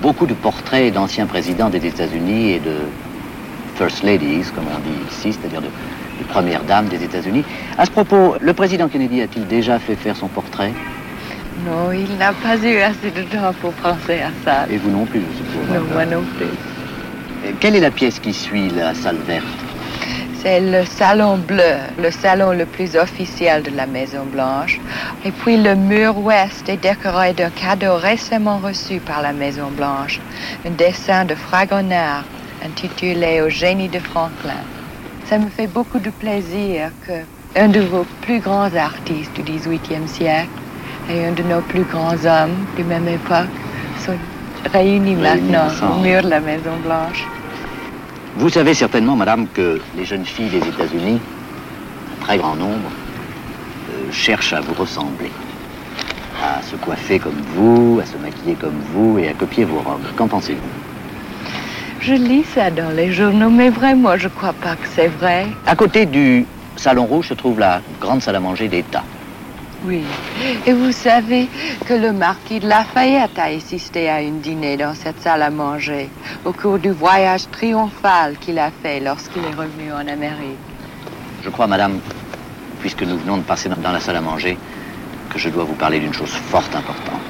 beaucoup 0.00 0.24
de 0.24 0.32
portraits 0.32 0.94
d'anciens 0.94 1.26
présidents 1.26 1.68
des 1.68 1.84
États-Unis 1.84 2.52
et 2.52 2.58
de 2.58 2.76
First 3.76 4.02
Ladies, 4.02 4.46
comme 4.54 4.64
on 4.74 4.78
dit 4.80 4.96
ici, 5.10 5.34
c'est-à-dire 5.34 5.60
de, 5.60 5.66
de 5.66 6.24
premières 6.28 6.64
dames 6.64 6.86
des 6.88 7.04
États-Unis. 7.04 7.44
À 7.76 7.84
ce 7.84 7.90
propos, 7.90 8.36
le 8.40 8.52
président 8.54 8.88
Kennedy 8.88 9.20
a-t-il 9.20 9.46
déjà 9.46 9.78
fait 9.78 9.94
faire 9.94 10.16
son 10.16 10.28
portrait? 10.28 10.72
Non, 11.64 11.92
il 11.92 12.16
n'a 12.18 12.32
pas 12.32 12.56
eu 12.56 12.78
assez 12.78 13.10
de 13.10 13.22
temps 13.22 13.54
pour 13.60 13.72
penser 13.72 14.20
à 14.20 14.30
ça. 14.44 14.66
Et 14.70 14.76
vous 14.76 14.90
non 14.90 15.06
plus, 15.06 15.20
je 15.20 15.36
suppose. 15.38 15.74
Non, 15.74 15.84
moi 15.92 16.04
non 16.04 16.22
plus. 16.36 16.46
Quelle 17.60 17.76
est 17.76 17.80
la 17.80 17.90
pièce 17.90 18.18
qui 18.18 18.32
suit 18.32 18.68
la 18.70 18.94
salle 18.94 19.18
verte? 19.26 19.46
C'est 20.42 20.60
le 20.60 20.84
salon 20.84 21.38
bleu, 21.38 21.76
le 21.98 22.10
salon 22.10 22.52
le 22.52 22.66
plus 22.66 22.96
officiel 22.96 23.62
de 23.62 23.70
la 23.70 23.86
Maison 23.86 24.26
Blanche. 24.30 24.78
Et 25.24 25.30
puis 25.30 25.56
le 25.56 25.74
mur 25.74 26.18
ouest 26.18 26.68
est 26.68 26.76
décoré 26.76 27.32
d'un 27.32 27.48
cadeau 27.48 27.96
récemment 27.96 28.58
reçu 28.58 28.98
par 28.98 29.22
la 29.22 29.32
Maison 29.32 29.70
Blanche, 29.74 30.20
un 30.66 30.70
dessin 30.70 31.24
de 31.24 31.34
Fragonard 31.34 32.24
intitulé 32.62 33.40
Au 33.40 33.48
génie 33.48 33.88
de 33.88 33.98
Franklin. 33.98 34.62
Ça 35.24 35.38
me 35.38 35.48
fait 35.48 35.66
beaucoup 35.66 35.98
de 35.98 36.10
plaisir 36.10 36.90
que 37.06 37.12
un 37.56 37.68
de 37.68 37.80
vos 37.80 38.04
plus 38.20 38.40
grands 38.40 38.74
artistes 38.74 39.32
du 39.34 39.42
XVIIIe 39.42 40.08
siècle 40.08 40.50
et 41.10 41.26
un 41.26 41.32
de 41.32 41.42
nos 41.42 41.60
plus 41.60 41.84
grands 41.84 42.14
hommes 42.24 42.56
du 42.76 42.84
même 42.84 43.08
époque 43.08 43.48
sont 44.04 44.16
réunis 44.72 45.14
maintenant 45.14 45.68
au 45.82 46.00
mur 46.00 46.22
de 46.22 46.28
la 46.28 46.40
Maison 46.40 46.76
Blanche. 46.84 47.26
Vous 48.36 48.48
savez 48.48 48.74
certainement, 48.74 49.14
madame, 49.14 49.46
que 49.54 49.80
les 49.96 50.04
jeunes 50.04 50.24
filles 50.24 50.48
des 50.48 50.66
États-Unis, 50.66 51.20
un 51.20 52.24
très 52.24 52.38
grand 52.38 52.56
nombre, 52.56 52.90
euh, 53.90 54.10
cherchent 54.10 54.52
à 54.52 54.60
vous 54.60 54.74
ressembler. 54.74 55.30
À 56.42 56.60
se 56.62 56.74
coiffer 56.76 57.18
comme 57.20 57.40
vous, 57.54 58.00
à 58.02 58.06
se 58.06 58.16
maquiller 58.16 58.54
comme 58.54 58.80
vous 58.92 59.18
et 59.18 59.28
à 59.28 59.32
copier 59.34 59.64
vos 59.64 59.78
robes. 59.78 60.04
Qu'en 60.16 60.26
pensez-vous? 60.26 60.60
Je 62.00 62.14
lis 62.14 62.44
ça 62.54 62.70
dans 62.70 62.90
les 62.90 63.12
journaux, 63.12 63.50
mais 63.50 63.70
vraiment, 63.70 64.16
je 64.18 64.28
crois 64.28 64.52
pas 64.52 64.74
que 64.74 64.86
c'est 64.94 65.08
vrai. 65.08 65.46
À 65.66 65.76
côté 65.76 66.04
du 66.04 66.44
Salon 66.76 67.06
Rouge 67.06 67.28
se 67.28 67.34
trouve 67.34 67.60
la 67.60 67.80
grande 68.00 68.20
salle 68.20 68.36
à 68.36 68.40
manger 68.40 68.68
d'État. 68.68 69.04
Oui. 69.86 70.02
Et 70.66 70.72
vous 70.72 70.92
savez 70.92 71.48
que 71.86 71.92
le 71.94 72.12
marquis 72.12 72.58
de 72.60 72.66
Lafayette 72.68 73.38
a 73.38 73.44
assisté 73.44 74.08
à 74.08 74.22
une 74.22 74.40
dîner 74.40 74.76
dans 74.78 74.94
cette 74.94 75.20
salle 75.20 75.42
à 75.42 75.50
manger 75.50 76.08
au 76.44 76.52
cours 76.52 76.78
du 76.78 76.90
voyage 76.90 77.42
triomphal 77.50 78.36
qu'il 78.38 78.58
a 78.58 78.70
fait 78.82 79.00
lorsqu'il 79.00 79.42
est 79.44 79.54
revenu 79.54 79.92
en 79.92 80.06
Amérique. 80.08 80.58
Je 81.42 81.50
crois, 81.50 81.66
madame, 81.66 81.98
puisque 82.80 83.02
nous 83.02 83.18
venons 83.18 83.36
de 83.36 83.42
passer 83.42 83.68
dans- 83.68 83.92
la 83.92 84.00
salle 84.00 84.16
à 84.16 84.20
manger, 84.22 84.56
que 85.30 85.38
je 85.38 85.50
dois 85.50 85.64
vous 85.64 85.74
parler 85.74 86.00
d'une 86.00 86.14
chose 86.14 86.30
fort 86.30 86.64
importante. 86.74 87.20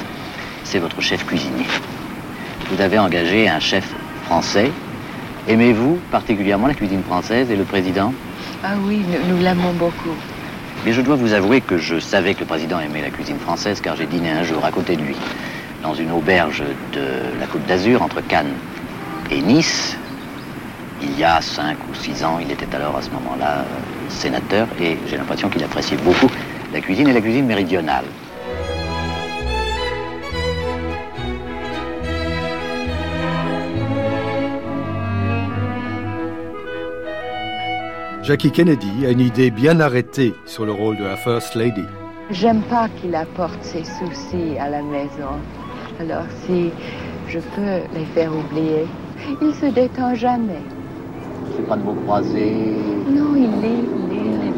C'est 0.62 0.78
votre 0.78 1.00
chef 1.00 1.26
cuisinier. 1.26 1.66
Vous 2.70 2.80
avez 2.80 2.98
engagé 2.98 3.48
un 3.48 3.60
chef 3.60 3.84
français. 4.26 4.70
Aimez-vous 5.48 5.98
particulièrement 6.10 6.68
la 6.68 6.74
cuisine 6.74 7.02
française 7.02 7.50
et 7.50 7.56
le 7.56 7.64
président? 7.64 8.12
Ah 8.62 8.74
oui, 8.86 9.04
nous, 9.08 9.34
nous 9.36 9.42
l'aimons 9.42 9.72
beaucoup. 9.72 10.14
Mais 10.84 10.92
je 10.92 11.00
dois 11.00 11.16
vous 11.16 11.32
avouer 11.32 11.62
que 11.62 11.78
je 11.78 11.98
savais 11.98 12.34
que 12.34 12.40
le 12.40 12.46
président 12.46 12.78
aimait 12.78 13.00
la 13.00 13.08
cuisine 13.08 13.38
française 13.38 13.80
car 13.80 13.96
j'ai 13.96 14.06
dîné 14.06 14.30
un 14.30 14.42
jour 14.42 14.62
à 14.64 14.70
côté 14.70 14.96
de 14.96 15.02
lui, 15.02 15.16
dans 15.82 15.94
une 15.94 16.10
auberge 16.10 16.62
de 16.92 17.40
la 17.40 17.46
Côte 17.46 17.64
d'Azur 17.66 18.02
entre 18.02 18.20
Cannes 18.20 18.52
et 19.30 19.40
Nice. 19.40 19.96
Il 21.02 21.18
y 21.18 21.24
a 21.24 21.40
cinq 21.40 21.78
ou 21.90 21.94
six 21.94 22.22
ans, 22.22 22.38
il 22.38 22.52
était 22.52 22.76
alors 22.76 22.96
à 22.96 23.02
ce 23.02 23.10
moment-là 23.10 23.60
euh, 23.60 23.64
sénateur 24.10 24.68
et 24.78 24.98
j'ai 25.08 25.16
l'impression 25.16 25.48
qu'il 25.48 25.64
appréciait 25.64 25.96
beaucoup 25.96 26.28
la 26.74 26.80
cuisine 26.80 27.08
et 27.08 27.14
la 27.14 27.20
cuisine 27.22 27.46
méridionale. 27.46 28.04
Jackie 38.24 38.50
Kennedy 38.50 39.04
a 39.04 39.10
une 39.10 39.20
idée 39.20 39.50
bien 39.50 39.80
arrêtée 39.80 40.32
sur 40.46 40.64
le 40.64 40.72
rôle 40.72 40.96
de 40.96 41.04
la 41.04 41.14
First 41.14 41.54
Lady. 41.54 41.84
J'aime 42.30 42.62
pas 42.62 42.88
qu'il 42.88 43.14
apporte 43.14 43.62
ses 43.62 43.84
soucis 43.84 44.56
à 44.58 44.70
la 44.70 44.80
maison. 44.80 45.36
Alors 46.00 46.24
si 46.46 46.70
je 47.28 47.38
peux 47.38 47.82
les 47.94 48.06
faire 48.14 48.32
oublier, 48.34 48.86
il 49.42 49.52
se 49.52 49.66
détend 49.66 50.14
jamais. 50.14 50.62
C'est 51.54 51.68
pas 51.68 51.76
de 51.76 51.82
mots 51.82 51.98
croisés. 52.06 52.76
Non, 53.10 53.36
il 53.36 53.60
lit, 53.60 53.84
il 54.10 54.38
lit. 54.40 54.52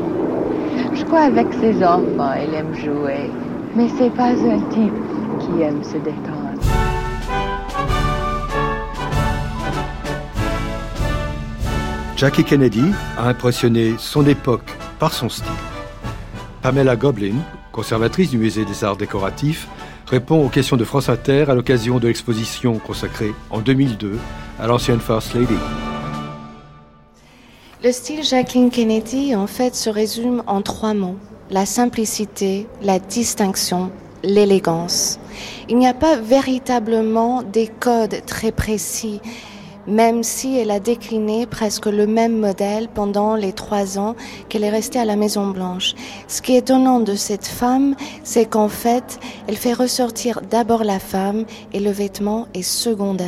Je 0.95 1.05
crois 1.05 1.23
avec 1.23 1.53
ses 1.55 1.83
enfants, 1.83 2.35
il 2.41 2.55
aime 2.55 2.73
jouer. 2.73 3.29
Mais 3.75 3.89
c'est 3.99 4.15
pas 4.15 4.31
un 4.31 4.61
type 4.71 4.95
qui 5.41 5.63
aime 5.63 5.83
se 5.83 5.99
détendre. 5.99 6.36
Jackie 12.17 12.45
Kennedy 12.45 12.95
a 13.19 13.29
impressionné 13.29 13.97
son 13.99 14.27
époque 14.27 14.71
par 14.99 15.13
son 15.13 15.29
style. 15.29 15.45
Pamela 16.63 16.97
Goblin, 16.97 17.35
conservatrice 17.73 18.31
du 18.31 18.39
musée 18.39 18.65
des 18.65 18.85
arts 18.85 18.97
décoratifs, 18.97 19.69
répond 20.07 20.43
aux 20.43 20.49
questions 20.49 20.79
de 20.79 20.85
France 20.85 21.11
Inter 21.11 21.45
à 21.49 21.55
l'occasion 21.55 21.99
de 21.99 22.07
l'exposition 22.07 22.79
consacrée 22.79 23.35
en 23.51 23.61
2002 23.61 24.19
à 24.59 24.67
l'ancienne 24.67 24.99
First 24.99 25.35
Lady. 25.35 25.59
Le 27.85 27.93
style 27.93 28.25
Jacqueline 28.25 28.71
Kennedy, 28.71 29.37
en 29.37 29.47
fait, 29.47 29.75
se 29.75 29.91
résume 29.91 30.43
en 30.47 30.63
trois 30.63 30.95
mots. 30.95 31.19
La 31.51 31.67
simplicité, 31.67 32.67
la 32.81 32.99
distinction, 32.99 33.91
l'élégance. 34.23 35.21
Il 35.69 35.77
n'y 35.77 35.87
a 35.87 35.93
pas 35.93 36.17
véritablement 36.17 37.43
des 37.43 37.69
codes 37.69 38.23
très 38.25 38.53
précis 38.53 39.21
même 39.87 40.23
si 40.23 40.59
elle 40.59 40.71
a 40.71 40.81
décliné 40.81 41.47
presque 41.47 41.87
le 41.87 42.07
même 42.07 42.39
modèle 42.39 42.89
pendant 42.93 43.35
les 43.35 43.53
trois 43.53 43.99
ans 43.99 44.17
qu'elle 44.49 44.65
est 44.65 44.71
restée 44.71 44.99
à 44.99 45.05
la 45.05 45.17
Maison 45.17 45.49
Blanche. 45.49 45.95
Ce 46.29 46.43
qui 46.43 46.55
est 46.55 46.59
étonnant 46.59 47.01
de 47.01 47.15
cette 47.15 47.47
femme, 47.47 47.95
c'est 48.25 48.47
qu'en 48.47 48.69
fait, 48.69 49.19
elle 49.47 49.57
fait 49.57 49.73
ressortir 49.73 50.41
d'abord 50.51 50.85
la 50.85 50.99
femme 50.99 51.45
et 51.73 51.81
le 51.81 51.91
vêtement 51.91 52.49
est 52.55 52.63
secondaire. 52.63 53.27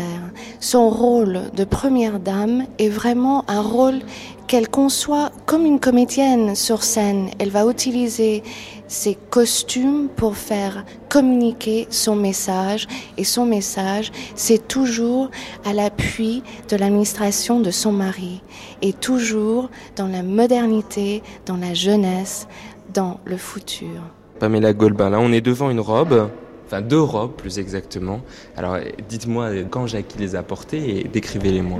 Son 0.60 0.90
rôle 0.90 1.42
de 1.54 1.64
première 1.64 2.20
dame 2.20 2.64
est 2.78 2.88
vraiment 2.88 3.44
un 3.48 3.60
rôle 3.60 4.00
qu'elle 4.48 4.68
conçoit 4.68 5.30
comme 5.46 5.66
une 5.66 5.78
comédienne 5.78 6.56
sur 6.56 6.82
scène. 6.82 7.28
Elle 7.38 7.50
va 7.50 7.64
utiliser 7.70 8.42
ses 8.88 9.14
costumes 9.14 10.08
pour 10.08 10.36
faire 10.36 10.84
communiquer 11.10 11.86
son 11.90 12.16
message 12.16 12.88
et 13.18 13.24
son 13.24 13.44
message, 13.44 14.10
c'est 14.34 14.66
toujours 14.66 15.30
à 15.64 15.74
l'appui 15.74 16.42
de 16.70 16.76
l'administration 16.76 17.60
de 17.60 17.70
son 17.70 17.92
mari 17.92 18.42
et 18.80 18.94
toujours 18.94 19.68
dans 19.96 20.08
la 20.08 20.22
modernité, 20.22 21.22
dans 21.44 21.58
la 21.58 21.74
jeunesse, 21.74 22.48
dans 22.94 23.20
le 23.26 23.36
futur. 23.36 24.00
Pamela 24.40 24.72
Golbin, 24.72 25.10
là 25.10 25.20
on 25.20 25.32
est 25.32 25.42
devant 25.42 25.68
une 25.68 25.80
robe 25.80 26.30
enfin 26.68 26.82
deux 26.82 27.00
robes 27.00 27.32
plus 27.32 27.58
exactement. 27.58 28.20
Alors 28.56 28.76
dites-moi 29.08 29.50
quand 29.70 29.86
Jackie 29.86 30.18
les 30.18 30.36
a 30.36 30.42
portées 30.42 31.00
et 31.00 31.04
décrivez-les-moi. 31.04 31.78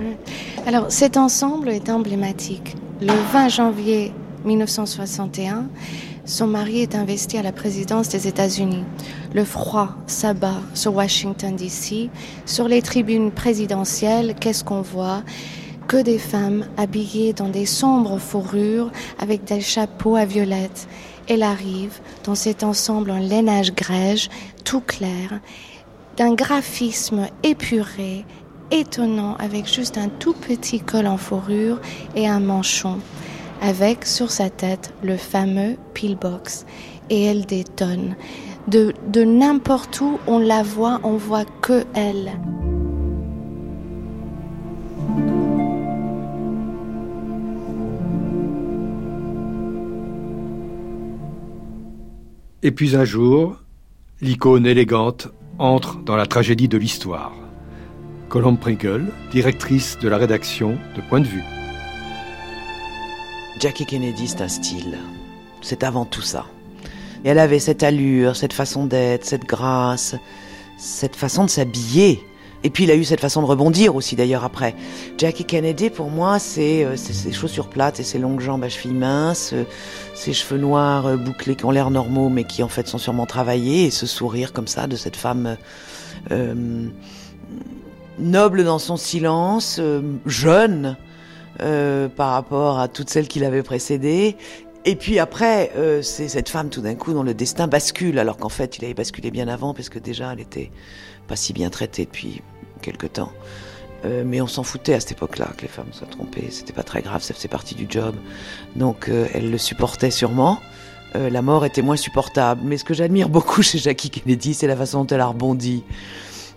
Alors 0.66 0.86
cet 0.89 1.16
ensemble 1.16 1.69
est 1.69 1.90
emblématique. 1.90 2.74
Le 3.01 3.12
20 3.32 3.48
janvier 3.48 4.12
1961, 4.44 5.66
son 6.24 6.47
mari 6.47 6.81
est 6.81 6.94
investi 6.94 7.39
à 7.39 7.43
la 7.43 7.52
présidence 7.52 8.09
des 8.09 8.27
États-Unis. 8.28 8.85
Le 9.35 9.44
froid 9.44 9.90
s'abat 10.06 10.60
sur 10.74 10.94
Washington, 10.94 11.55
D.C. 11.55 12.10
Sur 12.47 12.66
les 12.66 12.82
tribunes 12.82 13.31
présidentielles, 13.31 14.35
qu'est-ce 14.40 14.65
qu'on 14.65 14.82
voit? 14.82 15.23
Que 15.86 15.97
des 15.97 16.19
femmes 16.19 16.66
habillées 16.77 17.32
dans 17.32 17.48
des 17.48 17.66
sombres 17.66 18.19
fourrures 18.19 18.90
avec 19.19 19.44
des 19.44 19.60
chapeaux 19.60 20.16
à 20.16 20.24
violettes. 20.24 20.86
Elle 21.29 21.43
arrive 21.43 22.01
dans 22.25 22.35
cet 22.35 22.65
ensemble 22.65 23.11
en 23.11 23.19
lainage 23.19 23.75
grège, 23.75 24.31
tout 24.65 24.81
clair, 24.81 25.41
d'un 26.17 26.35
graphisme 26.35 27.27
épuré, 27.43 28.25
étonnant, 28.71 29.37
avec 29.37 29.73
juste 29.73 29.99
un 29.99 30.09
tout 30.09 30.33
petit 30.33 30.81
col 30.81 31.07
en 31.07 31.19
fourrure 31.19 31.81
et 32.17 32.27
un 32.27 32.41
manchon, 32.41 32.99
avec 33.61 34.07
sur 34.07 34.31
sa 34.31 34.49
tête 34.49 34.93
le 35.03 35.17
fameux 35.17 35.77
pillbox. 35.95 36.65
Et 37.11 37.25
elle 37.25 37.45
détonne. 37.47 38.17
De, 38.67 38.93
de 39.07 39.25
n'importe 39.25 40.01
où 40.01 40.19
on 40.27 40.39
la 40.39 40.63
voit, 40.63 41.01
on 41.03 41.17
voit 41.17 41.47
que 41.63 41.85
elle. 41.95 42.33
Et 52.64 52.72
puis 52.72 52.97
un 52.97 53.05
jour, 53.05 53.62
l'icône 54.20 54.66
élégante 54.66 55.28
entre 55.60 55.98
dans 56.02 56.16
la 56.16 56.26
tragédie 56.26 56.66
de 56.66 56.76
l'histoire. 56.76 57.32
Colombe 58.28 58.59
Pringle, 58.59 59.12
directrice 59.30 59.97
de 60.01 60.09
la 60.09 60.16
rédaction 60.16 60.76
de 60.97 61.01
Point 61.09 61.20
de 61.20 61.28
vue. 61.28 61.44
Jackie 63.60 63.86
Kennedy, 63.86 64.26
c'est 64.26 64.40
un 64.40 64.48
style. 64.48 64.98
C'est 65.62 65.85
avant 65.85 66.05
tout 66.05 66.20
ça. 66.20 66.47
Elle 67.22 67.39
avait 67.39 67.60
cette 67.60 67.85
allure, 67.85 68.35
cette 68.35 68.52
façon 68.52 68.86
d'être, 68.86 69.24
cette 69.24 69.47
grâce, 69.47 70.16
cette 70.78 71.14
façon 71.14 71.44
de 71.44 71.51
s'habiller. 71.51 72.20
Et 72.64 72.70
puis 72.70 72.85
il 72.85 72.90
a 72.90 72.97
eu 72.97 73.05
cette 73.05 73.20
façon 73.20 73.40
de 73.40 73.47
rebondir 73.47 73.94
aussi 73.94 74.16
d'ailleurs 74.16 74.44
après. 74.44 74.74
Jackie 75.16 75.44
Kennedy 75.44 75.90
pour 75.90 76.10
moi 76.10 76.39
c'est 76.39 76.85
euh, 76.85 76.97
ses 76.97 77.32
chaussures 77.32 77.68
plates 77.68 78.01
et 78.01 78.02
ses 78.02 78.18
longues 78.18 78.40
jambes 78.40 78.64
à 78.64 78.68
chevilles 78.68 78.94
minces, 78.94 79.52
euh, 79.52 79.64
ses 80.14 80.32
cheveux 80.32 80.59
noirs 80.59 81.06
euh, 81.06 81.16
bouclés 81.16 81.55
qui 81.55 81.64
ont 81.64 81.70
l'air 81.70 81.90
normaux 81.90 82.28
mais 82.28 82.44
qui 82.44 82.62
en 82.62 82.68
fait 82.68 82.89
sont 82.89 82.98
sûrement 82.98 83.26
travaillés 83.26 83.85
et 83.85 83.90
ce 83.90 84.06
sourire 84.06 84.52
comme 84.52 84.66
ça 84.66 84.86
de 84.86 84.97
cette 84.97 85.16
femme 85.16 85.56
euh, 86.30 86.89
noble 88.18 88.64
dans 88.64 88.78
son 88.78 88.97
silence, 88.97 89.78
euh, 89.78 90.02
jeune 90.26 90.97
par 92.16 92.30
rapport 92.30 92.78
à 92.78 92.86
toutes 92.86 93.10
celles 93.10 93.26
qui 93.26 93.40
l'avaient 93.40 93.64
précédée 93.64 94.36
et 94.85 94.97
puis 94.97 95.18
après, 95.18 95.70
euh, 95.76 96.01
c'est 96.01 96.28
cette 96.28 96.48
femme 96.48 96.70
tout 96.70 96.80
d'un 96.80 96.94
coup 96.94 97.12
dont 97.12 97.22
le 97.22 97.35
destin 97.35 97.66
bascule, 97.66 98.18
alors 98.18 98.39
qu'en 98.39 98.48
fait 98.48 98.78
il 98.78 98.86
avait 98.86 98.94
basculé 98.94 99.30
bien 99.30 99.47
avant, 99.47 99.74
parce 99.74 99.90
que 99.90 99.98
déjà 99.98 100.32
elle 100.32 100.40
était 100.40 100.70
pas 101.29 101.37
si 101.37 101.53
bien 101.53 101.71
traitée 101.71 102.07
depuis 102.07 102.43
quelque 102.83 103.07
temps. 103.07 103.33
Euh, 104.05 104.23
mais 104.25 104.41
on 104.41 104.47
s'en 104.47 104.63
foutait 104.63 104.95
à 104.95 105.01
cette 105.01 105.13
époque-là 105.13 105.49
que 105.57 105.63
les 105.63 105.69
femmes 105.69 105.93
soient 105.93 106.07
trompées, 106.07 106.49
c'était 106.51 106.73
pas 106.73 106.85
très 106.85 107.03
grave, 107.03 107.23
ça 107.23 107.35
faisait 107.35 107.49
partie 107.49 107.75
du 107.75 107.87
job. 107.89 108.15
Donc 108.77 109.09
euh, 109.09 109.27
elle 109.35 109.51
le 109.51 109.59
supportait 109.59 110.11
sûrement. 110.11 110.59
Euh, 111.17 111.31
la 111.31 111.43
mort 111.43 111.65
était 111.65 111.83
moins 111.83 111.97
supportable. 111.97 112.61
Mais 112.65 112.77
ce 112.77 112.85
que 112.85 112.95
j'admire 112.95 113.29
beaucoup 113.29 113.63
chez 113.69 113.79
Jackie 113.79 114.11
Kennedy, 114.11 114.55
c'est 114.55 114.67
la 114.67 114.77
façon 114.77 115.05
dont 115.05 115.15
elle 115.15 115.21
a 115.21 115.27
rebondi. 115.27 115.83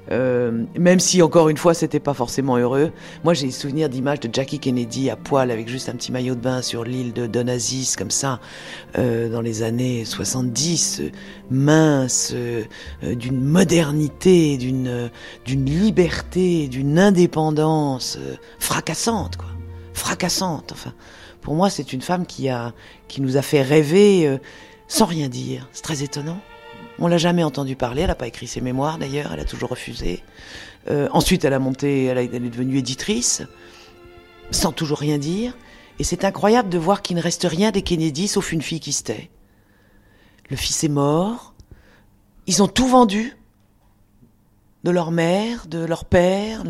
Euh, 0.10 0.64
même 0.78 1.00
si 1.00 1.22
encore 1.22 1.50
une 1.50 1.58
fois 1.58 1.74
c'était 1.74 2.00
pas 2.00 2.14
forcément 2.14 2.58
heureux. 2.58 2.92
Moi 3.24 3.34
j'ai 3.34 3.52
souvenir 3.52 3.88
d'images 3.88 4.20
de 4.20 4.30
Jackie 4.34 4.60
Kennedy 4.60 5.10
à 5.10 5.16
poil 5.16 5.52
avec 5.52 5.70
juste 5.70 5.90
un 5.90 5.94
petit 5.94 6.12
maillot 6.12 6.36
de 6.36 6.40
bain 6.40 6.62
sur 6.62 6.84
l'île 6.84 7.14
de 7.14 7.28
Donazis 7.28 7.94
comme 7.98 8.10
ça 8.10 8.40
euh, 8.98 9.30
dans 9.30 9.42
les 9.42 9.62
années 9.62 10.04
70, 10.04 11.02
euh, 11.02 11.10
mince, 11.52 12.32
euh, 12.34 12.64
euh, 13.04 13.16
d'une 13.16 13.42
modernité, 13.42 14.58
d'une 14.58 14.88
euh, 14.88 15.08
d'une 15.46 15.66
liberté, 15.66 16.68
d'une 16.68 16.98
indépendance 16.98 18.18
fracassante 18.60 19.38
quoi, 19.38 19.50
fracassante. 19.94 20.72
Enfin, 20.72 20.94
pour 21.42 21.54
moi 21.54 21.70
c'est 21.70 21.94
une 21.94 22.02
femme 22.02 22.26
qui 22.26 22.50
a 22.50 22.74
qui 23.08 23.22
nous 23.22 23.38
a 23.38 23.44
fait 23.44 23.62
rêver 23.62 24.40
sans 24.88 25.06
rien 25.06 25.30
dire. 25.30 25.70
C'est 25.74 25.84
très 25.84 26.02
étonnant. 26.02 26.40
On 27.04 27.08
l'a 27.08 27.18
jamais 27.18 27.44
entendu 27.44 27.76
parler, 27.76 28.04
elle 28.04 28.10
n'a 28.10 28.16
pas 28.16 28.28
écrit 28.28 28.46
ses 28.46 28.62
mémoires 28.62 29.00
d'ailleurs, 29.00 29.32
elle 29.34 29.40
a 29.40 29.46
toujours 29.46 29.72
refusé. 29.72 30.24
Euh, 30.88 31.10
ensuite, 31.12 31.44
elle 31.44 31.54
a 31.54 31.58
monté, 31.58 32.06
elle, 32.06 32.20
est 32.20 32.28
devenue 32.28 32.78
éditrice, 32.78 33.42
sans 34.52 34.72
toujours 34.72 35.00
rien 35.00 35.18
dire. 35.18 35.58
Et 35.98 36.04
c'est 36.04 36.26
incroyable 36.26 36.70
de 36.70 36.78
voir 36.78 37.02
qu'il 37.02 37.18
ne 37.18 37.22
reste 37.22 37.48
rien 37.50 37.72
des 37.72 37.82
Kennedy 37.82 38.28
sauf 38.28 38.52
une 38.52 38.62
fille 38.62 38.80
qui 38.80 38.94
se 38.94 39.02
tait. 39.02 39.32
Le 40.52 40.56
fils 40.56 40.84
est 40.84 40.90
mort, 40.90 41.56
Ils 42.46 42.62
ont 42.62 42.68
tout 42.68 42.88
vendu 42.88 43.36
de 44.84 44.92
leur 44.92 45.10
mère, 45.10 45.66
de 45.66 45.84
leur 45.84 46.06
père. 46.06 46.64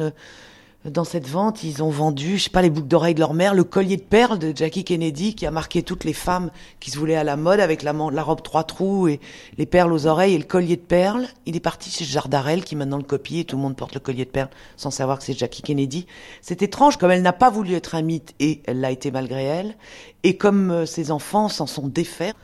Dans 0.83 1.03
cette 1.03 1.27
vente, 1.27 1.63
ils 1.63 1.83
ont 1.83 1.91
vendu, 1.91 2.39
je 2.39 2.45
sais 2.45 2.49
pas, 2.49 2.63
les 2.63 2.71
boucles 2.71 2.87
d'oreilles 2.87 3.13
de 3.13 3.19
leur 3.19 3.35
mère, 3.35 3.53
le 3.53 3.63
collier 3.63 3.97
de 3.97 4.01
perles 4.01 4.39
de 4.39 4.51
Jackie 4.55 4.83
Kennedy 4.83 5.35
qui 5.35 5.45
a 5.45 5.51
marqué 5.51 5.83
toutes 5.83 6.05
les 6.05 6.13
femmes 6.13 6.49
qui 6.79 6.89
se 6.89 6.97
voulaient 6.97 7.15
à 7.15 7.23
la 7.23 7.37
mode 7.37 7.59
avec 7.59 7.83
la, 7.83 7.91
robe 7.91 8.41
trois 8.41 8.63
trous 8.63 9.07
et 9.07 9.19
les 9.59 9.67
perles 9.67 9.93
aux 9.93 10.07
oreilles 10.07 10.33
et 10.33 10.37
le 10.39 10.43
collier 10.43 10.77
de 10.77 10.81
perles. 10.81 11.27
Il 11.45 11.55
est 11.55 11.59
parti 11.59 11.91
chez 11.91 12.03
Jardarel 12.03 12.63
qui 12.63 12.75
maintenant 12.75 12.97
le 12.97 13.03
copie 13.03 13.37
et 13.37 13.45
tout 13.45 13.57
le 13.57 13.61
monde 13.61 13.75
porte 13.75 13.93
le 13.93 13.99
collier 13.99 14.25
de 14.25 14.31
perles 14.31 14.49
sans 14.75 14.89
savoir 14.89 15.19
que 15.19 15.23
c'est 15.23 15.37
Jackie 15.37 15.61
Kennedy. 15.61 16.07
C'est 16.41 16.63
étrange 16.63 16.97
comme 16.97 17.11
elle 17.11 17.21
n'a 17.21 17.31
pas 17.31 17.51
voulu 17.51 17.75
être 17.75 17.93
un 17.93 18.01
mythe 18.01 18.33
et 18.39 18.63
elle 18.65 18.79
l'a 18.79 18.89
été 18.89 19.11
malgré 19.11 19.43
elle. 19.43 19.75
Et 20.23 20.35
comme 20.35 20.71
euh, 20.71 20.85
ses 20.87 21.11
enfants 21.11 21.47
s'en 21.47 21.67
sont 21.67 21.89
défaits 21.89 22.35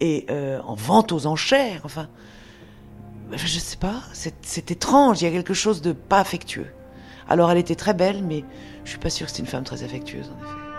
et 0.00 0.24
euh, 0.30 0.62
en 0.62 0.76
vente 0.76 1.12
aux 1.12 1.26
enchères, 1.26 1.82
enfin 1.84 2.08
je 3.34 3.58
sais 3.58 3.76
pas, 3.76 4.02
c'est 4.14 4.70
étrange, 4.70 5.20
il 5.20 5.24
y 5.24 5.28
a 5.28 5.30
quelque 5.30 5.54
chose 5.54 5.82
de 5.82 5.92
pas 5.92 6.20
affectueux. 6.20 6.68
Alors 7.28 7.50
elle 7.50 7.58
était 7.58 7.74
très 7.74 7.94
belle, 7.94 8.22
mais 8.22 8.44
je 8.84 8.90
suis 8.90 8.98
pas 8.98 9.10
sûre 9.10 9.26
que 9.26 9.32
c'était 9.32 9.42
une 9.42 9.48
femme 9.48 9.64
très 9.64 9.82
affectueuse 9.82 10.30
en 10.30 10.44
effet. 10.44 10.72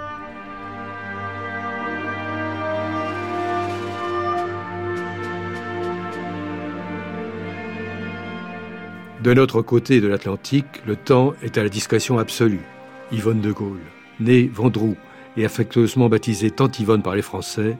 De 9.23 9.31
l'autre 9.31 9.61
côté 9.61 10.01
de 10.01 10.07
l'Atlantique, 10.07 10.85
le 10.85 10.97
temps 10.97 11.33
est 11.41 11.57
à 11.57 11.63
la 11.63 11.69
discrétion 11.69 12.19
absolue. 12.19 12.65
Yvonne 13.09 13.39
de 13.39 13.53
Gaulle, 13.53 13.79
née 14.19 14.51
Vendroux 14.53 14.97
et 15.37 15.45
affectueusement 15.45 16.09
baptisée 16.09 16.51
Tante 16.51 16.77
Yvonne 16.81 17.01
par 17.01 17.15
les 17.15 17.21
Français, 17.21 17.77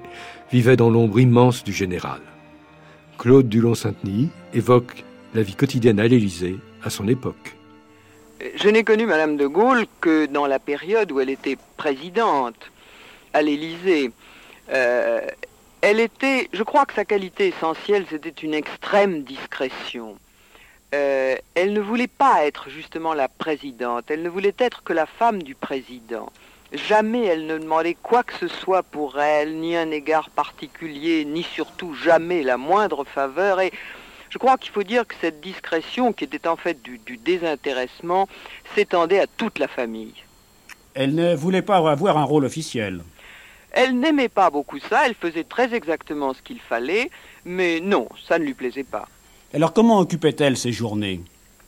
vivait 0.53 0.77
dans 0.77 0.89
l'ombre 0.89 1.19
immense 1.19 1.65
du 1.65 1.73
général. 1.73 2.21
Claude 3.17 3.49
Dulon-Saint-Denis 3.49 4.29
évoque 4.53 5.03
la 5.33 5.43
vie 5.43 5.55
quotidienne 5.55 5.99
à 5.99 6.07
l'Élysée 6.07 6.55
à 6.81 6.89
son 6.89 7.09
époque. 7.09 7.57
Je 8.55 8.67
n'ai 8.69 8.83
connu 8.83 9.05
Madame 9.05 9.37
de 9.37 9.47
Gaulle 9.47 9.85
que 10.01 10.25
dans 10.25 10.47
la 10.47 10.59
période 10.59 11.11
où 11.11 11.19
elle 11.19 11.29
était 11.29 11.57
présidente 11.77 12.71
à 13.33 13.41
l'Élysée. 13.41 14.11
Euh, 14.69 15.21
elle 15.81 15.99
était, 15.99 16.49
je 16.53 16.63
crois 16.63 16.85
que 16.85 16.93
sa 16.93 17.05
qualité 17.05 17.47
essentielle, 17.47 18.05
c'était 18.09 18.29
une 18.29 18.53
extrême 18.53 19.23
discrétion. 19.23 20.17
Euh, 20.93 21.35
elle 21.55 21.73
ne 21.73 21.81
voulait 21.81 22.07
pas 22.07 22.45
être 22.45 22.69
justement 22.69 23.13
la 23.13 23.27
présidente, 23.27 24.05
elle 24.09 24.21
ne 24.21 24.29
voulait 24.29 24.55
être 24.59 24.83
que 24.83 24.93
la 24.93 25.05
femme 25.05 25.41
du 25.41 25.55
président. 25.55 26.31
Jamais 26.71 27.25
elle 27.25 27.47
ne 27.47 27.57
demandait 27.57 27.97
quoi 28.01 28.23
que 28.23 28.33
ce 28.37 28.47
soit 28.47 28.83
pour 28.83 29.19
elle, 29.19 29.55
ni 29.55 29.75
un 29.75 29.91
égard 29.91 30.29
particulier, 30.29 31.25
ni 31.25 31.43
surtout 31.43 31.93
jamais 31.93 32.43
la 32.43 32.57
moindre 32.57 33.03
faveur. 33.03 33.59
Je 34.33 34.39
crois 34.39 34.57
qu'il 34.57 34.71
faut 34.71 34.81
dire 34.81 35.05
que 35.05 35.13
cette 35.21 35.41
discrétion, 35.41 36.11
qui 36.11 36.23
était 36.23 36.47
en 36.47 36.55
fait 36.55 36.81
du, 36.81 36.99
désintéressement, 37.17 38.27
s'étendait 38.73 39.19
à 39.19 39.27
toute 39.27 39.59
la 39.59 39.67
famille. 39.67 40.15
Elle 40.95 41.13
ne 41.13 41.35
voulait 41.35 41.61
pas 41.61 41.77
avoir 41.77 42.17
un 42.17 42.23
rôle 42.23 42.45
officiel. 42.45 43.03
Elle 43.71 43.99
n'aimait 43.99 44.29
pas 44.29 44.49
beaucoup 44.49 44.79
ça, 44.79 45.05
elle 45.05 45.13
faisait 45.13 45.43
très 45.43 45.75
exactement 45.75 46.33
ce 46.33 46.41
qu'il 46.41 46.59
fallait, 46.59 47.11
mais 47.45 47.79
non, 47.79 48.09
ça 48.27 48.39
ne 48.39 48.45
lui 48.45 48.55
plaisait 48.55 48.83
pas. 48.83 49.07
Alors 49.53 49.71
comment 49.71 49.99
occupait-elle 49.99 50.57
ses 50.57 50.71
journées? 50.71 51.21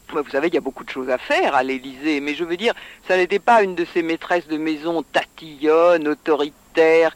Vous 0.10 0.30
savez, 0.32 0.48
il 0.48 0.54
y 0.56 0.58
a 0.58 0.62
beaucoup 0.62 0.84
de 0.84 0.90
choses 0.90 1.10
à 1.10 1.20
faire 1.20 1.54
à 1.54 1.62
l'Élysée, 1.62 2.20
mais 2.20 2.34
je 2.34 2.44
veux 2.44 2.58
dire, 2.58 2.74
ça 3.08 3.16
n'était 3.16 3.40
pas 3.40 3.62
une 3.62 3.76
de 3.76 3.86
ces 3.94 4.02
maîtresses 4.02 4.48
de 4.48 4.58
maison 4.58 5.04
tatillonnes, 5.04 6.08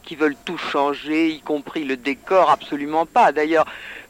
qui 0.02 0.16
veulent 0.16 0.36
tout 0.44 0.56
changer, 0.56 1.30
y 1.30 1.40
compris 1.40 1.84
le 1.84 1.96
décor, 1.96 2.50
absolument 2.50 3.06
pas. 3.06 3.32
D'ailleurs, 3.32 3.66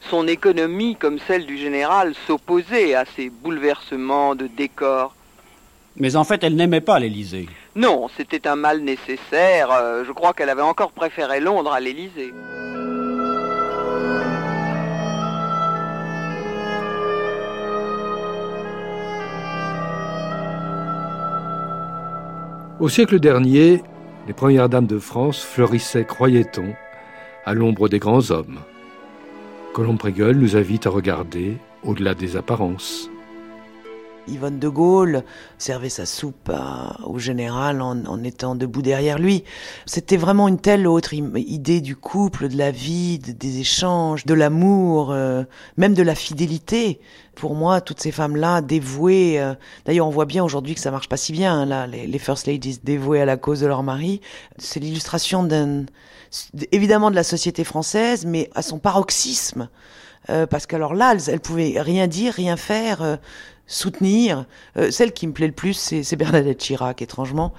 son 0.09 0.27
économie, 0.27 0.95
comme 0.95 1.19
celle 1.19 1.45
du 1.45 1.57
général, 1.57 2.13
s'opposait 2.25 2.95
à 2.95 3.05
ces 3.15 3.29
bouleversements 3.29 4.35
de 4.35 4.47
décor. 4.47 5.13
Mais 5.97 6.15
en 6.15 6.23
fait, 6.23 6.43
elle 6.43 6.55
n'aimait 6.55 6.81
pas 6.81 6.99
l'Élysée. 6.99 7.49
Non, 7.75 8.07
c'était 8.15 8.47
un 8.47 8.55
mal 8.55 8.79
nécessaire. 8.79 9.71
Euh, 9.71 10.03
je 10.05 10.11
crois 10.11 10.33
qu'elle 10.33 10.49
avait 10.49 10.61
encore 10.61 10.91
préféré 10.91 11.39
Londres 11.41 11.73
à 11.73 11.79
l'Élysée. 11.79 12.31
Au 22.79 22.89
siècle 22.89 23.19
dernier, 23.19 23.83
les 24.31 24.35
premières 24.35 24.69
dames 24.69 24.87
de 24.87 24.97
France 24.97 25.43
fleurissaient, 25.43 26.05
croyait-on, 26.05 26.73
à 27.43 27.53
l'ombre 27.53 27.89
des 27.89 27.99
grands 27.99 28.31
hommes. 28.31 28.59
Colombe 29.73 29.97
Prégueul 29.97 30.37
nous 30.37 30.55
invite 30.55 30.87
à 30.87 30.89
regarder 30.89 31.57
au-delà 31.83 32.15
des 32.15 32.37
apparences. 32.37 33.10
Yvonne 34.27 34.59
de 34.59 34.69
Gaulle 34.69 35.23
servait 35.57 35.89
sa 35.89 36.05
soupe 36.05 36.51
au 37.03 37.19
général 37.19 37.81
en, 37.81 38.23
étant 38.23 38.55
debout 38.55 38.81
derrière 38.81 39.17
lui. 39.17 39.43
C'était 39.85 40.17
vraiment 40.17 40.47
une 40.47 40.59
telle 40.59 40.87
autre 40.87 41.13
idée 41.13 41.81
du 41.81 41.95
couple, 41.95 42.47
de 42.47 42.57
la 42.57 42.71
vie, 42.71 43.19
des 43.19 43.59
échanges, 43.59 44.25
de 44.25 44.33
l'amour, 44.33 45.11
euh, 45.11 45.43
même 45.77 45.93
de 45.93 46.03
la 46.03 46.15
fidélité. 46.15 46.99
Pour 47.35 47.55
moi, 47.55 47.81
toutes 47.81 47.99
ces 47.99 48.11
femmes-là 48.11 48.61
dévouées. 48.61 49.39
Euh, 49.39 49.53
d'ailleurs, 49.85 50.07
on 50.07 50.11
voit 50.11 50.25
bien 50.25 50.43
aujourd'hui 50.43 50.75
que 50.75 50.81
ça 50.81 50.91
marche 50.91 51.09
pas 51.09 51.17
si 51.17 51.31
bien. 51.31 51.53
Hein, 51.61 51.65
là, 51.65 51.87
les, 51.87 52.19
first 52.19 52.47
ladies 52.47 52.79
dévouées 52.83 53.21
à 53.21 53.25
la 53.25 53.37
cause 53.37 53.61
de 53.61 53.67
leur 53.67 53.83
mari. 53.83 54.21
C'est 54.57 54.79
l'illustration 54.79 55.43
d'un, 55.43 55.85
évidemment, 56.71 57.09
de 57.09 57.15
la 57.15 57.23
société 57.23 57.63
française, 57.63 58.25
mais 58.25 58.49
à 58.53 58.61
son 58.61 58.79
paroxysme. 58.79 59.69
Euh, 60.29 60.45
parce 60.45 60.67
qu'alors 60.67 60.93
là, 60.93 61.13
elles, 61.13 61.33
elles 61.33 61.39
pouvaient 61.39 61.81
rien 61.81 62.05
dire, 62.05 62.33
rien 62.33 62.55
faire 62.55 63.17
soutenir. 63.67 64.45
Euh, 64.77 64.91
celle 64.91 65.13
qui 65.13 65.27
me 65.27 65.33
plaît 65.33 65.47
le 65.47 65.53
plus, 65.53 65.73
c'est 66.03 66.15
Bernadette 66.15 66.59
Chirac, 66.59 67.01
étrangement, 67.01 67.53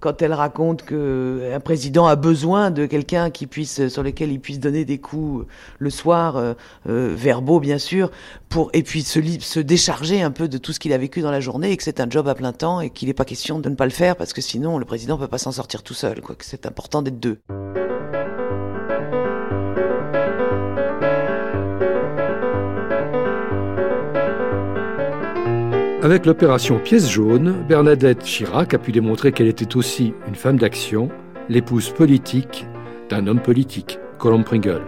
quand 0.00 0.20
elle 0.20 0.34
raconte 0.34 0.82
que 0.82 1.50
un 1.54 1.60
président 1.60 2.06
a 2.06 2.14
besoin 2.14 2.70
de 2.70 2.84
quelqu'un 2.84 3.30
qui 3.30 3.46
puisse, 3.46 3.88
sur 3.88 4.02
lequel 4.02 4.30
il 4.32 4.38
puisse 4.38 4.60
donner 4.60 4.84
des 4.84 4.98
coups 4.98 5.46
le 5.78 5.90
soir, 5.90 6.36
euh, 6.36 6.52
euh, 6.88 7.14
verbaux 7.16 7.58
bien 7.58 7.78
sûr, 7.78 8.10
pour 8.50 8.68
et 8.74 8.82
puis 8.82 9.02
se, 9.02 9.20
se 9.40 9.60
décharger 9.60 10.20
un 10.20 10.30
peu 10.30 10.46
de 10.46 10.58
tout 10.58 10.74
ce 10.74 10.80
qu'il 10.80 10.92
a 10.92 10.98
vécu 10.98 11.22
dans 11.22 11.30
la 11.30 11.40
journée 11.40 11.70
et 11.70 11.76
que 11.76 11.82
c'est 11.82 12.00
un 12.00 12.10
job 12.10 12.28
à 12.28 12.34
plein 12.34 12.52
temps 12.52 12.80
et 12.80 12.90
qu'il 12.90 13.08
n'est 13.08 13.14
pas 13.14 13.24
question 13.24 13.58
de 13.60 13.68
ne 13.70 13.76
pas 13.76 13.86
le 13.86 13.92
faire 13.92 14.16
parce 14.16 14.34
que 14.34 14.42
sinon 14.42 14.78
le 14.78 14.84
président 14.84 15.16
peut 15.16 15.28
pas 15.28 15.38
s'en 15.38 15.52
sortir 15.52 15.82
tout 15.82 15.94
seul, 15.94 16.20
quoi. 16.20 16.34
Que 16.34 16.44
c'est 16.44 16.66
important 16.66 17.00
d'être 17.00 17.20
deux. 17.20 17.38
Avec 26.04 26.26
l'opération 26.26 26.78
Pièce 26.78 27.08
jaune, 27.08 27.64
Bernadette 27.66 28.22
Chirac 28.22 28.74
a 28.74 28.78
pu 28.78 28.92
démontrer 28.92 29.32
qu'elle 29.32 29.46
était 29.46 29.74
aussi 29.74 30.12
une 30.28 30.34
femme 30.34 30.58
d'action, 30.58 31.08
l'épouse 31.48 31.88
politique 31.88 32.66
d'un 33.08 33.26
homme 33.26 33.40
politique, 33.40 33.98
Colombe 34.18 34.44
Pringle. 34.44 34.82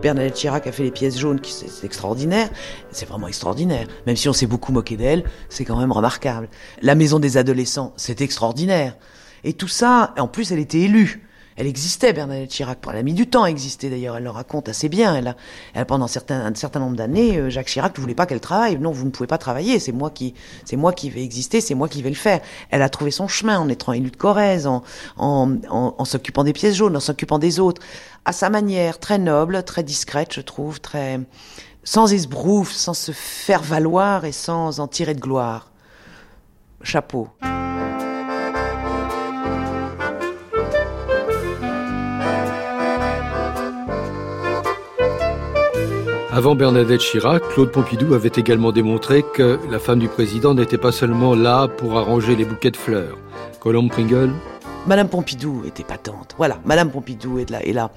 Bernadette 0.00 0.32
Chirac 0.32 0.66
a 0.66 0.72
fait 0.72 0.84
les 0.84 0.90
pièces 0.90 1.18
jaunes, 1.18 1.38
c'est 1.44 1.84
extraordinaire, 1.84 2.48
c'est 2.90 3.06
vraiment 3.06 3.28
extraordinaire. 3.28 3.86
Même 4.06 4.16
si 4.16 4.26
on 4.30 4.32
s'est 4.32 4.46
beaucoup 4.46 4.72
moqué 4.72 4.96
d'elle, 4.96 5.22
c'est 5.50 5.66
quand 5.66 5.78
même 5.78 5.92
remarquable. 5.92 6.48
La 6.80 6.94
maison 6.94 7.18
des 7.18 7.36
adolescents, 7.36 7.92
c'est 7.98 8.22
extraordinaire. 8.22 8.96
Et 9.44 9.52
tout 9.52 9.68
ça, 9.68 10.14
en 10.16 10.28
plus 10.28 10.50
elle 10.50 10.60
était 10.60 10.80
élue. 10.80 11.28
Elle 11.56 11.66
existait, 11.66 12.12
Bernadette 12.12 12.50
Chirac. 12.50 12.78
Elle 12.90 12.96
a 12.96 13.02
mis 13.02 13.14
du 13.14 13.26
temps 13.26 13.44
à 13.44 13.48
exister 13.48 13.90
d'ailleurs. 13.90 14.16
Elle 14.16 14.24
le 14.24 14.30
raconte 14.30 14.68
assez 14.68 14.88
bien. 14.88 15.14
Elle 15.14 15.36
a, 15.74 15.84
pendant 15.84 16.06
certains, 16.06 16.44
un 16.46 16.54
certain 16.54 16.80
nombre 16.80 16.96
d'années, 16.96 17.38
euh, 17.38 17.50
Jacques 17.50 17.66
Chirac 17.66 17.96
ne 17.96 18.00
voulait 18.00 18.14
pas 18.14 18.26
qu'elle 18.26 18.40
travaille. 18.40 18.78
Non, 18.78 18.90
vous 18.90 19.04
ne 19.04 19.10
pouvez 19.10 19.26
pas 19.26 19.38
travailler. 19.38 19.78
C'est 19.78 19.92
moi 19.92 20.10
qui, 20.10 20.34
c'est 20.64 20.76
moi 20.76 20.92
qui 20.92 21.10
vais 21.10 21.22
exister. 21.22 21.60
C'est 21.60 21.74
moi 21.74 21.88
qui 21.88 22.02
vais 22.02 22.10
le 22.10 22.16
faire. 22.16 22.40
Elle 22.70 22.82
a 22.82 22.88
trouvé 22.88 23.10
son 23.10 23.28
chemin 23.28 23.58
en 23.58 23.68
étant 23.68 23.92
élue 23.92 24.10
de 24.10 24.16
Corrèze, 24.16 24.66
en, 24.66 24.82
en, 25.16 25.58
en, 25.70 26.04
s'occupant 26.04 26.44
des 26.44 26.52
pièces 26.52 26.76
jaunes, 26.76 26.96
en 26.96 27.00
s'occupant 27.00 27.38
des 27.38 27.60
autres, 27.60 27.82
à 28.24 28.32
sa 28.32 28.50
manière, 28.50 28.98
très 28.98 29.18
noble, 29.18 29.62
très 29.64 29.82
discrète, 29.82 30.32
je 30.32 30.40
trouve, 30.40 30.80
très 30.80 31.20
sans 31.84 32.12
esbrouf, 32.12 32.72
sans 32.72 32.94
se 32.94 33.12
faire 33.12 33.62
valoir 33.62 34.24
et 34.24 34.32
sans 34.32 34.80
en 34.80 34.88
tirer 34.88 35.14
de 35.14 35.20
gloire. 35.20 35.70
Chapeau. 36.82 37.28
Avant 46.34 46.54
Bernadette 46.54 47.02
Chirac, 47.02 47.46
Claude 47.50 47.70
Pompidou 47.70 48.14
avait 48.14 48.32
également 48.34 48.72
démontré 48.72 49.22
que 49.34 49.58
la 49.70 49.78
femme 49.78 49.98
du 49.98 50.08
président 50.08 50.54
n'était 50.54 50.78
pas 50.78 50.90
seulement 50.90 51.34
là 51.34 51.68
pour 51.68 51.98
arranger 51.98 52.34
les 52.34 52.46
bouquets 52.46 52.70
de 52.70 52.76
fleurs. 52.78 53.18
Colombe 53.60 53.90
Pringle? 53.90 54.30
Madame 54.86 55.10
Pompidou 55.10 55.62
était 55.66 55.84
patente. 55.84 56.34
Voilà, 56.38 56.58
Madame 56.64 56.90
Pompidou 56.90 57.38
est 57.38 57.50
là. 57.50 57.62
Et 57.62 57.74
là. 57.74 57.90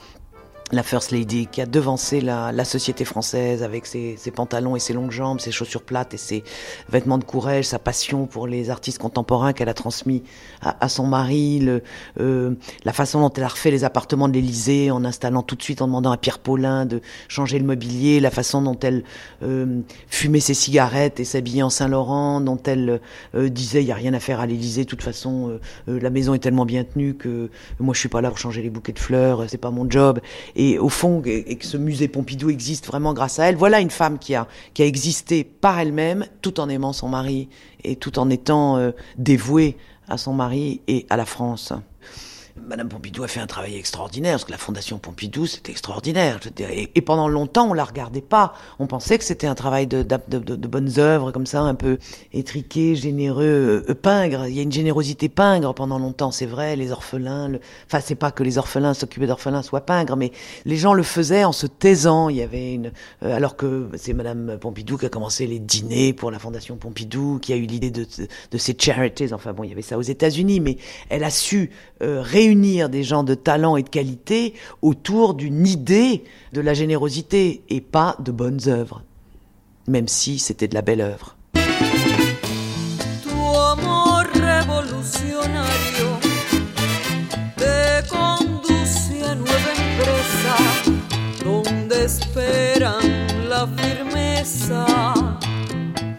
La 0.72 0.82
First 0.82 1.12
Lady, 1.12 1.46
qui 1.46 1.62
a 1.62 1.68
devancé 1.68 2.22
la, 2.22 2.52
la 2.52 2.66
société 2.66 3.06
française 3.06 3.62
avec 3.62 3.86
ses, 3.86 4.16
ses, 4.18 4.32
pantalons 4.32 4.76
et 4.76 4.80
ses 4.80 4.94
longues 4.94 5.12
jambes, 5.12 5.40
ses 5.40 5.52
chaussures 5.52 5.84
plates 5.84 6.16
et 6.16 6.18
ses 6.18 6.44
vêtements 6.90 7.20
de 7.20 7.24
courage, 7.24 7.66
sa 7.66 7.78
passion 7.78 8.26
pour 8.26 8.48
les 8.48 8.72
artistes 8.72 8.98
contemporains 8.98 9.54
qu'elle 9.54 9.70
a 9.70 9.76
transmis 9.76 10.24
à, 10.62 10.84
à, 10.84 10.90
son 10.90 11.06
mari, 11.06 11.60
le, 11.60 11.84
euh, 12.20 12.56
la 12.84 12.94
façon 12.94 13.22
dont 13.22 13.30
elle 13.30 13.44
a 13.44 13.48
refait 13.48 13.70
les 13.70 13.84
appartements 13.84 14.28
de 14.28 14.34
l'Élysée 14.34 14.90
en 14.90 15.06
installant 15.06 15.44
tout 15.44 15.56
de 15.56 15.62
suite, 15.62 15.84
en 15.84 15.88
demandant 15.88 16.12
à 16.12 16.18
Pierre 16.18 16.40
Paulin 16.40 16.88
de 16.88 17.02
changer 17.28 17.60
le 17.60 17.66
mobilier, 17.66 18.20
la 18.20 18.32
façon 18.32 18.64
dont 18.64 18.80
elle 18.82 19.04
euh, 19.44 19.82
fumait 20.08 20.40
ses 20.40 20.56
cigarettes 20.56 21.20
et 21.20 21.26
s'habillait 21.26 21.62
en 21.62 21.70
Saint-Laurent, 21.70 22.42
dont 22.42 22.60
elle 22.66 23.02
euh, 23.36 23.50
disait 23.50 23.84
il 23.84 23.88
y 23.88 23.92
a 23.92 23.96
rien 23.96 24.16
à 24.16 24.20
faire 24.20 24.40
à 24.40 24.48
l'Élysée, 24.48 24.86
de 24.86 24.90
toute 24.90 25.04
façon 25.04 25.60
euh, 25.88 26.00
la 26.00 26.10
maison 26.10 26.34
est 26.34 26.40
tellement 26.40 26.66
bien 26.66 26.84
tenue 26.84 27.14
que 27.14 27.52
moi 27.80 27.94
je 27.94 28.00
suis 28.00 28.10
pas 28.10 28.22
là 28.22 28.30
pour 28.30 28.40
changer 28.40 28.64
les 28.64 28.72
bouquets 28.72 28.94
de 28.94 29.00
fleurs, 29.00 29.46
c'est 29.48 29.60
pas 29.60 29.70
mon 29.70 29.88
job 29.88 30.20
et 30.56 30.80
au 30.80 30.90
fond 30.90 31.22
et 31.26 31.56
que 31.56 31.66
ce 31.66 31.78
musée 31.78 32.08
Pompidou 32.08 32.50
existe 32.50 32.88
vraiment 32.88 33.14
grâce 33.14 33.40
à 33.40 33.46
elle. 33.46 33.56
Voilà 33.56 33.80
une 33.82 33.90
femme 33.90 34.20
qui 34.20 34.36
a 34.36 34.48
qui 34.74 34.82
a 34.82 34.86
existé 34.86 35.44
par 35.44 35.80
elle-même, 35.80 36.26
tout 36.42 36.60
en 36.60 36.70
aimant 36.70 36.94
son 36.94 37.10
mari 37.10 37.50
et 37.84 37.96
tout 37.96 38.20
en 38.20 38.30
étant 38.30 38.78
euh, 38.78 38.92
dévouée 39.18 39.78
à 40.08 40.18
son 40.18 40.34
mari 40.34 40.82
et 40.88 41.06
à 41.10 41.18
la 41.18 41.26
France. 41.26 41.74
Madame 42.68 42.90
Pompidou 42.90 43.24
a 43.24 43.28
fait 43.28 43.40
un 43.40 43.48
travail 43.48 43.76
extraordinaire, 43.76 44.34
parce 44.34 44.46
que 44.46 44.52
la 44.52 44.58
Fondation 44.58 44.98
Pompidou, 44.98 45.46
c'était 45.46 45.72
extraordinaire. 45.72 46.40
Et, 46.60 46.90
et, 46.96 47.02
pendant 47.02 47.28
longtemps, 47.28 47.70
on 47.70 47.74
la 47.74 47.84
regardait 47.84 48.22
pas. 48.22 48.54
On 48.80 48.88
pensait 48.88 49.18
que 49.18 49.24
c'était 49.24 49.46
un 49.46 49.54
travail 49.54 49.86
de, 49.86 50.02
de, 50.02 50.18
de, 50.28 50.56
de, 50.56 50.68
bonnes 50.68 50.94
œuvres, 50.98 51.32
comme 51.32 51.46
ça, 51.46 51.62
un 51.62 51.76
peu 51.76 52.00
étriqué, 52.34 52.96
généreux, 52.96 53.86
euh, 53.88 53.94
pingre. 53.94 54.48
Il 54.48 54.56
y 54.56 54.60
a 54.60 54.64
une 54.64 54.72
générosité 54.72 55.30
pingre 55.30 55.76
pendant 55.76 56.00
longtemps, 56.00 56.32
c'est 56.32 56.48
vrai. 56.48 56.76
Les 56.76 56.92
orphelins, 56.92 57.50
le... 57.50 57.60
enfin, 57.86 58.00
c'est 58.02 58.16
pas 58.16 58.32
que 58.32 58.42
les 58.42 58.58
orphelins 58.58 58.96
s'occupaient 58.96 59.28
d'orphelins 59.28 59.62
soient 59.62 59.86
pingres, 59.86 60.18
mais 60.18 60.32
les 60.66 60.78
gens 60.78 60.94
le 60.94 61.04
faisaient 61.04 61.44
en 61.44 61.52
se 61.52 61.68
taisant. 61.68 62.30
Il 62.30 62.38
y 62.38 62.42
avait 62.42 62.74
une, 62.74 62.92
euh, 63.24 63.36
alors 63.36 63.58
que 63.58 63.90
c'est 63.96 64.14
Madame 64.14 64.58
Pompidou 64.60 64.98
qui 64.98 65.06
a 65.06 65.10
commencé 65.10 65.46
les 65.46 65.60
dîners 65.60 66.14
pour 66.14 66.32
la 66.32 66.40
Fondation 66.40 66.78
Pompidou, 66.78 67.40
qui 67.40 67.54
a 67.54 67.58
eu 67.58 67.66
l'idée 67.66 67.92
de, 67.92 68.08
de, 68.52 68.58
ces 68.58 68.76
charities. 68.78 69.34
Enfin 69.34 69.54
bon, 69.54 69.64
il 69.64 69.70
y 69.70 69.74
avait 69.74 69.84
ça 69.84 69.98
aux 69.98 70.02
États-Unis, 70.02 70.60
mais 70.60 70.78
elle 71.10 71.24
a 71.24 71.30
su 71.30 71.70
euh, 72.02 72.22
réunir 72.22 72.55
des 72.56 73.04
gens 73.04 73.24
de 73.24 73.36
talent 73.36 73.78
et 73.78 73.84
de 73.84 73.90
qualité 73.90 74.54
autour 74.82 75.34
d'une 75.34 75.68
idée 75.68 76.24
de 76.54 76.62
la 76.62 76.74
générosité 76.74 77.64
et 77.70 77.82
pas 77.82 78.16
de 78.20 78.32
bonnes 78.32 78.62
œuvres, 78.68 79.04
même 79.88 80.08
si 80.08 80.40
c'était 80.40 80.68
de 80.68 80.74
la 80.74 80.82
belle 80.82 81.02
œuvre. 81.02 81.36
la 93.50 93.68
firmeza 93.78 94.86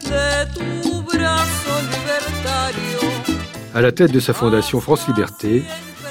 de 0.09 0.25
tu 0.55 1.03
brazo 1.05 1.75
libertario. 1.93 3.03
À 3.75 3.81
la 3.83 3.93
tête 3.93 4.13
de 4.13 4.21
sa 4.21 4.33
fondation 4.33 4.81
France 4.81 5.07
Liberté, 5.07 5.65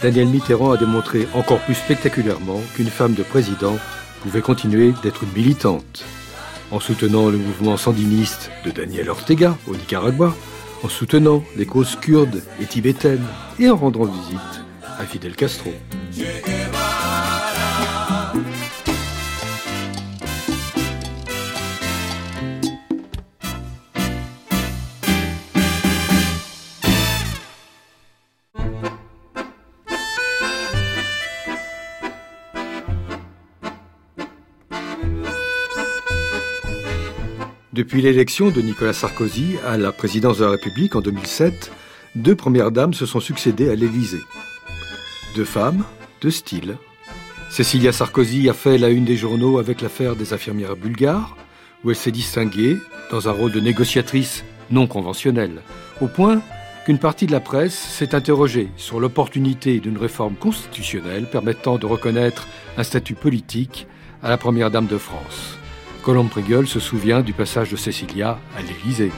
Daniel 0.06 0.28
Mitterrand 0.28 0.72
a 0.72 0.78
démontré 0.78 1.28
encore 1.34 1.58
plus 1.62 1.74
spectaculairement 1.74 2.62
qu'une 2.76 2.92
femme 2.92 3.16
de 3.16 3.24
président 3.24 3.76
pouvait 4.22 4.42
continuer 4.42 4.94
d'être 5.02 5.24
une 5.24 5.32
militante. 5.32 6.06
En 6.70 6.80
soutenant 6.80 7.30
le 7.30 7.40
mouvement 7.40 7.76
sandiniste 7.76 8.52
de 8.64 8.70
Daniel 8.70 9.10
Ortega 9.10 9.58
au 9.68 9.72
Nicaragua, 9.72 10.36
en 10.84 10.90
soutenant 10.90 11.44
les 11.58 11.66
causes 11.66 11.96
kurdes 11.96 12.44
et 12.62 12.66
tibétaines 12.66 13.26
et 13.58 13.68
en 13.68 13.78
rendant 13.78 14.06
visite 14.06 14.64
à 15.00 15.06
Fidel 15.06 15.36
Castro. 15.36 15.72
Depuis 37.76 38.02
l'élection 38.02 38.52
de 38.52 38.62
Nicolas 38.62 38.94
Sarkozy 38.94 39.58
à 39.68 39.76
la 39.76 39.92
présidence 39.92 40.38
de 40.38 40.46
la 40.46 40.52
République 40.52 40.96
en 40.96 41.02
2007, 41.02 41.74
deux 42.16 42.34
premières 42.34 42.72
dames 42.72 42.94
se 42.94 43.06
sont 43.06 43.20
succédées 43.20 43.70
à 43.70 43.76
l'Élysée. 43.76 44.24
Deux 45.36 45.44
femmes, 45.44 45.84
deux 46.22 46.32
styles. 46.32 46.78
Cécilia 47.50 47.92
Sarkozy 47.92 48.48
a 48.48 48.54
fait 48.54 48.78
la 48.78 48.88
une 48.88 49.04
des 49.04 49.18
journaux 49.18 49.60
avec 49.60 49.82
l'affaire 49.82 50.16
des 50.16 50.32
infirmières 50.32 50.78
bulgares, 50.78 51.36
où 51.84 51.90
elle 51.90 51.98
s'est 51.98 52.12
distinguée 52.12 52.78
dans 53.12 53.28
un 53.28 53.34
rôle 53.34 53.52
de 53.52 53.60
négociatrice 53.60 54.46
non 54.72 54.88
conventionnelle, 54.88 55.62
au 56.00 56.08
point 56.08 56.42
qu'une 56.86 56.98
partie 56.98 57.26
de 57.26 57.34
la 57.34 57.42
presse 57.42 57.78
s'est 57.78 58.16
interrogée 58.16 58.70
sur 58.78 59.02
l'opportunité 59.02 59.82
d'une 59.82 59.98
réforme 59.98 60.36
constitutionnelle 60.36 61.30
permettant 61.30 61.78
de 61.78 61.88
reconnaître 61.88 62.48
un 62.78 62.84
statut 62.84 63.16
politique 63.16 63.86
à 64.24 64.30
la 64.30 64.38
première 64.38 64.72
dame 64.72 64.88
de 64.88 64.98
France. 64.98 65.58
Colombe 66.06 66.30
Priguel 66.30 66.68
se 66.68 66.80
souvient 66.80 67.22
du 67.22 67.34
passage 67.34 67.72
de 67.72 67.76
Cécilia 67.76 68.38
à 68.56 68.62
l'Élysée. 68.62 69.12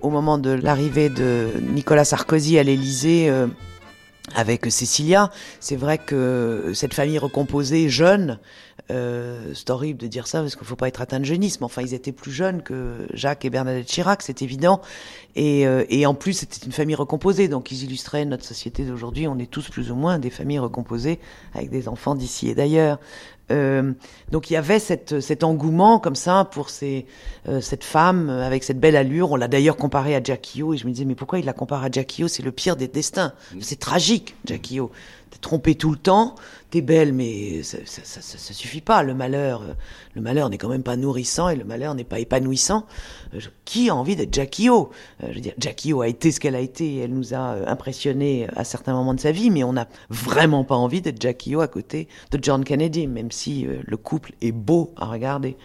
Au 0.00 0.08
moment 0.08 0.38
de 0.38 0.50
l'arrivée 0.50 1.08
de 1.08 1.48
Nicolas 1.60 2.04
Sarkozy 2.04 2.60
à 2.60 2.62
l'Élysée, 2.62 3.28
euh, 3.28 3.48
avec 4.36 4.70
Cécilia, 4.70 5.32
c'est 5.58 5.74
vrai 5.74 5.98
que 5.98 6.70
cette 6.74 6.94
famille 6.94 7.18
recomposée, 7.18 7.88
jeune, 7.88 8.38
euh, 8.90 9.52
c'est 9.54 9.70
horrible 9.70 9.98
de 9.98 10.06
dire 10.06 10.26
ça 10.26 10.40
parce 10.40 10.54
qu'il 10.54 10.64
ne 10.64 10.68
faut 10.68 10.76
pas 10.76 10.88
être 10.88 11.00
atteint 11.00 11.20
de 11.20 11.24
jeunisme. 11.24 11.64
Enfin, 11.64 11.82
ils 11.82 11.94
étaient 11.94 12.12
plus 12.12 12.32
jeunes 12.32 12.62
que 12.62 13.06
Jacques 13.14 13.44
et 13.44 13.50
Bernadette 13.50 13.86
Chirac, 13.86 14.22
c'est 14.22 14.42
évident. 14.42 14.80
Et, 15.34 15.66
euh, 15.66 15.84
et, 15.88 16.04
en 16.06 16.14
plus, 16.14 16.34
c'était 16.34 16.64
une 16.66 16.72
famille 16.72 16.94
recomposée, 16.94 17.48
donc 17.48 17.70
ils 17.72 17.84
illustraient 17.84 18.24
notre 18.24 18.44
société 18.44 18.84
d'aujourd'hui. 18.84 19.26
On 19.28 19.38
est 19.38 19.50
tous 19.50 19.68
plus 19.68 19.90
ou 19.90 19.94
moins 19.94 20.18
des 20.18 20.30
familles 20.30 20.58
recomposées 20.58 21.18
avec 21.54 21.70
des 21.70 21.88
enfants 21.88 22.14
d'ici 22.14 22.48
et 22.48 22.54
d'ailleurs. 22.54 22.98
Euh, 23.50 23.92
donc 24.30 24.50
il 24.50 24.54
y 24.54 24.56
avait 24.56 24.78
cette, 24.78 25.20
cet 25.20 25.44
engouement 25.44 25.98
comme 25.98 26.14
ça 26.14 26.48
pour 26.50 26.70
ces, 26.70 27.06
euh, 27.48 27.60
cette 27.60 27.84
femme 27.84 28.30
avec 28.30 28.64
cette 28.64 28.78
belle 28.78 28.96
allure. 28.96 29.32
On 29.32 29.36
l'a 29.36 29.48
d'ailleurs 29.48 29.76
comparée 29.76 30.14
à 30.14 30.22
Jackie 30.22 30.62
O 30.62 30.74
et 30.74 30.76
je 30.76 30.86
me 30.86 30.92
disais 30.92 31.04
mais 31.04 31.14
pourquoi 31.14 31.38
il 31.38 31.44
la 31.44 31.52
compare 31.52 31.82
à 31.84 31.90
Jackie 31.90 32.24
O 32.24 32.28
C'est 32.28 32.42
le 32.42 32.52
pire 32.52 32.76
des 32.76 32.88
destins. 32.88 33.32
C'est 33.60 33.78
tragique, 33.78 34.36
Jackie 34.44 34.80
O. 34.80 34.90
T'es 35.32 35.38
trompé 35.38 35.76
tout 35.76 35.90
le 35.90 35.96
temps, 35.96 36.34
t'es 36.68 36.82
belle 36.82 37.14
mais 37.14 37.62
ça, 37.62 37.78
ça, 37.86 38.02
ça, 38.04 38.52
suffit 38.52 38.82
pas. 38.82 39.02
Le 39.02 39.14
malheur, 39.14 39.62
le 40.14 40.20
malheur 40.20 40.50
n'est 40.50 40.58
quand 40.58 40.68
même 40.68 40.82
pas 40.82 40.96
nourrissant 40.96 41.48
et 41.48 41.56
le 41.56 41.64
malheur 41.64 41.94
n'est 41.94 42.04
pas 42.04 42.18
épanouissant. 42.18 42.84
Euh, 43.32 43.40
qui 43.64 43.88
a 43.88 43.96
envie 43.96 44.14
d'être 44.14 44.34
Jackie 44.34 44.68
O? 44.68 44.90
Je 45.22 45.32
veux 45.32 45.40
dire, 45.40 45.54
Jackie 45.56 45.94
O 45.94 46.02
a 46.02 46.08
été 46.08 46.32
ce 46.32 46.38
qu'elle 46.38 46.54
a 46.54 46.60
été. 46.60 46.98
Elle 46.98 47.14
nous 47.14 47.32
a 47.32 47.66
impressionnés 47.66 48.46
à 48.56 48.64
certains 48.64 48.92
moments 48.92 49.14
de 49.14 49.20
sa 49.20 49.32
vie, 49.32 49.48
mais 49.48 49.64
on 49.64 49.72
n'a 49.72 49.88
vraiment 50.10 50.64
pas 50.64 50.76
envie 50.76 51.00
d'être 51.00 51.22
Jackie 51.22 51.56
O 51.56 51.62
à 51.62 51.68
côté 51.68 52.08
de 52.30 52.38
John 52.42 52.62
Kennedy, 52.62 53.06
même 53.06 53.30
si 53.30 53.66
euh, 53.66 53.80
le 53.86 53.96
couple 53.96 54.32
est 54.42 54.52
beau 54.52 54.92
à 54.98 55.06
regarder. 55.06 55.56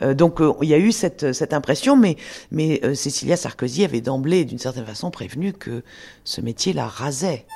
Euh, 0.00 0.14
donc 0.14 0.40
euh, 0.40 0.52
il 0.62 0.68
y 0.68 0.74
a 0.74 0.78
eu 0.78 0.92
cette, 0.92 1.52
impression, 1.52 1.96
mais, 1.96 2.16
mais 2.50 2.80
euh, 2.84 2.94
Cécilia 2.94 3.36
Sarkozy 3.36 3.84
avait 3.84 4.00
d'emblée, 4.00 4.44
d'une 4.44 4.58
certaine 4.58 4.86
façon, 4.86 5.10
prévenu 5.10 5.52
que 5.52 5.82
ce 6.24 6.40
métier 6.40 6.72
la 6.72 6.86
rasait. 6.86 7.46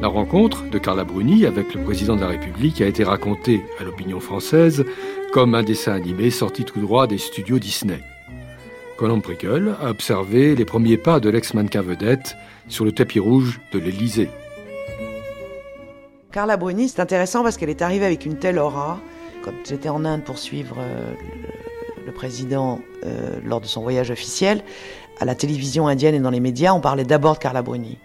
La 0.00 0.08
rencontre 0.08 0.68
de 0.68 0.78
Carla 0.78 1.04
Bruni 1.04 1.46
avec 1.46 1.72
le 1.72 1.82
président 1.82 2.14
de 2.14 2.20
la 2.20 2.28
République 2.28 2.82
a 2.82 2.86
été 2.86 3.04
racontée 3.04 3.62
à 3.80 3.84
l'opinion 3.84 4.20
française 4.20 4.84
comme 5.32 5.54
un 5.54 5.62
dessin 5.62 5.92
animé 5.92 6.30
sorti 6.30 6.64
tout 6.64 6.80
droit 6.80 7.06
des 7.06 7.18
studios 7.18 7.58
Disney. 7.58 8.00
Colombe 8.96 9.22
Prickel 9.22 9.74
a 9.80 9.90
observé 9.90 10.54
les 10.54 10.64
premiers 10.64 10.96
pas 10.96 11.18
de 11.18 11.28
l'ex-mannequin 11.28 11.82
vedette 11.82 12.36
sur 12.68 12.84
le 12.84 12.92
tapis 12.92 13.18
rouge 13.18 13.60
de 13.72 13.78
l'Élysée. 13.78 14.30
Carla 16.30 16.56
Bruni, 16.56 16.88
c'est 16.88 17.00
intéressant 17.00 17.42
parce 17.42 17.56
qu'elle 17.56 17.70
est 17.70 17.82
arrivée 17.82 18.06
avec 18.06 18.24
une 18.24 18.38
telle 18.38 18.58
aura. 18.58 19.00
Quand 19.42 19.52
j'étais 19.68 19.88
en 19.88 20.04
Inde 20.04 20.22
pour 20.22 20.38
suivre 20.38 20.76
euh, 20.78 21.12
le, 22.00 22.06
le, 22.06 22.12
président 22.12 22.80
euh, 23.04 23.40
lors 23.44 23.60
de 23.60 23.66
son 23.66 23.82
voyage 23.82 24.10
officiel, 24.10 24.62
à 25.20 25.24
la 25.24 25.34
télévision 25.34 25.86
indienne 25.86 26.14
et 26.14 26.20
dans 26.20 26.30
les 26.30 26.40
médias, 26.40 26.72
on 26.72 26.80
parlait 26.80 27.04
d'abord 27.04 27.34
de 27.34 27.38
Carla 27.38 27.62
Bruni. 27.62 27.98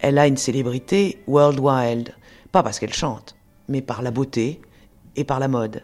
Elle 0.00 0.18
a 0.18 0.26
une 0.26 0.36
célébrité 0.36 1.18
worldwide, 1.26 2.14
pas 2.52 2.62
parce 2.62 2.78
qu'elle 2.78 2.94
chante, 2.94 3.34
mais 3.68 3.82
par 3.82 4.02
la 4.02 4.10
beauté 4.10 4.60
et 5.16 5.24
par 5.24 5.40
la 5.40 5.48
mode 5.48 5.82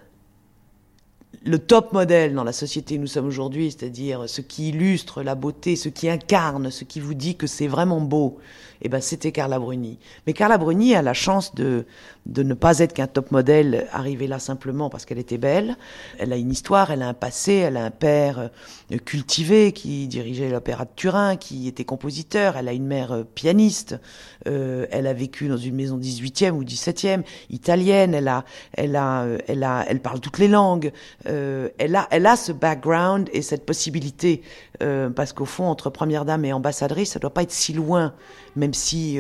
le 1.45 1.59
top 1.59 1.93
modèle 1.93 2.35
dans 2.35 2.45
la 2.45 2.53
société 2.53 2.97
où 2.97 3.01
nous 3.01 3.07
sommes 3.07 3.27
aujourd'hui, 3.27 3.71
c'est-à-dire 3.71 4.29
ce 4.29 4.41
qui 4.41 4.69
illustre 4.69 5.23
la 5.23 5.35
beauté, 5.35 5.77
ce 5.77 5.89
qui 5.89 6.09
incarne, 6.09 6.71
ce 6.71 6.85
qui 6.85 7.01
vous 7.01 7.15
dit 7.15 7.37
que 7.37 7.47
c'est 7.47 7.67
vraiment 7.67 8.01
beau 8.01 8.39
eh 8.85 8.89
ben 8.89 9.01
c'était 9.01 9.33
Carla 9.33 9.59
Bruni. 9.59 9.99
Mais 10.27 10.33
Carla 10.33 10.59
Bruni 10.59 10.95
a 10.95 11.03
la 11.03 11.15
chance 11.15 11.55
de 11.55 11.87
de 12.27 12.43
ne 12.43 12.55
pas 12.55 12.79
être 12.79 12.95
qu'un 12.95 13.07
top 13.07 13.31
modèle 13.33 13.87
arrivé 13.93 14.27
là 14.27 14.39
simplement 14.39 14.89
parce 14.89 15.05
qu'elle 15.05 15.19
était 15.19 15.39
belle. 15.39 15.77
Elle 16.19 16.33
a 16.33 16.37
une 16.37 16.51
histoire, 16.51 16.91
elle 16.91 17.03
a 17.03 17.09
un 17.09 17.15
passé, 17.15 17.53
elle 17.53 17.77
a 17.77 17.85
un 17.85 17.91
père 17.91 18.51
euh, 18.93 18.99
cultivé 18.99 19.73
qui 19.73 20.09
dirigeait 20.09 20.49
l'opéra 20.49 20.85
de 20.85 20.91
Turin, 20.97 21.37
qui 21.37 21.69
était 21.69 21.85
compositeur, 21.85 22.57
elle 22.57 22.69
a 22.69 22.73
une 22.73 22.87
mère 22.87 23.13
euh, 23.13 23.25
pianiste, 23.25 23.99
euh, 24.47 24.87
elle 24.91 25.07
a 25.07 25.13
vécu 25.13 25.49
dans 25.49 25.59
une 25.59 25.75
maison 25.75 25.99
18e 25.99 26.53
ou 26.53 26.65
17e, 26.65 27.25
italienne, 27.51 28.15
elle 28.15 28.29
a, 28.29 28.45
elle 28.73 28.97
a, 28.97 29.27
elle 29.47 29.63
a, 29.63 29.85
elle 29.87 30.01
parle 30.01 30.21
toutes 30.21 30.39
les 30.39 30.49
langues, 30.49 30.93
elle 31.25 31.97
a, 31.97 32.09
elle 32.11 32.27
a 32.27 32.37
ce 32.37 32.53
background 32.53 33.29
et 33.33 33.43
cette 33.43 33.67
possibilité, 33.67 34.43
parce 34.79 35.33
qu'au 35.33 35.45
fond, 35.45 35.67
entre 35.67 35.91
première 35.91 36.25
dame 36.25 36.45
et 36.45 36.53
ambassadrice, 36.53 37.13
ça 37.13 37.19
doit 37.19 37.33
pas 37.33 37.43
être 37.43 37.53
si 37.53 37.73
loin, 37.73 38.15
même 38.57 38.74
si 38.75 39.19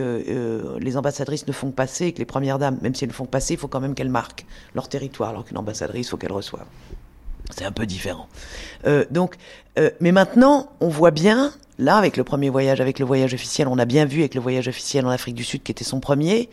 les 0.80 0.96
ambassadrices 0.96 1.46
ne 1.46 1.52
font 1.52 1.70
passer 1.70 2.12
que 2.12 2.18
les 2.18 2.24
premières 2.24 2.58
dames, 2.58 2.78
même 2.82 2.94
si 2.94 3.04
elles 3.04 3.12
font 3.12 3.24
que 3.24 3.30
passer, 3.30 3.54
il 3.54 3.60
faut 3.60 3.68
quand 3.68 3.80
même 3.80 3.94
qu'elles 3.94 4.08
marquent 4.08 4.44
leur 4.74 4.88
territoire, 4.88 5.30
alors 5.30 5.44
qu'une 5.44 5.58
ambassadrice, 5.58 6.06
il 6.06 6.10
faut 6.10 6.16
qu'elle 6.16 6.32
reçoive. 6.32 6.66
C'est 7.50 7.64
un 7.64 7.72
peu 7.72 7.86
différent. 7.86 8.28
Euh, 8.86 9.04
donc, 9.10 9.36
euh, 9.78 9.90
mais 10.00 10.12
maintenant, 10.12 10.70
on 10.80 10.88
voit 10.88 11.10
bien, 11.10 11.52
là, 11.78 11.96
avec 11.96 12.16
le 12.16 12.24
premier 12.24 12.48
voyage, 12.48 12.80
avec 12.80 12.98
le 12.98 13.04
voyage 13.04 13.34
officiel, 13.34 13.68
on 13.68 13.78
a 13.78 13.84
bien 13.84 14.06
vu 14.06 14.20
avec 14.20 14.34
le 14.34 14.40
voyage 14.40 14.68
officiel 14.68 15.04
en 15.06 15.10
Afrique 15.10 15.34
du 15.34 15.44
Sud, 15.44 15.62
qui 15.62 15.70
était 15.70 15.84
son 15.84 16.00
premier, 16.00 16.48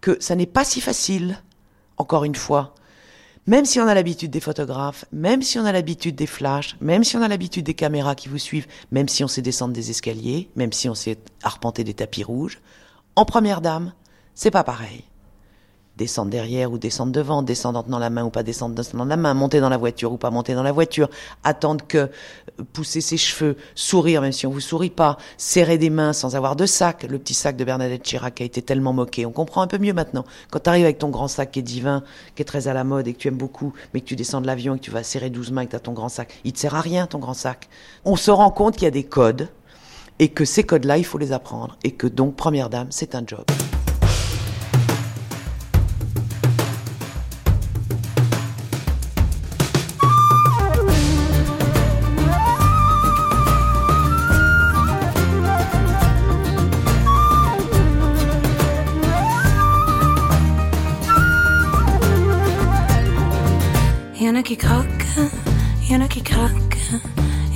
que 0.00 0.16
ça 0.20 0.36
n'est 0.36 0.46
pas 0.46 0.64
si 0.64 0.80
facile, 0.80 1.42
encore 1.96 2.24
une 2.24 2.36
fois. 2.36 2.74
Même 3.48 3.64
si 3.64 3.80
on 3.80 3.88
a 3.88 3.94
l'habitude 3.94 4.30
des 4.30 4.40
photographes, 4.40 5.06
même 5.10 5.40
si 5.40 5.58
on 5.58 5.64
a 5.64 5.72
l'habitude 5.72 6.14
des 6.14 6.26
flashs, 6.26 6.76
même 6.82 7.02
si 7.02 7.16
on 7.16 7.22
a 7.22 7.28
l'habitude 7.28 7.64
des 7.64 7.72
caméras 7.72 8.14
qui 8.14 8.28
vous 8.28 8.36
suivent, 8.36 8.66
même 8.90 9.08
si 9.08 9.24
on 9.24 9.26
sait 9.26 9.40
descendre 9.40 9.72
des 9.72 9.88
escaliers, 9.88 10.50
même 10.54 10.70
si 10.70 10.86
on 10.90 10.94
sait 10.94 11.16
arpenter 11.42 11.82
des 11.82 11.94
tapis 11.94 12.22
rouges, 12.22 12.60
en 13.16 13.24
première 13.24 13.62
dame, 13.62 13.94
c'est 14.34 14.50
pas 14.50 14.64
pareil 14.64 15.02
descendre 15.98 16.30
derrière 16.30 16.72
ou 16.72 16.78
descendre 16.78 17.12
devant, 17.12 17.42
descendre 17.42 17.80
en 17.80 17.82
tenant 17.82 17.98
la 17.98 18.08
main 18.08 18.24
ou 18.24 18.30
pas 18.30 18.42
descendre 18.42 18.80
en 18.80 18.84
tenant 18.84 19.04
la 19.04 19.16
main, 19.16 19.34
monter 19.34 19.60
dans 19.60 19.68
la 19.68 19.76
voiture 19.76 20.12
ou 20.12 20.16
pas 20.16 20.30
monter 20.30 20.54
dans 20.54 20.62
la 20.62 20.72
voiture, 20.72 21.10
attendre 21.44 21.84
que 21.86 21.98
euh, 21.98 22.08
pousser 22.72 23.02
ses 23.02 23.18
cheveux, 23.18 23.56
sourire 23.74 24.22
même 24.22 24.32
si 24.32 24.46
on 24.46 24.50
vous 24.50 24.60
sourit 24.60 24.90
pas, 24.90 25.18
serrer 25.36 25.76
des 25.76 25.90
mains 25.90 26.14
sans 26.14 26.36
avoir 26.36 26.56
de 26.56 26.64
sac, 26.64 27.02
le 27.02 27.18
petit 27.18 27.34
sac 27.34 27.56
de 27.56 27.64
Bernadette 27.64 28.02
Chirac 28.02 28.40
a 28.40 28.44
été 28.44 28.62
tellement 28.62 28.92
moqué, 28.94 29.26
on 29.26 29.32
comprend 29.32 29.60
un 29.60 29.66
peu 29.66 29.78
mieux 29.78 29.92
maintenant. 29.92 30.24
Quand 30.50 30.60
tu 30.60 30.70
arrives 30.70 30.84
avec 30.84 30.98
ton 30.98 31.10
grand 31.10 31.28
sac 31.28 31.50
qui 31.50 31.58
est 31.58 31.62
divin, 31.62 32.02
qui 32.34 32.42
est 32.42 32.46
très 32.46 32.68
à 32.68 32.72
la 32.72 32.84
mode 32.84 33.08
et 33.08 33.12
que 33.12 33.18
tu 33.18 33.28
aimes 33.28 33.36
beaucoup, 33.36 33.74
mais 33.92 34.00
que 34.00 34.06
tu 34.06 34.16
descends 34.16 34.40
de 34.40 34.46
l'avion 34.46 34.76
et 34.76 34.78
que 34.78 34.84
tu 34.84 34.90
vas 34.90 35.02
serrer 35.02 35.30
12 35.30 35.50
mains 35.50 35.62
et 35.62 35.66
que 35.66 35.76
tu 35.76 35.82
ton 35.82 35.92
grand 35.92 36.08
sac, 36.08 36.38
il 36.44 36.52
te 36.52 36.58
sert 36.58 36.74
à 36.74 36.80
rien 36.80 37.06
ton 37.06 37.18
grand 37.18 37.34
sac. 37.34 37.68
On 38.04 38.16
se 38.16 38.30
rend 38.30 38.50
compte 38.50 38.74
qu'il 38.74 38.84
y 38.84 38.86
a 38.86 38.92
des 38.92 39.04
codes 39.04 39.48
et 40.18 40.28
que 40.28 40.44
ces 40.44 40.64
codes-là, 40.64 40.98
il 40.98 41.04
faut 41.04 41.18
les 41.18 41.32
apprendre 41.32 41.76
et 41.84 41.92
que 41.92 42.06
donc 42.06 42.36
première 42.36 42.70
dame, 42.70 42.88
c'est 42.90 43.14
un 43.14 43.22
job. 43.26 43.44
Qui 64.48 64.56
croquent, 64.56 65.28
y 65.90 65.94
en 65.94 66.00
a 66.00 66.08
qui 66.08 66.22
craquent, 66.22 66.78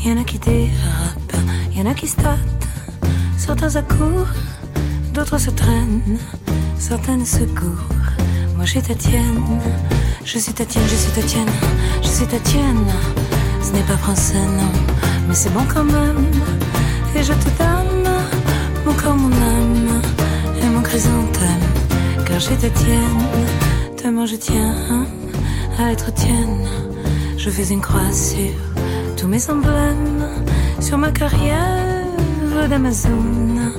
y 0.05 0.13
en 0.13 0.21
a 0.21 0.25
qui 0.25 0.39
dérapent, 0.39 1.39
y 1.75 1.81
en 1.81 1.87
a 1.87 1.95
qui 1.95 2.07
statent. 2.07 2.69
Certains 3.39 3.77
accourent, 3.77 4.35
d'autres 5.15 5.39
se 5.39 5.49
traînent, 5.49 6.19
certaines 6.79 7.25
se 7.25 7.45
courent. 7.59 8.13
Moi 8.57 8.67
suis 8.67 8.83
Tatienne, 8.83 9.43
je 10.23 10.39
suis 10.39 10.53
Tatienne, 10.53 10.85
je 10.87 10.97
suis 10.97 11.13
Tatienne, 11.13 11.55
je 12.03 12.09
suis 12.09 12.27
Tatienne. 12.27 12.85
Ce 13.63 13.73
n'est 13.73 13.89
pas 13.93 13.97
français, 13.97 14.45
non, 14.59 14.73
mais 15.29 15.35
c'est 15.35 15.55
bon 15.55 15.65
quand 15.73 15.85
même. 15.85 16.27
Et 17.17 17.23
je 17.23 17.33
te 17.33 17.51
donne 17.59 18.13
mon 18.85 18.93
corps, 18.93 19.17
mon 19.17 19.33
âme 19.33 20.03
et 20.61 20.67
mon 20.67 20.83
chrysanthème. 20.83 21.67
Car 22.27 22.39
suis 22.39 22.57
Tatienne, 22.57 23.23
tellement 23.97 24.27
je 24.27 24.37
tiens 24.37 25.07
à 25.79 25.93
être 25.93 26.13
tienne. 26.15 26.67
Je 27.37 27.51
fais 27.51 27.73
une 27.73 27.81
croix 27.81 28.13
sur 28.13 28.53
tous 29.17 29.27
mes 29.27 29.51
emblèmes, 29.51 30.27
sur 30.81 30.99
ma 30.99 31.11
carrière 31.11 31.79
d'Amazon 32.69 33.73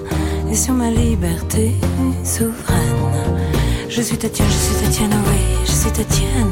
et 0.51 0.55
sur 0.55 0.73
ma 0.73 0.89
liberté 0.89 1.75
souveraine. 2.23 3.13
Je 3.89 4.01
suis 4.01 4.17
Tatienne, 4.17 4.47
je 4.49 4.53
suis 4.53 4.85
Tatienne, 4.85 5.13
oui, 5.27 5.57
je 5.65 5.71
suis 5.71 5.91
Tatienne. 5.91 6.51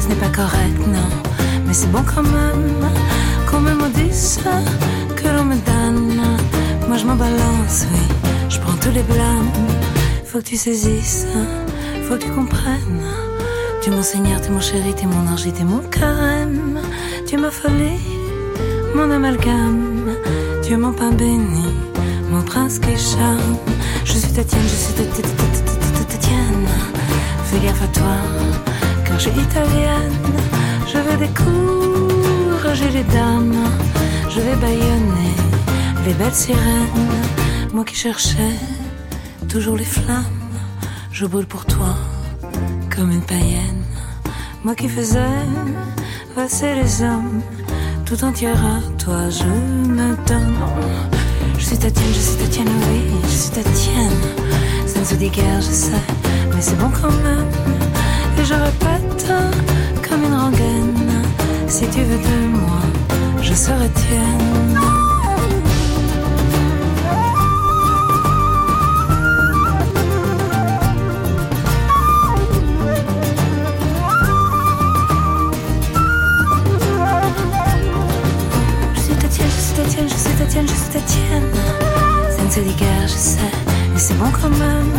Ce 0.00 0.08
n'est 0.08 0.16
pas 0.16 0.30
correct, 0.30 0.78
non, 0.88 1.08
mais 1.66 1.72
c'est 1.72 1.90
bon 1.90 2.02
quand 2.02 2.22
même 2.22 2.88
qu'on 3.48 3.60
me 3.60 3.74
maudisse, 3.74 4.40
que 5.16 5.28
l'on 5.28 5.44
me 5.44 5.56
donne. 5.56 6.22
Moi 6.88 6.96
je 6.96 7.06
m'en 7.06 7.16
balance, 7.16 7.86
oui, 7.92 8.34
je 8.48 8.58
prends 8.58 8.76
tous 8.80 8.90
les 8.90 9.02
blâmes. 9.02 9.50
Faut 10.24 10.38
que 10.38 10.44
tu 10.44 10.56
saisisses, 10.56 11.26
faut 12.08 12.16
que 12.16 12.24
tu 12.24 12.30
comprennes. 12.30 13.23
Tu 13.84 13.90
mon 13.90 14.02
Seigneur, 14.02 14.40
t'es 14.40 14.48
mon 14.48 14.62
chéri, 14.62 14.94
t'es 14.94 15.04
mon 15.04 15.30
ange, 15.30 15.44
t'es 15.52 15.62
mon 15.62 15.80
carême. 15.80 16.80
Tu 17.26 17.36
ma 17.36 17.50
folie, 17.50 18.00
mon 18.94 19.10
amalgame. 19.10 20.08
Tu 20.62 20.72
es 20.72 20.76
mon 20.78 20.94
pain 20.94 21.10
béni, 21.10 21.66
mon 22.30 22.40
prince 22.40 22.78
qui 22.78 22.96
charme. 22.96 23.58
Je 24.06 24.12
suis 24.12 24.32
Tatienne, 24.32 24.62
je 24.62 24.68
suis 24.68 24.94
Tatienne. 26.08 26.66
Fais 27.44 27.58
gaffe 27.58 27.82
à 27.82 27.88
toi, 27.88 28.16
car 29.04 29.18
je 29.18 29.28
suis 29.28 29.38
italienne. 29.38 30.38
Je 30.86 30.96
vais 30.96 31.26
décourager 31.26 32.88
les 32.88 33.04
dames. 33.12 33.68
Je 34.30 34.40
vais 34.40 34.56
baïonner 34.56 35.36
les 36.06 36.14
belles 36.14 36.32
sirènes. 36.32 37.20
Moi 37.74 37.84
qui 37.84 37.96
cherchais 37.96 38.56
toujours 39.46 39.76
les 39.76 39.84
flammes. 39.84 40.24
Je 41.12 41.26
brûle 41.26 41.46
pour 41.46 41.66
toi 41.66 41.94
comme 42.94 43.10
une 43.10 43.22
païenne. 43.22 43.82
Moi 44.64 44.74
qui 44.74 44.88
faisais 44.88 45.18
passer 46.34 46.74
les 46.74 47.02
hommes, 47.02 47.40
tout 48.04 48.22
entière 48.24 48.58
à 48.64 48.80
toi 48.98 49.28
je 49.30 49.44
me 49.44 50.16
donne. 50.26 50.56
Je 51.58 51.64
suis 51.64 51.78
Tatienne, 51.78 52.12
je 52.12 52.20
suis 52.20 52.36
Tatienne, 52.36 52.68
oui, 52.88 53.02
je 53.24 53.28
suis 53.28 53.50
Tatienne. 53.50 54.20
Ça 54.86 55.00
ne 55.00 55.04
se 55.04 55.14
dit 55.14 55.28
guère, 55.28 55.60
je 55.60 55.72
sais, 55.72 56.04
mais 56.54 56.60
c'est 56.60 56.78
bon 56.78 56.90
quand 56.90 57.10
même. 57.10 57.48
Et 58.38 58.44
je 58.44 58.54
répète 58.54 59.26
comme 60.08 60.24
une 60.24 60.34
rengaine. 60.34 61.22
Si 61.66 61.86
tu 61.88 62.00
veux 62.02 62.18
de 62.18 62.46
moi, 62.56 62.80
je 63.42 63.54
serai 63.54 63.88
tienne. 63.88 65.03
Mais 84.50 84.56
c'est 84.56 84.56
bon 84.56 84.56
quand 84.56 84.58
même. 84.58 84.92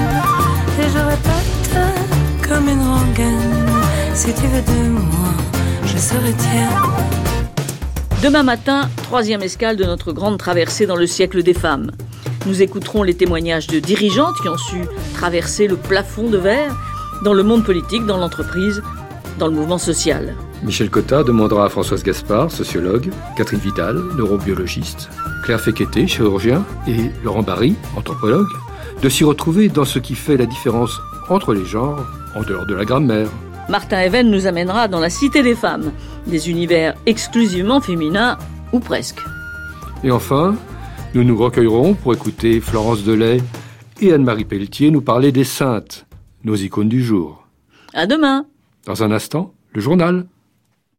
Et 0.80 0.90
je 0.90 1.00
répète 1.00 2.48
comme 2.48 2.70
une 2.70 2.82
rengaine. 2.82 3.66
Si 4.14 4.34
tu 4.34 4.48
veux 4.48 4.62
de 4.62 4.90
moi, 4.90 5.34
je 5.86 5.98
serai 5.98 6.34
tienne. 6.34 6.70
Demain 8.24 8.44
matin, 8.44 8.90
troisième 9.04 9.42
escale 9.42 9.76
de 9.76 9.84
notre 9.84 10.12
grande 10.14 10.38
traversée 10.38 10.86
dans 10.86 10.96
le 10.96 11.06
siècle 11.06 11.44
des 11.44 11.54
femmes. 11.54 11.92
Nous 12.48 12.62
écouterons 12.62 13.04
les 13.04 13.14
témoignages 13.14 13.68
de 13.68 13.80
dirigeantes 13.80 14.36
qui 14.42 14.50
ont 14.50 14.58
su 14.58 14.78
traverser 15.16 15.68
le 15.68 15.76
plafond 15.76 16.30
de 16.30 16.38
verre 16.38 16.76
dans 17.24 17.34
le 17.34 17.44
monde 17.44 17.64
politique, 17.64 18.06
dans 18.06 18.18
l'entreprise, 18.18 18.82
dans 19.40 19.48
le 19.48 19.54
mouvement 19.54 19.78
social. 19.78 20.36
Michel 20.64 20.90
Cotta 20.90 21.24
demandera 21.24 21.66
à 21.66 21.70
Françoise 21.70 22.04
Gaspard, 22.04 22.52
sociologue, 22.52 23.12
Catherine 23.38 23.60
Vidal, 23.60 24.02
neurobiologiste, 24.18 25.10
Claire 25.44 25.62
Féqueté, 25.62 26.08
chirurgien, 26.08 26.64
et 26.88 27.12
Laurent 27.24 27.44
Barry, 27.44 27.76
anthropologue, 27.96 28.48
de 29.02 29.10
s'y 29.10 29.24
retrouver 29.24 29.70
dans 29.70 29.86
ce 29.86 30.00
qui 30.00 30.16
fait 30.16 30.38
la 30.38 30.46
différence 30.46 31.00
entre 31.30 31.54
les 31.54 31.66
genres 31.66 32.06
en 32.36 32.44
dehors 32.44 32.66
de 32.66 32.76
la 32.76 32.86
grammaire. 32.86 33.30
Martin 33.70 34.02
Even 34.02 34.30
nous 34.30 34.46
amènera 34.46 34.88
dans 34.88 35.00
la 35.00 35.10
Cité 35.10 35.42
des 35.42 35.56
femmes, 35.56 35.92
des 36.28 36.50
univers 36.50 36.96
exclusivement 37.06 37.82
féminins, 37.82 38.38
ou 38.74 38.80
presque. 38.80 39.22
Et 40.04 40.12
enfin, 40.12 40.56
nous 41.14 41.24
nous 41.24 41.38
recueillerons 41.38 41.94
pour 41.94 42.14
écouter 42.14 42.60
Florence 42.60 43.04
Delay 43.04 43.42
et 44.02 44.14
Anne-Marie 44.14 44.46
Pelletier 44.46 44.92
nous 44.92 45.02
parler 45.02 45.32
des 45.32 45.44
saintes, 45.44 46.06
nos 46.44 46.56
icônes 46.56 46.90
du 46.90 47.04
jour. 47.04 47.48
À 47.94 48.06
demain 48.06 48.46
Dans 48.86 49.04
un 49.04 49.12
instant, 49.12 49.54
le 49.74 49.82
journal. 49.82 50.26